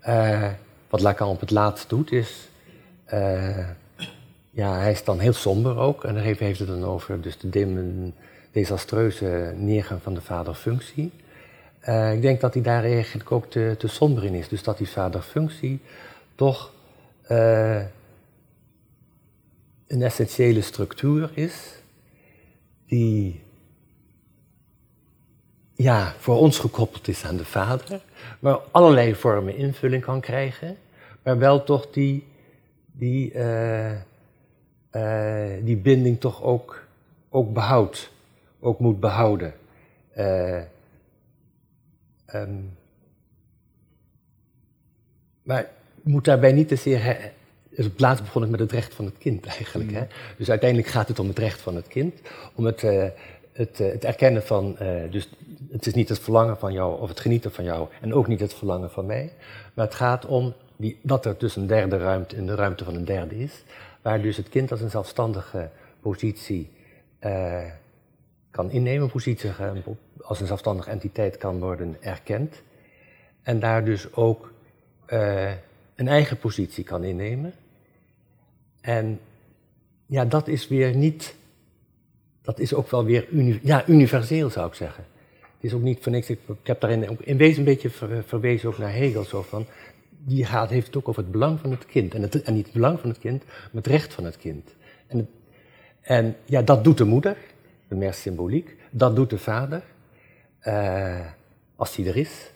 uh, 0.06 0.48
wat 0.88 1.00
Lacan 1.00 1.28
op 1.28 1.40
het 1.40 1.50
laatst 1.50 1.88
doet, 1.88 2.12
is. 2.12 2.47
Uh, 3.12 3.68
ja, 4.50 4.78
hij 4.78 4.90
is 4.90 5.04
dan 5.04 5.18
heel 5.18 5.32
somber 5.32 5.76
ook, 5.76 6.04
en 6.04 6.14
daar 6.14 6.22
heeft 6.22 6.58
het 6.58 6.68
dan 6.68 6.84
over 6.84 7.20
dus 7.20 7.38
de 7.38 7.48
dim, 7.48 8.14
desastreuze 8.50 9.52
neergang 9.56 10.02
van 10.02 10.14
de 10.14 10.20
vaderfunctie. 10.20 11.12
Uh, 11.84 12.12
ik 12.12 12.22
denk 12.22 12.40
dat 12.40 12.54
hij 12.54 12.62
daar 12.62 12.84
eigenlijk 12.84 13.32
ook 13.32 13.50
te, 13.50 13.74
te 13.78 13.88
somber 13.88 14.24
in 14.24 14.34
is. 14.34 14.48
Dus 14.48 14.62
dat 14.62 14.78
die 14.78 14.88
vaderfunctie 14.88 15.80
toch 16.34 16.72
uh, 17.30 17.82
een 19.86 20.02
essentiële 20.02 20.60
structuur 20.60 21.30
is 21.34 21.82
die 22.86 23.40
ja, 25.74 26.14
voor 26.18 26.36
ons 26.36 26.58
gekoppeld 26.58 27.08
is 27.08 27.24
aan 27.24 27.36
de 27.36 27.44
vader, 27.44 28.00
maar 28.38 28.58
allerlei 28.70 29.14
vormen 29.14 29.56
invulling 29.56 30.02
kan 30.02 30.20
krijgen, 30.20 30.76
maar 31.22 31.38
wel 31.38 31.64
toch 31.64 31.90
die, 31.90 32.26
die, 32.98 33.32
uh, 33.32 33.92
uh, 34.92 35.46
die 35.62 35.76
binding 35.76 36.20
toch 36.20 36.42
ook, 36.42 36.86
ook 37.28 37.52
behoudt, 37.52 38.10
ook 38.60 38.78
moet 38.78 39.00
behouden. 39.00 39.54
Um, 42.34 42.76
maar 45.42 45.70
moet 46.02 46.24
daarbij 46.24 46.52
niet 46.52 46.68
te 46.68 46.76
zeer. 46.76 47.32
Dus 47.68 47.86
op 47.86 47.96
plaats 47.96 48.22
begon 48.22 48.42
ik 48.42 48.48
met 48.48 48.60
het 48.60 48.72
recht 48.72 48.94
van 48.94 49.04
het 49.04 49.18
kind 49.18 49.46
eigenlijk. 49.46 49.92
Hè? 49.92 50.00
Mm. 50.00 50.08
Dus 50.36 50.50
uiteindelijk 50.50 50.90
gaat 50.90 51.08
het 51.08 51.18
om 51.18 51.28
het 51.28 51.38
recht 51.38 51.60
van 51.60 51.76
het 51.76 51.88
kind. 51.88 52.20
Om 52.54 52.64
het, 52.64 52.80
het, 53.52 53.78
het 53.78 54.04
erkennen 54.04 54.42
van. 54.42 54.76
Dus 55.10 55.28
het 55.70 55.86
is 55.86 55.94
niet 55.94 56.08
het 56.08 56.18
verlangen 56.18 56.58
van 56.58 56.72
jou 56.72 57.00
of 57.00 57.08
het 57.08 57.20
genieten 57.20 57.52
van 57.52 57.64
jou. 57.64 57.88
En 58.00 58.14
ook 58.14 58.26
niet 58.26 58.40
het 58.40 58.54
verlangen 58.54 58.90
van 58.90 59.06
mij. 59.06 59.32
Maar 59.74 59.84
het 59.84 59.94
gaat 59.94 60.26
om 60.26 60.54
die, 60.78 60.98
dat 61.02 61.24
er 61.24 61.34
dus 61.38 61.56
een 61.56 61.66
derde 61.66 61.96
ruimte 61.96 62.36
in 62.36 62.46
de 62.46 62.54
ruimte 62.54 62.84
van 62.84 62.94
een 62.94 63.04
derde 63.04 63.38
is. 63.38 63.64
Waar 64.02 64.22
dus 64.22 64.36
het 64.36 64.48
kind 64.48 64.70
als 64.70 64.80
een 64.80 64.90
zelfstandige 64.90 65.70
positie 66.00 66.70
kan 68.50 68.70
innemen. 68.70 69.10
Positie 69.10 69.50
als 70.20 70.40
een 70.40 70.46
zelfstandige 70.46 70.90
entiteit 70.90 71.36
kan 71.36 71.58
worden 71.58 71.96
erkend. 72.00 72.62
En 73.42 73.60
daar 73.60 73.84
dus 73.84 74.12
ook 74.14 74.52
een 75.94 76.08
eigen 76.08 76.38
positie 76.38 76.84
kan 76.84 77.04
innemen. 77.04 77.54
En 78.80 79.20
ja, 80.06 80.24
dat 80.24 80.48
is 80.48 80.68
weer 80.68 80.94
niet, 80.96 81.34
dat 82.42 82.58
is 82.58 82.74
ook 82.74 82.90
wel 82.90 83.04
weer 83.04 83.26
ja, 83.62 83.88
universeel 83.88 84.50
zou 84.50 84.68
ik 84.68 84.74
zeggen. 84.74 85.04
Het 85.40 85.64
is 85.70 85.72
ook 85.72 85.82
niet 85.82 86.02
voor 86.02 86.12
niks, 86.12 86.30
ik, 86.30 86.38
heb 86.62 86.80
daarin 86.80 87.10
ook 87.10 87.20
in 87.20 87.36
wezen 87.36 87.58
een 87.58 87.64
beetje 87.64 87.90
verwezen 88.26 88.68
ook 88.68 88.78
naar 88.78 88.92
Hegel, 88.92 89.24
zo 89.24 89.42
van, 89.42 89.66
die 90.28 90.44
gaat, 90.44 90.70
heeft 90.70 90.86
het 90.86 90.96
ook 90.96 91.08
over 91.08 91.22
het 91.22 91.32
belang 91.32 91.60
van 91.60 91.70
het 91.70 91.86
kind. 91.86 92.14
En, 92.14 92.22
het, 92.22 92.42
en 92.42 92.54
niet 92.54 92.64
het 92.64 92.74
belang 92.74 93.00
van 93.00 93.08
het 93.08 93.18
kind, 93.18 93.44
maar 93.44 93.82
het 93.82 93.86
recht 93.86 94.14
van 94.14 94.24
het 94.24 94.36
kind. 94.36 94.74
En, 95.06 95.18
het, 95.18 95.26
en 96.00 96.36
ja, 96.44 96.62
dat 96.62 96.84
doet 96.84 96.98
de 96.98 97.04
moeder, 97.04 97.36
de 97.88 97.94
meer 97.94 98.14
symboliek. 98.14 98.76
Dat 98.90 99.16
doet 99.16 99.30
de 99.30 99.38
vader, 99.38 99.82
uh, 100.62 101.26
als 101.76 101.94
die 101.94 102.08
er 102.08 102.16
is. 102.16 102.50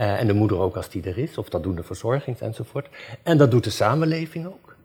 Uh, 0.00 0.20
en 0.20 0.26
de 0.26 0.32
moeder 0.32 0.58
ook 0.58 0.76
als 0.76 0.88
die 0.88 1.02
er 1.02 1.18
is, 1.18 1.38
of 1.38 1.48
dat 1.48 1.62
doen 1.62 1.74
de 1.74 1.82
verzorgings 1.82 2.40
enzovoort. 2.40 2.88
En 3.22 3.38
dat 3.38 3.50
doet 3.50 3.64
de 3.64 3.70
samenleving 3.70 4.46
ook. 4.46 4.76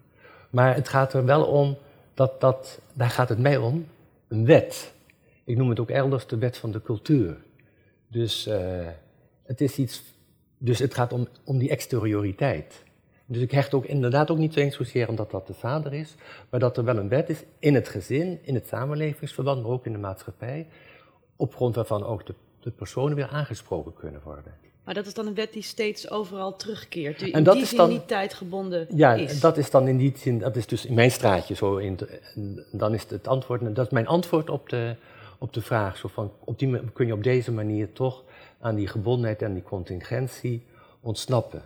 Maar 0.50 0.76
het 0.76 0.88
gaat 0.88 1.14
er 1.14 1.26
wel 1.26 1.46
om, 1.46 1.78
dat, 2.14 2.42
dat, 2.42 2.80
daar 2.94 3.10
gaat 3.10 3.30
het 3.30 3.40
mij 3.40 3.58
om, 3.58 3.88
een 4.28 4.46
wet. 4.46 4.94
Ik 5.44 5.58
noem 5.58 5.70
het 5.70 5.80
ook 5.80 5.90
elders 5.90 6.28
de 6.28 6.38
wet 6.38 6.58
van 6.58 6.72
de 6.72 6.82
cultuur. 6.82 7.38
Dus 8.08 8.48
uh, 8.48 8.56
het 9.44 9.62
is 9.62 9.78
iets, 9.78 10.04
dus 10.60 10.80
het 10.80 10.94
gaat 10.94 11.14
om, 11.14 11.28
om 11.44 11.58
die 11.58 11.70
exterioriteit. 11.70 12.84
Dus 13.26 13.42
ik 13.42 13.52
hecht 13.52 13.74
ook 13.74 13.86
inderdaad 13.86 14.32
ook 14.32 14.38
niet 14.38 14.56
eens 14.56 14.76
zozeer 14.76 15.08
omdat 15.08 15.32
dat 15.32 15.48
de 15.48 15.54
vader 15.54 15.94
is, 15.94 16.16
maar 16.50 16.60
dat 16.60 16.78
er 16.78 16.84
wel 16.84 16.98
een 16.98 17.10
wet 17.10 17.30
is 17.30 17.44
in 17.60 17.76
het 17.76 17.88
gezin, 17.88 18.40
in 18.42 18.56
het 18.56 18.68
samenlevingsverband, 18.68 19.62
maar 19.62 19.72
ook 19.72 19.86
in 19.86 19.92
de 19.92 19.98
maatschappij, 19.98 20.68
op 21.36 21.56
grond 21.56 21.76
waarvan 21.76 22.06
ook 22.06 22.26
de, 22.26 22.34
de 22.60 22.72
personen 22.72 23.16
weer 23.16 23.28
aangesproken 23.28 23.94
kunnen 23.94 24.22
worden. 24.24 24.54
Maar 24.84 24.94
dat 24.94 25.06
is 25.06 25.14
dan 25.14 25.28
een 25.28 25.34
wet 25.34 25.54
die 25.54 25.64
steeds 25.64 26.10
overal 26.10 26.56
terugkeert, 26.56 27.20
die 27.20 27.34
en 27.34 27.44
dat 27.44 27.54
in 27.54 27.60
die 27.60 27.62
is 27.62 27.70
zin 27.70 27.78
dan, 27.78 27.90
niet 27.90 28.08
tijdgebonden 28.08 28.88
ja, 28.96 29.14
is. 29.14 29.34
Ja, 29.34 29.40
dat 29.40 29.58
is 29.58 29.72
dan 29.72 29.88
in 29.88 29.98
die 29.98 30.14
zin, 30.18 30.40
dat 30.40 30.56
is 30.56 30.68
dus 30.68 30.86
in 30.86 30.94
mijn 30.94 31.12
straatje 31.12 31.56
zo. 31.56 31.78
In, 31.78 32.00
dan 32.72 32.94
is 32.94 33.06
het 33.10 33.28
antwoord, 33.28 33.76
dat 33.76 33.86
is 33.86 33.92
mijn 33.92 34.08
antwoord 34.08 34.50
op 34.50 34.70
de, 34.70 34.96
op 35.38 35.54
de 35.54 35.62
vraag. 35.62 35.98
Zo 35.98 36.08
van, 36.08 36.32
op 36.44 36.60
die, 36.60 36.92
kun 36.94 37.08
je 37.08 37.14
op 37.14 37.24
deze 37.24 37.52
manier 37.52 37.94
toch 37.94 38.24
aan 38.60 38.76
die 38.76 38.88
gebondenheid 38.88 39.42
en 39.42 39.54
die 39.54 39.64
contingentie 39.64 40.66
ontsnappen. 41.00 41.62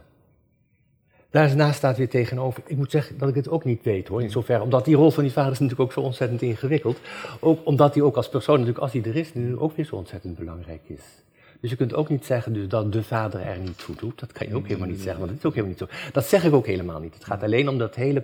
Daarnaast 1.30 1.78
staat 1.78 1.98
weer 1.98 2.10
tegenover, 2.10 2.64
ik 2.66 2.78
moet 2.78 2.92
zeggen 2.92 3.18
dat 3.18 3.30
ik 3.30 3.36
het 3.36 3.50
ook 3.50 3.66
niet 3.66 3.84
weet 3.84 4.08
hoor, 4.08 4.22
in 4.22 4.30
zoverre, 4.30 4.64
omdat 4.64 4.86
die 4.86 4.96
rol 4.96 5.12
van 5.12 5.24
die 5.24 5.32
vader 5.32 5.52
is 5.52 5.60
natuurlijk 5.60 5.90
ook 5.90 5.96
zo 5.96 6.02
ontzettend 6.02 6.42
ingewikkeld. 6.42 7.00
Ook 7.40 7.60
omdat 7.64 7.94
hij 7.94 8.04
ook 8.04 8.16
als 8.16 8.30
persoon, 8.30 8.56
natuurlijk 8.56 8.84
als 8.84 8.94
hij 8.94 9.04
er 9.04 9.16
is, 9.16 9.34
nu 9.34 9.58
ook 9.58 9.76
weer 9.76 9.86
zo 9.86 9.96
ontzettend 9.96 10.38
belangrijk 10.38 10.82
is. 10.86 11.24
Dus 11.60 11.70
je 11.70 11.78
kunt 11.78 11.94
ook 11.94 12.10
niet 12.10 12.26
zeggen 12.26 12.54
dus 12.54 12.68
dat 12.68 12.92
de 12.92 13.04
vader 13.04 13.42
er 13.42 13.60
niet 13.60 13.78
toe 13.78 13.96
doet. 13.96 14.20
Dat 14.20 14.32
kan 14.32 14.48
je 14.48 14.56
ook 14.56 14.68
helemaal 14.68 14.88
niet 14.88 15.02
zeggen, 15.02 15.20
want 15.20 15.30
dat 15.30 15.40
is 15.40 15.46
ook 15.46 15.56
helemaal 15.56 15.76
niet 15.80 15.90
zo. 15.90 16.12
Dat 16.12 16.26
zeg 16.26 16.44
ik 16.44 16.54
ook 16.54 16.66
helemaal 16.66 17.00
niet. 17.00 17.14
Het 17.14 17.26
gaat 17.26 17.44
alleen 17.44 17.70
om 17.70 17.78
dat 17.78 17.96
hele, 17.96 18.24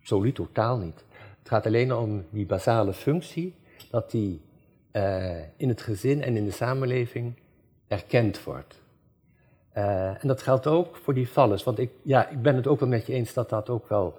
absoluut 0.00 0.34
totaal 0.34 0.78
niet. 0.78 1.04
Het 1.38 1.48
gaat 1.48 1.66
alleen 1.66 1.94
om 1.94 2.24
die 2.30 2.46
basale 2.46 2.92
functie, 2.92 3.54
dat 3.90 4.10
die 4.10 4.40
uh, 4.96 5.38
in 5.56 5.68
het 5.68 5.82
gezin 5.82 6.22
en 6.22 6.36
in 6.36 6.44
de 6.44 6.50
samenleving 6.50 7.34
erkend 7.88 8.44
wordt. 8.44 8.82
Uh, 9.76 10.22
en 10.22 10.28
dat 10.28 10.42
geldt 10.42 10.66
ook 10.66 10.96
voor 10.96 11.14
die 11.14 11.28
vallers, 11.28 11.62
want 11.64 11.78
ik, 11.78 11.90
ja, 12.02 12.28
ik 12.28 12.42
ben 12.42 12.56
het 12.56 12.66
ook 12.66 12.80
wel 12.80 12.88
met 12.88 13.06
je 13.06 13.12
eens 13.12 13.32
dat 13.32 13.48
dat 13.48 13.68
ook 13.68 13.88
wel. 13.88 14.18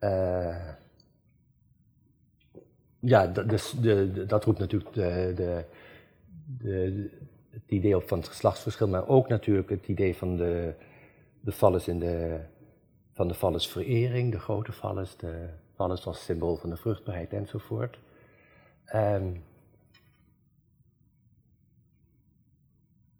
Uh, 0.00 0.68
ja, 2.98 3.26
dus 3.26 3.74
dat 4.26 4.44
roept 4.44 4.58
natuurlijk 4.58 4.92
de, 4.92 5.32
de, 5.36 5.64
de, 6.58 7.10
het 7.50 7.62
idee 7.66 7.96
op 7.96 8.08
van 8.08 8.18
het 8.18 8.28
geslachtsverschil, 8.28 8.88
maar 8.88 9.08
ook 9.08 9.28
natuurlijk 9.28 9.70
het 9.70 9.88
idee 9.88 10.16
van 10.16 10.36
de, 10.36 10.74
de 11.40 11.52
vallers 11.52 11.88
in 11.88 11.98
de, 11.98 12.40
van 13.12 13.28
de 13.28 13.34
vallersverering, 13.34 14.32
de 14.32 14.38
grote 14.38 14.72
vallers, 14.72 15.16
de 15.16 15.48
vallers 15.74 16.06
als 16.06 16.24
symbool 16.24 16.56
van 16.56 16.70
de 16.70 16.76
vruchtbaarheid 16.76 17.32
enzovoort. 17.32 17.98
Um, 18.94 19.42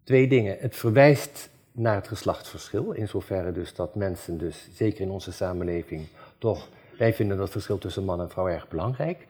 twee 0.03 0.27
dingen. 0.27 0.57
Het 0.59 0.75
verwijst 0.75 1.49
naar 1.71 1.95
het 1.95 2.07
geslachtsverschil, 2.07 2.91
in 2.91 3.07
zoverre 3.07 3.51
dus 3.51 3.75
dat 3.75 3.95
mensen 3.95 4.37
dus, 4.37 4.67
zeker 4.73 5.01
in 5.01 5.09
onze 5.09 5.31
samenleving, 5.31 6.07
toch, 6.37 6.67
wij 6.97 7.13
vinden 7.13 7.37
dat 7.37 7.49
verschil 7.49 7.77
tussen 7.77 8.03
man 8.03 8.21
en 8.21 8.29
vrouw 8.29 8.47
erg 8.47 8.67
belangrijk. 8.67 9.27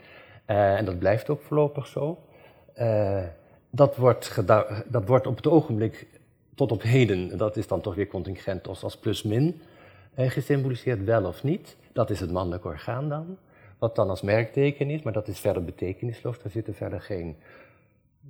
Uh, 0.47 0.77
en 0.77 0.85
dat 0.85 0.99
blijft 0.99 1.29
ook 1.29 1.41
voorlopig 1.41 1.87
zo. 1.87 2.19
Uh, 2.77 3.23
dat, 3.69 3.95
wordt 3.95 4.41
dat 4.87 5.07
wordt 5.07 5.27
op 5.27 5.35
het 5.35 5.47
ogenblik 5.47 6.07
tot 6.55 6.71
op 6.71 6.81
heden, 6.81 7.37
dat 7.37 7.57
is 7.57 7.67
dan 7.67 7.81
toch 7.81 7.95
weer 7.95 8.07
contingent 8.07 8.67
als, 8.67 8.83
als 8.83 8.97
plus-min, 8.97 9.61
uh, 10.17 10.29
gesymboliseerd 10.29 11.03
wel 11.03 11.25
of 11.25 11.43
niet. 11.43 11.75
Dat 11.91 12.09
is 12.09 12.19
het 12.19 12.31
mannelijk 12.31 12.65
orgaan 12.65 13.09
dan, 13.09 13.37
wat 13.77 13.95
dan 13.95 14.09
als 14.09 14.21
merkteken 14.21 14.89
is, 14.89 15.01
maar 15.01 15.13
dat 15.13 15.27
is 15.27 15.39
verder 15.39 15.63
betekenisloos, 15.63 16.41
daar 16.41 16.51
zitten 16.51 16.73
verder 16.73 17.01
geen 17.01 17.35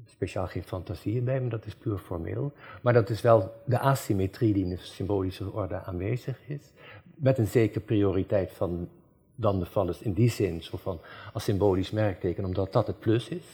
speciaal 0.06 0.48
geen 0.48 0.64
fantasieën 0.64 1.24
bij, 1.24 1.42
maar 1.42 1.50
dat 1.50 1.66
is 1.66 1.76
puur 1.76 1.98
formeel. 1.98 2.52
Maar 2.82 2.94
dat 2.94 3.10
is 3.10 3.22
wel 3.22 3.54
de 3.66 3.80
asymmetrie 3.80 4.54
die 4.54 4.64
in 4.64 4.70
de 4.70 4.78
symbolische 4.78 5.52
orde 5.52 5.76
aanwezig 5.76 6.40
is. 6.48 6.72
Met 7.16 7.38
een 7.38 7.48
zekere 7.48 7.80
prioriteit 7.80 8.52
van 8.52 8.90
dan 9.36 9.60
de 9.60 9.66
vallers 9.66 10.02
in 10.02 10.14
die 10.14 10.30
zin, 10.30 10.64
zo 10.64 10.78
van 10.78 11.00
als 11.34 11.44
symbolisch 11.44 11.92
merkteken, 11.92 12.46
omdat 12.46 12.74
dat 12.74 12.88
het 12.88 13.00
plus 13.00 13.30
is. 13.30 13.46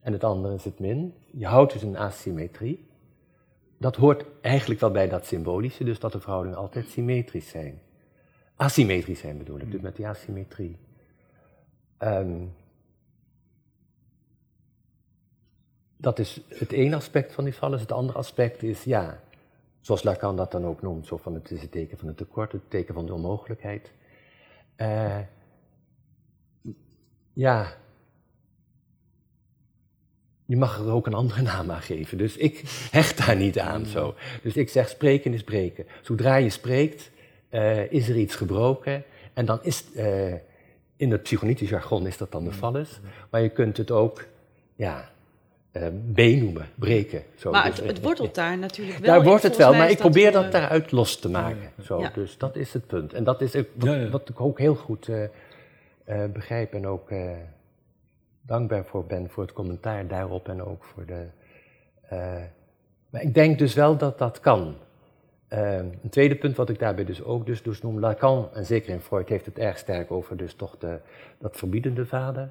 En 0.00 0.12
het 0.12 0.24
andere 0.24 0.54
is 0.54 0.64
het 0.64 0.78
min. 0.78 1.14
Je 1.30 1.46
houdt 1.46 1.72
dus 1.72 1.82
een 1.82 1.96
asymmetrie. 1.96 2.86
Dat 3.78 3.96
hoort 3.96 4.24
eigenlijk 4.40 4.80
wel 4.80 4.90
bij 4.90 5.08
dat 5.08 5.26
symbolische, 5.26 5.84
dus 5.84 5.98
dat 5.98 6.12
de 6.12 6.20
verhoudingen 6.20 6.58
altijd 6.58 6.88
symmetrisch 6.88 7.48
zijn. 7.48 7.80
Asymmetrisch 8.56 9.18
zijn 9.18 9.38
bedoel 9.38 9.60
ik, 9.60 9.70
dus 9.70 9.80
met 9.80 9.96
die 9.96 10.06
asymmetrie. 10.06 10.76
Um, 11.98 12.52
Dat 16.04 16.18
is 16.18 16.40
het 16.48 16.72
ene 16.72 16.96
aspect 16.96 17.32
van 17.32 17.44
die 17.44 17.54
vallers. 17.54 17.82
Het 17.82 17.92
andere 17.92 18.18
aspect 18.18 18.62
is, 18.62 18.84
ja, 18.84 19.20
zoals 19.80 20.02
Lacan 20.02 20.36
dat 20.36 20.52
dan 20.52 20.64
ook 20.66 20.82
noemt, 20.82 21.06
zo 21.06 21.16
van 21.16 21.34
het 21.34 21.50
is 21.50 21.62
het 21.62 21.70
teken 21.70 21.98
van 21.98 22.08
het 22.08 22.16
tekort, 22.16 22.52
het 22.52 22.70
teken 22.70 22.94
van 22.94 23.06
de 23.06 23.12
onmogelijkheid. 23.12 23.90
Uh, 24.76 25.18
ja, 27.32 27.76
je 30.44 30.56
mag 30.56 30.78
er 30.78 30.92
ook 30.92 31.06
een 31.06 31.14
andere 31.14 31.42
naam 31.52 31.70
aan 31.70 31.82
geven. 31.82 32.18
Dus 32.18 32.36
ik 32.36 32.62
hecht 32.90 33.26
daar 33.26 33.36
niet 33.36 33.58
aan 33.58 33.86
zo. 33.86 34.14
Dus 34.42 34.56
ik 34.56 34.68
zeg 34.68 34.88
spreken 34.88 35.34
is 35.34 35.44
breken. 35.44 35.86
Zodra 36.02 36.36
je 36.36 36.50
spreekt, 36.50 37.10
uh, 37.50 37.92
is 37.92 38.08
er 38.08 38.16
iets 38.16 38.34
gebroken. 38.34 39.04
En 39.32 39.44
dan 39.44 39.58
is, 39.62 39.84
uh, 39.94 40.32
in 40.96 41.10
het 41.10 41.22
psychonitisch 41.22 41.68
jargon 41.68 42.06
is 42.06 42.16
dat 42.16 42.32
dan 42.32 42.44
de 42.44 42.52
vallus. 42.52 43.00
Maar 43.30 43.40
je 43.42 43.48
kunt 43.48 43.76
het 43.76 43.90
ook, 43.90 44.24
ja, 44.76 45.12
uh, 45.76 45.86
B 46.14 46.18
noemen, 46.40 46.66
breken. 46.74 47.22
Zo. 47.34 47.50
Maar 47.50 47.64
het, 47.64 47.84
het 47.84 48.00
wortelt 48.02 48.34
daar 48.34 48.58
natuurlijk 48.58 48.98
wel. 48.98 49.14
Daar 49.14 49.24
wordt 49.24 49.42
het 49.42 49.56
wel, 49.56 49.74
maar 49.74 49.90
ik 49.90 49.98
probeer 49.98 50.32
dat, 50.32 50.52
daaruit 50.52 50.92
los 50.92 51.18
te 51.18 51.30
maken. 51.30 51.70
Zo, 51.82 52.00
ja. 52.00 52.10
Dus 52.14 52.38
dat 52.38 52.56
is 52.56 52.72
het 52.72 52.86
punt. 52.86 53.12
En 53.12 53.24
dat 53.24 53.40
is 53.40 53.56
ook, 53.56 53.66
wat, 53.74 53.94
ja, 53.94 54.08
wat 54.08 54.28
ik 54.28 54.40
ook 54.40 54.58
heel 54.58 54.74
goed 54.74 55.08
uh, 55.08 55.22
uh, 56.06 56.24
begrijp 56.32 56.74
en 56.74 56.86
ook 56.86 57.10
dankbaar 58.42 58.84
voor 58.84 59.04
ben 59.04 59.30
voor 59.30 59.42
het 59.42 59.52
commentaar 59.52 60.06
daarop 60.06 60.48
en 60.48 60.62
ook 60.62 60.84
voor 60.84 61.06
de. 61.06 61.26
maar 63.10 63.22
ik 63.22 63.34
denk 63.34 63.58
dus 63.58 63.74
wel 63.74 63.96
dat 63.96 64.18
dat 64.18 64.40
kan. 64.40 64.76
een 65.48 66.10
tweede 66.10 66.36
punt 66.36 66.56
wat 66.56 66.68
ik 66.68 66.78
daarbij 66.78 67.04
dus 67.04 67.22
ook 67.22 67.46
dus, 67.46 67.62
dus 67.62 67.82
noem, 67.82 67.98
Lacan, 67.98 68.48
en 68.52 68.66
zeker 68.66 68.92
in 68.92 69.00
Freud 69.00 69.28
heeft 69.28 69.46
het 69.46 69.58
erg 69.58 69.78
sterk 69.78 70.10
over 70.10 70.36
dus 70.36 70.54
toch 70.54 70.78
de, 70.78 70.98
dat 71.38 71.56
verbiedende 71.56 72.06
vader. 72.06 72.50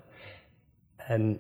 En 0.96 1.40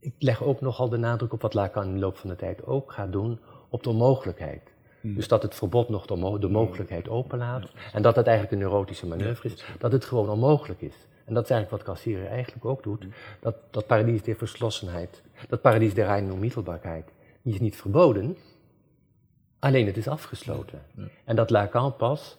ik 0.00 0.14
leg 0.18 0.42
ook 0.42 0.60
nogal 0.60 0.88
de 0.88 0.96
nadruk 0.96 1.32
op 1.32 1.42
wat 1.42 1.54
Lacan 1.54 1.86
in 1.86 1.94
de 1.94 2.00
loop 2.00 2.16
van 2.16 2.30
de 2.30 2.36
tijd 2.36 2.66
ook 2.66 2.92
gaat 2.92 3.12
doen, 3.12 3.38
op 3.68 3.82
de 3.82 3.90
onmogelijkheid. 3.90 4.62
Hmm. 5.00 5.14
Dus 5.14 5.28
dat 5.28 5.42
het 5.42 5.54
verbod 5.54 5.88
nog 5.88 6.06
de, 6.06 6.16
mo 6.16 6.38
de 6.38 6.48
mogelijkheid 6.48 7.08
openlaat. 7.08 7.70
En 7.92 8.02
dat 8.02 8.16
het 8.16 8.26
eigenlijk 8.26 8.56
een 8.56 8.68
neurotische 8.68 9.06
manoeuvre 9.06 9.48
is. 9.48 9.64
Dat 9.78 9.92
het 9.92 10.04
gewoon 10.04 10.28
onmogelijk 10.28 10.80
is. 10.80 10.94
En 11.24 11.34
dat 11.34 11.44
is 11.44 11.50
eigenlijk 11.50 11.84
wat 11.84 11.94
Cassirer 11.94 12.26
eigenlijk 12.26 12.64
ook 12.64 12.82
doet. 12.82 13.02
Hmm. 13.02 13.12
Dat, 13.40 13.56
dat 13.70 13.86
paradijs 13.86 14.22
der 14.22 14.36
verslossenheid, 14.36 15.22
dat 15.48 15.60
paradijs 15.60 15.94
der 15.94 16.06
reine 16.06 16.32
onmiddelbaarheid, 16.32 17.12
die 17.42 17.54
is 17.54 17.60
niet 17.60 17.76
verboden. 17.76 18.36
Alleen 19.58 19.86
het 19.86 19.96
is 19.96 20.08
afgesloten. 20.08 20.82
En 21.24 21.36
dat 21.36 21.50
Lacan 21.50 21.96
pas, 21.96 22.38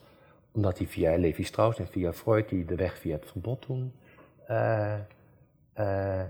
omdat 0.52 0.78
hij 0.78 0.88
via 0.88 1.18
Levi 1.18 1.44
Strauss 1.44 1.80
en 1.80 1.88
via 1.88 2.14
Freud 2.14 2.50
die 2.50 2.66
de 2.66 2.76
weg 2.76 2.98
via 2.98 3.16
het 3.16 3.26
verbod 3.26 3.66
doen, 3.68 3.94
uh, 4.50 4.94
uh, 5.80 6.22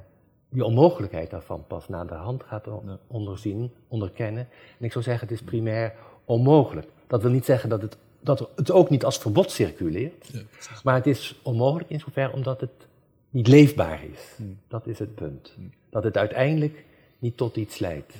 die 0.52 0.66
onmogelijkheid 0.66 1.30
daarvan 1.30 1.64
pas 1.68 1.88
naar 1.88 2.08
de 2.08 2.14
hand 2.14 2.44
gaat 2.44 2.68
onderzien, 3.08 3.72
onderkennen. 3.88 4.48
En 4.80 4.86
ik 4.86 4.92
zou 4.92 5.04
zeggen, 5.04 5.28
het 5.28 5.38
is 5.38 5.44
primair 5.44 5.94
onmogelijk. 6.26 6.88
Dat 7.08 7.22
wil 7.22 7.32
niet 7.32 7.46
zeggen 7.46 7.70
dat 7.70 7.82
het, 7.82 7.98
dat 8.20 8.50
het 8.56 8.72
ook 8.72 8.90
niet 8.90 9.06
als 9.06 9.18
verbod 9.18 9.52
circuleert, 9.52 10.28
ja, 10.32 10.42
maar 10.84 10.96
het 10.96 11.08
is 11.08 11.40
onmogelijk 11.44 11.90
in 11.90 12.00
zoverre 12.00 12.34
omdat 12.34 12.62
het 12.62 12.88
niet 13.30 13.48
leefbaar 13.48 14.04
is. 14.04 14.38
Dat 14.68 14.88
is 14.88 15.00
het 15.00 15.16
punt. 15.16 15.58
Dat 15.90 16.04
het 16.04 16.18
uiteindelijk 16.18 16.86
niet 17.20 17.38
tot 17.38 17.56
iets 17.56 17.80
leidt. 17.80 18.14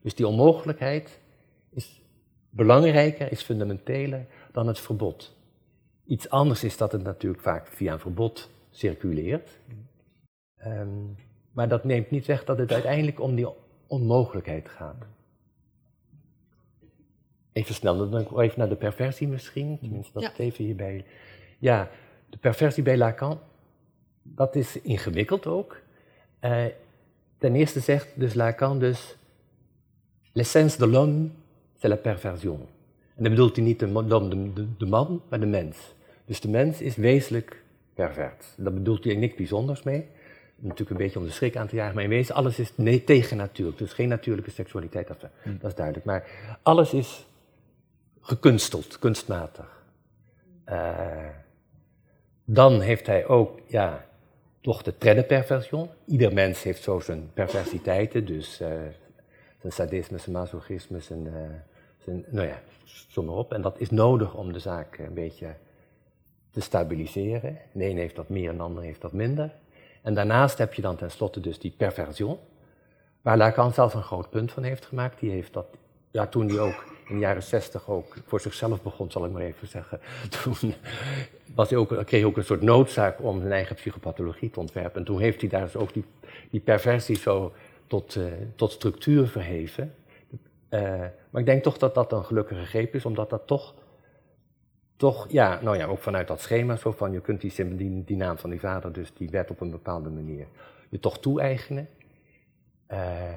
Dus 0.00 0.14
die 0.14 0.26
onmogelijkheid 0.26 1.18
is 1.70 2.00
belangrijker, 2.50 3.32
is 3.32 3.42
fundamenteler 3.42 4.26
dan 4.52 4.66
het 4.66 4.78
verbod. 4.78 5.34
Iets 6.04 6.30
anders 6.30 6.64
is 6.64 6.76
dat 6.76 6.92
het 6.92 7.02
natuurlijk 7.02 7.42
vaak 7.42 7.66
via 7.66 7.92
een 7.92 7.98
verbod 7.98 8.50
circuleert. 8.70 9.50
Um, 10.66 11.16
maar 11.56 11.68
dat 11.68 11.84
neemt 11.84 12.10
niet 12.10 12.26
weg 12.26 12.44
dat 12.44 12.58
het 12.58 12.72
uiteindelijk 12.72 13.20
om 13.20 13.34
die 13.34 13.48
onmogelijkheid 13.86 14.68
gaat. 14.68 15.04
Even 17.52 17.74
snel, 17.74 18.10
dan 18.10 18.40
even 18.40 18.58
naar 18.58 18.68
de 18.68 18.76
perversie 18.76 19.28
misschien. 19.28 19.78
Tenminste, 19.78 20.12
dat 20.12 20.22
Ja. 20.22 20.32
even 20.36 20.64
hierbij. 20.64 21.04
Ja, 21.58 21.90
de 22.30 22.36
perversie 22.36 22.82
bij 22.82 22.96
Lacan, 22.96 23.38
dat 24.22 24.54
is 24.56 24.80
ingewikkeld 24.80 25.46
ook. 25.46 25.76
Eh, 26.38 26.64
ten 27.38 27.54
eerste 27.54 27.80
zegt 27.80 28.08
dus 28.14 28.34
Lacan 28.34 28.78
dus... 28.78 29.16
L'essence 30.32 30.78
de 30.78 30.86
l'homme, 30.86 31.28
c'est 31.78 31.88
la 31.88 31.96
perversion. 31.96 32.60
En 33.14 33.22
dan 33.22 33.30
bedoelt 33.32 33.56
hij 33.56 33.64
niet 33.64 33.78
de, 33.78 33.86
man- 33.86 34.08
de, 34.08 34.52
de, 34.52 34.76
de 34.76 34.86
man, 34.86 35.22
maar 35.28 35.40
de 35.40 35.46
mens. 35.46 35.94
Dus 36.24 36.40
de 36.40 36.48
mens 36.48 36.80
is 36.80 36.96
wezenlijk 36.96 37.62
pervert. 37.94 38.54
Daar 38.56 38.72
bedoelt 38.72 39.04
hij 39.04 39.14
niks 39.14 39.34
bijzonders 39.34 39.82
mee. 39.82 40.06
Natuurlijk 40.56 40.90
een 40.90 40.96
beetje 40.96 41.18
om 41.18 41.24
de 41.24 41.30
schrik 41.30 41.56
aan 41.56 41.66
te 41.66 41.76
jagen, 41.76 41.94
maar 41.94 42.04
in 42.04 42.10
wezen 42.10 42.34
alles 42.34 42.58
is 42.58 42.72
nee, 42.76 43.04
tegennatuurlijk. 43.04 43.78
Dus 43.78 43.92
geen 43.92 44.08
natuurlijke 44.08 44.50
seksualiteit, 44.50 45.08
dat, 45.08 45.20
dat 45.44 45.70
is 45.70 45.74
duidelijk. 45.74 46.06
Maar 46.06 46.24
alles 46.62 46.92
is 46.92 47.26
gekunsteld, 48.20 48.98
kunstmatig. 48.98 49.82
Eh, 50.64 51.28
dan 52.44 52.80
heeft 52.80 53.06
hij 53.06 53.26
ook, 53.26 53.60
ja, 53.66 54.06
toch 54.60 54.82
de 54.82 54.98
tredde-perversion. 54.98 55.88
Ieder 56.04 56.32
mens 56.32 56.62
heeft 56.62 56.82
zo 56.82 57.00
zijn 57.00 57.30
perversiteiten, 57.34 58.26
dus 58.26 58.60
eh, 58.60 58.68
zijn 59.60 59.72
sadisme, 59.72 60.18
zijn 60.18 60.36
masochisme, 60.36 61.00
zijn, 61.00 61.26
eh, 61.26 61.32
zijn, 62.04 62.24
nou 62.28 62.46
ja, 62.46 62.60
zo 62.84 63.22
maar 63.22 63.34
op. 63.34 63.52
En 63.52 63.62
dat 63.62 63.80
is 63.80 63.90
nodig 63.90 64.34
om 64.34 64.52
de 64.52 64.58
zaak 64.58 64.98
een 64.98 65.14
beetje 65.14 65.54
te 66.50 66.60
stabiliseren. 66.60 67.58
De 67.72 67.84
een 67.84 67.96
heeft 67.96 68.16
dat 68.16 68.28
meer 68.28 68.50
en 68.50 68.56
de 68.56 68.62
ander 68.62 68.82
heeft 68.82 69.00
dat 69.00 69.12
minder. 69.12 69.50
En 70.06 70.14
daarnaast 70.14 70.58
heb 70.58 70.74
je 70.74 70.82
dan 70.82 70.96
tenslotte 70.96 71.40
dus 71.40 71.58
die 71.58 71.74
perversion, 71.76 72.38
waar 73.22 73.36
Lacan 73.36 73.72
zelf 73.72 73.94
een 73.94 74.02
groot 74.02 74.30
punt 74.30 74.52
van 74.52 74.62
heeft 74.62 74.86
gemaakt. 74.86 75.20
Die 75.20 75.30
heeft 75.30 75.52
dat, 75.52 75.66
ja, 76.10 76.26
toen 76.26 76.48
hij 76.48 76.58
ook 76.58 76.84
in 77.08 77.14
de 77.14 77.20
jaren 77.20 77.42
zestig 77.42 77.88
ook 77.88 78.16
voor 78.26 78.40
zichzelf 78.40 78.82
begon, 78.82 79.10
zal 79.10 79.24
ik 79.24 79.32
maar 79.32 79.42
even 79.42 79.68
zeggen. 79.68 80.00
Toen 80.42 80.74
was 81.54 81.70
hij 81.70 81.78
ook, 81.78 81.88
kreeg 81.88 82.10
hij 82.10 82.24
ook 82.24 82.36
een 82.36 82.44
soort 82.44 82.62
noodzaak 82.62 83.22
om 83.22 83.40
zijn 83.40 83.52
eigen 83.52 83.76
psychopathologie 83.76 84.50
te 84.50 84.60
ontwerpen. 84.60 84.98
En 85.00 85.04
toen 85.04 85.20
heeft 85.20 85.40
hij 85.40 85.50
daar 85.50 85.64
dus 85.64 85.76
ook 85.76 85.92
die, 85.92 86.04
die 86.50 86.60
perversie 86.60 87.18
zo 87.18 87.52
tot, 87.86 88.16
eh, 88.16 88.24
tot 88.56 88.72
structuur 88.72 89.28
verheven. 89.28 89.94
Eh, 90.68 90.80
maar 91.30 91.40
ik 91.40 91.46
denk 91.46 91.62
toch 91.62 91.78
dat 91.78 91.94
dat 91.94 92.12
een 92.12 92.24
gelukkige 92.24 92.64
greep 92.64 92.94
is, 92.94 93.04
omdat 93.04 93.30
dat 93.30 93.46
toch, 93.46 93.74
toch 94.96 95.26
ja, 95.28 95.60
nou 95.62 95.76
ja, 95.76 95.86
ook 95.86 95.98
vanuit 95.98 96.28
dat 96.28 96.40
schema 96.40 96.76
zo 96.76 96.92
van, 96.92 97.12
je 97.12 97.20
kunt 97.20 97.40
die, 97.40 98.04
die, 98.04 98.16
naam 98.16 98.38
van 98.38 98.50
die 98.50 98.60
vader, 98.60 98.92
dus 98.92 99.12
die 99.14 99.30
wet 99.30 99.50
op 99.50 99.60
een 99.60 99.70
bepaalde 99.70 100.10
manier, 100.10 100.46
je 100.88 101.00
toch 101.00 101.18
toe-eigenen. 101.18 101.88
Eh, 102.86 103.32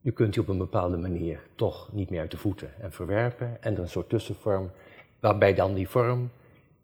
je 0.00 0.12
kunt 0.12 0.32
die 0.32 0.42
op 0.42 0.48
een 0.48 0.58
bepaalde 0.58 0.96
manier 0.96 1.40
toch 1.54 1.92
niet 1.92 2.10
meer 2.10 2.20
uit 2.20 2.30
de 2.30 2.36
voeten 2.36 2.70
en 2.80 2.92
verwerpen. 2.92 3.62
En 3.62 3.74
er 3.74 3.80
een 3.80 3.88
soort 3.88 4.08
tussenvorm, 4.08 4.70
waarbij 5.20 5.54
dan 5.54 5.74
die 5.74 5.88
vorm 5.88 6.30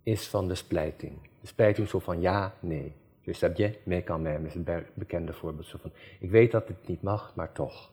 is 0.03 0.29
van 0.29 0.49
de 0.49 0.55
splijting. 0.55 1.13
De 1.41 1.47
splijting 1.47 1.89
zo 1.89 1.99
van 1.99 2.21
ja, 2.21 2.55
nee. 2.61 2.93
Je 3.21 3.33
sais 3.33 3.53
bien, 3.53 3.75
mais 3.85 4.05
quand 4.05 4.23
même, 4.23 4.47
is 4.47 4.63
be- 4.65 4.85
bekende 4.95 5.33
voorbeeld. 5.33 5.67
Zo 5.67 5.79
van, 5.81 5.93
ik 6.19 6.31
weet 6.31 6.51
dat 6.51 6.69
het 6.69 6.89
niet 6.89 7.03
mag, 7.03 7.33
maar 7.35 7.53
toch. 7.53 7.91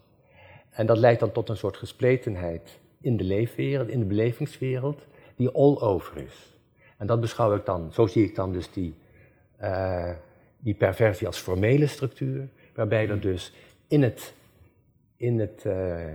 En 0.70 0.86
dat 0.86 0.98
leidt 0.98 1.20
dan 1.20 1.32
tot 1.32 1.50
een 1.50 1.58
soort 1.58 1.78
gespletenheid 1.78 2.80
in 3.02 3.18
de 3.18 3.24
leefwereld, 3.24 3.90
in 3.90 4.00
de 4.00 4.06
belevingswereld, 4.06 5.06
die 5.38 5.50
all 5.50 5.78
over 5.80 6.18
is. 6.18 6.58
En 6.98 7.08
dat 7.08 7.20
beschouw 7.20 7.56
ik 7.56 7.66
dan, 7.66 7.94
zo 7.94 8.08
zie 8.08 8.24
ik 8.24 8.36
dan 8.36 8.52
dus 8.52 8.72
die, 8.72 8.96
eh, 9.58 10.12
die 10.60 10.74
perversie 10.74 11.28
als 11.28 11.38
formele 11.38 11.88
structuur, 11.88 12.48
waarbij 12.76 13.10
er 13.10 13.22
dus 13.22 13.54
in 13.88 14.04
het, 14.04 14.34
in 15.16 15.40
het, 15.40 15.66
eh, 15.66 16.14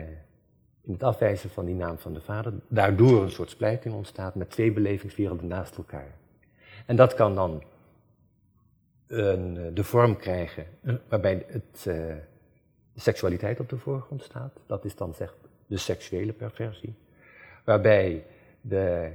in 0.82 0.92
het 0.92 1.02
afwijzen 1.02 1.50
van 1.50 1.64
die 1.64 1.74
naam 1.74 1.98
van 1.98 2.12
de 2.12 2.20
vader, 2.20 2.52
daardoor 2.68 3.22
een 3.22 3.30
soort 3.30 3.50
splijting 3.50 3.94
ontstaat 3.94 4.34
met 4.34 4.50
twee 4.50 4.72
belevingswerelden 4.72 5.46
naast 5.46 5.76
elkaar. 5.76 6.14
En 6.86 6.96
dat 6.96 7.14
kan 7.14 7.34
dan 7.34 7.62
een, 9.06 9.56
eh, 9.56 9.74
de 9.74 9.84
vorm 9.84 10.16
krijgen 10.16 10.66
waarbij 11.08 11.44
het, 11.46 11.82
de 12.94 13.00
seksualiteit 13.00 13.60
op 13.60 13.68
de 13.68 13.78
voorgrond 13.78 14.22
staat. 14.22 14.52
Dat 14.66 14.84
is 14.84 14.96
dan 14.96 15.14
zeg 15.14 15.34
de 15.66 15.76
seksuele 15.76 16.32
perversie. 16.32 16.94
Waarbij 17.64 18.24
de, 18.62 19.10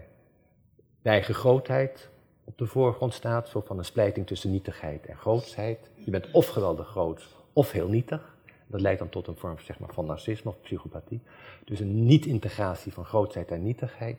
eigen 1.01 1.33
grootheid 1.33 2.09
op 2.43 2.57
de 2.57 2.65
voorgrond 2.65 3.13
staat, 3.13 3.49
zo 3.49 3.63
van 3.65 3.77
een 3.77 3.85
splijting 3.85 4.27
tussen 4.27 4.51
nietigheid 4.51 5.05
en 5.05 5.17
grootsheid. 5.17 5.89
Je 5.95 6.11
bent 6.11 6.31
of 6.31 6.47
geweldig 6.47 6.87
groot 6.87 7.27
of 7.53 7.71
heel 7.71 7.87
nietig. 7.87 8.35
Dat 8.67 8.81
leidt 8.81 8.99
dan 8.99 9.09
tot 9.09 9.27
een 9.27 9.35
vorm 9.35 9.59
zeg 9.59 9.79
maar, 9.79 9.93
van 9.93 10.05
narcisme 10.05 10.51
of 10.51 10.61
psychopathie. 10.61 11.21
Dus 11.65 11.79
een 11.79 12.05
niet-integratie 12.05 12.93
van 12.93 13.05
grootheid 13.05 13.51
en 13.51 13.63
nietigheid. 13.63 14.17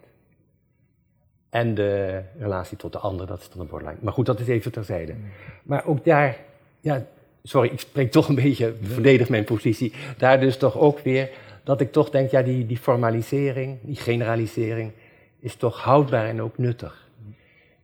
En 1.51 1.75
de 1.75 2.23
relatie 2.39 2.77
tot 2.77 2.93
de 2.93 2.99
ander, 2.99 3.27
dat 3.27 3.41
is 3.41 3.51
dan 3.51 3.61
een 3.61 3.67
borderline. 3.67 3.99
Maar 4.03 4.13
goed, 4.13 4.27
dat 4.27 4.41
is 4.41 4.49
even 4.49 4.73
terzijde. 4.73 5.15
Maar 5.63 5.87
ook 5.87 6.05
daar, 6.05 6.37
ja, 6.81 7.07
sorry, 7.43 7.69
ik 7.69 7.81
spreek 7.81 8.11
toch 8.11 8.29
een 8.29 8.35
beetje, 8.35 8.75
verdedig 8.83 9.29
mijn 9.29 9.45
positie. 9.45 9.93
Daar 10.19 10.41
dus 10.41 10.57
toch 10.57 10.79
ook 10.79 10.99
weer, 10.99 11.31
dat 11.65 11.81
ik 11.81 11.93
toch 11.93 12.11
denk, 12.11 12.31
ja, 12.31 12.43
die, 12.43 12.67
die 12.67 12.79
formalisering, 12.79 13.79
die 13.83 13.97
generalisering, 13.97 14.93
is 15.41 15.55
toch 15.55 15.83
houdbaar 15.83 16.27
en 16.27 16.43
ook 16.43 16.59
nuttig. 16.59 17.09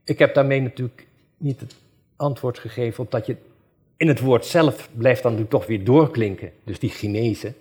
Ik 0.04 0.18
heb 0.18 0.34
daarmee 0.34 0.60
natuurlijk 0.60 1.06
niet 1.36 1.60
het 1.60 1.76
antwoord 2.16 2.58
gegeven 2.58 3.04
op 3.04 3.10
dat 3.10 3.26
je 3.26 3.36
in 3.96 4.08
het 4.08 4.20
woord 4.20 4.44
zelf 4.44 4.88
blijft 4.96 5.22
dan 5.22 5.32
natuurlijk 5.32 5.58
toch 5.60 5.68
weer 5.68 5.84
doorklinken. 5.84 6.52
Dus 6.64 6.78
die 6.78 6.90
genese. 6.90 7.54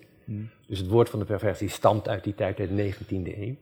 Dus 0.67 0.79
het 0.79 0.87
woord 0.87 1.09
van 1.09 1.19
de 1.19 1.25
perversie 1.25 1.69
stamt 1.69 2.07
uit 2.07 2.23
die 2.23 2.35
tijd, 2.35 2.59
uit 2.59 2.69
de 2.69 2.93
19e 2.93 3.37
eeuw. 3.37 3.55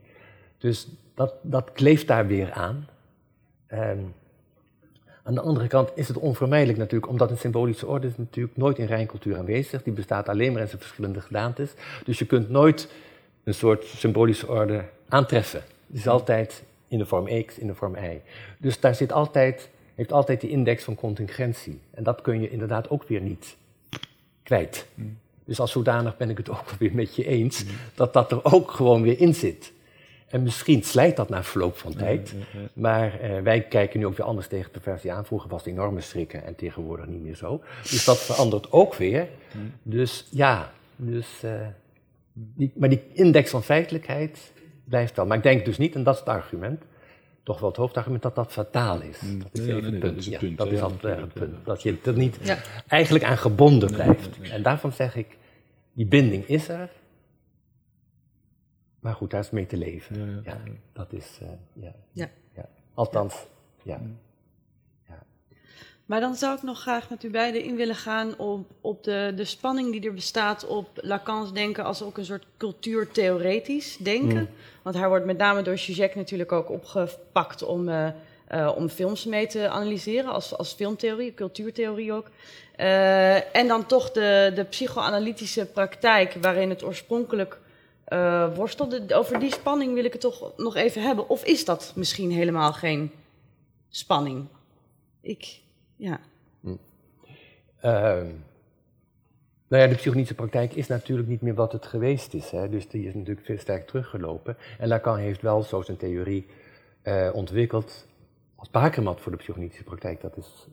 Dus 0.58 0.88
dat, 1.16 1.34
dat 1.42 1.72
kleeft 1.74 2.08
daar 2.08 2.28
weer 2.28 2.52
aan. 2.52 2.88
Ehm, 3.68 4.00
aan 5.24 5.34
de 5.34 5.42
andere 5.42 5.68
kant 5.68 5.92
is 5.96 6.08
het 6.08 6.18
onvermijdelijk 6.18 6.78
natuurlijk, 6.78 7.12
omdat 7.12 7.30
een 7.30 7.38
symbolische 7.38 7.88
orde 7.88 8.08
is 8.08 8.18
natuurlijk 8.18 8.58
nooit 8.58 8.78
in 8.78 8.86
Rijncultuur 8.86 9.38
aanwezig. 9.38 9.84
Die 9.84 9.94
bestaat 9.94 10.30
alleen 10.30 10.52
maar 10.52 10.62
in 10.62 10.68
zijn 10.68 10.82
verschillende 10.82 11.22
gedaantes. 11.22 11.74
Dus 12.04 12.20
je 12.20 12.26
kunt 12.26 12.50
nooit 12.50 12.92
een 13.44 13.54
soort 13.54 13.86
symbolische 13.86 14.48
orde 14.48 14.86
aantreffen. 15.10 15.64
Is 15.92 16.08
altijd 16.08 16.64
in 16.88 16.98
de 16.98 17.06
vorm 17.06 17.46
X, 17.46 17.58
in 17.58 17.68
de 17.68 17.76
vorm 17.76 17.96
Y. 17.96 18.22
Dus 18.58 18.80
daar 18.80 18.96
zit 18.96 19.12
altijd, 19.12 19.70
heeft 19.96 20.12
altijd 20.12 20.42
die 20.42 20.50
index 20.50 20.84
van 20.84 20.96
contingentie. 20.96 21.80
En 21.92 22.04
dat 22.04 22.22
kun 22.22 22.42
je 22.42 22.50
inderdaad 22.50 22.90
ook 22.90 23.08
weer 23.08 23.22
niet 23.22 23.58
kwijt. 24.44 24.88
Dus 25.46 25.60
als 25.60 25.72
zodanig 25.72 26.18
ben 26.18 26.30
ik 26.30 26.38
het 26.38 26.50
ook 26.50 26.70
weer 26.80 26.94
met 26.94 27.16
je 27.16 27.26
eens 27.26 27.66
dat 27.96 28.14
dat 28.14 28.32
er 28.32 28.44
ook 28.44 28.72
gewoon 28.72 29.02
weer 29.02 29.20
in 29.20 29.36
zit. 29.36 29.72
En 30.28 30.44
misschien 30.44 30.84
slijt 30.84 31.16
dat 31.16 31.30
na 31.30 31.44
verloop 31.44 31.78
van 31.78 31.96
tijd. 31.96 32.36
Maar 32.74 33.20
eh, 33.20 33.42
wij 33.42 33.62
kijken 33.62 34.00
nu 34.00 34.06
ook 34.06 34.18
weer 34.18 34.26
anders 34.26 34.48
tegen 34.48 34.72
perversie 34.72 35.12
aan. 35.12 35.26
Vroeger 35.26 35.50
was 35.50 35.64
het 35.64 35.74
enorme 35.74 36.02
schrikken 36.02 36.44
en 36.44 36.56
tegenwoordig 36.56 37.06
niet 37.06 37.22
meer 37.22 37.36
zo. 37.36 37.62
Dus 37.82 38.06
dat 38.06 38.20
verandert 38.20 38.72
ook 38.72 38.96
weer. 38.96 39.28
Dus 39.84 40.28
ja, 40.30 40.72
dus, 40.96 41.44
eh, 41.44 41.52
die, 42.34 42.72
maar 42.76 42.90
die 42.90 43.02
index 43.14 43.50
van 43.50 43.64
feitelijkheid 43.64 44.52
blijft 44.92 45.16
wel. 45.16 45.26
Maar 45.26 45.38
ik 45.38 45.44
denk 45.44 45.66
dus 45.66 45.78
niet, 45.78 45.96
en 45.96 46.04
dat 46.04 46.14
is 46.14 46.20
het 46.20 46.30
argument, 46.30 46.84
toch 47.44 47.60
wel 47.60 47.70
het 47.70 47.78
hoofdargument, 47.78 48.22
dat 48.24 48.36
dat 48.36 48.52
fataal 48.52 49.02
is. 49.02 49.20
Dat 49.20 49.50
is 49.52 49.68
even 49.68 49.84
het 49.84 50.02
dat 50.02 50.40
punt. 50.40 50.58
dat 50.58 50.72
is 50.72 50.82
altijd 50.82 51.16
het 51.16 51.26
natuurlijk, 51.26 51.34
punt. 51.54 51.66
Dat 51.66 51.82
je 51.82 51.98
er 52.06 52.14
niet 52.14 52.38
Ja. 52.42 52.58
eigenlijk 52.88 53.24
aan 53.24 53.38
gebonden 53.38 53.92
blijft. 53.92 54.42
En 54.42 54.64
daarvan 54.64 54.92
zeg 54.92 55.16
ik, 55.16 55.38
die 55.94 56.06
binding 56.06 56.46
is 56.48 56.68
er. 56.70 56.90
Maar 59.00 59.14
goed, 59.16 59.30
daar 59.32 59.40
is 59.40 59.50
mee 59.50 59.66
te 59.66 59.78
leven. 59.78 60.16
Ja, 60.20 60.26
Ja, 60.26 60.42
ja, 60.44 60.62
ja. 60.66 60.72
dat 60.94 61.14
is, 61.14 61.38
eh, 61.42 61.48
ja. 61.74 61.94
Ja. 62.12 62.30
ja. 62.56 62.70
Althans, 62.94 63.46
ja. 63.84 64.02
Maar 66.12 66.20
dan 66.20 66.36
zou 66.36 66.56
ik 66.56 66.64
nog 66.64 66.82
graag 66.82 67.10
met 67.10 67.24
u 67.24 67.30
beiden 67.30 67.64
in 67.64 67.76
willen 67.76 67.96
gaan 67.96 68.38
op, 68.38 68.66
op 68.82 69.04
de, 69.04 69.34
de 69.36 69.46
spanning 69.46 69.92
die 69.92 70.06
er 70.06 70.14
bestaat 70.14 70.68
op 70.68 70.88
Lacans 70.96 71.54
denken 71.54 71.84
als 71.84 72.04
ook 72.04 72.18
een 72.18 72.26
soort 72.26 72.46
cultuurtheoretisch 72.58 73.98
denken. 73.98 74.50
Want 74.82 74.96
hij 74.96 75.08
wordt 75.08 75.26
met 75.26 75.38
name 75.38 75.62
door 75.62 75.78
Zizek 75.78 76.16
natuurlijk 76.16 76.52
ook 76.52 76.70
opgepakt 76.70 77.64
om, 77.64 77.90
eh, 77.90 78.08
eh, 78.48 78.72
om 78.76 78.90
films 78.90 79.26
mee 79.26 79.48
te 79.48 79.70
analyseren 79.70 80.32
als, 80.32 80.58
als 80.58 80.74
filmtheorie, 80.74 81.34
cultuurtheorie 81.34 82.14
ook. 82.14 82.30
Eh, 82.76 83.56
en 83.56 83.68
dan 83.68 83.86
toch 83.86 84.12
de, 84.12 84.52
de 84.56 84.64
psychoanalytische 84.64 85.66
praktijk 85.66 86.38
waarin 86.42 86.70
het 86.70 86.84
oorspronkelijk 86.84 87.60
worstelde. 88.56 89.16
Over 89.16 89.40
die 89.40 89.54
spanning 89.54 89.94
wil 89.94 90.06
ik 90.06 90.12
het 90.12 90.22
toch 90.22 90.52
nog 90.58 90.76
even 90.76 91.02
hebben. 91.02 91.30
Of 91.30 91.44
is 91.44 91.66
dat 91.66 91.92
misschien 91.96 92.32
helemaal 92.32 92.74
geen 92.74 93.12
spanning? 93.90 94.48
Ik, 95.22 95.62
ja. 96.02 96.20
Ehm, 97.82 98.28
nou 99.68 99.84
ja, 99.84 99.88
de 99.88 99.96
psychologische 99.96 100.36
praktijk 100.36 100.74
is 100.74 100.88
natuurlijk 100.88 101.28
niet 101.28 101.42
meer 101.42 101.54
wat 101.54 101.72
het 101.72 101.86
geweest 101.86 102.34
is. 102.34 102.52
Hè? 102.52 102.70
Dus 102.70 102.88
die 102.88 103.08
is 103.08 103.14
natuurlijk 103.14 103.46
veel 103.46 103.58
sterk 103.58 103.88
teruggelopen. 103.88 104.58
En 104.80 104.88
Lacan 104.88 105.18
heeft 105.18 105.42
wel 105.42 105.64
zo 105.64 105.82
zijn 105.82 105.98
theorie 105.98 106.46
eh, 107.02 107.30
ontwikkeld 107.34 108.08
als 108.56 108.70
bakermat 108.70 109.22
voor 109.22 109.32
de 109.32 109.38
psychologische 109.38 109.84
praktijk. 109.84 110.22
Dat, 110.22 110.38
is, 110.38 110.68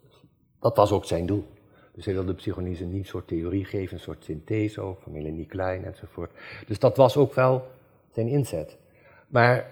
dat 0.61 0.77
was 0.77 0.93
ook 0.93 1.05
zijn 1.05 1.27
doel. 1.27 1.47
Dus 1.93 2.05
hij 2.05 2.15
wilde 2.15 2.31
de 2.31 2.37
psychologie 2.37 2.85
niet 2.87 2.99
een 2.99 3.05
soort 3.05 3.27
theorie 3.27 3.65
geven, 3.65 3.95
een 3.95 4.03
soort 4.03 4.25
synthese 4.25 4.81
van 4.81 5.13
Melanie 5.13 5.47
Klein 5.47 5.85
enzovoort. 5.85 6.31
Dus 6.67 6.79
dat 6.79 6.97
was 6.97 7.17
ook 7.17 7.35
wel 7.35 7.67
zijn 8.13 8.29
inzet. 8.29 8.77
Maar 9.29 9.71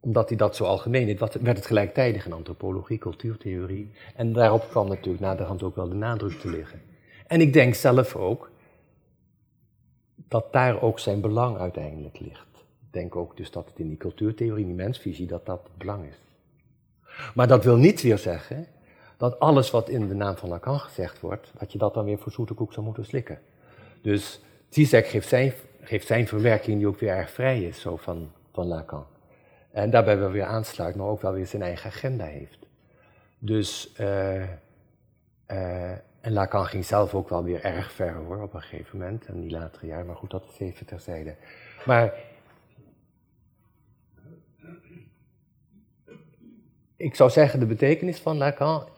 omdat 0.00 0.28
hij 0.28 0.38
dat 0.38 0.56
zo 0.56 0.64
algemeen 0.64 1.06
deed, 1.06 1.18
werd 1.18 1.56
het 1.56 1.66
gelijktijdig 1.66 2.24
een 2.24 2.32
antropologie, 2.32 2.98
cultuurtheorie. 2.98 3.90
En 4.14 4.32
daarop 4.32 4.68
kwam 4.68 4.88
natuurlijk 4.88 5.20
naderhand 5.20 5.62
ook 5.62 5.76
wel 5.76 5.88
de 5.88 5.94
nadruk 5.94 6.40
te 6.40 6.50
liggen. 6.50 6.82
En 7.26 7.40
ik 7.40 7.52
denk 7.52 7.74
zelf 7.74 8.16
ook 8.16 8.50
dat 10.14 10.52
daar 10.52 10.82
ook 10.82 10.98
zijn 10.98 11.20
belang 11.20 11.58
uiteindelijk 11.58 12.20
ligt. 12.20 12.46
Ik 12.80 12.94
denk 12.94 13.16
ook 13.16 13.36
dus 13.36 13.50
dat 13.50 13.68
het 13.68 13.78
in 13.78 13.88
die 13.88 13.96
cultuurtheorie, 13.96 14.62
in 14.62 14.66
die 14.66 14.84
mensvisie, 14.84 15.26
dat 15.26 15.46
dat 15.46 15.68
belang 15.76 16.04
is. 16.06 16.16
Maar 17.34 17.48
dat 17.48 17.64
wil 17.64 17.76
niet 17.76 18.02
weer 18.02 18.18
zeggen 18.18 18.66
dat 19.16 19.38
alles 19.38 19.70
wat 19.70 19.88
in 19.88 20.08
de 20.08 20.14
naam 20.14 20.36
van 20.36 20.48
Lacan 20.48 20.80
gezegd 20.80 21.20
wordt, 21.20 21.52
dat 21.58 21.72
je 21.72 21.78
dat 21.78 21.94
dan 21.94 22.04
weer 22.04 22.18
voor 22.18 22.32
zoete 22.32 22.54
koek 22.54 22.72
zou 22.72 22.86
moeten 22.86 23.04
slikken. 23.04 23.38
Dus 24.02 24.40
Zizek 24.68 25.06
geeft 25.06 25.28
zijn, 25.28 25.52
geeft 25.80 26.06
zijn 26.06 26.26
verwerking 26.26 26.78
die 26.78 26.86
ook 26.86 27.00
weer 27.00 27.10
erg 27.10 27.30
vrij 27.30 27.62
is, 27.62 27.80
zo 27.80 27.96
van, 27.96 28.30
van 28.52 28.66
Lacan. 28.66 29.06
En 29.78 29.90
daarbij 29.90 30.18
wel 30.18 30.30
weer 30.30 30.44
aansluit, 30.44 30.96
maar 30.96 31.06
ook 31.06 31.20
wel 31.20 31.32
weer 31.32 31.46
zijn 31.46 31.62
eigen 31.62 31.90
agenda 31.90 32.24
heeft. 32.24 32.58
Dus, 33.38 33.94
uh, 34.00 34.42
uh, 34.42 35.90
en 36.20 36.32
Lacan 36.32 36.66
ging 36.66 36.84
zelf 36.84 37.14
ook 37.14 37.28
wel 37.28 37.44
weer 37.44 37.64
erg 37.64 37.92
ver 37.92 38.14
hoor, 38.14 38.42
op 38.42 38.54
een 38.54 38.62
gegeven 38.62 38.98
moment, 38.98 39.28
in 39.28 39.40
die 39.40 39.50
latere 39.50 39.86
jaren, 39.86 40.06
maar 40.06 40.16
goed, 40.16 40.30
dat 40.30 40.48
is 40.52 40.58
even 40.60 40.86
terzijde. 40.86 41.34
Maar 41.86 42.14
ik 46.96 47.14
zou 47.14 47.30
zeggen, 47.30 47.60
de 47.60 47.66
betekenis 47.66 48.18
van 48.18 48.36
Lacan, 48.36 48.88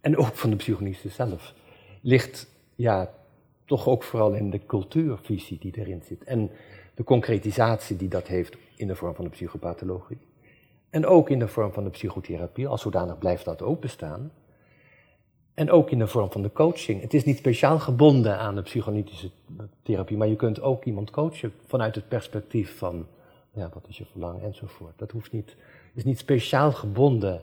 en 0.00 0.16
ook 0.16 0.36
van 0.36 0.50
de 0.50 0.56
psychonisme 0.56 1.10
zelf, 1.10 1.54
ligt 2.00 2.46
ja, 2.74 3.14
toch 3.64 3.88
ook 3.88 4.02
vooral 4.02 4.32
in 4.32 4.50
de 4.50 4.66
cultuurvisie 4.66 5.58
die 5.58 5.78
erin 5.78 6.02
zit. 6.02 6.24
En 6.24 6.50
de 6.98 7.04
concretisatie 7.04 7.96
die 7.96 8.08
dat 8.08 8.26
heeft 8.26 8.56
in 8.76 8.86
de 8.86 8.94
vorm 8.94 9.14
van 9.14 9.24
de 9.24 9.30
psychopathologie. 9.30 10.18
En 10.90 11.06
ook 11.06 11.30
in 11.30 11.38
de 11.38 11.48
vorm 11.48 11.72
van 11.72 11.84
de 11.84 11.90
psychotherapie, 11.90 12.68
als 12.68 12.82
zodanig 12.82 13.18
blijft 13.18 13.44
dat 13.44 13.62
ook 13.62 13.80
bestaan. 13.80 14.32
En 15.54 15.70
ook 15.70 15.90
in 15.90 15.98
de 15.98 16.06
vorm 16.06 16.30
van 16.30 16.42
de 16.42 16.52
coaching. 16.52 17.00
Het 17.00 17.14
is 17.14 17.24
niet 17.24 17.36
speciaal 17.36 17.78
gebonden 17.78 18.38
aan 18.38 18.54
de 18.54 18.62
psychoanalytische 18.62 19.30
therapie, 19.82 20.16
maar 20.16 20.28
je 20.28 20.36
kunt 20.36 20.60
ook 20.60 20.84
iemand 20.84 21.10
coachen 21.10 21.52
vanuit 21.66 21.94
het 21.94 22.08
perspectief 22.08 22.78
van, 22.78 23.06
ja, 23.52 23.70
wat 23.74 23.88
is 23.88 23.98
je 23.98 24.04
verlangen 24.04 24.42
enzovoort. 24.42 24.98
Dat 24.98 25.10
hoeft 25.10 25.32
niet, 25.32 25.56
is 25.94 26.04
niet 26.04 26.18
speciaal 26.18 26.72
gebonden 26.72 27.42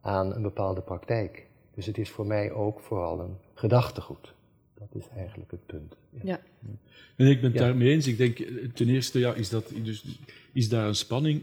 aan 0.00 0.34
een 0.34 0.42
bepaalde 0.42 0.80
praktijk. 0.80 1.46
Dus 1.74 1.86
het 1.86 1.98
is 1.98 2.10
voor 2.10 2.26
mij 2.26 2.52
ook 2.52 2.80
vooral 2.80 3.20
een 3.20 3.38
gedachtegoed. 3.54 4.34
Dat 4.78 5.02
is 5.02 5.08
eigenlijk 5.16 5.50
het 5.50 5.66
punt. 5.66 5.96
Ja. 6.10 6.20
ja. 6.24 6.40
En 7.16 7.26
ik 7.26 7.40
ben 7.40 7.50
het 7.50 7.58
daarmee 7.58 7.90
eens. 7.90 8.06
Ik 8.06 8.16
denk, 8.16 8.38
ten 8.74 8.88
eerste 8.88 9.18
ja, 9.18 9.34
is, 9.34 9.48
dat, 9.48 9.72
dus, 9.82 10.04
is 10.52 10.68
daar 10.68 10.88
een 10.88 10.94
spanning. 10.94 11.42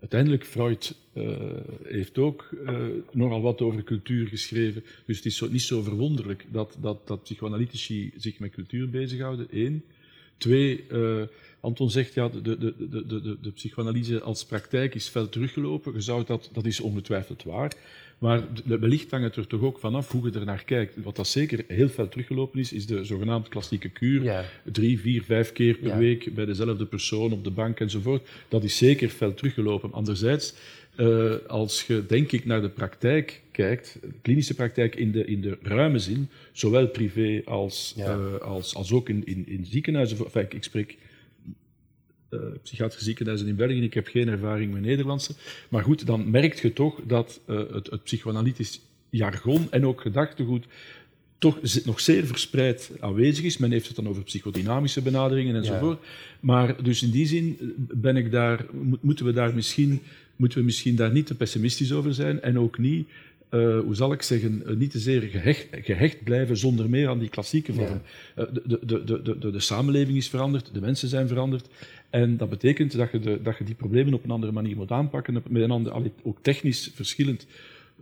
Uiteindelijk, 0.00 0.44
Freud 0.44 0.94
uh, 1.14 1.36
heeft 1.82 2.18
ook 2.18 2.48
uh, 2.64 2.86
nogal 3.12 3.40
wat 3.40 3.60
over 3.60 3.82
cultuur 3.82 4.26
geschreven. 4.26 4.84
Dus 5.06 5.16
het 5.16 5.26
is 5.26 5.36
zo, 5.36 5.48
niet 5.48 5.62
zo 5.62 5.82
verwonderlijk 5.82 6.46
dat, 6.50 6.76
dat, 6.80 7.06
dat 7.06 7.22
psychoanalytici 7.22 8.12
zich 8.16 8.38
met 8.38 8.50
cultuur 8.52 8.90
bezighouden. 8.90 9.46
Eén. 9.50 9.84
Twee, 10.36 10.84
uh, 10.92 11.22
Anton 11.60 11.90
zegt, 11.90 12.14
ja, 12.14 12.28
de, 12.28 12.42
de, 12.42 12.58
de, 12.58 12.88
de, 12.88 13.20
de, 13.20 13.38
de 13.40 13.50
psychoanalyse 13.50 14.20
als 14.20 14.44
praktijk 14.44 14.94
is 14.94 15.08
fel 15.08 15.28
teruggelopen. 15.28 15.92
Je 15.92 16.00
zou 16.00 16.24
dat, 16.24 16.50
dat 16.52 16.66
is 16.66 16.80
ongetwijfeld 16.80 17.42
waar. 17.42 17.76
Maar 18.20 18.42
wellicht 18.64 19.10
hangt 19.10 19.26
het 19.26 19.36
er 19.36 19.46
toch 19.46 19.62
ook 19.62 19.78
vanaf 19.78 20.10
hoe 20.10 20.30
je 20.30 20.38
er 20.38 20.44
naar 20.44 20.64
kijkt. 20.64 21.02
Wat 21.02 21.16
dat 21.16 21.28
zeker 21.28 21.64
heel 21.66 21.88
veel 21.88 22.08
teruggelopen 22.08 22.60
is, 22.60 22.72
is 22.72 22.86
de 22.86 23.04
zogenaamde 23.04 23.48
klassieke 23.48 23.88
kuur. 23.88 24.44
Drie, 24.72 25.00
vier, 25.00 25.22
vijf 25.22 25.52
keer 25.52 25.74
per 25.74 25.98
week 25.98 26.34
bij 26.34 26.44
dezelfde 26.44 26.86
persoon 26.86 27.32
op 27.32 27.44
de 27.44 27.50
bank 27.50 27.80
enzovoort. 27.80 28.28
Dat 28.48 28.64
is 28.64 28.76
zeker 28.76 29.08
veel 29.08 29.34
teruggelopen. 29.34 29.92
Anderzijds, 29.92 30.54
uh, 30.96 31.34
als 31.46 31.86
je 31.86 32.04
denk 32.06 32.32
ik 32.32 32.44
naar 32.44 32.60
de 32.60 32.68
praktijk 32.68 33.40
kijkt, 33.50 33.98
de 34.00 34.08
klinische 34.22 34.54
praktijk 34.54 34.96
in 34.96 35.12
de, 35.12 35.24
in 35.24 35.40
de 35.40 35.58
ruime 35.62 35.98
zin, 35.98 36.28
zowel 36.52 36.88
privé 36.88 37.42
als, 37.44 37.94
uh, 37.98 38.36
als, 38.36 38.74
als 38.74 38.92
ook 38.92 39.08
in, 39.08 39.26
in, 39.26 39.44
in 39.46 39.66
ziekenhuizen. 39.66 40.18
Enfin, 40.24 40.46
ik 40.48 40.64
spreek 40.64 40.96
uh, 42.30 42.40
psychiatrische 42.62 43.04
ziekenhuizen 43.04 43.48
in 43.48 43.56
België. 43.56 43.82
Ik 43.82 43.94
heb 43.94 44.06
geen 44.06 44.28
ervaring 44.28 44.72
met 44.72 44.82
Nederlandse. 44.82 45.32
Maar 45.68 45.82
goed, 45.82 46.06
dan 46.06 46.30
merk 46.30 46.60
je 46.60 46.72
toch 46.72 47.00
dat 47.06 47.40
uh, 47.46 47.58
het, 47.72 47.90
het 47.90 48.02
psychoanalytisch 48.02 48.80
jargon 49.10 49.66
en 49.70 49.86
ook 49.86 50.00
gedachtegoed 50.00 50.66
toch 51.38 51.58
nog 51.84 52.00
zeer 52.00 52.26
verspreid 52.26 52.90
aanwezig 53.00 53.44
is. 53.44 53.56
Men 53.56 53.70
heeft 53.70 53.86
het 53.86 53.96
dan 53.96 54.08
over 54.08 54.22
psychodynamische 54.22 55.02
benaderingen 55.02 55.56
enzovoort. 55.56 55.98
Ja. 56.02 56.08
Maar 56.40 56.82
dus 56.82 57.02
in 57.02 57.10
die 57.10 57.26
zin 57.26 57.56
eh, 57.60 57.66
ben 57.76 58.16
ik 58.16 58.30
daar, 58.30 58.66
moeten 59.00 59.24
we 59.24 59.32
daar 59.32 59.54
misschien, 59.54 60.00
moeten 60.36 60.58
we 60.58 60.64
misschien 60.64 60.96
daar 60.96 61.12
niet 61.12 61.26
te 61.26 61.34
pessimistisch 61.34 61.92
over 61.92 62.14
zijn 62.14 62.42
en 62.42 62.58
ook 62.58 62.78
niet 62.78 63.08
uh, 63.50 63.80
hoe 63.80 63.94
zal 63.94 64.12
ik 64.12 64.22
zeggen, 64.22 64.62
uh, 64.66 64.76
niet 64.76 64.90
te 64.90 64.98
zeer 64.98 65.22
gehecht, 65.22 65.66
gehecht, 65.70 66.24
blijven 66.24 66.56
zonder 66.56 66.90
meer 66.90 67.08
aan 67.08 67.18
die 67.18 67.28
klassieke 67.28 67.72
vorm. 67.72 68.00
Ja. 68.36 68.42
Uh, 68.42 68.48
de, 68.64 68.78
de, 69.04 69.22
de, 69.38 69.50
de, 69.50 69.60
samenleving 69.60 70.16
is 70.16 70.28
veranderd, 70.28 70.70
de 70.74 70.80
mensen 70.80 71.08
zijn 71.08 71.28
veranderd. 71.28 71.68
En 72.10 72.36
dat 72.36 72.48
betekent 72.48 72.96
dat 72.96 73.10
je, 73.10 73.18
de, 73.18 73.42
dat 73.42 73.58
je 73.58 73.64
die 73.64 73.74
problemen 73.74 74.14
op 74.14 74.24
een 74.24 74.30
andere 74.30 74.52
manier 74.52 74.76
moet 74.76 74.90
aanpakken, 74.90 75.42
met 75.48 75.62
een 75.62 75.70
andere, 75.70 76.12
ook 76.22 76.38
technisch 76.42 76.90
verschillend. 76.94 77.46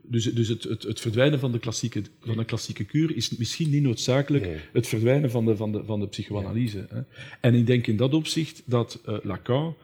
Dus, 0.03 0.25
dus 0.25 0.49
het, 0.49 0.63
het, 0.63 0.83
het, 0.83 1.01
verdwijnen 1.01 1.39
van 1.39 1.53
de, 1.53 1.59
klassieke, 1.59 2.03
van 2.21 2.37
de 2.37 2.45
klassieke 2.45 2.85
kuur 2.85 3.17
is 3.17 3.37
misschien 3.37 3.71
niet 3.71 3.83
noodzakelijk 3.83 4.45
nee. 4.45 4.57
het 4.73 4.87
verdwijnen 4.87 5.31
van 5.31 5.45
de, 5.45 5.57
van 5.57 5.73
de, 5.73 5.85
van 5.85 6.01
de 6.01 6.07
psychoanalyse. 6.07 6.87
Hè. 6.89 7.01
En 7.41 7.55
ik 7.55 7.67
denk 7.67 7.87
in 7.87 7.97
dat 7.97 8.15
opzicht 8.15 8.63
dat 8.65 9.01
Lacan, 9.23 9.75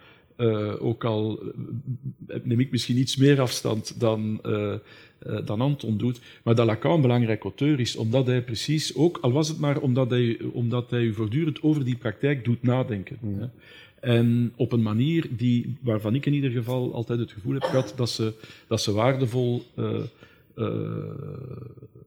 ook 0.79 1.05
al 1.05 1.43
neem 2.43 2.61
ik 2.61 2.71
misschien 2.71 2.99
iets 2.99 3.17
meer 3.17 3.41
afstand 3.41 4.01
dan 4.01 4.41
uh, 5.27 5.47
dan 5.47 5.61
Anton 5.61 5.97
doet. 5.97 6.21
Maar 6.43 6.55
dat 6.55 6.67
Lacan 6.67 6.95
een 6.95 7.01
belangrijk 7.01 7.43
auteur 7.43 7.81
is, 7.81 7.97
omdat 7.97 8.27
hij 8.27 8.43
precies 8.43 8.95
ook, 8.95 9.19
al 9.21 9.33
was 9.33 9.49
het 9.49 9.59
maar 9.59 9.81
omdat 9.81 10.11
hij, 10.11 10.41
omdat 10.53 10.91
hij 10.91 11.13
voortdurend 11.13 11.63
over 11.63 11.85
die 11.85 11.97
praktijk 11.97 12.45
doet 12.45 12.63
nadenken. 12.63 13.19
Hè. 13.21 13.47
En 14.05 14.53
op 14.57 14.73
een 14.73 14.83
manier 14.83 15.29
die, 15.37 15.77
waarvan 15.81 16.15
ik 16.15 16.27
in 16.27 16.35
ieder 16.35 16.51
geval 16.51 16.95
altijd 16.95 17.19
het 17.19 17.33
gevoel 17.33 17.55
heb 17.55 17.63
gehad 17.63 17.93
dat 17.97 18.11
ze, 18.11 18.33
dat 18.69 18.81
ze 18.81 18.93
waardevol 18.93 19.63
uh, 19.77 20.01
uh, 20.57 20.69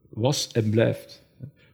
was 0.09 0.51
en 0.51 0.69
blijft. 0.69 1.25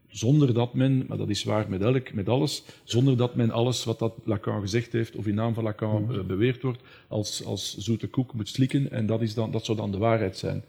Zonder 0.08 0.54
dat 0.54 0.74
men, 0.74 1.06
maar 1.08 1.18
dat 1.18 1.30
is 1.30 1.44
waar 1.44 1.70
met, 1.70 1.82
elk, 1.82 2.14
met 2.14 2.30
alles, 2.30 2.64
zonder 2.84 3.18
dat 3.18 3.36
men 3.36 3.52
alles 3.52 3.84
wat 3.84 4.00
dat 4.00 4.14
Lacan 4.24 4.62
gezegd 4.62 4.92
heeft 4.92 5.16
of 5.16 5.28
in 5.28 5.36
naam 5.36 5.54
van 5.54 5.64
Lacan 5.64 6.08
uh, 6.12 6.22
beweerd 6.22 6.62
wordt, 6.62 6.82
als, 7.08 7.46
als 7.46 7.78
zoete 7.78 8.08
koek 8.08 8.34
moet 8.34 8.50
slikken. 8.50 8.92
En 8.92 9.06
dat, 9.06 9.22
is 9.22 9.34
dan, 9.34 9.52
dat 9.52 9.66
zou 9.66 9.78
dan 9.78 9.92
de 9.92 9.98
waarheid 9.98 10.38
zijn 10.38 10.64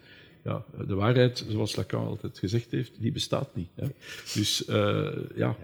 ja, 0.45 0.65
de 0.87 0.95
waarheid, 0.95 1.45
zoals 1.49 1.77
Lacan 1.77 2.07
altijd 2.07 2.39
gezegd 2.39 2.71
heeft, 2.71 2.93
die 3.01 3.13
bestaat 3.13 3.55
niet. 3.55 3.69
Hè. 3.75 3.87
Dus 4.35 4.69
uh, 4.69 5.09
ja. 5.35 5.57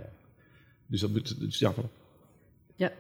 Dus 0.87 1.01
dat 1.01 1.11
moet. 1.11 1.41
Dus, 1.41 1.59
ja, 1.59 1.75
ja. 2.77 2.93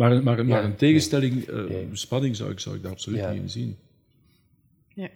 Maar, 0.00 0.22
maar, 0.22 0.46
maar 0.46 0.64
een 0.64 0.76
tegenstelling, 0.76 1.48
uh, 1.48 1.86
spanning 1.92 2.36
zou 2.36 2.50
ik, 2.50 2.60
zou 2.60 2.76
ik 2.76 2.82
daar 2.82 2.92
absoluut 2.92 3.30
niet 3.30 3.40
in 3.40 3.50
zien. 3.50 3.78
Ja. 4.88 5.08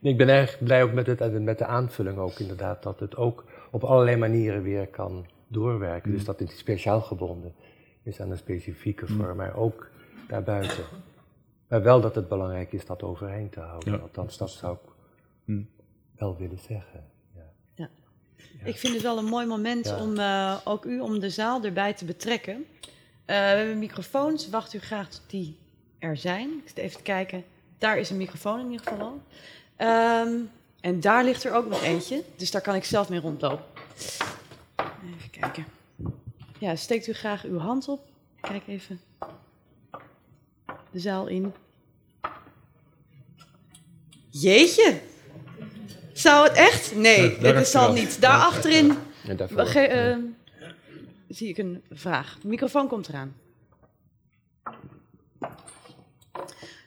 ik 0.00 0.16
ben 0.16 0.28
erg 0.28 0.58
blij 0.64 0.82
ook 0.82 0.92
met, 0.92 1.06
het, 1.06 1.42
met 1.42 1.58
de 1.58 1.64
aanvulling 1.64 2.18
ook 2.18 2.38
inderdaad, 2.38 2.82
dat 2.82 3.00
het 3.00 3.16
ook 3.16 3.44
op 3.70 3.84
allerlei 3.84 4.16
manieren 4.16 4.62
weer 4.62 4.86
kan 4.86 5.26
doorwerken. 5.48 6.10
Dus 6.10 6.20
mm. 6.20 6.26
dat 6.26 6.40
het 6.40 6.50
speciaal 6.50 7.00
gebonden 7.00 7.54
is 8.02 8.20
aan 8.20 8.30
een 8.30 8.36
specifieke 8.36 9.04
mm. 9.08 9.16
vorm, 9.16 9.36
maar 9.36 9.56
ook 9.56 9.90
daarbuiten. 10.28 10.84
Maar 11.68 11.82
wel 11.82 12.00
dat 12.00 12.14
het 12.14 12.28
belangrijk 12.28 12.72
is 12.72 12.86
dat 12.86 13.02
overeind 13.02 13.52
te 13.52 13.60
houden. 13.60 13.92
Ja. 13.92 13.98
Althans, 13.98 14.36
dat 14.36 14.50
zou 14.50 14.74
ik 14.74 14.90
hm. 15.44 15.62
wel 16.16 16.36
willen 16.36 16.58
zeggen. 16.58 17.04
Ja. 17.34 17.50
ja. 17.74 17.90
Ik 18.64 18.78
vind 18.78 18.92
het 18.92 19.02
wel 19.02 19.18
een 19.18 19.24
mooi 19.24 19.46
moment 19.46 19.96
om 20.00 20.18
uh, 20.18 20.56
ook 20.64 20.84
u, 20.84 21.00
om 21.00 21.18
de 21.18 21.30
zaal 21.30 21.64
erbij 21.64 21.94
te 21.94 22.04
betrekken. 22.04 22.66
Uh, 23.30 23.34
we 23.34 23.42
hebben 23.42 23.78
microfoons, 23.78 24.48
wacht 24.48 24.74
u 24.74 24.78
graag 24.78 25.08
tot 25.08 25.22
die 25.26 25.56
er 25.98 26.16
zijn. 26.16 26.48
Ik 26.48 26.68
zit 26.68 26.76
even 26.76 26.96
te 26.96 27.02
kijken. 27.02 27.44
Daar 27.78 27.98
is 27.98 28.10
een 28.10 28.16
microfoon 28.16 28.60
in 28.60 28.70
ieder 28.70 28.86
geval 28.86 29.06
al. 29.06 29.22
Um, 30.26 30.50
en 30.80 31.00
daar 31.00 31.24
ligt 31.24 31.44
er 31.44 31.52
ook 31.52 31.68
nog 31.68 31.82
eentje, 31.82 32.24
dus 32.36 32.50
daar 32.50 32.60
kan 32.60 32.74
ik 32.74 32.84
zelf 32.84 33.08
mee 33.08 33.20
rondlopen. 33.20 33.64
Even 35.16 35.30
kijken. 35.30 35.66
Ja, 36.58 36.76
steekt 36.76 37.06
u 37.06 37.12
graag 37.12 37.44
uw 37.44 37.58
hand 37.58 37.88
op. 37.88 38.00
Kijk 38.40 38.62
even 38.66 39.00
de 40.90 40.98
zaal 40.98 41.26
in. 41.26 41.54
Jeetje! 44.30 45.00
Zou 46.12 46.48
het 46.48 46.56
echt? 46.56 46.94
Nee, 46.94 47.38
dit 47.38 47.54
is 47.54 47.74
al 47.74 47.92
niet. 47.92 48.20
Daar 48.20 48.40
achterin 48.40 48.98
uh, 49.26 50.16
zie 51.28 51.48
ik 51.48 51.58
een 51.58 51.82
vraag. 51.90 52.38
De 52.40 52.48
microfoon 52.48 52.88
komt 52.88 53.08
eraan. 53.08 53.36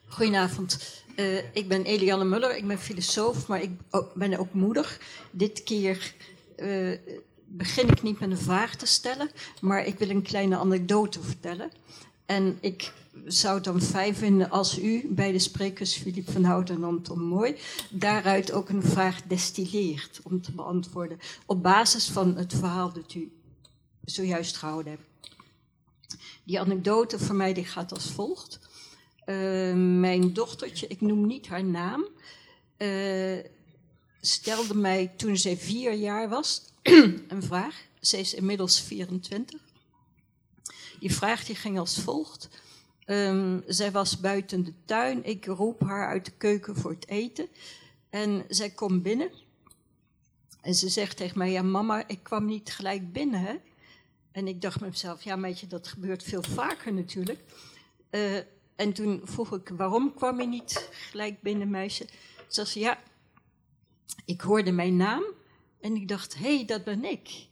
Goedenavond. 0.07 1.03
Uh, 1.15 1.55
ik 1.55 1.67
ben 1.67 1.83
Eliane 1.83 2.23
Muller, 2.23 2.57
ik 2.57 2.67
ben 2.67 2.79
filosoof, 2.79 3.47
maar 3.47 3.61
ik 3.61 3.71
ben 4.13 4.37
ook 4.37 4.53
moeder. 4.53 4.97
Dit 5.31 5.63
keer 5.63 6.13
uh, 6.57 6.97
begin 7.45 7.89
ik 7.89 8.01
niet 8.01 8.19
met 8.19 8.31
een 8.31 8.37
vraag 8.37 8.75
te 8.75 8.85
stellen, 8.85 9.29
maar 9.61 9.85
ik 9.85 9.99
wil 9.99 10.09
een 10.09 10.21
kleine 10.21 10.57
anekdote 10.57 11.21
vertellen. 11.21 11.71
En 12.25 12.57
ik 12.61 12.93
zou 13.25 13.55
het 13.55 13.63
dan 13.63 13.81
fijn 13.81 14.15
vinden 14.15 14.49
als 14.49 14.79
u 14.79 15.07
bij 15.09 15.31
de 15.31 15.39
sprekers 15.39 15.97
Filip 15.97 16.31
van 16.31 16.43
Houten 16.43 16.75
en 16.75 16.83
Anton 16.83 17.23
Mooi 17.23 17.55
daaruit 17.89 18.51
ook 18.51 18.69
een 18.69 18.83
vraag 18.83 19.21
destilleert 19.21 20.19
om 20.23 20.41
te 20.41 20.51
beantwoorden 20.51 21.19
op 21.45 21.63
basis 21.63 22.09
van 22.09 22.37
het 22.37 22.53
verhaal 22.53 22.93
dat 22.93 23.13
u 23.13 23.31
zojuist 24.05 24.57
gehouden 24.57 24.91
hebt. 24.91 25.35
Die 26.43 26.59
anekdote 26.59 27.19
voor 27.19 27.35
mij 27.35 27.53
die 27.53 27.65
gaat 27.65 27.91
als 27.91 28.11
volgt. 28.11 28.59
Uh, 29.25 29.73
mijn 29.99 30.33
dochtertje, 30.33 30.87
ik 30.87 31.01
noem 31.01 31.27
niet 31.27 31.47
haar 31.47 31.63
naam, 31.63 32.05
uh, 32.77 33.39
stelde 34.21 34.75
mij 34.75 35.11
toen 35.17 35.37
zij 35.37 35.57
vier 35.57 35.93
jaar 35.93 36.29
was 36.29 36.61
een 37.33 37.43
vraag. 37.43 37.81
Ze 38.01 38.17
is 38.17 38.33
inmiddels 38.33 38.81
24. 38.81 39.59
Die 40.99 41.13
vraag 41.13 41.45
die 41.45 41.55
ging 41.55 41.79
als 41.79 41.99
volgt. 41.99 42.49
Um, 43.05 43.63
zij 43.67 43.91
was 43.91 44.19
buiten 44.19 44.63
de 44.63 44.73
tuin. 44.85 45.25
Ik 45.25 45.45
roep 45.45 45.81
haar 45.81 46.07
uit 46.07 46.25
de 46.25 46.31
keuken 46.37 46.75
voor 46.75 46.91
het 46.91 47.07
eten. 47.07 47.47
En 48.09 48.45
zij 48.47 48.69
komt 48.69 49.03
binnen. 49.03 49.31
En 50.61 50.75
ze 50.75 50.89
zegt 50.89 51.17
tegen 51.17 51.37
mij: 51.37 51.51
Ja, 51.51 51.61
mama, 51.61 52.07
ik 52.07 52.19
kwam 52.23 52.45
niet 52.45 52.71
gelijk 52.73 53.11
binnen. 53.13 53.39
Hè? 53.39 53.55
En 54.31 54.47
ik 54.47 54.61
dacht 54.61 54.79
mezelf: 54.79 55.23
Ja, 55.23 55.35
meisje, 55.35 55.67
dat 55.67 55.87
gebeurt 55.87 56.23
veel 56.23 56.43
vaker 56.43 56.93
natuurlijk. 56.93 57.39
Uh, 58.11 58.37
en 58.75 58.93
toen 58.93 59.21
vroeg 59.23 59.53
ik: 59.53 59.69
Waarom 59.69 60.13
kwam 60.13 60.41
je 60.41 60.47
niet 60.47 60.89
gelijk 60.91 61.41
binnen, 61.41 61.69
meisje? 61.69 62.07
Ze 62.47 62.65
zei: 62.65 62.85
Ja, 62.85 62.99
ik 64.25 64.41
hoorde 64.41 64.71
mijn 64.71 64.95
naam. 64.95 65.23
En 65.81 65.95
ik 65.95 66.07
dacht: 66.07 66.37
Hé, 66.37 66.55
hey, 66.55 66.65
dat 66.65 66.83
ben 66.83 67.03
ik. 67.03 67.47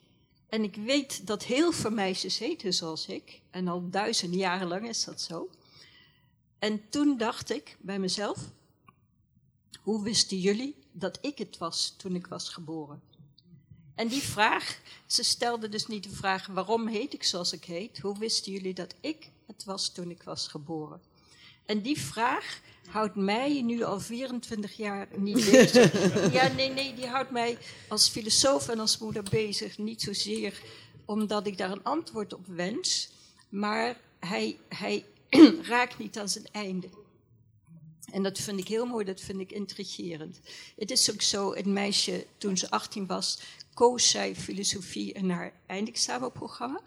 En 0.49 0.63
ik 0.63 0.75
weet 0.75 1.27
dat 1.27 1.43
heel 1.43 1.71
veel 1.71 1.91
meisjes 1.91 2.37
heten 2.37 2.73
zoals 2.73 3.07
ik. 3.07 3.41
En 3.49 3.67
al 3.67 3.89
duizenden 3.89 4.39
jaren 4.39 4.67
lang 4.67 4.87
is 4.87 5.03
dat 5.03 5.21
zo. 5.21 5.49
En 6.59 6.89
toen 6.89 7.17
dacht 7.17 7.49
ik 7.49 7.77
bij 7.79 7.99
mezelf: 7.99 8.51
hoe 9.81 10.03
wisten 10.03 10.39
jullie 10.39 10.75
dat 10.91 11.17
ik 11.21 11.37
het 11.37 11.57
was 11.57 11.93
toen 11.97 12.15
ik 12.15 12.27
was 12.27 12.49
geboren? 12.49 13.01
En 13.99 14.07
die 14.07 14.21
vraag, 14.21 14.79
ze 15.05 15.23
stelde 15.23 15.69
dus 15.69 15.87
niet 15.87 16.03
de 16.03 16.09
vraag 16.09 16.47
waarom 16.47 16.87
heet 16.87 17.13
ik 17.13 17.23
zoals 17.23 17.53
ik 17.53 17.63
heet. 17.63 17.99
Hoe 17.99 18.19
wisten 18.19 18.51
jullie 18.51 18.73
dat 18.73 18.93
ik 19.01 19.29
het 19.47 19.63
was 19.63 19.89
toen 19.89 20.09
ik 20.09 20.23
was 20.23 20.47
geboren? 20.47 21.01
En 21.65 21.81
die 21.81 21.99
vraag 21.99 22.59
houdt 22.89 23.15
mij 23.15 23.61
nu 23.61 23.83
al 23.83 23.99
24 23.99 24.77
jaar 24.77 25.07
niet 25.15 25.51
bezig. 25.51 25.93
Ja, 26.33 26.47
nee, 26.47 26.69
nee, 26.69 26.93
die 26.93 27.07
houdt 27.07 27.31
mij 27.31 27.57
als 27.87 28.09
filosoof 28.09 28.67
en 28.67 28.79
als 28.79 28.97
moeder 28.97 29.23
bezig. 29.23 29.77
Niet 29.77 30.01
zozeer 30.01 30.61
omdat 31.05 31.47
ik 31.47 31.57
daar 31.57 31.71
een 31.71 31.83
antwoord 31.83 32.33
op 32.33 32.47
wens, 32.47 33.09
maar 33.49 33.97
hij, 34.19 34.59
hij 34.69 35.05
raakt 35.61 35.97
niet 35.97 36.19
aan 36.19 36.29
zijn 36.29 36.47
einde. 36.51 36.89
En 38.11 38.23
dat 38.23 38.39
vind 38.39 38.59
ik 38.59 38.67
heel 38.67 38.85
mooi, 38.85 39.05
dat 39.05 39.21
vind 39.21 39.39
ik 39.39 39.51
intrigerend. 39.51 40.39
Het 40.75 40.91
is 40.91 41.11
ook 41.11 41.21
zo, 41.21 41.53
een 41.53 41.73
meisje, 41.73 42.25
toen 42.37 42.57
ze 42.57 42.69
18 42.69 43.05
was, 43.05 43.39
koos 43.79 44.09
zij 44.09 44.35
filosofie 44.35 45.13
in 45.13 45.29
haar 45.29 45.53
eindexamenprogramma. 45.65 46.81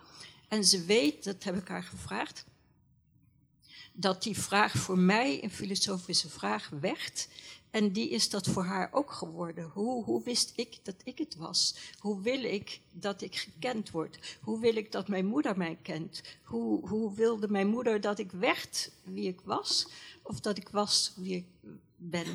En 0.49 0.65
ze 0.65 0.85
weet, 0.85 1.25
dat 1.25 1.45
heb 1.45 1.57
ik 1.57 1.69
haar 1.69 1.83
gevraagd, 1.83 2.45
dat 3.93 4.23
die 4.23 4.39
vraag 4.39 4.73
voor 4.73 4.99
mij 4.99 5.43
een 5.45 5.51
filosofische 5.51 6.29
vraag 6.29 6.69
werd. 6.81 7.29
En 7.71 7.93
die 7.93 8.09
is 8.09 8.31
dat 8.31 8.47
voor 8.47 8.65
haar 8.65 8.89
ook 8.93 9.13
geworden. 9.13 9.65
Hoe, 9.65 10.05
hoe 10.05 10.23
wist 10.23 10.53
ik 10.57 10.79
dat 10.83 10.95
ik 11.05 11.19
het 11.19 11.37
was? 11.37 11.75
Hoe 11.99 12.21
wil 12.21 12.45
ik 12.45 12.81
dat 12.91 13.23
ik 13.23 13.37
gekend 13.37 13.91
word? 13.91 14.39
Hoe 14.41 14.61
wil 14.61 14.77
ik 14.77 14.93
dat 14.93 15.09
mijn 15.09 15.27
moeder 15.27 15.57
mij 15.57 15.79
kent? 15.83 16.23
Hoe, 16.43 16.89
hoe 16.89 17.15
wilde 17.15 17.49
mijn 17.49 17.69
moeder 17.69 18.01
dat 18.01 18.19
ik 18.19 18.33
werd 18.33 18.91
wie 19.03 19.29
ik 19.29 19.41
was? 19.45 19.87
Of 20.23 20.41
dat 20.41 20.57
ik 20.57 20.69
was 20.69 21.13
wie 21.17 21.37
ik 21.37 21.47
ben? 21.97 22.27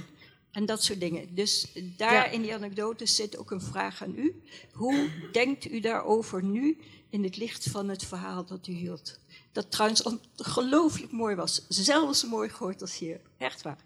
En 0.52 0.66
dat 0.66 0.84
soort 0.84 1.00
dingen. 1.00 1.36
Dus 1.36 1.72
daar 1.98 2.34
in 2.34 2.42
die 2.42 2.54
anekdote 2.54 3.06
zit 3.06 3.38
ook 3.38 3.52
een 3.52 3.62
vraag 3.62 4.04
aan 4.04 4.14
u. 4.16 4.42
Hoe 4.72 5.10
denkt 5.32 5.72
u 5.72 5.80
daarover 5.80 6.44
nu 6.44 6.78
in 7.10 7.24
het 7.24 7.38
licht 7.38 7.70
van 7.70 7.90
het 7.90 8.06
verhaal 8.06 8.46
dat 8.46 8.68
u 8.68 8.72
hield? 8.72 9.20
Dat 9.52 9.72
trouwens 9.72 10.04
ongelooflijk 10.04 11.12
mooi 11.12 11.36
was. 11.36 11.66
Zelfs 11.68 12.20
zo 12.20 12.28
mooi 12.28 12.50
gehoord 12.50 12.82
als 12.82 12.98
hier. 12.98 13.20
Echt 13.38 13.62
waar. 13.62 13.78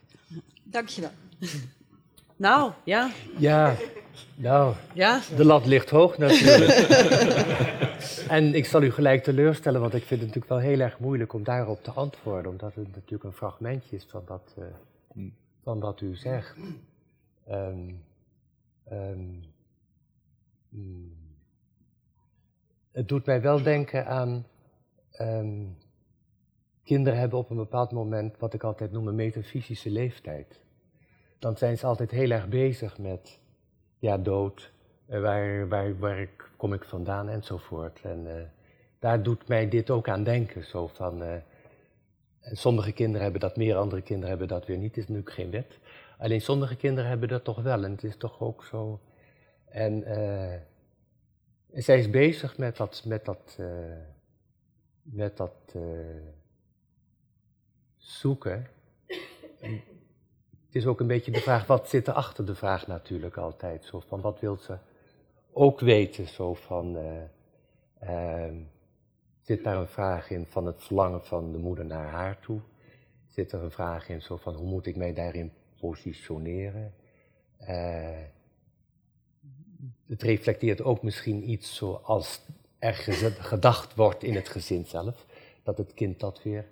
Dankjewel. 0.63 1.11
Nou, 2.41 2.71
ja. 2.83 3.11
Ja, 3.37 3.75
nou, 4.35 4.75
Ja, 4.93 5.21
de 5.35 5.45
lat 5.45 5.65
ligt 5.65 5.89
hoog 5.89 6.17
natuurlijk. 6.17 6.69
en 8.37 8.55
ik 8.55 8.65
zal 8.65 8.83
u 8.83 8.91
gelijk 8.91 9.23
teleurstellen, 9.23 9.81
want 9.81 9.93
ik 9.93 10.03
vind 10.03 10.21
het 10.21 10.33
natuurlijk 10.33 10.61
wel 10.61 10.71
heel 10.71 10.79
erg 10.79 10.99
moeilijk 10.99 11.33
om 11.33 11.43
daarop 11.43 11.83
te 11.83 11.91
antwoorden, 11.91 12.51
omdat 12.51 12.75
het 12.75 12.95
natuurlijk 12.95 13.23
een 13.23 13.33
fragmentje 13.33 13.95
is 13.95 14.05
van 14.09 14.21
dat, 14.25 14.53
eh, 14.57 14.63
van 15.63 15.79
wat 15.79 16.01
u 16.01 16.15
zegt. 16.15 16.57
Ehm, 17.45 17.93
ehm, 18.83 19.29
mm. 20.69 21.13
het 22.91 23.07
doet 23.07 23.25
mij 23.25 23.41
wel 23.41 23.63
denken 23.63 24.05
aan 24.05 24.45
ehm, 25.11 25.65
kinderen 26.83 27.19
hebben 27.19 27.39
op 27.39 27.49
een 27.49 27.57
bepaald 27.57 27.91
moment 27.91 28.37
wat 28.37 28.53
ik 28.53 28.63
altijd 28.63 28.91
noem 28.91 29.07
een 29.07 29.15
metafysische 29.15 29.89
leeftijd. 29.89 30.61
Dan 31.39 31.57
zijn 31.57 31.77
ze 31.77 31.85
altijd 31.85 32.11
heel 32.11 32.29
erg 32.29 32.47
bezig 32.47 32.97
met 32.97 33.39
ja, 33.99 34.17
dood, 34.17 34.71
eh, 35.05 35.21
waar, 35.21 35.67
waar, 35.67 35.99
waar 35.99 36.29
kom 36.57 36.73
ik 36.73 36.83
vandaan 36.83 37.29
enzovoort. 37.29 38.01
En 38.03 38.37
eh, 38.37 38.43
daar 38.99 39.23
doet 39.23 39.47
mij 39.47 39.69
dit 39.69 39.89
ook 39.89 40.09
aan 40.09 40.23
denken. 40.23 40.63
Zo 40.63 40.87
van, 40.87 41.41
eh, 42.41 42.55
sommige 42.55 42.91
kinderen 42.91 43.21
hebben 43.21 43.41
dat 43.41 43.57
meer, 43.57 43.75
andere 43.75 44.01
kinderen 44.01 44.29
hebben 44.29 44.47
dat 44.47 44.65
weer 44.65 44.77
niet. 44.77 44.95
Het 44.95 44.97
is 44.97 45.07
natuurlijk 45.07 45.35
geen 45.35 45.51
wet. 45.51 45.79
Alleen 46.17 46.41
sommige 46.41 46.75
kinderen 46.75 47.09
hebben 47.09 47.29
dat 47.29 47.43
toch 47.43 47.61
wel. 47.61 47.83
En 47.83 47.91
het 47.91 48.03
is 48.03 48.17
toch 48.17 48.41
ook 48.41 48.63
zo. 48.63 48.99
En 49.65 50.03
eh, 50.03 50.59
zij 51.73 51.99
is 51.99 52.09
bezig 52.09 52.57
met 52.57 52.77
dat, 52.77 53.03
met 53.05 53.25
dat, 53.25 53.55
eh, 53.59 53.65
met 55.01 55.37
dat 55.37 55.55
eh, 55.73 55.81
zoeken. 57.97 58.67
En 59.59 59.71
het 60.65 60.75
is 60.75 60.85
ook 60.85 60.99
een 60.99 61.07
beetje 61.07 61.31
de 61.31 61.41
vraag, 61.41 61.65
wat 61.65 61.89
zit 61.89 62.07
er 62.07 62.13
achter 62.13 62.45
de 62.45 62.55
vraag 62.55 62.87
natuurlijk 62.87 63.37
altijd? 63.37 63.85
Zo 63.85 63.99
van, 63.99 64.21
wat 64.21 64.39
wil 64.39 64.57
ze 64.57 64.77
ook 65.51 65.79
weten? 65.79 66.27
Zo 66.27 66.53
van, 66.53 66.97
eh, 66.97 67.23
ehm, 67.99 68.55
zit 69.41 69.63
daar 69.63 69.77
een 69.77 69.87
vraag 69.87 70.29
in 70.29 70.45
van 70.45 70.65
het 70.65 70.83
verlangen 70.83 71.25
van 71.25 71.51
de 71.51 71.57
moeder 71.57 71.85
naar 71.85 72.07
haar 72.07 72.39
toe? 72.39 72.59
Zit 73.27 73.51
er 73.51 73.63
een 73.63 73.71
vraag 73.71 74.09
in 74.09 74.21
zo 74.21 74.37
van, 74.37 74.53
hoe 74.53 74.67
moet 74.67 74.85
ik 74.85 74.95
mij 74.95 75.13
daarin 75.13 75.51
positioneren? 75.79 76.93
Eh, 77.57 78.23
het 80.07 80.21
reflecteert 80.23 80.81
ook 80.81 81.03
misschien 81.03 81.49
iets 81.49 81.75
zoals 81.75 82.41
er 82.79 82.93
gedacht 83.39 83.95
wordt 83.95 84.23
in 84.23 84.35
het 84.35 84.49
gezin 84.49 84.85
zelf. 84.85 85.25
Dat 85.63 85.77
het 85.77 85.93
kind 85.93 86.19
dat 86.19 86.43
weer, 86.43 86.65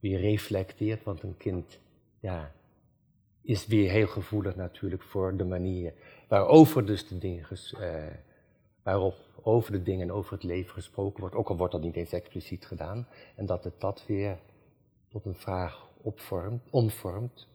weer 0.00 0.20
reflecteert, 0.20 1.04
want 1.04 1.22
een 1.22 1.36
kind 1.36 1.78
ja, 2.20 2.52
is 3.42 3.66
weer 3.66 3.90
heel 3.90 4.06
gevoelig 4.06 4.56
natuurlijk 4.56 5.02
voor 5.02 5.36
de 5.36 5.44
manier 5.44 5.92
waarover 6.28 6.86
dus 6.86 7.08
de 7.08 7.18
dingen, 7.18 7.46
eh, 7.80 8.04
waarop 8.86 9.14
over 9.42 9.72
de 9.72 9.82
dingen, 9.82 10.10
over 10.10 10.32
het 10.32 10.42
leven 10.42 10.72
gesproken 10.72 11.20
wordt, 11.20 11.34
ook 11.34 11.48
al 11.48 11.56
wordt 11.56 11.72
dat 11.72 11.82
niet 11.82 11.96
eens 11.96 12.12
expliciet 12.12 12.66
gedaan, 12.66 13.08
en 13.34 13.46
dat 13.46 13.64
het 13.64 13.80
dat 13.80 14.04
weer 14.06 14.38
tot 15.08 15.24
een 15.24 15.34
vraag 15.34 15.88
opvormt, 16.02 16.62
omvormt. 16.70 17.46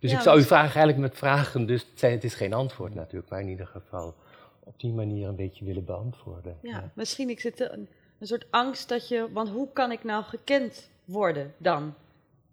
Dus 0.00 0.10
Ja, 0.10 0.16
ik 0.16 0.22
zou 0.22 0.36
dus- 0.36 0.46
vraag 0.46 0.62
eigenlijk 0.76 0.98
met 0.98 1.16
vragen, 1.16 1.66
dus 1.66 1.86
het, 1.96 2.24
is 2.24 2.34
geen 2.34 2.52
antwoord 2.52 2.94
natuurlijk, 2.94 3.30
maar 3.30 3.40
in 3.40 3.48
ieder 3.48 3.66
geval 3.66 4.14
op 4.60 4.80
die 4.80 4.92
manier 4.92 5.28
een 5.28 5.36
beetje 5.36 5.64
willen 5.64 5.84
beantwoorden. 5.84 6.58
ja. 6.62 6.90
misschien 6.94 7.28
ik 7.30 7.40
zit 7.40 7.60
een, 7.60 7.88
een 8.18 8.26
soort 8.26 8.46
angst 8.50 8.88
dat 8.88 9.08
je, 9.08 9.28
want 9.32 9.48
hoe 9.48 9.68
kan 9.72 9.92
ik 9.92 10.04
nou 10.04 10.24
gekend 10.24 10.90
worden 11.04 11.54
dan? 11.56 11.94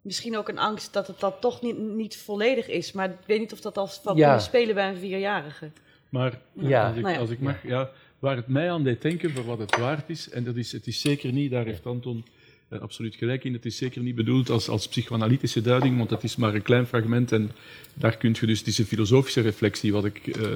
Misschien 0.01 0.37
ook 0.37 0.49
een 0.49 0.59
angst 0.59 0.93
dat 0.93 1.07
het 1.07 1.19
dan 1.19 1.33
toch 1.39 1.61
niet, 1.61 1.77
niet 1.77 2.17
volledig 2.17 2.67
is, 2.67 2.91
maar 2.91 3.09
ik 3.09 3.25
weet 3.25 3.39
niet 3.39 3.53
of 3.53 3.61
dat 3.61 3.77
als 3.77 3.99
van 3.99 4.15
Ja. 4.15 4.25
kunnen 4.25 4.41
spelen 4.43 4.75
bij 4.75 4.89
een 4.89 4.97
vierjarige. 4.97 5.71
Maar 6.11 6.39
Ja. 6.53 6.87
als, 6.87 6.95
ik, 6.95 7.01
Nou 7.01 7.13
ja. 7.13 7.19
als 7.19 7.29
ik 7.29 7.39
mag, 7.39 7.63
ja, 7.63 7.91
waar 8.19 8.35
het 8.35 8.47
mij 8.47 8.71
aan 8.71 8.83
deed 8.83 9.01
denken, 9.01 9.31
voor 9.31 9.45
wat 9.45 9.59
het 9.59 9.77
waard 9.77 10.09
is, 10.09 10.29
en 10.29 10.43
dat 10.43 10.55
is, 10.55 10.71
het 10.71 10.87
is 10.87 11.01
zeker 11.01 11.31
niet, 11.31 11.51
daar 11.51 11.65
heeft 11.65 11.85
Anton 11.85 12.25
eh, 12.67 12.79
absoluut 12.79 13.15
gelijk 13.15 13.43
in, 13.43 13.53
het 13.53 13.65
is 13.65 13.77
zeker 13.77 14.01
niet 14.01 14.15
bedoeld 14.15 14.49
als, 14.49 14.69
als 14.69 14.87
psychoanalytische 14.87 15.61
duiding, 15.61 15.97
want 15.97 16.09
het 16.09 16.23
is 16.23 16.35
maar 16.35 16.55
een 16.55 16.61
klein 16.61 16.85
fragment 16.85 17.31
en 17.31 17.51
daar 17.93 18.17
kun 18.17 18.35
je 18.39 18.45
dus, 18.45 18.59
het 18.59 18.67
is 18.67 18.77
een 18.77 18.85
filosofische 18.85 19.41
reflectie 19.41 19.91
wat 19.91 20.05
ik 20.05 20.27
eh, 20.27 20.47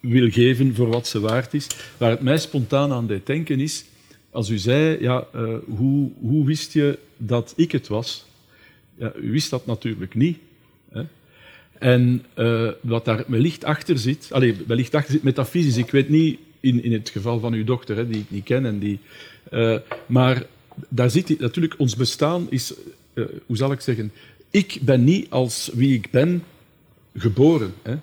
wil 0.00 0.30
geven 0.30 0.74
voor 0.74 0.88
wat 0.88 1.06
ze 1.06 1.20
waard 1.20 1.54
is. 1.54 1.66
Waar 1.98 2.10
het 2.10 2.20
mij 2.20 2.38
spontaan 2.38 2.92
aan 2.92 3.06
deed 3.06 3.26
denken 3.26 3.60
is, 3.60 3.84
als 4.30 4.48
u 4.48 4.58
zei, 4.58 5.02
ja, 5.02 5.26
eh, 5.32 5.54
hoe, 5.76 6.10
hoe 6.20 6.46
wist 6.46 6.72
je 6.72 6.98
dat 7.16 7.52
ik 7.56 7.72
het 7.72 7.88
was? 7.88 8.26
Ja, 8.98 9.12
u 9.20 9.30
wist 9.30 9.50
dat 9.50 9.66
natuurlijk 9.66 10.14
niet. 10.14 10.38
En 11.82 12.24
eh, 12.34 12.68
wat 12.80 13.04
daar 13.04 13.24
wellicht 13.26 13.64
achter 13.64 13.98
zit, 13.98 14.28
allez, 14.30 14.56
wellicht 14.66 14.94
achter 14.94 15.12
zit 15.12 15.22
metafysisch, 15.22 15.76
ik 15.76 15.90
weet 15.90 16.08
niet 16.08 16.38
in, 16.60 16.84
in 16.84 16.92
het 16.92 17.08
geval 17.08 17.40
van 17.40 17.52
uw 17.52 17.64
dochter, 17.64 17.96
hè, 17.96 18.08
die 18.08 18.20
ik 18.20 18.30
niet 18.30 18.44
ken, 18.44 18.66
en 18.66 18.78
die, 18.78 18.98
eh, 19.50 19.76
maar 20.06 20.46
daar 20.88 21.10
zit 21.10 21.40
natuurlijk, 21.40 21.74
ons 21.78 21.96
bestaan 21.96 22.46
is, 22.50 22.74
uh, 23.14 23.24
hoe 23.46 23.56
zal 23.56 23.72
ik 23.72 23.80
zeggen, 23.80 24.12
ik 24.50 24.78
ben 24.80 25.04
niet 25.04 25.30
als 25.30 25.70
wie 25.74 25.94
ik 25.94 26.10
ben 26.10 26.42
geboren. 27.16 27.72
Hè? 27.82 27.94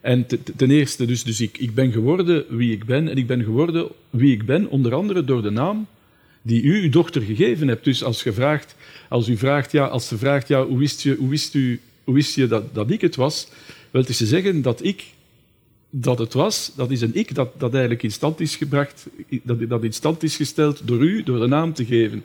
En 0.00 0.26
ten 0.56 0.70
eerste, 0.70 1.06
dus, 1.06 1.24
dus 1.24 1.40
ik, 1.40 1.58
ik 1.58 1.74
ben 1.74 1.92
geworden 1.92 2.44
wie 2.48 2.72
ik 2.72 2.84
ben. 2.84 3.08
En 3.08 3.16
ik 3.16 3.26
ben 3.26 3.44
geworden 3.44 3.88
wie 4.10 4.32
ik 4.32 4.46
ben, 4.46 4.70
onder 4.70 4.94
andere 4.94 5.24
door 5.24 5.42
de 5.42 5.50
naam 5.50 5.86
die 6.42 6.62
u 6.62 6.82
uw 6.82 6.90
dochter 6.90 7.22
gegeven 7.22 7.68
hebt. 7.68 7.84
Dus 7.84 8.04
als, 8.04 8.22
je 8.22 8.32
vraagt, 8.32 8.74
als, 9.08 9.28
u 9.28 9.36
vraagt, 9.36 9.72
ja, 9.72 9.86
als 9.86 10.08
ze 10.08 10.18
vraagt, 10.18 10.48
ja, 10.48 10.66
hoe 10.66 10.78
wist 10.78 11.02
je, 11.02 11.14
hoe 11.14 11.28
wist 11.28 11.54
u, 11.54 11.80
wist 12.12 12.34
je 12.34 12.46
dat, 12.46 12.74
dat 12.74 12.90
ik 12.90 13.00
het 13.00 13.16
was? 13.16 13.48
Wel, 13.90 14.04
te 14.04 14.12
zeggen 14.12 14.62
dat 14.62 14.84
ik 14.84 15.04
dat 15.90 16.18
het 16.18 16.32
was, 16.32 16.72
dat 16.76 16.90
is 16.90 17.00
een 17.00 17.14
ik 17.14 17.34
dat, 17.34 17.48
dat 17.58 17.70
eigenlijk 17.70 18.02
in 18.02 18.12
stand 18.12 18.40
is 18.40 18.56
gebracht, 18.56 19.06
dat, 19.42 19.68
dat 19.68 19.84
in 19.84 19.92
stand 19.92 20.22
is 20.22 20.36
gesteld 20.36 20.80
door 20.84 21.02
u, 21.02 21.22
door 21.22 21.40
de 21.40 21.46
naam 21.46 21.72
te 21.72 21.84
geven. 21.84 22.24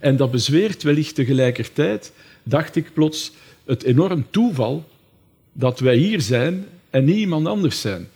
En 0.00 0.16
dat 0.16 0.30
bezweert 0.30 0.82
wellicht 0.82 1.14
tegelijkertijd, 1.14 2.12
dacht 2.42 2.76
ik 2.76 2.92
plots, 2.92 3.32
het 3.64 3.82
enorm 3.82 4.26
toeval 4.30 4.84
dat 5.52 5.80
wij 5.80 5.96
hier 5.96 6.20
zijn 6.20 6.64
en 6.90 7.04
niet 7.04 7.16
iemand 7.16 7.46
anders 7.46 7.80
zijn. 7.80 8.08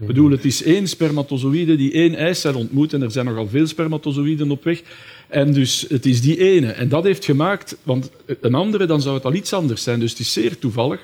Ik 0.00 0.06
bedoel, 0.06 0.30
het 0.30 0.44
is 0.44 0.62
één 0.62 0.88
spermatozoïde 0.88 1.76
die 1.76 1.92
één 1.92 2.14
eicel 2.14 2.54
ontmoet 2.54 2.92
en 2.92 3.02
er 3.02 3.10
zijn 3.10 3.26
nogal 3.26 3.48
veel 3.48 3.66
spermatozoïden 3.66 4.50
op 4.50 4.64
weg. 4.64 4.82
En 5.30 5.52
dus 5.52 5.86
het 5.88 6.06
is 6.06 6.20
die 6.20 6.38
ene. 6.38 6.70
En 6.72 6.88
dat 6.88 7.04
heeft 7.04 7.24
gemaakt, 7.24 7.76
want 7.82 8.10
een 8.40 8.54
andere, 8.54 8.86
dan 8.86 9.00
zou 9.00 9.14
het 9.14 9.24
al 9.24 9.34
iets 9.34 9.52
anders 9.52 9.82
zijn. 9.82 10.00
Dus 10.00 10.10
het 10.10 10.20
is 10.20 10.32
zeer 10.32 10.58
toevallig. 10.58 11.00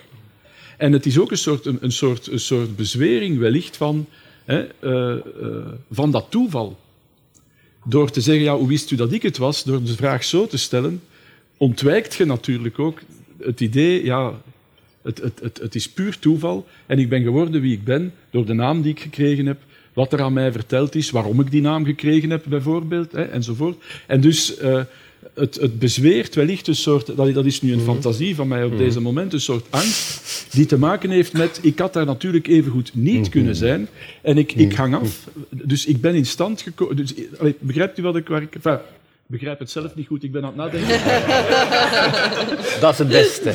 En 0.76 0.92
het 0.92 1.06
is 1.06 1.18
ook 1.18 1.30
een 1.30 1.38
soort, 1.38 1.66
een, 1.66 1.92
soort, 1.92 2.26
een 2.26 2.40
soort 2.40 2.76
bezwering 2.76 3.38
wellicht 3.38 3.76
van, 3.76 4.06
hè, 4.44 4.66
uh, 4.80 5.22
uh, 5.42 5.66
van 5.90 6.10
dat 6.10 6.26
toeval. 6.30 6.78
Door 7.84 8.10
te 8.10 8.20
zeggen, 8.20 8.44
ja, 8.44 8.56
hoe 8.56 8.68
wist 8.68 8.90
u 8.90 8.96
dat 8.96 9.12
ik 9.12 9.22
het 9.22 9.36
was? 9.36 9.64
Door 9.64 9.82
de 9.82 9.94
vraag 9.96 10.24
zo 10.24 10.46
te 10.46 10.56
stellen, 10.56 11.02
ontwijkt 11.56 12.14
je 12.14 12.24
natuurlijk 12.24 12.78
ook 12.78 13.00
het 13.38 13.60
idee, 13.60 14.04
ja, 14.04 14.40
het, 15.02 15.18
het, 15.18 15.40
het, 15.40 15.58
het 15.58 15.74
is 15.74 15.88
puur 15.88 16.18
toeval 16.18 16.66
en 16.86 16.98
ik 16.98 17.08
ben 17.08 17.22
geworden 17.22 17.60
wie 17.60 17.72
ik 17.72 17.84
ben 17.84 18.12
door 18.30 18.46
de 18.46 18.52
naam 18.52 18.82
die 18.82 18.92
ik 18.92 19.00
gekregen 19.00 19.46
heb, 19.46 19.58
wat 19.96 20.12
er 20.12 20.22
aan 20.22 20.32
mij 20.32 20.52
verteld 20.52 20.94
is, 20.94 21.10
waarom 21.10 21.40
ik 21.40 21.50
die 21.50 21.60
naam 21.60 21.84
gekregen 21.84 22.30
heb 22.30 22.44
bijvoorbeeld, 22.48 23.12
hè, 23.12 23.22
enzovoort. 23.22 23.84
En 24.06 24.20
dus 24.20 24.60
uh, 24.62 24.80
het, 25.34 25.54
het 25.54 25.78
bezweert 25.78 26.34
wellicht 26.34 26.66
een 26.66 26.76
soort, 26.76 27.16
dat, 27.16 27.34
dat 27.34 27.44
is 27.44 27.62
nu 27.62 27.72
een 27.72 27.78
mhm. 27.78 27.86
fantasie 27.86 28.34
van 28.34 28.48
mij 28.48 28.64
op 28.64 28.70
mhm. 28.70 28.78
deze 28.78 29.00
moment, 29.00 29.32
een 29.32 29.40
soort 29.40 29.66
angst 29.70 30.46
die 30.50 30.66
te 30.66 30.78
maken 30.78 31.10
heeft 31.10 31.32
met, 31.32 31.58
ik 31.62 31.78
had 31.78 31.92
daar 31.92 32.06
natuurlijk 32.06 32.46
evengoed 32.46 32.90
niet 32.94 33.20
mhm. 33.20 33.30
kunnen 33.30 33.56
zijn 33.56 33.88
en 34.22 34.38
ik, 34.38 34.52
ik 34.52 34.72
hang 34.72 34.94
af. 34.94 35.28
Dus 35.50 35.86
ik 35.86 36.00
ben 36.00 36.14
in 36.14 36.26
stand 36.26 36.60
gekomen, 36.62 36.96
dus, 36.96 37.14
begrijpt 37.58 37.98
u 37.98 38.02
wat 38.02 38.16
ik, 38.16 38.28
waar 38.28 38.42
ik... 38.42 38.54
Enfin, 38.54 38.78
begrijp 39.26 39.58
het 39.58 39.70
zelf 39.70 39.94
niet 39.94 40.06
goed, 40.06 40.22
ik 40.22 40.32
ben 40.32 40.44
aan 40.44 40.48
het 40.48 40.56
nadenken. 40.56 40.98
dat 42.80 42.92
is 42.92 42.98
het 42.98 43.08
beste. 43.08 43.50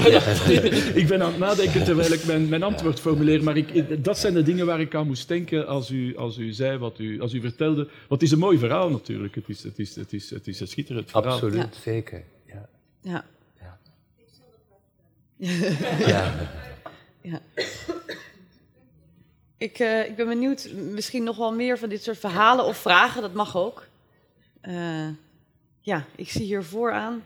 ik 1.02 1.08
ben 1.08 1.22
aan 1.22 1.30
het 1.30 1.40
nadenken 1.40 1.84
terwijl 1.84 2.12
ik 2.12 2.26
mijn, 2.26 2.50
mijn 2.50 2.64
antwoord 2.64 3.00
formuleer, 3.00 3.44
maar 3.44 3.58
ik, 3.58 4.04
dat 4.04 4.18
zijn 4.18 4.34
de 4.34 4.44
dingen 4.44 4.66
waar 4.66 4.80
ik 4.80 4.96
aan 4.96 5.08
moest 5.08 5.28
denken 5.28 5.68
als 5.68 5.90
u, 5.90 6.18
als 6.18 6.38
u 6.38 6.52
zei, 6.52 6.78
wat 6.78 7.00
u, 7.00 7.22
als 7.22 7.34
u 7.34 7.42
vertelde. 7.42 7.84
Want 7.84 8.08
het 8.08 8.22
is 8.22 8.32
een 8.32 8.40
mooi 8.40 8.58
verhaal 8.58 8.90
natuurlijk, 8.90 9.36
het 9.36 9.50
is, 9.50 9.64
het 9.64 9.80
is, 9.80 9.96
het 9.96 10.14
is, 10.14 10.30
het 10.30 10.48
is 10.48 10.60
een 10.60 10.68
schitterend 10.68 11.12
verhaal. 11.12 11.34
Absoluut, 11.34 11.76
zeker. 11.84 12.24
Ja. 12.46 12.70
Ja. 13.02 13.26
ja. 13.60 13.78
ja. 16.08 16.34
ja. 17.22 17.42
Ik, 19.58 19.80
uh, 19.80 20.06
ik 20.06 20.16
ben 20.16 20.28
benieuwd, 20.28 20.70
misschien 20.74 21.24
nog 21.24 21.38
wel 21.38 21.54
meer 21.54 21.78
van 21.78 21.90
dit 21.90 22.04
soort 22.04 22.18
verhalen 22.18 22.66
of 22.66 22.78
vragen, 22.78 23.22
dat 23.22 23.34
mag 23.34 23.58
ook. 23.58 23.88
Uh, 24.64 25.08
ja, 25.82 26.06
ik 26.16 26.30
zie 26.30 26.46
hier 26.46 26.64
vooraan. 26.64 27.24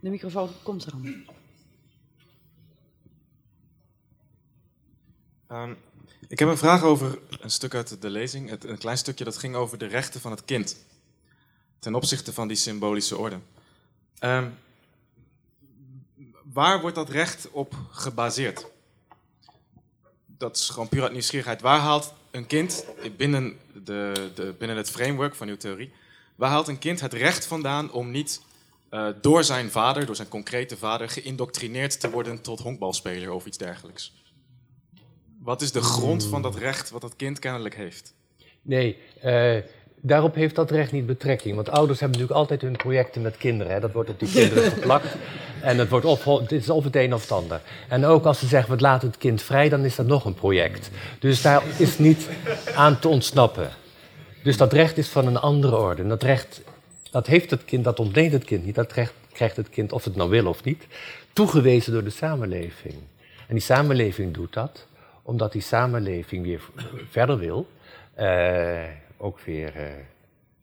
De 0.00 0.10
microfoon 0.10 0.50
komt 0.62 0.84
er. 0.84 0.92
Um, 5.52 5.76
ik 6.28 6.38
heb 6.38 6.48
een 6.48 6.58
vraag 6.58 6.82
over 6.82 7.18
een 7.40 7.50
stuk 7.50 7.74
uit 7.74 8.02
de 8.02 8.10
lezing, 8.10 8.48
het, 8.48 8.64
een 8.64 8.78
klein 8.78 8.98
stukje 8.98 9.24
dat 9.24 9.36
ging 9.36 9.54
over 9.54 9.78
de 9.78 9.86
rechten 9.86 10.20
van 10.20 10.30
het 10.30 10.44
kind. 10.44 10.76
Ten 11.78 11.94
opzichte 11.94 12.32
van 12.32 12.48
die 12.48 12.56
symbolische 12.56 13.16
orde. 13.16 13.38
Um, 14.20 14.54
waar 16.42 16.80
wordt 16.80 16.96
dat 16.96 17.08
recht 17.08 17.50
op 17.50 17.74
gebaseerd? 17.90 18.66
Dat 20.26 20.56
is 20.56 20.68
gewoon 20.68 20.88
puur 20.88 21.02
uit 21.02 21.12
nieuwsgierigheid. 21.12 21.60
Waar 21.60 21.78
haalt 21.78 22.14
een 22.30 22.46
kind 22.46 22.84
binnen, 23.16 23.58
de, 23.84 24.30
de, 24.34 24.54
binnen 24.58 24.76
het 24.76 24.90
framework 24.90 25.34
van 25.34 25.48
uw 25.48 25.56
theorie 25.56 25.92
Waar 26.40 26.50
haalt 26.50 26.68
een 26.68 26.78
kind 26.78 27.00
het 27.00 27.12
recht 27.12 27.46
vandaan 27.46 27.92
om 27.92 28.10
niet 28.10 28.40
uh, 28.90 29.06
door 29.20 29.44
zijn 29.44 29.70
vader, 29.70 30.06
door 30.06 30.16
zijn 30.16 30.28
concrete 30.28 30.76
vader, 30.76 31.08
geïndoctrineerd 31.08 32.00
te 32.00 32.10
worden 32.10 32.42
tot 32.42 32.60
honkbalspeler 32.60 33.32
of 33.32 33.46
iets 33.46 33.58
dergelijks? 33.58 34.12
Wat 35.40 35.62
is 35.62 35.72
de 35.72 35.82
grond 35.82 36.24
van 36.24 36.42
dat 36.42 36.56
recht 36.56 36.90
wat 36.90 37.00
dat 37.00 37.16
kind 37.16 37.38
kennelijk 37.38 37.74
heeft? 37.74 38.14
Nee, 38.62 38.96
uh, 39.24 39.56
daarop 39.96 40.34
heeft 40.34 40.54
dat 40.54 40.70
recht 40.70 40.92
niet 40.92 41.06
betrekking. 41.06 41.54
Want 41.54 41.70
ouders 41.70 42.00
hebben 42.00 42.18
natuurlijk 42.18 42.48
altijd 42.48 42.62
hun 42.62 42.76
projecten 42.76 43.22
met 43.22 43.36
kinderen. 43.36 43.72
Hè. 43.72 43.80
Dat 43.80 43.92
wordt 43.92 44.10
op 44.10 44.18
die 44.18 44.30
kinderen 44.30 44.70
geplakt. 44.72 45.16
En 45.62 45.78
het, 45.78 45.88
wordt 45.88 46.06
of, 46.06 46.24
het 46.24 46.52
is 46.52 46.70
of 46.70 46.84
het 46.84 46.96
een 46.96 47.14
of 47.14 47.22
het 47.22 47.32
ander. 47.32 47.60
En 47.88 48.04
ook 48.04 48.24
als 48.24 48.38
ze 48.38 48.46
zeggen, 48.46 48.76
we 48.76 48.80
laten 48.80 49.08
het 49.08 49.18
kind 49.18 49.42
vrij, 49.42 49.68
dan 49.68 49.84
is 49.84 49.96
dat 49.96 50.06
nog 50.06 50.24
een 50.24 50.34
project. 50.34 50.90
Dus 51.18 51.42
daar 51.42 51.62
is 51.78 51.98
niet 51.98 52.28
aan 52.74 52.98
te 52.98 53.08
ontsnappen. 53.08 53.70
Dus 54.42 54.56
dat 54.56 54.72
recht 54.72 54.98
is 54.98 55.08
van 55.08 55.26
een 55.26 55.36
andere 55.36 55.76
orde. 55.76 56.06
Dat 56.06 56.22
recht, 56.22 56.62
dat 57.10 57.26
heeft 57.26 57.50
het 57.50 57.64
kind, 57.64 57.84
dat 57.84 57.98
ontleent 57.98 58.32
het 58.32 58.44
kind 58.44 58.64
niet. 58.64 58.74
Dat 58.74 58.92
recht 58.92 59.14
krijgt 59.32 59.56
het 59.56 59.68
kind, 59.68 59.92
of 59.92 60.04
het 60.04 60.16
nou 60.16 60.30
wil 60.30 60.46
of 60.46 60.64
niet, 60.64 60.86
toegewezen 61.32 61.92
door 61.92 62.04
de 62.04 62.10
samenleving. 62.10 62.94
En 63.46 63.54
die 63.54 63.60
samenleving 63.60 64.34
doet 64.34 64.52
dat 64.52 64.86
omdat 65.22 65.52
die 65.52 65.62
samenleving 65.62 66.44
weer 66.44 66.60
verder 67.10 67.38
wil. 67.38 67.68
Uh, 68.18 68.82
ook 69.16 69.40
weer, 69.40 69.76
uh, 69.76 69.92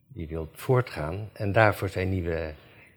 die 0.08 0.28
wil 0.28 0.48
voortgaan. 0.52 1.28
En 1.32 1.52
daarvoor 1.52 1.88
zijn 1.88 2.08
nieuwe 2.08 2.52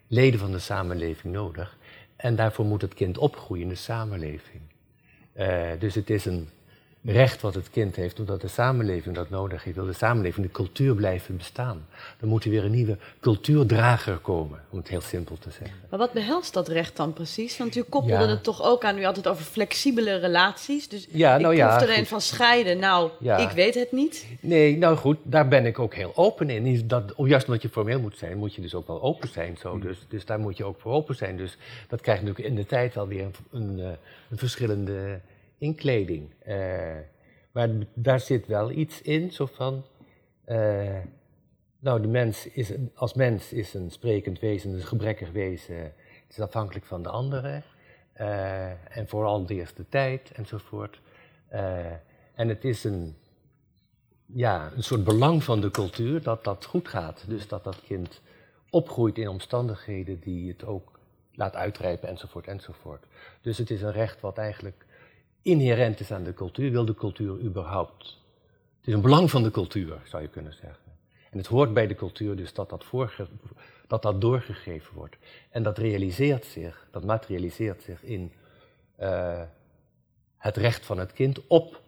leden 0.06 0.40
van 0.40 0.52
de 0.52 0.58
samenleving 0.58 1.32
nodig. 1.34 1.76
En 2.16 2.36
daarvoor 2.36 2.64
moet 2.64 2.82
het 2.82 2.94
kind 2.94 3.18
opgroeien 3.18 3.62
in 3.62 3.68
de 3.68 3.74
samenleving. 3.74 4.62
Uh, 5.36 5.70
dus 5.78 5.94
het 5.94 6.10
is 6.10 6.24
een 6.24 6.48
recht 7.04 7.40
wat 7.40 7.54
het 7.54 7.70
kind 7.70 7.96
heeft, 7.96 8.18
omdat 8.18 8.40
de 8.40 8.48
samenleving 8.48 9.14
dat 9.14 9.30
nodig 9.30 9.64
heeft. 9.64 9.76
Wil 9.76 9.86
de 9.86 9.92
samenleving, 9.92 10.46
de 10.46 10.52
cultuur 10.52 10.94
blijven 10.94 11.36
bestaan. 11.36 11.86
Dan 12.20 12.28
moet 12.28 12.44
er 12.44 12.50
weer 12.50 12.64
een 12.64 12.70
nieuwe 12.70 12.96
cultuurdrager 13.20 14.18
komen, 14.18 14.60
om 14.70 14.78
het 14.78 14.88
heel 14.88 15.00
simpel 15.00 15.38
te 15.38 15.50
zeggen. 15.50 15.76
Maar 15.90 15.98
wat 15.98 16.12
behelst 16.12 16.52
dat 16.52 16.68
recht 16.68 16.96
dan 16.96 17.12
precies? 17.12 17.58
Want 17.58 17.76
u 17.76 17.82
koppelde 17.82 18.26
het 18.26 18.42
toch 18.42 18.62
ook 18.62 18.84
aan, 18.84 18.98
u 18.98 19.04
had 19.04 19.16
het 19.16 19.28
over 19.28 19.44
flexibele 19.44 20.16
relaties. 20.16 20.88
Dus 20.88 21.06
ja, 21.10 21.38
nou 21.38 21.52
ik 21.52 21.58
ja, 21.58 21.80
er 21.80 21.98
een 21.98 22.06
van 22.06 22.20
scheiden, 22.20 22.78
nou, 22.78 23.10
ik 23.20 23.50
weet 23.50 23.74
het 23.74 23.92
niet. 23.92 24.26
Nee, 24.40 24.76
nou 24.78 24.96
goed, 24.96 25.18
daar 25.22 25.48
ben 25.48 25.66
ik 25.66 25.78
ook 25.78 25.94
heel 25.94 26.12
open 26.14 26.50
in. 26.50 26.86
Dat, 26.86 27.12
juist 27.16 27.46
omdat 27.46 27.62
je 27.62 27.68
formeel 27.68 28.00
moet 28.00 28.18
zijn, 28.18 28.38
moet 28.38 28.54
je 28.54 28.60
dus 28.60 28.74
ook 28.74 28.86
wel 28.86 29.02
open 29.02 29.28
zijn. 29.28 29.56
Zo. 29.60 29.70
Hmm. 29.70 29.80
Dus, 29.80 29.98
dus 30.08 30.24
daar 30.24 30.38
moet 30.38 30.56
je 30.56 30.64
ook 30.64 30.80
voor 30.80 30.92
open 30.92 31.14
zijn. 31.14 31.36
Dus 31.36 31.56
dat 31.88 32.00
krijgt 32.00 32.22
natuurlijk 32.22 32.48
in 32.48 32.56
de 32.56 32.66
tijd 32.66 32.94
wel 32.94 33.08
weer 33.08 33.22
een, 33.22 33.34
een, 33.50 33.80
eh, 33.80 33.86
een 34.30 34.38
verschillende 34.38 35.20
inkleding. 35.62 36.30
Uh, 36.46 36.96
maar 37.52 37.70
daar 37.94 38.20
zit 38.20 38.46
wel 38.46 38.70
iets 38.70 39.02
in, 39.02 39.30
zo 39.30 39.46
van. 39.46 39.84
Uh, 40.46 40.98
nou, 41.78 42.00
de 42.00 42.08
mens 42.08 42.46
is 42.46 42.72
als 42.94 43.14
mens 43.14 43.52
is 43.52 43.74
een 43.74 43.90
sprekend 43.90 44.40
wezen, 44.40 44.72
een 44.72 44.80
gebrekkig 44.80 45.30
wezen. 45.30 45.76
Het 45.76 46.28
is 46.28 46.40
afhankelijk 46.40 46.84
van 46.84 47.02
de 47.02 47.08
anderen. 47.08 47.62
Uh, 48.20 48.96
en 48.96 49.08
vooral 49.08 49.46
de 49.46 49.54
eerste 49.54 49.88
tijd 49.88 50.30
enzovoort. 50.32 51.00
en 52.34 52.48
het 52.48 52.64
is 52.64 52.84
een, 52.84 53.16
ja, 54.26 54.72
een 54.76 54.82
soort 54.82 55.04
belang 55.04 55.44
van 55.44 55.60
de 55.60 55.70
cultuur 55.70 56.22
dat 56.22 56.44
dat 56.44 56.64
goed 56.64 56.88
gaat. 56.88 57.24
Dus 57.28 57.48
dat 57.48 57.64
dat 57.64 57.82
kind 57.82 58.20
opgroeit 58.70 59.18
in 59.18 59.28
omstandigheden 59.28 60.20
die 60.20 60.48
het 60.48 60.64
ook 60.64 60.98
laat 61.34 61.54
uitrijpen 61.54 62.08
enzovoort 62.08 62.46
enzovoort. 62.46 63.04
Dus 63.40 63.58
het 63.58 63.70
is 63.70 63.82
een 63.82 63.92
recht 63.92 64.20
wat 64.20 64.38
eigenlijk 64.38 64.86
inherent 65.42 66.00
is 66.00 66.10
aan 66.10 66.24
de 66.24 66.34
cultuur, 66.34 66.70
wil 66.70 66.84
de 66.84 66.94
cultuur 66.94 67.40
überhaupt. 67.40 68.20
Het 68.78 68.86
is 68.86 68.94
een 68.94 69.00
belang 69.00 69.30
van 69.30 69.42
de 69.42 69.50
cultuur, 69.50 70.00
zou 70.04 70.22
je 70.22 70.28
kunnen 70.28 70.52
zeggen. 70.52 70.92
En 71.30 71.38
het 71.38 71.46
hoort 71.46 71.74
bij 71.74 71.86
de 71.86 71.94
cultuur 71.94 72.36
dus 72.36 72.54
dat 72.54 72.70
dat, 72.70 72.84
dat, 73.86 74.02
dat 74.02 74.20
doorgegeven 74.20 74.94
wordt. 74.94 75.16
En 75.50 75.62
dat 75.62 75.78
realiseert 75.78 76.44
zich, 76.44 76.88
dat 76.90 77.04
materialiseert 77.04 77.82
zich 77.82 78.02
in 78.02 78.32
uh, 79.00 79.42
het 80.36 80.56
recht 80.56 80.86
van 80.86 80.98
het 80.98 81.12
kind 81.12 81.46
op 81.46 81.82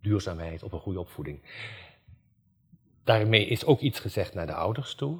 duurzaamheid, 0.00 0.62
op 0.62 0.72
een 0.72 0.80
goede 0.80 1.00
opvoeding. 1.00 1.40
Daarmee 3.04 3.46
is 3.46 3.64
ook 3.64 3.80
iets 3.80 4.00
gezegd 4.00 4.34
naar 4.34 4.46
de 4.46 4.54
ouders 4.54 4.94
toe. 4.94 5.18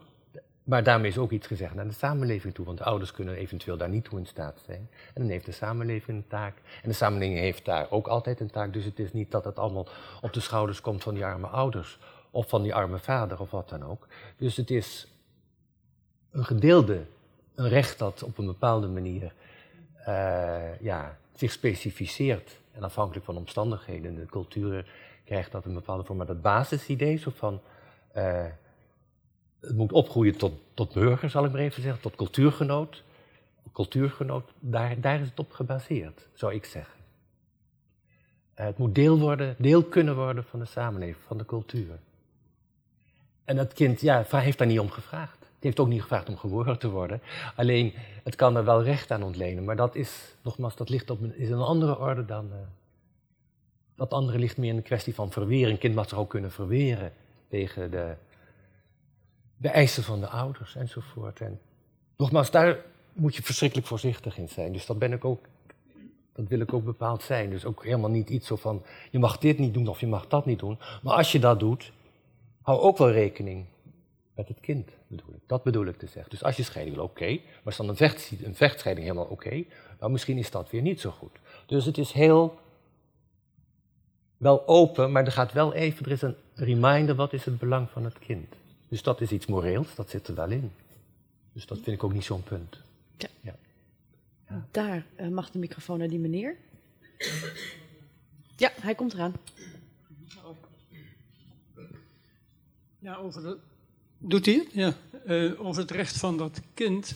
Maar 0.65 0.83
daarmee 0.83 1.11
is 1.11 1.19
ook 1.19 1.31
iets 1.31 1.47
gezegd 1.47 1.75
naar 1.75 1.87
de 1.87 1.93
samenleving 1.93 2.55
toe, 2.55 2.65
want 2.65 2.79
de 2.79 2.85
ouders 2.85 3.13
kunnen 3.13 3.35
eventueel 3.35 3.77
daar 3.77 3.89
niet 3.89 4.05
toe 4.05 4.19
in 4.19 4.27
staat 4.27 4.63
zijn. 4.67 4.89
En 5.15 5.23
dan 5.23 5.29
heeft 5.29 5.47
de 5.47 5.53
samenleving 5.53 6.19
een 6.19 6.29
taak. 6.29 6.57
En 6.83 6.89
de 6.89 6.95
samenleving 6.95 7.39
heeft 7.39 7.65
daar 7.65 7.91
ook 7.91 8.07
altijd 8.07 8.41
een 8.41 8.51
taak. 8.51 8.73
Dus 8.73 8.85
het 8.85 8.99
is 8.99 9.13
niet 9.13 9.31
dat 9.31 9.45
het 9.45 9.59
allemaal 9.59 9.87
op 10.21 10.33
de 10.33 10.41
schouders 10.41 10.81
komt 10.81 11.03
van 11.03 11.15
die 11.15 11.25
arme 11.25 11.47
ouders 11.47 11.99
of 12.31 12.49
van 12.49 12.63
die 12.63 12.75
arme 12.75 12.99
vader 12.99 13.41
of 13.41 13.51
wat 13.51 13.69
dan 13.69 13.85
ook. 13.85 14.07
Dus 14.37 14.57
het 14.57 14.71
is 14.71 15.09
een 16.31 16.45
gedeelde 16.45 17.03
een 17.55 17.69
recht 17.69 17.99
dat 17.99 18.23
op 18.23 18.39
een 18.39 18.47
bepaalde 18.47 18.87
manier 18.87 19.33
eh, 20.05 20.81
ja, 20.81 21.17
zich 21.35 21.53
specificeert. 21.53 22.61
En 22.73 22.83
afhankelijk 22.83 23.25
van 23.25 23.37
omstandigheden, 23.37 24.15
de 24.15 24.27
cultuur 24.27 24.87
krijgt 25.25 25.53
dat 25.53 25.65
een 25.65 25.75
bepaalde 25.75 26.05
vorm. 26.05 26.19
Maar 26.19 26.27
dat 26.27 26.43
basisidee, 26.43 27.17
zo 27.17 27.31
van 27.35 27.61
uh, 28.17 28.45
het 29.63 29.77
moet 29.77 29.93
opgroeien 29.93 30.37
tot, 30.37 30.53
tot 30.75 30.93
burger, 30.93 31.31
zal 31.31 31.45
ik 31.45 31.53
maar 31.53 31.61
even 31.61 31.83
zeggen, 31.83 32.03
tot 32.03 32.17
cultuurgenoot. 32.17 33.03
Cultuurgenoot, 33.73 34.51
daar, 34.61 35.01
daar 35.01 35.21
is 35.21 35.29
het 35.29 35.39
op 35.39 35.53
gebaseerd, 35.53 36.29
zou 36.33 36.55
ik 36.55 36.65
zeggen. 36.65 37.01
Uh, 38.59 38.65
het 38.67 38.79
moet 38.79 38.95
deel, 38.95 39.19
worden, 39.19 39.55
deel 39.59 39.85
kunnen 39.85 40.17
worden 40.17 40.45
van 40.45 40.59
de 40.59 40.65
samenleving, 40.65 41.25
van 41.27 41.39
de 41.39 41.45
cultuur. 41.45 41.99
En 43.45 43.57
dat 43.57 43.73
kind 43.73 44.01
ja, 44.01 44.25
heeft 44.31 44.59
daar 44.59 44.67
niet 44.67 44.79
om 44.79 44.91
gevraagd. 44.91 45.39
Het 45.39 45.71
heeft 45.71 45.81
ook 45.81 45.89
niet 45.89 46.03
gevraagd 46.03 46.29
om 46.29 46.37
geboren 46.37 46.79
te 46.79 46.91
worden. 46.91 47.21
Alleen, 47.57 47.93
het 48.25 48.35
kan 48.35 48.57
er 48.57 48.65
wel 48.65 48.83
recht 48.83 49.11
aan 49.11 49.23
ontlenen. 49.23 49.65
Maar 49.65 49.77
dat 49.77 49.95
is, 49.95 50.37
nogmaals, 50.43 50.77
dat 50.77 50.89
ligt 50.89 51.11
op 51.11 51.21
een, 51.21 51.39
is 51.39 51.51
een 51.51 51.61
andere 51.61 51.99
orde 51.99 52.25
dan... 52.25 52.47
Uh, 52.47 52.57
dat 53.95 54.13
andere 54.13 54.39
ligt 54.39 54.57
meer 54.57 54.71
in 54.71 54.77
de 54.77 54.83
kwestie 54.83 55.15
van 55.15 55.31
verweren. 55.31 55.71
Een 55.71 55.79
kind 55.79 55.95
mag 55.95 56.09
zich 56.09 56.19
ook 56.19 56.31
kunnen 56.31 56.51
verweren 56.51 57.13
tegen 57.49 57.91
de, 57.91 58.15
de 59.63 59.69
eisen 59.69 60.03
van 60.03 60.21
de 60.21 60.29
ouders 60.29 60.75
enzovoort. 60.75 61.41
En 61.41 61.61
nogmaals, 62.17 62.51
daar 62.51 62.79
moet 63.13 63.37
je 63.37 63.43
verschrikkelijk 63.43 63.89
voorzichtig 63.89 64.39
in 64.39 64.49
zijn. 64.49 64.73
Dus 64.73 64.87
dat 64.87 64.99
ben 64.99 65.13
ik 65.13 65.25
ook, 65.25 65.45
dat 66.33 66.49
wil 66.49 66.61
ik 66.61 66.73
ook 66.73 66.85
bepaald 66.85 67.23
zijn. 67.23 67.51
Dus 67.51 67.65
ook 67.65 67.85
helemaal 67.85 68.11
niet 68.11 68.31
iets 68.31 68.47
zo 68.47 68.57
van, 68.57 68.83
je 69.11 69.19
mag 69.19 69.39
dit 69.39 69.59
niet 69.59 69.75
doen 69.75 69.89
of 69.89 70.01
je 70.01 70.07
mag 70.07 70.27
dat 70.29 70.47
niet 70.47 70.59
doen. 70.59 70.79
Maar 71.03 71.15
als 71.15 71.33
je 71.33 71.39
dat 71.39 71.61
doet, 71.61 71.93
hou 72.63 72.81
ook 72.81 72.99
wel 72.99 73.11
rekening 73.11 73.65
met 74.35 74.49
het 74.49 74.61
kind, 74.61 74.91
bedoel 75.07 75.35
ik. 75.35 75.41
Dat 75.47 75.63
bedoel 75.63 75.87
ik 75.87 75.99
te 75.99 76.07
zeggen. 76.07 76.31
Dus 76.31 76.45
als 76.45 76.57
je 76.57 76.63
scheiding 76.63 76.97
wil, 76.97 77.05
oké. 77.05 77.27
maar 77.27 77.73
is 77.73 77.77
dan 77.77 77.89
een, 77.89 77.97
vecht, 77.97 78.33
een 78.43 78.55
vechtscheiding 78.55 79.07
helemaal 79.07 79.31
oké? 79.31 79.65
Nou, 80.01 80.13
misschien 80.13 80.39
is 80.39 80.51
dat 80.51 80.71
weer 80.71 80.83
niet 80.83 81.01
zo 81.01 81.11
goed. 81.11 81.39
Dus 81.67 81.85
het 81.85 81.99
is 81.99 82.13
heel 82.13 82.59
wel 84.37 84.69
open, 84.69 85.13
maar 85.13 85.25
er 85.25 85.33
gaat 85.33 85.53
wel 85.53 85.75
even, 85.75 86.05
er 86.05 86.13
is 86.13 86.23
een 86.23 86.37
reminder, 86.55 87.15
wat 87.15 87.33
is 87.33 87.45
het 87.45 87.59
belang 87.59 87.91
van 87.91 88.05
het 88.05 88.19
kind? 88.19 88.55
Dus 88.93 89.03
dat 89.03 89.21
is 89.21 89.31
iets 89.31 89.47
moreels, 89.47 89.95
dat 89.95 90.11
zit 90.11 90.29
er 90.29 90.35
wel 90.35 90.51
in. 90.51 90.73
Dus 91.53 91.67
dat 91.67 91.79
vind 91.79 91.97
ik 91.97 92.05
ook 92.05 92.13
niet 92.13 92.25
zo'n 92.25 92.43
punt. 92.43 92.79
Ja. 93.17 93.29
ja. 93.41 93.57
ja. 94.49 94.67
Daar 94.71 95.07
uh, 95.21 95.29
mag 95.29 95.51
de 95.51 95.59
microfoon 95.59 95.99
naar 95.99 96.09
die 96.09 96.19
meneer. 96.19 96.57
Ja, 98.57 98.73
hij 98.81 98.95
komt 98.95 99.13
eraan. 99.13 99.35
Ja, 102.99 103.17
over 103.17 103.43
de... 103.43 103.59
Doet 104.19 104.47
hij 104.47 104.55
het? 104.55 104.73
Ja. 104.73 104.95
Uh, 105.27 105.67
over 105.67 105.83
het 105.83 105.91
recht 105.91 106.17
van 106.17 106.37
dat 106.37 106.61
kind 106.75 107.15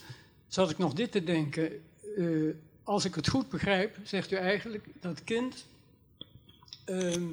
zat 0.48 0.70
ik 0.70 0.78
nog 0.78 0.92
dit 0.92 1.12
te 1.12 1.24
denken. 1.24 1.82
Uh, 2.16 2.54
als 2.82 3.04
ik 3.04 3.14
het 3.14 3.28
goed 3.28 3.48
begrijp, 3.48 3.96
zegt 4.02 4.32
u 4.32 4.36
eigenlijk 4.36 4.86
dat 5.00 5.24
kind 5.24 5.66
uh, 6.86 7.30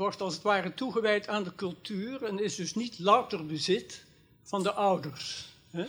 wordt 0.00 0.20
als 0.20 0.34
het 0.34 0.42
ware 0.42 0.74
toegewijd 0.74 1.28
aan 1.28 1.44
de 1.44 1.54
cultuur 1.54 2.24
en 2.24 2.42
is 2.42 2.54
dus 2.54 2.74
niet 2.74 2.98
louter 2.98 3.46
bezit 3.46 4.04
van 4.42 4.62
de 4.62 4.72
ouders. 4.72 5.48
Hè? 5.70 5.86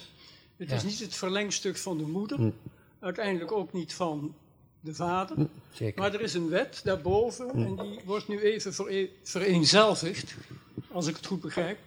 Het 0.57 0.69
ja. 0.69 0.75
is 0.75 0.83
niet 0.83 0.99
het 0.99 1.15
verlengstuk 1.15 1.77
van 1.77 1.97
de 1.97 2.03
moeder, 2.03 2.37
hm. 2.37 2.51
uiteindelijk 2.99 3.51
ook 3.51 3.73
niet 3.73 3.93
van 3.93 4.35
de 4.79 4.93
vader. 4.93 5.35
Hm. 5.35 5.91
Maar 5.95 6.13
er 6.13 6.21
is 6.21 6.33
een 6.33 6.49
wet 6.49 6.81
daarboven 6.83 7.49
hm. 7.49 7.63
en 7.63 7.75
die 7.75 7.99
wordt 8.05 8.27
nu 8.27 8.39
even 8.39 8.73
vere 8.73 9.09
vereenzelvigd, 9.23 10.35
als 10.91 11.07
ik 11.07 11.15
het 11.15 11.25
goed 11.25 11.41
begrijp, 11.41 11.79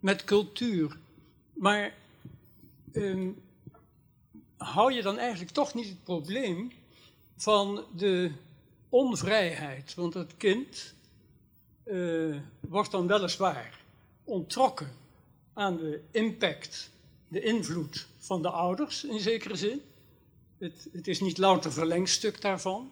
met 0.00 0.24
cultuur. 0.24 0.96
Maar 1.52 1.94
um, 2.92 3.42
hou 4.56 4.92
je 4.92 5.02
dan 5.02 5.18
eigenlijk 5.18 5.50
toch 5.50 5.74
niet 5.74 5.88
het 5.88 6.04
probleem 6.04 6.72
van 7.36 7.84
de 7.96 8.30
onvrijheid? 8.88 9.94
Want 9.94 10.14
het 10.14 10.36
kind 10.36 10.94
uh, 11.86 12.36
wordt 12.60 12.90
dan 12.90 13.06
weliswaar 13.06 13.80
ontrokken 14.24 14.92
aan 15.54 15.76
de 15.76 16.00
impact, 16.10 16.90
de 17.28 17.40
invloed 17.40 18.06
van 18.18 18.42
de 18.42 18.50
ouders 18.50 19.04
in 19.04 19.20
zekere 19.20 19.56
zin. 19.56 19.82
Het, 20.58 20.88
het, 20.92 21.08
is 21.08 21.20
niet 21.20 21.38
louter 21.38 21.72
verlengstuk 21.72 22.40
daarvan, 22.40 22.90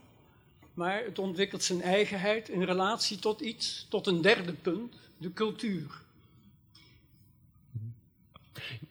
maar 0.75 1.05
het 1.05 1.19
ontwikkelt 1.19 1.63
zijn 1.63 1.83
eigenheid 1.83 2.49
in 2.49 2.63
relatie 2.63 3.19
tot 3.19 3.41
iets, 3.41 3.87
tot 3.89 4.07
een 4.07 4.23
derde 4.23 4.53
punt, 4.53 4.95
de 5.17 5.33
cultuur. 5.33 6.03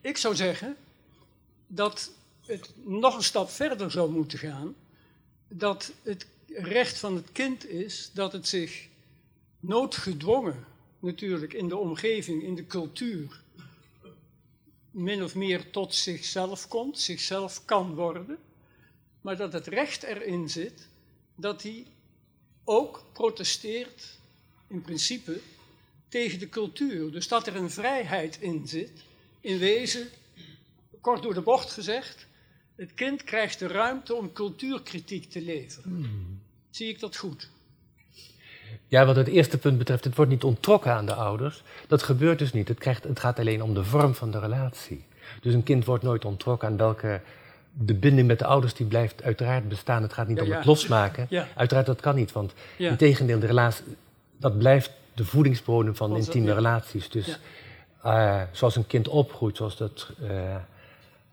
Ik 0.01 0.17
zou 0.17 0.35
zeggen 0.35 0.75
dat 1.67 2.11
het 2.45 2.69
nog 2.83 3.15
een 3.15 3.23
stap 3.23 3.49
verder 3.49 3.91
zou 3.91 4.11
moeten 4.11 4.39
gaan, 4.39 4.75
dat 5.47 5.91
het 6.03 6.27
recht 6.47 6.99
van 6.99 7.15
het 7.15 7.31
kind 7.31 7.69
is 7.69 8.11
dat 8.13 8.31
het 8.31 8.47
zich 8.47 8.87
noodgedwongen 9.63 10.65
natuurlijk 10.99 11.53
in 11.53 11.67
de 11.67 11.77
omgeving, 11.77 12.43
in 12.43 12.55
de 12.55 12.67
cultuur, 12.67 13.41
min 14.91 15.23
of 15.23 15.35
meer 15.35 15.69
tot 15.71 15.95
zichzelf 15.95 16.67
komt, 16.67 16.99
zichzelf 16.99 17.65
kan 17.65 17.95
worden, 17.95 18.37
maar 19.21 19.37
dat 19.37 19.53
het 19.53 19.67
recht 19.67 20.03
erin 20.03 20.49
zit 20.49 20.87
dat 21.35 21.63
hij 21.63 21.85
ook 22.63 23.03
protesteert, 23.13 24.19
in 24.67 24.81
principe, 24.81 25.39
tegen 26.07 26.39
de 26.39 26.49
cultuur. 26.49 27.11
Dus 27.11 27.27
dat 27.27 27.47
er 27.47 27.55
een 27.55 27.71
vrijheid 27.71 28.41
in 28.41 28.67
zit, 28.67 29.03
in 29.41 29.57
wezen, 29.57 30.07
kort 31.01 31.23
door 31.23 31.33
de 31.33 31.41
bocht 31.41 31.71
gezegd, 31.71 32.27
het 32.75 32.93
kind 32.93 33.23
krijgt 33.23 33.59
de 33.59 33.67
ruimte 33.67 34.15
om 34.15 34.33
cultuurkritiek 34.33 35.29
te 35.29 35.41
leveren. 35.41 35.91
Hmm. 35.91 36.41
Zie 36.69 36.87
ik 36.87 36.99
dat 36.99 37.17
goed? 37.17 37.49
Ja, 38.93 39.05
wat 39.05 39.15
het 39.15 39.27
eerste 39.27 39.57
punt 39.57 39.77
betreft, 39.77 40.03
het 40.03 40.15
wordt 40.15 40.31
niet 40.31 40.43
ontrokken 40.43 40.93
aan 40.93 41.05
de 41.05 41.13
ouders. 41.13 41.63
Dat 41.87 42.03
gebeurt 42.03 42.39
dus 42.39 42.53
niet. 42.53 42.67
Het, 42.67 42.77
krijgt, 42.79 43.03
het 43.03 43.19
gaat 43.19 43.39
alleen 43.39 43.63
om 43.63 43.73
de 43.73 43.83
vorm 43.83 44.15
van 44.15 44.31
de 44.31 44.39
relatie. 44.39 45.05
Dus 45.41 45.53
een 45.53 45.63
kind 45.63 45.85
wordt 45.85 46.03
nooit 46.03 46.25
ontrokken 46.25 46.67
aan 46.67 46.77
welke... 46.77 47.21
De 47.71 47.93
binding 47.93 48.27
met 48.27 48.39
de 48.39 48.45
ouders 48.45 48.73
die 48.73 48.85
blijft 48.85 49.23
uiteraard 49.23 49.67
bestaan. 49.69 50.01
Het 50.01 50.13
gaat 50.13 50.27
niet 50.27 50.41
om 50.41 50.51
het 50.51 50.65
losmaken. 50.65 51.25
Ja. 51.29 51.47
Uiteraard, 51.55 51.85
dat 51.85 52.01
kan 52.01 52.15
niet. 52.15 52.31
Want 52.31 52.53
in 52.77 52.97
tegendeel, 52.97 53.39
de 53.39 53.45
relatie, 53.45 53.83
dat 54.37 54.57
blijft 54.57 54.91
de 55.13 55.25
voedingsbodem 55.25 55.95
van 55.95 56.15
intieme 56.15 56.53
relaties. 56.53 57.09
Dus 57.09 57.39
uh, 58.05 58.41
zoals 58.51 58.75
een 58.75 58.87
kind 58.87 59.07
opgroeit, 59.07 59.57
zoals 59.57 59.77
dat... 59.77 60.11
Uh, 60.21 60.55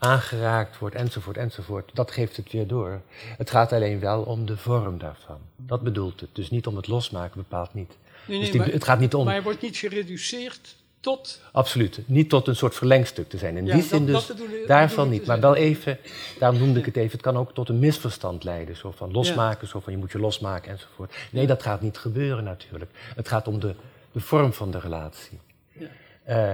aangeraakt 0.01 0.79
wordt, 0.79 0.95
enzovoort, 0.95 1.37
enzovoort. 1.37 1.91
Dat 1.95 2.11
geeft 2.11 2.37
het 2.37 2.53
weer 2.53 2.67
door. 2.67 3.01
Het 3.15 3.51
gaat 3.51 3.73
alleen 3.73 4.01
wel 4.01 4.23
om 4.23 4.47
de 4.47 4.57
vorm 4.57 4.99
daarvan. 4.99 5.39
Dat 5.57 5.83
bedoelt 5.83 6.21
het. 6.21 6.29
Dus 6.33 6.51
niet 6.51 6.67
om 6.67 6.77
het 6.77 6.87
losmaken, 6.87 7.37
bepaalt 7.37 7.75
niet. 7.75 7.89
Nee, 7.89 7.97
nee, 8.27 8.41
dus 8.41 8.51
die, 8.51 8.61
maar, 8.61 8.69
het 8.69 8.85
gaat 8.85 8.99
niet 8.99 9.15
om... 9.15 9.25
maar 9.25 9.35
hij 9.35 9.43
wordt 9.43 9.63
niet 9.63 9.77
gereduceerd 9.77 10.77
tot... 11.01 11.41
Absoluut. 11.53 12.01
Niet 12.07 12.29
tot 12.29 12.49
een 12.49 12.57
soort 12.57 12.75
verlengstuk 12.75 13.29
te 13.29 13.39
zijn. 13.39 13.57
In 13.57 13.65
die 13.65 13.83
zin 13.83 14.07
dus, 14.07 14.33
daarvan 14.67 15.09
niet. 15.09 15.27
Maar 15.27 15.41
wel 15.41 15.55
even, 15.55 15.99
daarom 16.39 16.59
noemde 16.59 16.79
ik 16.79 16.85
het 16.85 16.97
even, 16.97 17.13
het 17.13 17.23
kan 17.23 17.37
ook 17.37 17.55
tot 17.55 17.69
een 17.69 17.79
misverstand 17.79 18.45
leiden. 18.45 18.77
Zo 18.77 18.91
van 18.91 19.13
losmaken, 19.13 19.69
zo 19.69 19.81
van 19.81 19.93
je 19.93 19.99
moet 19.99 20.13
je 20.13 20.19
losmaken, 20.19 20.71
enzovoort. 20.71 21.15
Nee, 21.31 21.47
dat 21.47 21.63
gaat 21.63 21.81
niet 21.81 21.99
gebeuren 21.99 22.45
natuurlijk. 22.45 22.91
Het 23.15 23.29
gaat 23.29 23.49
om 23.49 23.61
de, 23.61 23.75
de 24.13 24.21
vorm 24.21 24.53
van 24.53 24.71
de 24.71 24.79
relatie. 24.79 25.39
Ja. 25.73 25.89
Uh, 26.29 26.53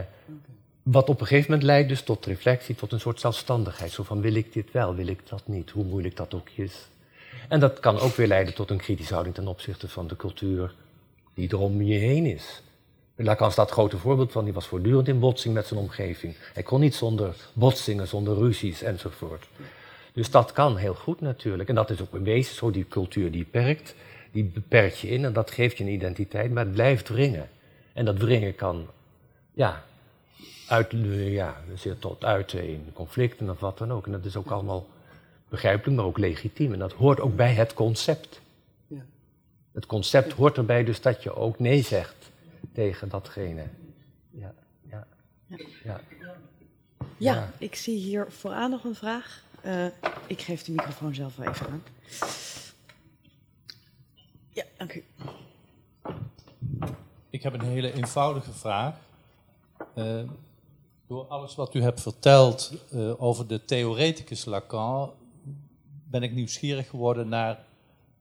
wat 0.93 1.09
op 1.09 1.21
een 1.21 1.27
gegeven 1.27 1.51
moment 1.51 1.69
leidt 1.69 1.89
dus 1.89 2.03
tot 2.03 2.27
reflectie, 2.27 2.75
tot 2.75 2.93
een 2.93 3.01
soort 3.01 3.21
zelfstandigheid. 3.21 3.93
Zo 3.93 4.03
van 4.03 4.21
wil 4.21 4.35
ik 4.35 4.53
dit 4.53 4.73
wel, 4.73 4.95
wil 4.95 5.07
ik 5.07 5.29
dat 5.29 5.43
niet, 5.47 5.71
hoe 5.71 5.85
moeilijk 5.85 6.17
dat 6.17 6.35
ook 6.35 6.49
is. 6.55 6.89
En 7.49 7.61
dat 7.61 7.81
kan 7.81 7.99
ook 7.99 8.15
weer 8.15 8.27
leiden 8.27 8.55
tot 8.55 8.71
een 8.71 8.77
kritische 8.77 9.13
houding 9.13 9.35
ten 9.37 9.47
opzichte 9.47 9.89
van 9.89 10.07
de 10.07 10.17
cultuur 10.17 10.75
die 11.35 11.49
er 11.49 11.59
om 11.59 11.83
je 11.83 11.99
heen 11.99 12.27
is. 12.27 12.63
Lacan 13.17 13.53
staat 13.53 13.71
grote 13.71 13.99
voorbeeld 13.99 14.33
van, 14.33 14.45
die 14.45 14.53
was 14.53 14.67
voortdurend 14.67 15.09
in 15.09 15.19
botsing 15.19 15.55
met 15.55 15.67
zijn 15.67 15.81
omgeving. 15.81 16.37
Hij 16.53 16.63
kon 16.63 16.81
niet 16.81 16.95
zonder 16.95 17.37
botsingen, 17.53 18.09
zonder 18.09 18.35
ruzies 18.35 18.83
enzovoort. 18.83 19.47
Dus 20.13 20.31
dat 20.31 20.53
kan 20.53 20.77
heel 20.77 20.95
goed 20.95 21.21
natuurlijk. 21.21 21.69
En 21.69 21.75
dat 21.75 21.91
is 21.91 22.01
ook 22.01 22.15
een 22.15 22.25
wezen 22.25 22.55
zo, 22.55 22.71
die 22.71 22.89
cultuur 22.89 23.31
die 23.31 23.45
perkt, 23.45 23.95
die 24.33 24.45
beperkt 24.45 24.99
je 24.99 25.09
in 25.09 25.25
en 25.25 25.33
dat 25.33 25.51
geeft 25.51 25.79
je 25.79 25.85
een 25.85 25.91
identiteit, 25.91 26.51
maar 26.51 26.65
het 26.65 26.75
blijft 26.75 27.09
wringen. 27.09 27.49
En 27.93 28.05
dat 28.05 28.19
wringen 28.19 28.55
kan, 28.55 28.87
ja, 29.53 29.85
uit, 30.67 30.93
ja, 31.13 31.57
zit 31.75 32.01
tot 32.01 32.25
uit 32.25 32.53
in 32.53 32.91
conflicten 32.93 33.51
of 33.51 33.61
wat 33.61 33.79
dan 33.79 33.93
ook. 33.93 34.07
En 34.07 34.13
dat 34.13 34.25
is 34.25 34.37
ook 34.37 34.51
allemaal 34.51 34.87
begrijpelijk, 35.49 35.97
maar 35.97 36.07
ook 36.07 36.19
legitiem. 36.19 36.73
En 36.73 36.79
dat 36.79 36.93
hoort 36.93 37.21
ook 37.21 37.37
bij 37.37 37.55
het 37.55 37.75
concept. 37.75 38.41
Ja. 38.87 39.05
Het 39.73 39.87
concept 39.87 40.33
hoort 40.33 40.57
erbij 40.57 40.85
dus 40.85 41.01
dat 41.01 41.23
je 41.23 41.35
ook 41.35 41.59
nee 41.59 41.83
zegt 41.83 42.31
tegen 42.73 43.09
datgene. 43.09 43.65
Ja, 44.31 44.55
ja, 44.91 45.07
ja. 45.47 45.59
ja. 45.85 46.01
ja 47.17 47.51
ik 47.59 47.75
zie 47.75 47.99
hier 47.99 48.27
vooraan 48.29 48.71
nog 48.71 48.85
een 48.85 48.95
vraag. 48.95 49.45
Uh, 49.65 49.87
ik 50.27 50.41
geef 50.41 50.63
de 50.63 50.73
microfoon 50.73 51.15
zelf 51.15 51.37
wel 51.37 51.49
even 51.49 51.67
aan. 51.67 51.83
Ja, 54.49 54.65
dank 54.77 54.95
u. 54.95 55.05
Ik 57.31 57.43
heb 57.43 57.55
een 57.55 57.65
hele 57.65 57.93
eenvoudige 57.93 58.53
vraag. 58.53 58.95
Uh, 59.95 60.23
Door 61.07 61.25
alles 61.25 61.55
wat 61.55 61.75
u 61.75 61.83
hebt 61.83 62.01
verteld 62.01 62.73
uh, 62.93 63.23
over 63.23 63.47
de 63.47 63.65
theoreticus 63.65 64.45
Lacan, 64.45 65.13
ben 66.11 66.23
ik 66.23 66.33
nieuwsgierig 66.33 66.89
geworden 66.89 67.29
naar 67.29 67.65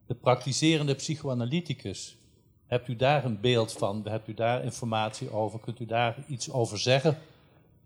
de 0.05 0.15
praktiserende 0.15 0.95
psychoanalyticus. 0.95 2.17
Hebt 2.65 2.87
u 2.87 2.95
daar 2.95 3.25
een 3.25 3.39
beeld 3.39 3.71
van? 3.71 4.07
Hebt 4.07 4.27
u 4.27 4.33
daar 4.33 4.63
informatie 4.63 5.31
over? 5.31 5.59
Kunt 5.59 5.79
u 5.79 5.85
daar 5.85 6.17
iets 6.27 6.51
over 6.51 6.79
zeggen? 6.79 7.17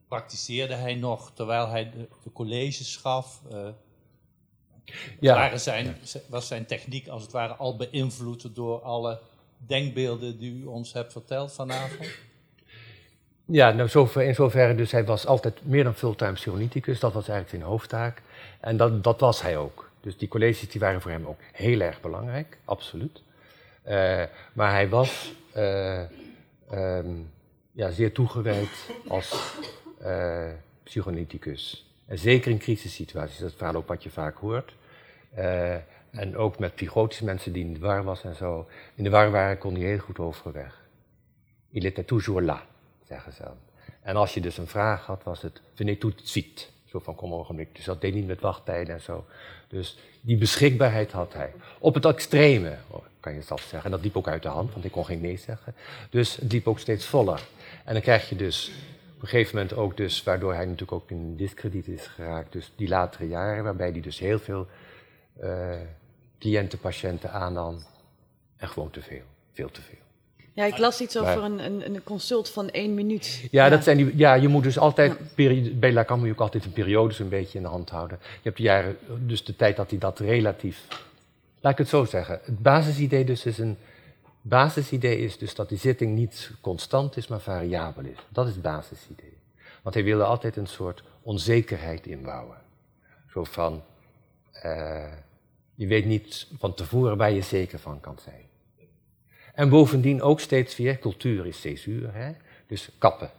Praktiseerde 0.08 0.74
hij 0.74 0.96
nog 0.96 1.32
terwijl 1.34 1.68
hij 1.68 1.92
de, 1.92 2.08
de 2.24 2.32
colleges 2.32 2.96
gaf? 2.96 3.42
Uh, 3.52 3.68
ja. 5.20 5.58
zijn, 5.58 5.98
was 6.30 6.48
zijn 6.48 6.66
techniek 6.66 7.08
als 7.08 7.22
het 7.22 7.32
ware 7.32 7.54
al 7.54 7.76
beïnvloed 7.76 8.56
door 8.56 8.82
alle 8.82 9.20
denkbeelden 9.58 10.38
die 10.38 10.52
u 10.52 10.66
ons 10.66 10.94
hebt 10.94 11.12
verteld 11.12 11.54
vanavond? 11.54 12.10
Ja, 13.52 13.72
nou 13.72 13.90
zover, 13.90 14.22
in 14.22 14.36
zoverre 14.36 14.76
dus 14.76 14.92
hij 14.92 15.06
was 15.06 15.26
altijd 15.26 15.66
meer 15.66 15.84
dan 15.84 15.94
fulltime 15.94 16.34
psychonicus. 16.34 17.00
Dat 17.00 17.14
was 17.14 17.28
eigenlijk 17.28 17.50
zijn 17.50 17.72
hoofdtaak. 17.72 18.22
En 18.60 18.78
dat, 18.78 19.04
dat 19.04 19.20
was 19.20 19.42
hij 19.42 19.58
ook. 19.58 19.90
Dus 20.02 20.18
die 20.18 20.28
colleges 20.28 20.70
die 20.70 20.82
waren 20.82 21.02
voor 21.02 21.12
hem 21.12 21.26
ook 21.26 21.40
heel 21.52 21.80
erg 21.80 22.02
belangrijk, 22.02 22.58
absoluut. 22.66 23.22
Uh, 23.88 24.24
maar 24.54 24.72
hij 24.72 24.90
was 24.90 25.34
uh, 25.56 26.02
um, 26.72 27.32
ja, 27.72 27.90
zeer 27.90 28.12
toegewijd 28.12 28.90
als 29.08 29.54
uh, 30.02 30.50
psychonicus. 30.84 31.94
En 32.06 32.18
zeker 32.18 32.52
in 32.52 32.58
crisissituaties, 32.58 33.38
dat 33.38 33.54
verhaal 33.54 33.76
ook 33.76 33.88
wat 33.88 34.04
je 34.04 34.10
vaak 34.10 34.38
hoort. 34.38 34.74
en 36.12 36.38
ook 36.38 36.60
met 36.60 36.76
psychotische 36.76 37.26
mensen 37.26 37.54
die 37.54 37.66
in 37.66 37.74
de 37.74 37.80
war 37.80 38.04
was 38.04 38.24
en 38.24 38.36
zo. 38.36 38.68
In 38.96 39.04
de 39.04 39.10
war 39.10 39.32
waren 39.32 39.58
kon 39.58 39.74
hij 39.74 39.84
heel 39.84 39.98
goed 39.98 40.20
overweg. 40.20 40.88
Il 41.72 41.86
était 41.86 42.08
toujours 42.08 42.42
là 42.42 42.66
zeggen 43.10 43.34
ze. 43.34 43.44
En 44.02 44.16
als 44.16 44.34
je 44.34 44.42
dus 44.42 44.58
een 44.58 44.68
vraag 44.68 45.06
had, 45.06 45.24
was 45.24 45.42
het 45.42 45.62
tout 46.00 46.20
de 46.20 46.28
suite. 46.28 46.66
Zo 46.86 47.00
van 47.00 47.16
kom 47.16 47.34
ogenblik. 47.34 47.76
Dus 47.76 47.86
dat 47.86 48.02
deed 48.02 48.14
niet 48.14 48.28
met 48.28 48.42
wachttijden 48.42 48.96
en 48.96 49.02
zo. 49.02 49.26
Dus 49.68 49.98
die 50.22 50.38
beschikbaarheid 50.38 51.12
had 51.12 51.34
hij. 51.34 51.54
Op 51.80 51.94
het 51.94 52.06
extreme, 52.06 52.78
kan 53.20 53.34
je 53.34 53.42
zelf 53.42 53.62
zeggen. 53.62 53.84
En 53.84 53.92
dat 53.92 54.02
liep 54.02 54.18
ook 54.18 54.28
uit 54.28 54.44
de 54.44 54.50
hand, 54.50 54.74
want 54.74 54.86
ik 54.86 54.92
kon 54.92 55.06
geen 55.06 55.22
nee 55.22 55.38
zeggen. 55.38 55.76
Dus 56.10 56.36
het 56.36 56.52
liep 56.52 56.68
ook 56.68 56.80
steeds 56.80 57.06
voller. 57.06 57.48
En 57.86 57.94
dan 57.94 58.02
krijg 58.02 58.30
je 58.30 58.36
dus 58.36 58.72
op 59.16 59.22
een 59.22 59.28
gegeven 59.28 59.56
moment 59.56 59.74
ook 59.74 59.98
dus, 59.98 60.24
waardoor 60.24 60.54
hij 60.54 60.66
natuurlijk 60.66 60.92
ook 60.92 61.10
in 61.10 61.36
discrediet 61.36 61.88
is 61.88 62.08
geraakt, 62.08 62.52
dus 62.52 62.72
die 62.76 62.88
latere 62.88 63.28
jaren, 63.28 63.64
waarbij 63.64 63.90
hij 63.90 64.02
dus 64.02 64.20
heel 64.20 64.40
veel 64.40 64.68
uh, 65.42 65.76
cliënten, 66.40 66.80
patiënten 66.80 67.32
aannam. 67.32 67.84
En 68.58 68.70
gewoon 68.70 68.90
te 68.90 69.02
veel, 69.02 69.24
veel 69.52 69.72
te 69.72 69.82
veel. 69.82 69.99
Ja, 70.60 70.66
ik 70.66 70.78
las 70.78 71.02
iets 71.02 71.18
over 71.18 71.44
een, 71.44 71.66
een, 71.66 71.86
een, 71.86 72.04
consult 72.04 72.50
van 72.50 72.70
één 72.70 72.94
minuut. 72.94 73.48
Ja, 73.52 73.70
Dat 73.70 73.84
zijn 73.84 73.98
die, 73.98 74.18
ja 74.18 74.34
je 74.34 74.48
moet 74.48 74.64
dus 74.64 74.80
altijd, 74.80 75.18
ja. 75.36 75.72
bij 75.74 75.94
Lacan 75.94 76.18
moet 76.18 76.28
je 76.28 76.34
ook 76.34 76.40
altijd 76.40 76.66
een 76.66 76.74
periode 76.74 77.16
een 77.20 77.30
beetje 77.30 77.58
in 77.58 77.64
de 77.64 77.70
hand 77.70 77.90
houden. 77.90 78.18
Je 78.22 78.40
hebt 78.42 78.58
de 78.58 78.64
jaren, 78.64 78.98
dus 79.20 79.44
de 79.44 79.56
tijd 79.56 79.76
dat 79.76 79.90
hij 79.90 80.00
dat 80.00 80.20
relatief... 80.20 80.88
Laat 81.60 81.72
ik 81.72 81.78
het 81.78 81.88
zo 81.88 82.06
zeggen. 82.06 82.40
Het 82.44 82.60
basisidee 82.60 83.26
dus 83.26 83.46
is 83.46 83.58
een... 83.58 83.78
basisidee 84.42 85.18
is 85.20 85.38
dus 85.38 85.56
dat 85.56 85.70
die 85.70 85.78
zitting 85.78 86.16
niet 86.16 86.52
constant 86.62 87.18
is, 87.18 87.28
maar 87.28 87.40
variabel 87.40 88.04
is. 88.04 88.18
Dat 88.30 88.48
is 88.48 88.54
het 88.54 88.62
basisidee. 88.62 89.38
Want 89.82 89.96
hij 89.96 90.04
wilde 90.04 90.24
altijd 90.24 90.56
een 90.56 90.68
soort 90.68 91.04
onzekerheid 91.22 92.06
inbouwen. 92.06 92.58
Zo 93.32 93.44
van... 93.44 93.84
Uh, 94.66 95.04
je 95.76 95.88
weet 95.88 96.06
niet 96.06 96.48
van 96.58 96.74
tevoren 96.74 97.18
waar 97.18 97.32
je 97.32 97.42
zeker 97.42 97.80
van 97.80 98.00
kan 98.00 98.18
zijn. 98.24 98.49
En 99.60 99.70
bovendien 99.70 100.22
ook 100.22 100.40
steeds 100.40 100.76
weer, 100.76 101.00
cultuur 101.00 101.46
is 101.46 101.62
césuur, 101.62 102.14
hè? 102.14 102.32
dus 102.68 102.90
kappen. 102.98 103.30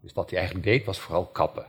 Dus 0.00 0.12
wat 0.12 0.30
hij 0.30 0.38
eigenlijk 0.38 0.68
deed 0.68 0.84
was 0.84 0.98
vooral 0.98 1.26
kappen. 1.26 1.66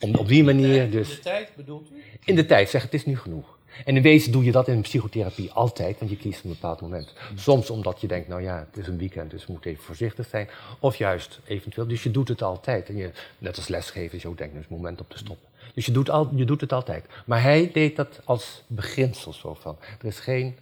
Om 0.00 0.14
op 0.14 0.28
die 0.28 0.44
manier 0.44 0.90
dus... 0.90 1.08
In 1.08 1.14
de 1.14 1.22
tijd 1.22 1.52
bedoelt 1.56 1.90
u? 1.90 2.02
In 2.24 2.34
de 2.34 2.46
tijd, 2.46 2.70
zeg 2.70 2.82
het 2.82 2.94
is 2.94 3.06
nu 3.06 3.18
genoeg. 3.18 3.58
En 3.84 3.96
in 3.96 4.02
wezen 4.02 4.32
doe 4.32 4.44
je 4.44 4.52
dat 4.52 4.68
in 4.68 4.80
psychotherapie 4.80 5.50
altijd, 5.50 5.98
want 5.98 6.10
je 6.10 6.16
kiest 6.16 6.44
een 6.44 6.50
bepaald 6.50 6.80
moment. 6.80 7.12
Soms 7.34 7.70
omdat 7.70 8.00
je 8.00 8.06
denkt, 8.06 8.28
nou 8.28 8.42
ja, 8.42 8.66
het 8.70 8.76
is 8.76 8.86
een 8.86 8.98
weekend, 8.98 9.30
dus 9.30 9.46
we 9.46 9.52
moeten 9.52 9.70
even 9.70 9.84
voorzichtig 9.84 10.26
zijn. 10.28 10.48
Of 10.78 10.96
juist 10.96 11.40
eventueel, 11.44 11.86
dus 11.86 12.02
je 12.02 12.10
doet 12.10 12.28
het 12.28 12.42
altijd. 12.42 12.88
En 12.88 12.96
je, 12.96 13.10
net 13.38 13.56
als 13.56 13.68
lesgeven, 13.68 14.18
je 14.22 14.28
ook 14.28 14.38
denkt, 14.38 14.54
is 14.54 14.60
het 14.60 14.70
moment 14.70 15.00
om 15.00 15.06
te 15.08 15.18
stoppen. 15.18 15.48
Dus 15.74 15.86
je 15.86 15.92
doet, 15.92 16.10
al, 16.10 16.30
je 16.34 16.44
doet 16.44 16.60
het 16.60 16.72
altijd. 16.72 17.06
Maar 17.26 17.42
hij 17.42 17.70
deed 17.72 17.96
dat 17.96 18.20
als 18.24 18.62
beginsel 18.66 19.32
zo 19.32 19.54
van, 19.54 19.76
er 20.00 20.06
is 20.06 20.18
geen 20.18 20.56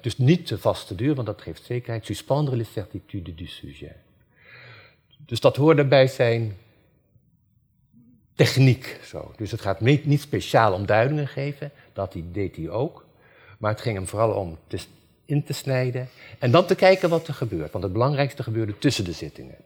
dus 0.00 0.18
niet 0.18 0.46
te 0.46 0.58
vaste 0.58 0.94
duur, 0.94 1.14
want 1.14 1.26
dat 1.26 1.42
geeft 1.42 1.64
zekerheid. 1.64 2.06
Suspendre 2.06 2.56
les 2.56 2.72
certitudes 2.72 3.36
du 3.36 3.46
sujet. 3.46 3.96
Dus 5.16 5.40
dat 5.40 5.56
hoorde 5.56 5.84
bij 5.84 6.06
zijn 6.06 6.56
techniek. 8.34 9.00
Zo. 9.04 9.32
Dus 9.36 9.50
het 9.50 9.60
gaat 9.60 9.80
niet, 9.80 10.20
speciaal 10.20 10.72
om 10.72 10.86
duidingen 10.86 11.28
geven, 11.28 11.70
dat 11.92 12.14
deed 12.32 12.56
hij 12.56 12.68
ook. 12.68 13.06
Maar 13.58 13.70
het 13.70 13.80
ging 13.80 13.96
hem 13.96 14.06
vooral 14.06 14.32
om 14.32 14.58
in 15.24 15.44
te 15.44 15.52
snijden 15.52 16.08
en 16.38 16.50
dan 16.50 16.66
te 16.66 16.74
kijken 16.74 17.08
wat 17.08 17.28
er 17.28 17.34
gebeurt. 17.34 17.72
Want 17.72 17.84
het 17.84 17.92
belangrijkste 17.92 18.42
gebeurde 18.42 18.78
tussen 18.78 19.04
de 19.04 19.12
zittingen. 19.12 19.56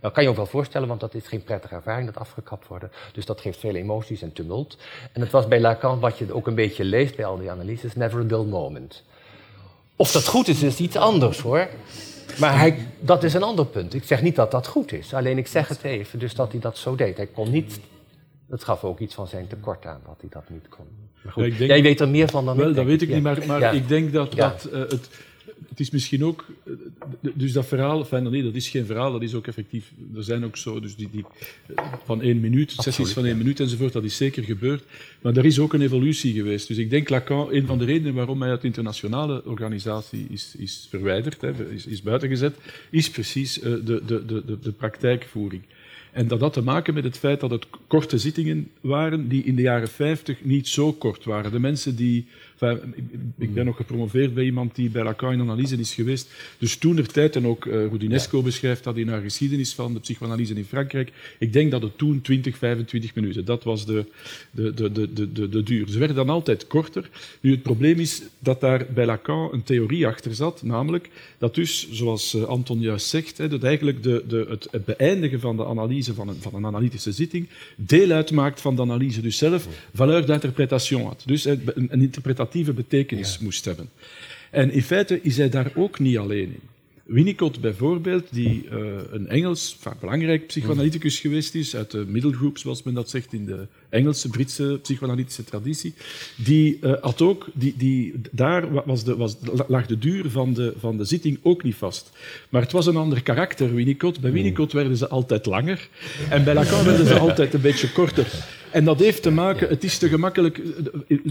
Nou 0.00 0.14
kan 0.14 0.22
je 0.22 0.28
ook 0.28 0.36
wel 0.36 0.46
voorstellen, 0.46 0.88
want 0.88 1.00
dat 1.00 1.14
is 1.14 1.26
geen 1.26 1.42
prettige 1.42 1.74
ervaring, 1.74 2.06
dat 2.06 2.16
afgekapt 2.16 2.66
worden. 2.66 2.90
Dus 3.12 3.26
dat 3.26 3.40
geeft 3.40 3.58
veel 3.58 3.74
emoties 3.74 4.22
en 4.22 4.32
tumult. 4.32 4.76
En 5.12 5.20
het 5.20 5.30
was 5.30 5.48
bij 5.48 5.60
Lacan, 5.60 6.00
wat 6.00 6.18
je 6.18 6.32
ook 6.32 6.46
een 6.46 6.54
beetje 6.54 6.84
leest 6.84 7.16
bij 7.16 7.24
al 7.24 7.38
die 7.38 7.50
analyses, 7.50 7.94
never 7.94 8.20
a 8.20 8.24
dull 8.24 8.44
moment. 8.44 9.02
Of 9.96 10.12
dat 10.12 10.26
goed 10.26 10.48
is, 10.48 10.62
is 10.62 10.78
iets 10.78 10.96
anders 10.96 11.40
hoor. 11.40 11.68
Maar 12.38 12.58
hij, 12.58 12.86
dat 13.00 13.24
is 13.24 13.34
een 13.34 13.42
ander 13.42 13.66
punt. 13.66 13.94
Ik 13.94 14.04
zeg 14.04 14.22
niet 14.22 14.36
dat 14.36 14.50
dat 14.50 14.66
goed 14.66 14.92
is. 14.92 15.14
Alleen 15.14 15.38
ik 15.38 15.46
zeg 15.46 15.68
het 15.68 15.82
even, 15.82 16.18
dus 16.18 16.34
dat 16.34 16.52
hij 16.52 16.60
dat 16.60 16.78
zo 16.78 16.94
deed. 16.94 17.16
Hij 17.16 17.26
kon 17.26 17.50
niet... 17.50 17.80
Dat 18.48 18.64
gaf 18.64 18.84
ook 18.84 18.98
iets 18.98 19.14
van 19.14 19.26
zijn 19.26 19.46
tekort 19.46 19.86
aan, 19.86 20.00
dat 20.06 20.16
hij 20.20 20.28
dat 20.30 20.42
niet 20.48 20.68
kon. 20.68 20.86
Maar 21.22 21.32
goed, 21.32 21.56
jij 21.56 21.82
weet 21.82 22.00
er 22.00 22.08
meer 22.08 22.28
van 22.28 22.44
dan 22.44 22.56
wel, 22.56 22.68
ik. 22.68 22.74
Wel, 22.74 22.84
dat 22.84 22.92
weet 22.92 23.02
ik 23.02 23.14
niet, 23.14 23.22
maar, 23.22 23.46
maar 23.46 23.74
ik 23.74 23.88
denk 23.88 24.12
dat, 24.12 24.32
dat 24.32 24.68
uh, 24.72 24.80
het 24.80 25.08
het 25.68 25.80
is 25.80 25.90
misschien 25.90 26.24
ook, 26.24 26.46
eh, 26.64 26.72
dus 27.34 27.52
dat 27.52 27.66
verhaal, 27.66 27.98
enfin, 27.98 28.30
nee, 28.30 28.42
dat 28.42 28.54
is 28.54 28.68
geen 28.68 28.86
verhaal, 28.86 29.12
dat 29.12 29.22
is 29.22 29.34
ook 29.34 29.46
effectief, 29.46 29.92
er 30.16 30.24
zijn 30.24 30.44
ook 30.44 30.56
zo, 30.56 30.80
dus 30.80 30.96
die, 30.96 31.08
die 31.12 31.24
van 32.04 32.22
één 32.22 32.40
minuut, 32.40 32.68
Absoluut, 32.68 32.94
sessies 32.94 33.12
van 33.12 33.26
één 33.26 33.36
minuut 33.36 33.60
enzovoort, 33.60 33.92
dat 33.92 34.04
is 34.04 34.16
zeker 34.16 34.42
gebeurd. 34.42 34.84
Maar 35.22 35.36
er 35.36 35.44
is 35.44 35.58
ook 35.58 35.72
een 35.72 35.82
evolutie 35.82 36.32
geweest. 36.32 36.68
Dus 36.68 36.76
ik 36.76 36.90
denk 36.90 37.08
Lacan, 37.08 37.52
een 37.52 37.66
van 37.66 37.78
de 37.78 37.84
redenen 37.84 38.14
waarom 38.14 38.40
hij 38.40 38.50
uit 38.50 38.60
de 38.60 38.66
internationale 38.66 39.44
organisatie 39.44 40.26
is, 40.30 40.54
is 40.58 40.86
verwijderd, 40.90 41.40
hè, 41.40 41.70
is, 41.70 41.86
is 41.86 42.02
buitengezet, 42.02 42.56
is 42.90 43.10
precies 43.10 43.58
uh, 43.58 43.64
de, 43.64 44.02
de, 44.06 44.24
de, 44.24 44.58
de 44.60 44.72
praktijkvoering. 44.72 45.62
En 46.12 46.28
dat 46.28 46.40
had 46.40 46.52
te 46.52 46.62
maken 46.62 46.94
met 46.94 47.04
het 47.04 47.18
feit 47.18 47.40
dat 47.40 47.50
het 47.50 47.66
korte 47.86 48.18
zittingen 48.18 48.70
waren 48.80 49.28
die 49.28 49.44
in 49.44 49.56
de 49.56 49.62
jaren 49.62 49.88
50 49.88 50.44
niet 50.44 50.68
zo 50.68 50.92
kort 50.92 51.24
waren. 51.24 51.50
De 51.50 51.60
mensen 51.60 51.96
die 51.96 52.26
ik 53.38 53.54
ben 53.54 53.64
nog 53.64 53.76
gepromoveerd 53.76 54.34
bij 54.34 54.44
iemand 54.44 54.74
die 54.74 54.90
bij 54.90 55.02
Lacan 55.02 55.32
in 55.32 55.40
analyse 55.40 55.76
is 55.76 55.94
geweest. 55.94 56.30
Dus 56.58 56.76
toen 56.76 56.96
er 56.96 57.06
tijd, 57.06 57.36
en 57.36 57.46
ook 57.46 57.64
uh, 57.64 57.72
Rudinesco 57.72 58.42
beschrijft 58.42 58.84
dat 58.84 58.96
in 58.96 59.08
haar 59.08 59.20
geschiedenis 59.20 59.74
van 59.74 59.92
de 59.92 60.00
psychoanalyse 60.00 60.54
in 60.54 60.64
Frankrijk. 60.64 61.12
Ik 61.38 61.52
denk 61.52 61.70
dat 61.70 61.82
het 61.82 61.98
toen 61.98 62.20
20, 62.20 62.56
25 62.56 63.14
minuten, 63.14 63.44
dat 63.44 63.64
was 63.64 63.86
de, 63.86 64.04
de, 64.50 64.74
de, 64.74 64.92
de, 64.92 65.32
de, 65.32 65.48
de 65.48 65.62
duur. 65.62 65.88
Ze 65.88 65.98
werden 65.98 66.16
dan 66.16 66.28
altijd 66.28 66.66
korter. 66.66 67.10
Nu, 67.40 67.50
het 67.50 67.62
probleem 67.62 67.98
is 67.98 68.22
dat 68.38 68.60
daar 68.60 68.86
bij 68.94 69.06
Lacan 69.06 69.48
een 69.52 69.62
theorie 69.62 70.06
achter 70.06 70.34
zat, 70.34 70.62
namelijk 70.62 71.10
dat 71.38 71.54
dus, 71.54 71.90
zoals 71.90 72.34
eh, 72.34 72.42
Anton 72.42 72.80
juist 72.80 73.06
zegt, 73.06 73.38
hè, 73.38 73.48
dat 73.48 73.62
eigenlijk 73.62 74.02
de, 74.02 74.24
de, 74.28 74.46
het, 74.48 74.84
beëindigen 74.84 75.40
van 75.40 75.56
de 75.56 75.66
analyse 75.66 76.14
van 76.14 76.28
een, 76.28 76.36
van 76.40 76.54
een 76.54 76.66
analytische 76.66 77.12
zitting 77.12 77.48
deel 77.76 78.10
uitmaakt 78.10 78.60
van 78.60 78.76
de 78.76 78.82
analyse 78.82 79.20
dus 79.20 79.38
zelf, 79.38 79.68
valeur 79.94 80.26
d'interprétation 80.26 81.04
had. 81.04 81.22
Dus 81.26 81.44
een, 81.44 81.62
een 81.74 82.00
interpretatie 82.00 82.51
betekenis 82.52 83.38
moest 83.38 83.64
hebben. 83.64 83.88
En 84.50 84.72
in 84.72 84.82
feite 84.82 85.20
is 85.22 85.36
hij 85.36 85.48
daar 85.48 85.72
ook 85.74 85.98
niet 85.98 86.18
alleen 86.18 86.54
in. 86.54 86.70
Winnicott 87.04 87.60
bijvoorbeeld, 87.60 88.26
die 88.30 88.68
uh, 88.72 88.78
een 89.10 89.28
Engels, 89.28 89.76
vaak 89.80 90.00
belangrijk 90.00 90.46
psychoanalyticus 90.46 91.18
geweest 91.18 91.54
is, 91.54 91.76
uit 91.76 91.90
de 91.90 92.04
middelgroep, 92.08 92.58
zoals 92.58 92.82
men 92.82 92.94
dat 92.94 93.10
zegt 93.10 93.32
in 93.32 93.44
de 93.44 93.66
Engelse, 93.88 94.28
Britse 94.28 94.78
psychoanalytische 94.82 95.44
traditie, 95.44 95.94
die 96.36 96.78
uh, 96.80 96.92
had 97.00 97.22
ook, 97.22 97.48
die, 97.54 97.74
die, 97.76 98.14
daar 98.30 98.84
was 98.84 99.04
de, 99.04 99.16
was, 99.16 99.36
lag 99.66 99.86
de 99.86 99.98
duur 99.98 100.30
van 100.30 100.54
de, 100.54 100.74
van 100.78 100.96
de 100.96 101.04
zitting 101.04 101.38
ook 101.42 101.62
niet 101.62 101.74
vast. 101.74 102.10
Maar 102.48 102.62
het 102.62 102.72
was 102.72 102.86
een 102.86 102.96
ander 102.96 103.22
karakter, 103.22 103.74
Winnicott. 103.74 104.20
Bij 104.20 104.32
Winnicott 104.32 104.72
werden 104.72 104.96
ze 104.96 105.08
altijd 105.08 105.46
langer 105.46 105.88
en 106.30 106.44
bij 106.44 106.54
Lacan 106.54 106.84
werden 106.84 107.06
ze 107.06 107.18
altijd 107.18 107.54
een 107.54 107.60
beetje 107.60 107.92
korter. 107.92 108.26
En 108.72 108.84
dat 108.84 108.98
heeft 108.98 109.22
te 109.22 109.30
maken, 109.30 109.68
het 109.68 109.84
is 109.84 109.98
te 109.98 110.08
gemakkelijk, 110.08 110.60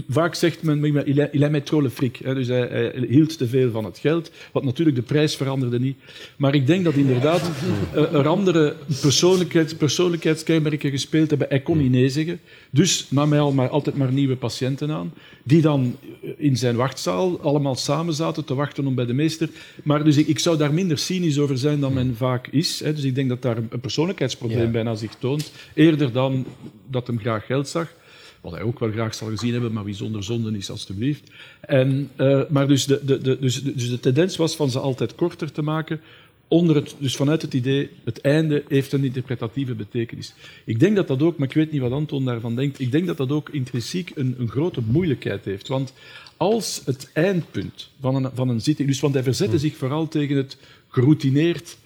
vaak 0.08 0.34
zegt 0.34 0.62
men, 0.62 0.84
il 1.32 1.42
est 1.42 1.66
trop 1.66 1.82
le 1.82 1.90
fric. 1.90 2.20
Dus 2.24 2.48
hij, 2.48 2.68
hij, 2.70 3.06
hield 3.08 3.38
te 3.38 3.46
veel 3.48 3.70
van 3.70 3.84
het 3.84 3.98
geld, 3.98 4.30
wat 4.52 4.64
natuurlijk 4.64 4.96
de 4.96 5.02
prijs 5.02 5.36
veranderde 5.36 5.80
niet. 5.80 5.96
Maar 6.36 6.54
ik 6.54 6.66
denk 6.66 6.84
dat 6.84 6.94
inderdaad 6.94 7.50
eh, 7.94 8.14
er 8.14 8.28
andere 8.28 8.74
persoonlijkheids, 9.00 9.74
persoonlijkheidskenmerken 9.74 10.90
gespeeld 10.90 11.30
hebben. 11.30 11.48
Hij 11.48 11.60
kon 11.60 11.78
niet 11.78 11.90
nee 11.90 12.08
zeggen. 12.08 12.40
Dus 12.70 13.06
nam 13.08 13.30
hij 13.30 13.40
al 13.40 13.52
maar, 13.52 13.68
altijd 13.68 13.96
maar 13.96 14.12
nieuwe 14.12 14.36
patiënten 14.36 14.90
aan, 14.90 15.12
die 15.42 15.60
dan 15.62 15.96
in 16.36 16.56
zijn 16.56 16.76
wachtzaal 16.76 17.40
allemaal 17.40 17.74
samen 17.74 18.14
zaten 18.14 18.44
te 18.44 18.54
wachten 18.54 18.86
om 18.86 18.94
bij 18.94 19.06
de 19.06 19.12
meester. 19.12 19.48
Maar 19.82 20.04
dus 20.04 20.16
ik, 20.16 20.26
ik 20.26 20.38
zou 20.38 20.56
daar 20.56 20.74
minder 20.74 20.98
cynisch 20.98 21.38
over 21.38 21.58
zijn 21.58 21.80
dan 21.80 21.92
men 21.92 22.16
vaak 22.16 22.46
is. 22.46 22.80
Hè. 22.80 22.94
Dus 22.94 23.04
ik 23.04 23.14
denk 23.14 23.28
dat 23.28 23.42
daar 23.42 23.56
een, 23.56 23.68
een 23.70 23.80
persoonlijkheidsprobleem 23.80 24.60
Ja. 24.64 24.70
bijna 24.70 24.94
zich 24.94 25.14
toont. 25.14 25.52
Eerder 25.74 26.12
dan 26.12 26.46
dat 26.90 27.06
hem 27.06 27.18
graag 27.18 27.31
geld 27.40 27.68
zag. 27.68 27.94
Wat 28.40 28.52
hij 28.52 28.62
ook 28.62 28.78
wel 28.78 28.90
graag 28.90 29.14
zal 29.14 29.28
gezien 29.28 29.52
hebben, 29.52 29.72
maar 29.72 29.84
wie 29.84 29.94
zonder 29.94 30.24
zonden 30.24 30.54
is, 30.54 30.70
alstublieft. 30.70 31.30
En, 31.60 32.10
eh, 32.16 32.40
maar 32.48 32.68
dus 32.68 32.86
de, 32.86 33.04
de, 33.04 33.18
de, 33.18 33.38
dus, 33.40 33.62
dus 33.62 33.90
de 33.90 34.00
tendens 34.00 34.36
was 34.36 34.56
van 34.56 34.70
ze 34.70 34.78
altijd 34.78 35.14
korter 35.14 35.52
te 35.52 35.62
maken. 35.62 36.00
Onder 36.48 36.76
het, 36.76 36.94
dus 36.98 37.16
vanuit 37.16 37.42
het 37.42 37.54
idee, 37.54 37.90
het 38.04 38.20
einde 38.20 38.64
heeft 38.68 38.92
een 38.92 39.04
interpretatieve 39.04 39.74
betekenis. 39.74 40.34
Ik 40.64 40.80
denk 40.80 40.96
dat 40.96 41.08
dat 41.08 41.22
ook, 41.22 41.38
maar 41.38 41.48
ik 41.48 41.54
weet 41.54 41.72
niet 41.72 41.80
wat 41.80 41.92
Anton 41.92 42.24
daarvan 42.24 42.56
denkt, 42.56 42.80
ik 42.80 42.92
denk 42.92 43.06
dat 43.06 43.16
dat 43.16 43.30
ook 43.30 43.48
intrinsiek 43.48 44.12
een, 44.14 44.34
een 44.38 44.48
grote 44.48 44.80
moeilijkheid 44.86 45.44
heeft. 45.44 45.68
Want 45.68 45.92
als 46.36 46.82
het 46.84 47.10
eindpunt 47.12 47.90
van 48.00 48.14
een, 48.14 48.30
van 48.34 48.48
een 48.48 48.60
zitting, 48.60 48.88
dus 48.88 49.00
want 49.00 49.14
hij 49.14 49.22
verzette 49.22 49.58
zich 49.58 49.76
vooral 49.76 50.08
tegen 50.08 50.36
het 50.36 50.56
geroutineerd 50.88 51.76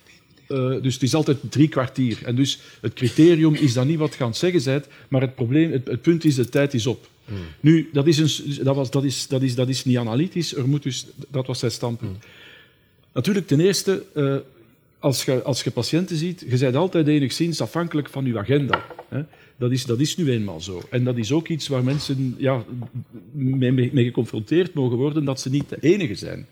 eh, 0.48 0.82
dus 0.82 0.94
het 0.94 1.02
is 1.02 1.14
altijd 1.14 1.38
drie 1.50 1.68
kwartier. 1.68 2.18
En 2.24 2.34
dus 2.34 2.58
het 2.80 2.92
criterium 2.92 3.54
is 3.54 3.72
dan 3.72 3.86
niet 3.86 3.98
wat 3.98 4.14
je 4.14 4.22
aan 4.22 4.28
het 4.28 4.38
zeggen 4.38 4.64
bent, 4.64 4.86
maar 5.08 5.20
het, 5.20 5.34
probleem, 5.34 5.72
het, 5.72 5.86
het 5.86 6.02
punt 6.02 6.24
is, 6.24 6.34
de 6.34 6.48
tijd 6.48 6.74
is 6.74 6.86
op. 6.86 7.08
Nu, 7.60 7.88
dat 7.92 8.06
is, 8.06 8.18
een, 8.18 8.64
dat, 8.64 8.76
was, 8.76 8.90
dat, 8.90 9.04
is, 9.04 9.26
dat, 9.26 9.42
is, 9.42 9.54
dat 9.54 9.68
is 9.68 9.84
niet 9.84 9.96
analytisch, 9.96 10.54
er 10.54 10.68
moet 10.68 10.82
dus, 10.82 11.06
dat 11.28 11.46
was 11.46 11.58
zijn 11.58 11.70
standpunt. 11.70 12.24
Natuurlijk, 13.12 13.46
ten 13.46 13.60
eerste, 13.60 14.04
eh, 14.14 14.36
als, 14.98 15.24
je, 15.24 15.42
als 15.42 15.62
je 15.62 15.70
patiënten 15.70 16.16
ziet, 16.16 16.44
je 16.48 16.58
bent 16.58 16.76
altijd 16.76 17.06
enigszins 17.06 17.60
afhankelijk 17.60 18.08
van 18.08 18.24
je 18.24 18.38
agenda. 18.38 18.84
Hè. 19.08 19.22
Dat, 19.56 19.70
is, 19.70 19.84
dat 19.84 20.00
is 20.00 20.16
nu 20.16 20.30
eenmaal 20.30 20.60
zo. 20.60 20.82
En 20.90 21.04
dat 21.04 21.16
is 21.16 21.32
ook 21.32 21.48
iets 21.48 21.68
waar 21.68 21.84
mensen 21.84 22.34
ja, 22.38 22.64
mee, 23.32 23.72
mee 23.72 23.90
mee 23.92 24.04
geconfronteerd 24.04 24.74
mogen 24.74 24.96
worden, 24.96 25.24
dat 25.24 25.40
ze 25.40 25.50
niet 25.50 25.68
de 25.68 25.78
enige 25.80 26.14
zijn 26.14 26.46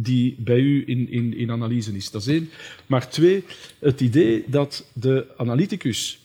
die 0.00 0.36
bij 0.38 0.58
u 0.58 0.82
in, 0.86 1.10
in, 1.10 1.36
in 1.36 1.50
analyse 1.50 1.96
is. 1.96 2.10
Dat 2.10 2.20
is 2.20 2.28
één. 2.28 2.50
Maar 2.86 3.10
twee, 3.10 3.44
het 3.78 4.00
idee 4.00 4.44
dat 4.46 4.86
de 4.92 5.26
analyticus 5.36 6.20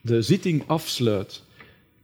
de 0.00 0.22
zitting 0.22 0.62
afsluit, 0.66 1.42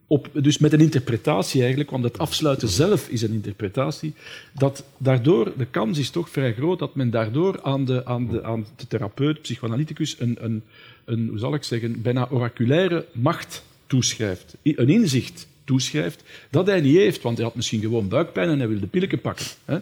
op, 0.06 0.30
dus 0.32 0.58
met 0.58 0.72
een 0.72 0.80
interpretatie 0.80 1.60
eigenlijk, 1.60 1.90
want 1.90 2.04
het 2.04 2.18
afsluiten 2.18 2.68
zelf 2.68 3.08
is 3.08 3.22
een 3.22 3.32
interpretatie, 3.32 4.14
dat 4.52 4.84
daardoor, 4.96 5.52
de 5.56 5.66
kans 5.66 5.98
is 5.98 6.10
toch 6.10 6.30
vrij 6.30 6.54
groot 6.54 6.78
dat 6.78 6.94
men 6.94 7.10
daardoor 7.10 7.62
aan 7.62 7.84
de, 7.84 8.04
aan 8.04 8.28
de, 8.28 8.42
aan 8.42 8.66
de 8.76 8.86
therapeut, 8.86 9.42
psychoanalyticus, 9.42 10.16
een, 10.18 10.36
een, 10.40 10.62
een, 11.04 11.28
hoe 11.28 11.38
zal 11.38 11.54
ik 11.54 11.62
zeggen, 11.62 12.02
bijna 12.02 12.28
oraculaire 12.30 13.06
macht 13.12 13.64
toeschrijft, 13.86 14.56
een 14.62 14.88
inzicht 14.88 15.48
toeschrijft, 15.64 16.22
dat 16.50 16.66
hij 16.66 16.80
niet 16.80 16.96
heeft, 16.96 17.22
want 17.22 17.36
hij 17.36 17.46
had 17.46 17.54
misschien 17.54 17.80
gewoon 17.80 18.08
buikpijn 18.08 18.48
en 18.48 18.58
hij 18.58 18.68
wilde 18.68 18.86
pilletje 18.86 19.18
pakken. 19.18 19.46
Hè? 19.64 19.78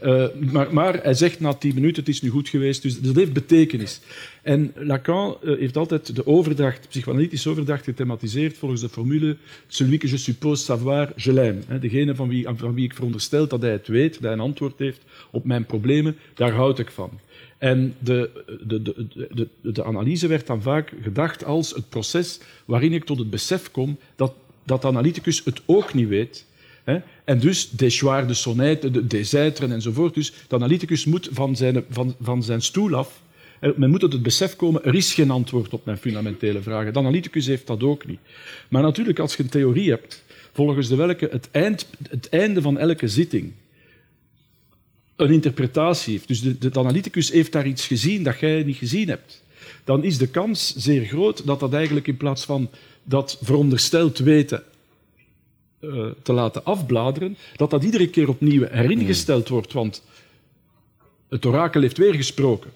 Eh, 0.00 0.24
maar, 0.52 0.74
maar 0.74 1.02
hij 1.02 1.14
zegt 1.14 1.40
na 1.40 1.54
tien 1.54 1.74
minuten, 1.74 2.02
het 2.02 2.12
is 2.12 2.22
nu 2.22 2.28
goed 2.28 2.48
geweest, 2.48 2.82
dus 2.82 3.00
dat 3.00 3.16
heeft 3.16 3.32
betekenis. 3.32 4.00
En 4.42 4.72
Lacan 4.76 5.36
eh, 5.42 5.58
heeft 5.58 5.76
altijd 5.76 6.16
de 6.16 6.26
overdracht, 6.26 6.88
psychoanalytische 6.88 7.48
overdracht 7.48 7.84
gethematiseerd 7.84 8.58
volgens 8.58 8.80
de 8.80 8.88
formule 8.88 9.36
celui 9.68 9.98
que 9.98 10.08
je 10.08 10.16
suppose 10.16 10.64
savoir, 10.64 11.12
je 11.16 11.32
l'aime. 11.32 11.78
Degene 11.80 12.14
van 12.14 12.28
wie, 12.28 12.46
van 12.54 12.74
wie 12.74 12.84
ik 12.84 12.94
veronderstel 12.94 13.46
dat 13.46 13.62
hij 13.62 13.70
het 13.70 13.88
weet, 13.88 14.12
dat 14.12 14.22
hij 14.22 14.32
een 14.32 14.40
antwoord 14.40 14.78
heeft 14.78 15.00
op 15.30 15.44
mijn 15.44 15.66
problemen, 15.66 16.16
daar 16.34 16.52
houd 16.52 16.78
ik 16.78 16.90
van. 16.90 17.10
En 17.58 17.94
de, 17.98 18.30
de, 18.66 18.82
de, 18.82 19.48
de, 19.62 19.84
analyse 19.84 20.26
werd 20.26 20.46
dan 20.46 20.62
vaak 20.62 20.92
gedacht 21.02 21.44
als 21.44 21.70
het 21.74 21.88
proces 21.88 22.40
waarin 22.64 22.92
ik 22.92 23.04
tot 23.04 23.18
het 23.18 23.30
besef 23.30 23.70
kom 23.70 23.98
dat, 24.16 24.32
dat 24.64 24.82
de 24.82 24.88
analyticus 24.88 25.44
het 25.44 25.60
ook 25.66 25.94
niet 25.94 26.08
weet? 26.08 26.46
En 27.24 27.38
dus 27.38 27.70
déchoir 27.70 28.26
de 28.26 28.34
sonnetten, 28.34 28.92
de 28.92 29.06
desaiteren 29.06 29.72
enzovoort. 29.72 30.14
Dus 30.14 30.32
de 30.48 30.54
analyticus 30.54 31.04
moet 31.04 31.28
van 31.32 31.56
zijn, 31.56 31.84
van, 31.90 32.14
van 32.20 32.42
zijn 32.42 32.62
stoel 32.62 32.94
af. 32.94 33.20
Men 33.76 33.90
moet 33.90 34.00
tot 34.00 34.12
het 34.12 34.22
besef 34.22 34.56
komen, 34.56 34.84
er 34.84 34.94
is 34.94 35.14
geen 35.14 35.30
antwoord 35.30 35.72
op 35.72 35.84
mijn 35.84 35.98
fundamentele 35.98 36.62
vragen. 36.62 36.92
De 36.92 36.98
analyticus 36.98 37.46
heeft 37.46 37.66
dat 37.66 37.82
ook 37.82 38.06
niet. 38.06 38.18
Maar 38.68 38.82
natuurlijk, 38.82 39.18
als 39.18 39.36
je 39.36 39.42
een 39.42 39.48
theorie 39.48 39.90
hebt, 39.90 40.24
volgens 40.52 40.88
de 40.88 40.96
welke 40.96 41.28
het, 41.30 41.48
eind, 41.50 41.86
het 42.08 42.28
einde 42.28 42.62
van 42.62 42.78
elke 42.78 43.08
zitting 43.08 43.52
een 45.16 45.30
interpretatie 45.30 46.12
heeft, 46.12 46.28
dus 46.28 46.40
de, 46.40 46.58
de 46.58 46.78
analyticus 46.78 47.30
heeft 47.30 47.52
daar 47.52 47.66
iets 47.66 47.86
gezien 47.86 48.22
dat 48.22 48.40
jij 48.40 48.62
niet 48.62 48.76
gezien 48.76 49.08
hebt, 49.08 49.42
dan 49.84 50.04
is 50.04 50.18
de 50.18 50.28
kans 50.28 50.74
zeer 50.76 51.04
groot 51.04 51.46
dat 51.46 51.60
dat 51.60 51.72
eigenlijk 51.72 52.06
in 52.06 52.16
plaats 52.16 52.44
van 52.44 52.70
dat 53.02 53.38
verondersteld 53.42 54.18
weten 54.18 54.62
eh, 55.80 56.06
te 56.22 56.32
laten 56.32 56.64
afbladeren, 56.64 57.36
dat 57.56 57.70
dat 57.70 57.84
iedere 57.84 58.08
keer 58.08 58.28
opnieuw 58.28 58.66
heringesteld 58.70 59.48
wordt, 59.48 59.72
want 59.72 60.02
het 61.28 61.46
orakel 61.46 61.80
heeft 61.80 61.98
weer 61.98 62.14
gesproken. 62.14 62.70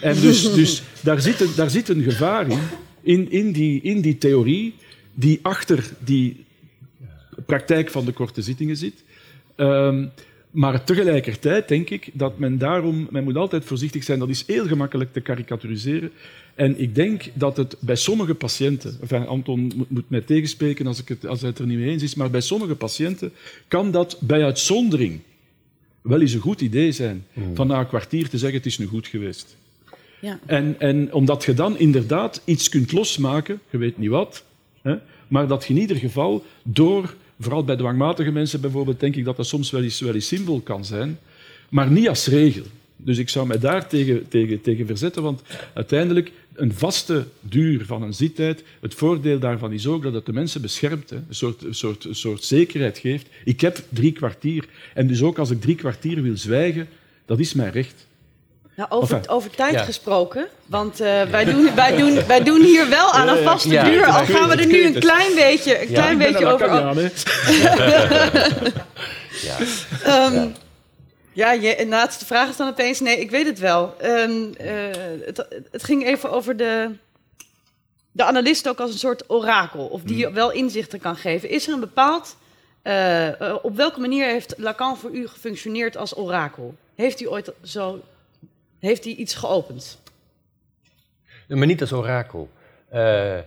En 0.00 0.20
dus, 0.20 0.42
dus 0.54 0.82
daar, 1.02 1.20
zit 1.20 1.40
een, 1.40 1.52
daar 1.56 1.70
zit 1.70 1.88
een 1.88 2.02
gevaar 2.02 2.50
in, 2.50 2.60
in, 3.02 3.30
in, 3.30 3.52
die, 3.52 3.82
in 3.82 4.00
die 4.00 4.18
theorie, 4.18 4.74
die 5.14 5.38
achter 5.42 5.90
die 5.98 6.44
praktijk 7.46 7.90
van 7.90 8.04
de 8.04 8.12
korte 8.12 8.42
zittingen 8.42 8.76
zit. 8.76 9.04
Ehm, 9.56 10.06
maar 10.50 10.84
tegelijkertijd 10.84 11.68
denk 11.68 11.90
ik 11.90 12.10
dat 12.12 12.38
men 12.38 12.58
daarom, 12.58 13.08
men 13.10 13.24
moet 13.24 13.36
altijd 13.36 13.64
voorzichtig 13.64 14.04
zijn, 14.04 14.18
dat 14.18 14.28
is 14.28 14.44
heel 14.46 14.66
gemakkelijk 14.66 15.12
te 15.12 15.20
karikaturiseren. 15.20 16.10
En 16.54 16.80
ik 16.80 16.94
denk 16.94 17.24
dat 17.34 17.56
het 17.56 17.76
bij 17.80 17.96
sommige 17.96 18.34
patiënten, 18.34 18.96
enfin, 19.00 19.26
Anton 19.26 19.72
moet, 19.88 20.10
mij 20.10 20.20
tegenspreken 20.20 20.86
als, 20.86 21.00
ik 21.00 21.08
het, 21.08 21.26
als 21.26 21.40
hij 21.40 21.48
het 21.48 21.58
er 21.58 21.66
niet 21.66 21.78
mee 21.78 21.90
eens 21.90 22.02
is, 22.02 22.14
maar 22.14 22.30
bij 22.30 22.40
sommige 22.40 22.74
patiënten 22.74 23.32
kan 23.68 23.90
dat 23.90 24.16
bij 24.20 24.44
uitzondering 24.44 25.20
wel 26.02 26.20
eens 26.20 26.32
een 26.32 26.40
goed 26.40 26.60
idee 26.60 26.92
zijn, 26.92 27.26
van 27.54 27.66
na 27.66 27.78
een 27.78 27.86
kwartier 27.86 28.28
te 28.28 28.38
zeggen 28.38 28.58
het 28.58 28.66
is 28.66 28.78
nu 28.78 28.86
goed 28.86 29.06
geweest. 29.06 29.56
Ja. 30.20 30.38
En, 30.46 30.74
en 30.78 31.12
omdat 31.12 31.44
je 31.44 31.54
dan 31.54 31.78
inderdaad 31.78 32.42
iets 32.44 32.68
kunt 32.68 32.92
losmaken, 32.92 33.60
je 33.70 33.78
weet 33.78 33.98
niet 33.98 34.10
wat, 34.10 34.44
hè, 34.82 34.94
maar 35.28 35.46
dat 35.46 35.64
je 35.64 35.74
in 35.74 35.80
ieder 35.80 35.96
geval 35.96 36.44
door, 36.62 37.14
vooral 37.40 37.64
bij 37.64 37.76
dwangmatige 37.76 38.30
mensen 38.30 38.60
bijvoorbeeld, 38.60 39.00
denk 39.00 39.16
ik 39.16 39.24
dat 39.24 39.36
dat 39.36 39.46
soms 39.46 39.70
wel 39.70 39.82
eens, 39.82 40.00
wel 40.00 40.60
kan 40.60 40.84
zijn, 40.84 41.18
maar 41.68 41.90
niet 41.90 42.08
als 42.08 42.26
regel. 42.26 42.64
Dus 42.96 43.18
ik 43.18 43.28
zou 43.28 43.46
mij 43.46 43.58
daar 43.58 43.88
tegen, 43.88 44.28
tegen, 44.28 44.60
tegen 44.60 44.86
verzetten, 44.86 45.22
want 45.22 45.42
uiteindelijk 45.72 46.32
een 46.54 46.72
vaste 46.72 47.26
duur 47.40 47.86
van 47.86 48.02
een 48.02 48.14
zittijd, 48.14 48.64
het 48.80 48.94
voordeel 48.94 49.38
daarvan 49.38 49.72
is 49.72 49.86
ook 49.86 50.02
dat 50.02 50.14
het 50.14 50.26
de 50.26 50.32
mensen 50.32 50.60
beschermt, 50.60 51.10
hè, 51.10 51.16
een, 51.16 51.24
soort, 51.34 51.62
een, 51.62 51.74
soort, 51.74 52.04
een 52.04 52.14
soort 52.14 52.44
zekerheid 52.44 52.98
geeft. 52.98 53.26
Ik 53.44 53.60
heb 53.60 53.82
drie 53.88 54.12
kwartier 54.12 54.68
en 54.94 55.06
dus 55.06 55.22
ook 55.22 55.38
als 55.38 55.50
ik 55.50 55.60
drie 55.60 55.74
kwartier 55.74 56.22
wil 56.22 56.36
zwijgen, 56.36 56.88
dat 57.24 57.38
is 57.38 57.54
mijn 57.54 57.72
recht. 57.72 58.06
Nou, 58.80 58.92
over, 58.92 59.20
over 59.26 59.50
tijd 59.50 59.74
ja. 59.74 59.84
gesproken, 59.84 60.48
want 60.66 61.00
eh, 61.00 61.22
wij, 61.22 61.44
doen, 61.44 61.74
wij, 61.74 61.96
doen, 61.96 62.26
wij 62.26 62.42
doen 62.42 62.62
hier 62.62 62.88
wel 62.88 63.12
aan 63.12 63.28
een 63.28 63.44
vaste 63.44 63.68
Ja, 63.68 63.84
duur, 63.84 64.06
al 64.06 64.24
gaan 64.24 64.48
we 64.48 64.56
er 64.56 64.66
nu 64.66 64.84
een 64.84 65.00
klein 65.00 65.34
beetje, 65.34 65.82
een 65.82 65.86
klein 65.86 66.18
beetje 66.18 66.46
over. 66.46 66.70
Hè. 66.70 67.08
Ja. 69.42 69.56
Ehm, 70.04 70.48
ja, 71.32 71.52
je, 71.52 71.74
en 71.76 71.88
laatste 71.88 72.26
vraag 72.26 72.48
is 72.48 72.56
dan 72.56 72.68
opeens, 72.68 73.00
nee, 73.00 73.20
ik 73.20 73.30
weet 73.30 73.46
het 73.46 73.58
wel. 73.58 73.94
Ehm, 73.98 74.52
eh, 74.58 74.72
het, 75.24 75.46
het 75.70 75.84
ging 75.84 76.06
even 76.06 76.30
over 76.30 76.56
de, 76.56 76.90
de 78.12 78.24
analist 78.24 78.68
ook 78.68 78.80
als 78.80 78.92
een 78.92 78.98
soort 78.98 79.30
orakel, 79.30 79.86
of 79.86 80.02
die 80.02 80.16
je 80.16 80.32
wel 80.32 80.52
inzichten 80.52 81.00
kan 81.00 81.16
geven. 81.16 81.48
Is 81.48 81.66
er 81.66 81.72
een 81.74 81.80
bepaald, 81.80 82.36
eh, 82.82 83.40
eh, 83.40 83.56
op 83.62 83.76
welke 83.76 84.00
manier 84.00 84.26
heeft 84.26 84.54
Lacan 84.56 84.96
voor 84.96 85.10
u 85.10 85.26
gefunctioneerd 85.26 85.96
als 85.96 86.16
orakel? 86.16 86.74
Heeft 86.94 87.20
u 87.20 87.28
ooit 87.28 87.52
zo, 87.62 88.00
heeft 88.80 89.04
hij 89.04 89.12
iets 89.12 89.34
geopend? 89.34 90.00
Maar 91.48 91.66
niet 91.66 91.80
als 91.80 91.92
orakel. 91.92 92.48
Eh, 92.88 93.38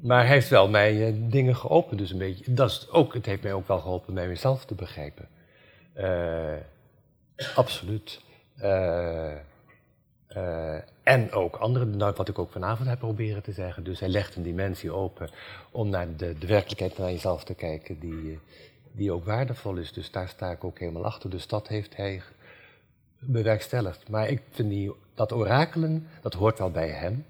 maar 0.00 0.24
hij 0.24 0.34
heeft 0.34 0.48
wel 0.48 0.68
mij 0.68 1.06
eh, 1.06 1.14
dingen 1.16 1.56
geopend, 1.56 1.98
dus 1.98 2.10
een 2.10 2.18
beetje. 2.18 2.54
Dat 2.54 2.70
is 2.70 2.90
ook, 2.90 3.14
het 3.14 3.26
heeft 3.26 3.42
mij 3.42 3.52
ook 3.52 3.68
wel 3.68 3.78
geholpen 3.78 4.14
mij 4.14 4.28
mezelf 4.28 4.64
te 4.64 4.74
begrijpen. 4.74 5.28
Eh, 5.92 6.54
absoluut. 7.54 8.20
En 11.02 11.32
ook 11.32 11.56
andere, 11.56 11.84
nou, 11.84 12.12
wat 12.16 12.28
ik 12.28 12.38
ook 12.38 12.50
vanavond 12.50 12.88
heb 12.88 12.98
proberen 12.98 13.42
te 13.42 13.52
zeggen. 13.52 13.84
Dus 13.84 14.00
hij 14.00 14.08
legt 14.08 14.36
een 14.36 14.42
dimensie 14.42 14.92
open 14.92 15.30
om 15.70 15.88
naar 15.88 16.16
de, 16.16 16.38
de 16.38 16.46
werkelijkheid 16.46 16.98
naar 16.98 17.10
jezelf 17.10 17.44
te 17.44 17.54
kijken, 17.54 17.98
die, 17.98 18.38
die 18.92 19.12
ook 19.12 19.24
waardevol 19.24 19.76
is. 19.76 19.92
Dus 19.92 20.10
daar 20.10 20.28
sta 20.28 20.50
ik 20.50 20.64
ook 20.64 20.78
helemaal 20.78 21.04
achter. 21.04 21.30
Dus 21.30 21.46
dat 21.46 21.68
heeft 21.68 21.96
hij 21.96 22.22
bewerkstelligd. 23.18 24.08
Maar 24.08 24.28
ik 24.28 24.42
vind 24.50 24.94
dat 25.14 25.32
orakelen, 25.32 26.06
dat 26.20 26.34
hoort 26.34 26.58
wel 26.58 26.70
bij 26.70 26.88
hem. 26.88 27.24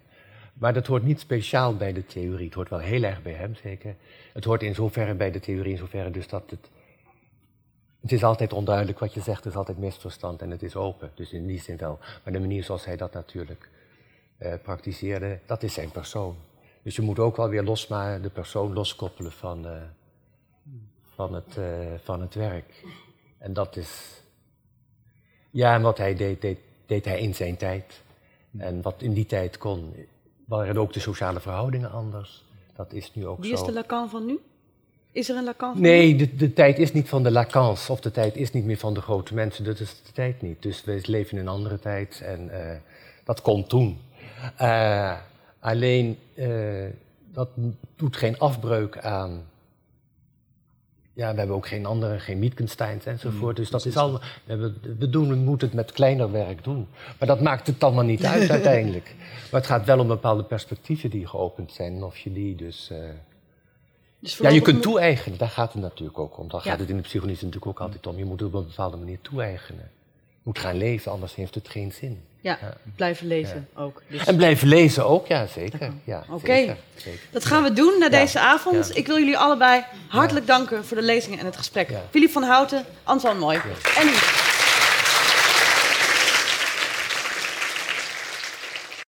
Maar 0.53 0.73
dat 0.73 0.87
hoort 0.87 1.03
niet 1.03 1.21
speciaal 1.21 1.77
bij 1.77 1.93
de 1.93 2.07
theorie. 2.07 2.45
Het 2.45 2.55
hoort 2.55 2.69
wel 2.69 2.79
heel 2.79 3.03
erg 3.03 3.23
bij 3.23 3.33
hem, 3.33 3.55
zeker. 3.55 3.97
Het 4.33 4.45
hoort 4.45 4.63
in 4.63 4.75
zoverre 4.75 5.15
bij 5.15 5.31
de 5.31 5.41
theorie, 5.41 5.73
in 5.73 5.79
zoverre 5.79 6.11
dus 6.11 6.29
dat 6.29 6.51
het... 6.51 6.71
Het 8.01 8.13
is 8.13 8.25
altijd 8.25 8.53
onduidelijk 8.53 8.99
wat 8.99 9.15
je 9.15 9.21
zegt, 9.21 9.45
het 9.45 9.53
is 9.53 9.59
altijd 9.59 9.79
misverstand 9.79 10.43
en 10.43 10.51
het 10.51 10.63
is 10.63 10.77
open. 10.77 11.11
Dus 11.15 11.33
in 11.33 11.47
die 11.47 11.61
zin 11.61 11.77
wel. 11.77 11.99
Maar 12.25 12.33
de 12.33 12.41
manier 12.41 12.65
zoals 12.65 12.85
hij 12.85 12.97
dat 12.97 13.13
natuurlijk 13.13 13.69
eh, 14.39 14.53
praktiseerde, 14.63 15.39
dat 15.47 15.63
is 15.63 15.75
zijn 15.75 15.91
persoon. 15.91 16.37
Dus 16.83 16.97
je 16.97 17.03
moet 17.03 17.19
ook 17.19 17.37
wel 17.37 17.49
weer 17.49 17.63
losmaken, 17.63 18.23
de 18.23 18.31
persoon 18.31 18.73
loskoppelen 18.73 19.33
van, 19.33 19.67
eh, 19.67 19.83
van, 21.15 21.35
het, 21.35 21.57
eh, 21.57 21.65
van 22.03 22.21
het 22.21 22.35
werk. 22.35 22.85
En 23.39 23.53
dat 23.53 23.77
is. 23.77 24.23
Ja, 25.59 25.75
en 25.75 25.83
wat 25.83 25.99
hij 25.99 26.15
deed, 26.15 26.41
deed, 26.41 26.59
deed 26.87 27.05
hij 27.05 27.21
in 27.21 27.35
zijn 27.35 27.57
tijd. 27.57 28.03
En 28.59 28.83
wat 28.83 29.03
in 29.03 29.13
die 29.13 29.27
tijd 29.27 29.59
kon, 29.59 29.95
waren 30.45 30.77
ook 30.77 30.93
de 30.93 31.01
sociale 31.01 31.41
verhoudingen 31.41 31.91
anders. 31.91 32.45
Dat 32.77 32.93
is 32.93 33.15
nu 33.15 33.27
ook 33.27 33.39
Wie 33.41 33.57
zo. 33.57 33.61
is 33.61 33.67
de 33.67 33.73
Lacan 33.73 34.11
van 34.11 34.27
nu? 34.27 34.39
Is 35.13 35.29
er 35.29 35.37
een 35.37 35.45
Lacan 35.45 35.73
van 35.73 35.83
Nee, 35.83 36.13
nu? 36.13 36.17
de, 36.17 36.37
de 36.37 36.53
tijd 36.53 36.79
is 36.79 36.93
niet 36.93 37.09
van 37.09 37.23
de 37.23 37.31
Lacans, 37.31 37.91
of 37.91 38.01
de 38.01 38.11
tijd 38.11 38.37
is 38.37 38.53
niet 38.53 38.65
meer 38.65 38.77
van 38.77 38.95
de 38.95 39.01
grote 39.01 39.35
mensen. 39.35 39.65
Dat 39.65 39.81
is 39.81 40.03
de 40.07 40.13
tijd 40.13 40.43
niet. 40.43 40.63
Dus 40.63 40.85
we 40.85 41.01
leven 41.03 41.33
in 41.33 41.43
een 41.43 41.49
andere 41.53 41.79
tijd 41.79 42.21
en 42.25 42.51
eh, 42.51 42.77
dat 43.25 43.41
kon 43.41 43.67
toen. 43.67 43.99
Eh, 44.57 45.17
alleen, 45.61 46.19
eh, 46.35 46.87
dat 47.33 47.49
doet 47.97 48.17
geen 48.17 48.39
afbreuk 48.39 48.99
aan. 48.99 49.48
Ja, 51.19 51.33
we 51.33 51.39
hebben 51.39 51.57
ook 51.57 51.67
geen 51.69 51.87
andere, 51.87 52.19
geen 52.19 52.41
Wittgensteins 52.41 53.05
enzovoort. 53.07 53.57
dus 53.57 53.71
dat 53.71 53.85
is 53.87 53.97
al. 53.97 54.13
We, 54.13 54.19
hebben- 54.47 54.81
we, 54.99 55.11
doen, 55.11 55.29
we 55.29 55.35
moeten 55.35 55.67
het 55.67 55.77
met 55.77 55.93
kleiner 55.93 56.31
werk 56.33 56.65
doen. 56.65 56.87
Maar 57.19 57.29
dat 57.29 57.41
maakt 57.41 57.67
het 57.67 57.83
allemaal 57.85 58.05
niet 58.05 58.25
uit 58.25 58.51
uiteindelijk. 58.51 59.15
Maar 59.51 59.61
het 59.61 59.71
gaat 59.71 59.85
wel 59.85 59.99
om 59.99 60.07
bepaalde 60.07 60.43
perspectieven 60.45 61.11
die 61.11 61.27
geopend 61.27 61.73
zijn. 61.73 62.03
Of 62.05 62.19
je 62.19 62.33
die 62.33 62.55
dus. 62.57 62.91
eh, 62.91 62.99
Dus 64.19 64.37
ja, 64.37 64.49
je 64.49 64.61
kunt 64.61 64.83
toe-eigenen, 64.83 65.39
daar 65.39 65.49
gaat 65.49 65.73
het 65.73 65.83
natuurlijk 65.83 66.19
ook 66.19 66.39
om. 66.39 66.49
Daar 66.49 66.61
Ja. 66.65 66.71
gaat 66.71 66.81
het 66.81 66.89
in 66.91 66.97
de 66.97 67.03
psychologie 67.03 67.45
natuurlijk 67.45 67.67
ook 67.67 67.81
altijd 67.81 68.07
om. 68.07 68.17
Je 68.19 68.25
moet 68.25 68.41
het 68.41 68.49
op 68.49 68.55
een 68.55 68.67
bepaalde 68.67 68.97
manier 68.97 69.19
toe-eigenen. 69.23 69.91
Je 70.31 70.41
moet 70.43 70.59
gaan 70.59 70.77
leven, 70.77 71.13
anders 71.13 71.35
heeft 71.35 71.55
het 71.55 71.69
geen 71.69 71.93
zin. 71.93 72.21
Ja, 72.41 72.59
blijven 72.97 73.27
lezen 73.27 73.69
ook. 73.75 74.03
Dus 74.09 74.25
En 74.25 74.37
blijven 74.37 74.69
lezen 74.69 75.07
ook, 75.07 75.27
ja 75.27 75.47
zeker. 75.47 75.93
Ja, 76.05 76.25
Oké. 76.31 76.77
dat 77.31 77.45
gaan 77.45 77.63
we 77.63 77.73
doen 77.73 77.99
na 77.99 78.09
deze 78.09 78.39
avond. 78.41 78.97
Ik 78.97 79.07
wil 79.07 79.19
jullie 79.19 79.39
allebei 79.39 79.85
hartelijk 80.09 80.47
danken 80.47 80.85
voor 80.85 80.97
de 80.97 81.03
lezingen 81.03 81.39
en 81.39 81.45
het 81.47 81.57
gesprek. 81.57 81.91
Filip 82.11 82.31
van 82.31 82.43
Houten, 82.43 82.85
Anton 83.05 83.39
Mooi 83.39 83.59
en 83.99 84.07
u. 84.09 84.13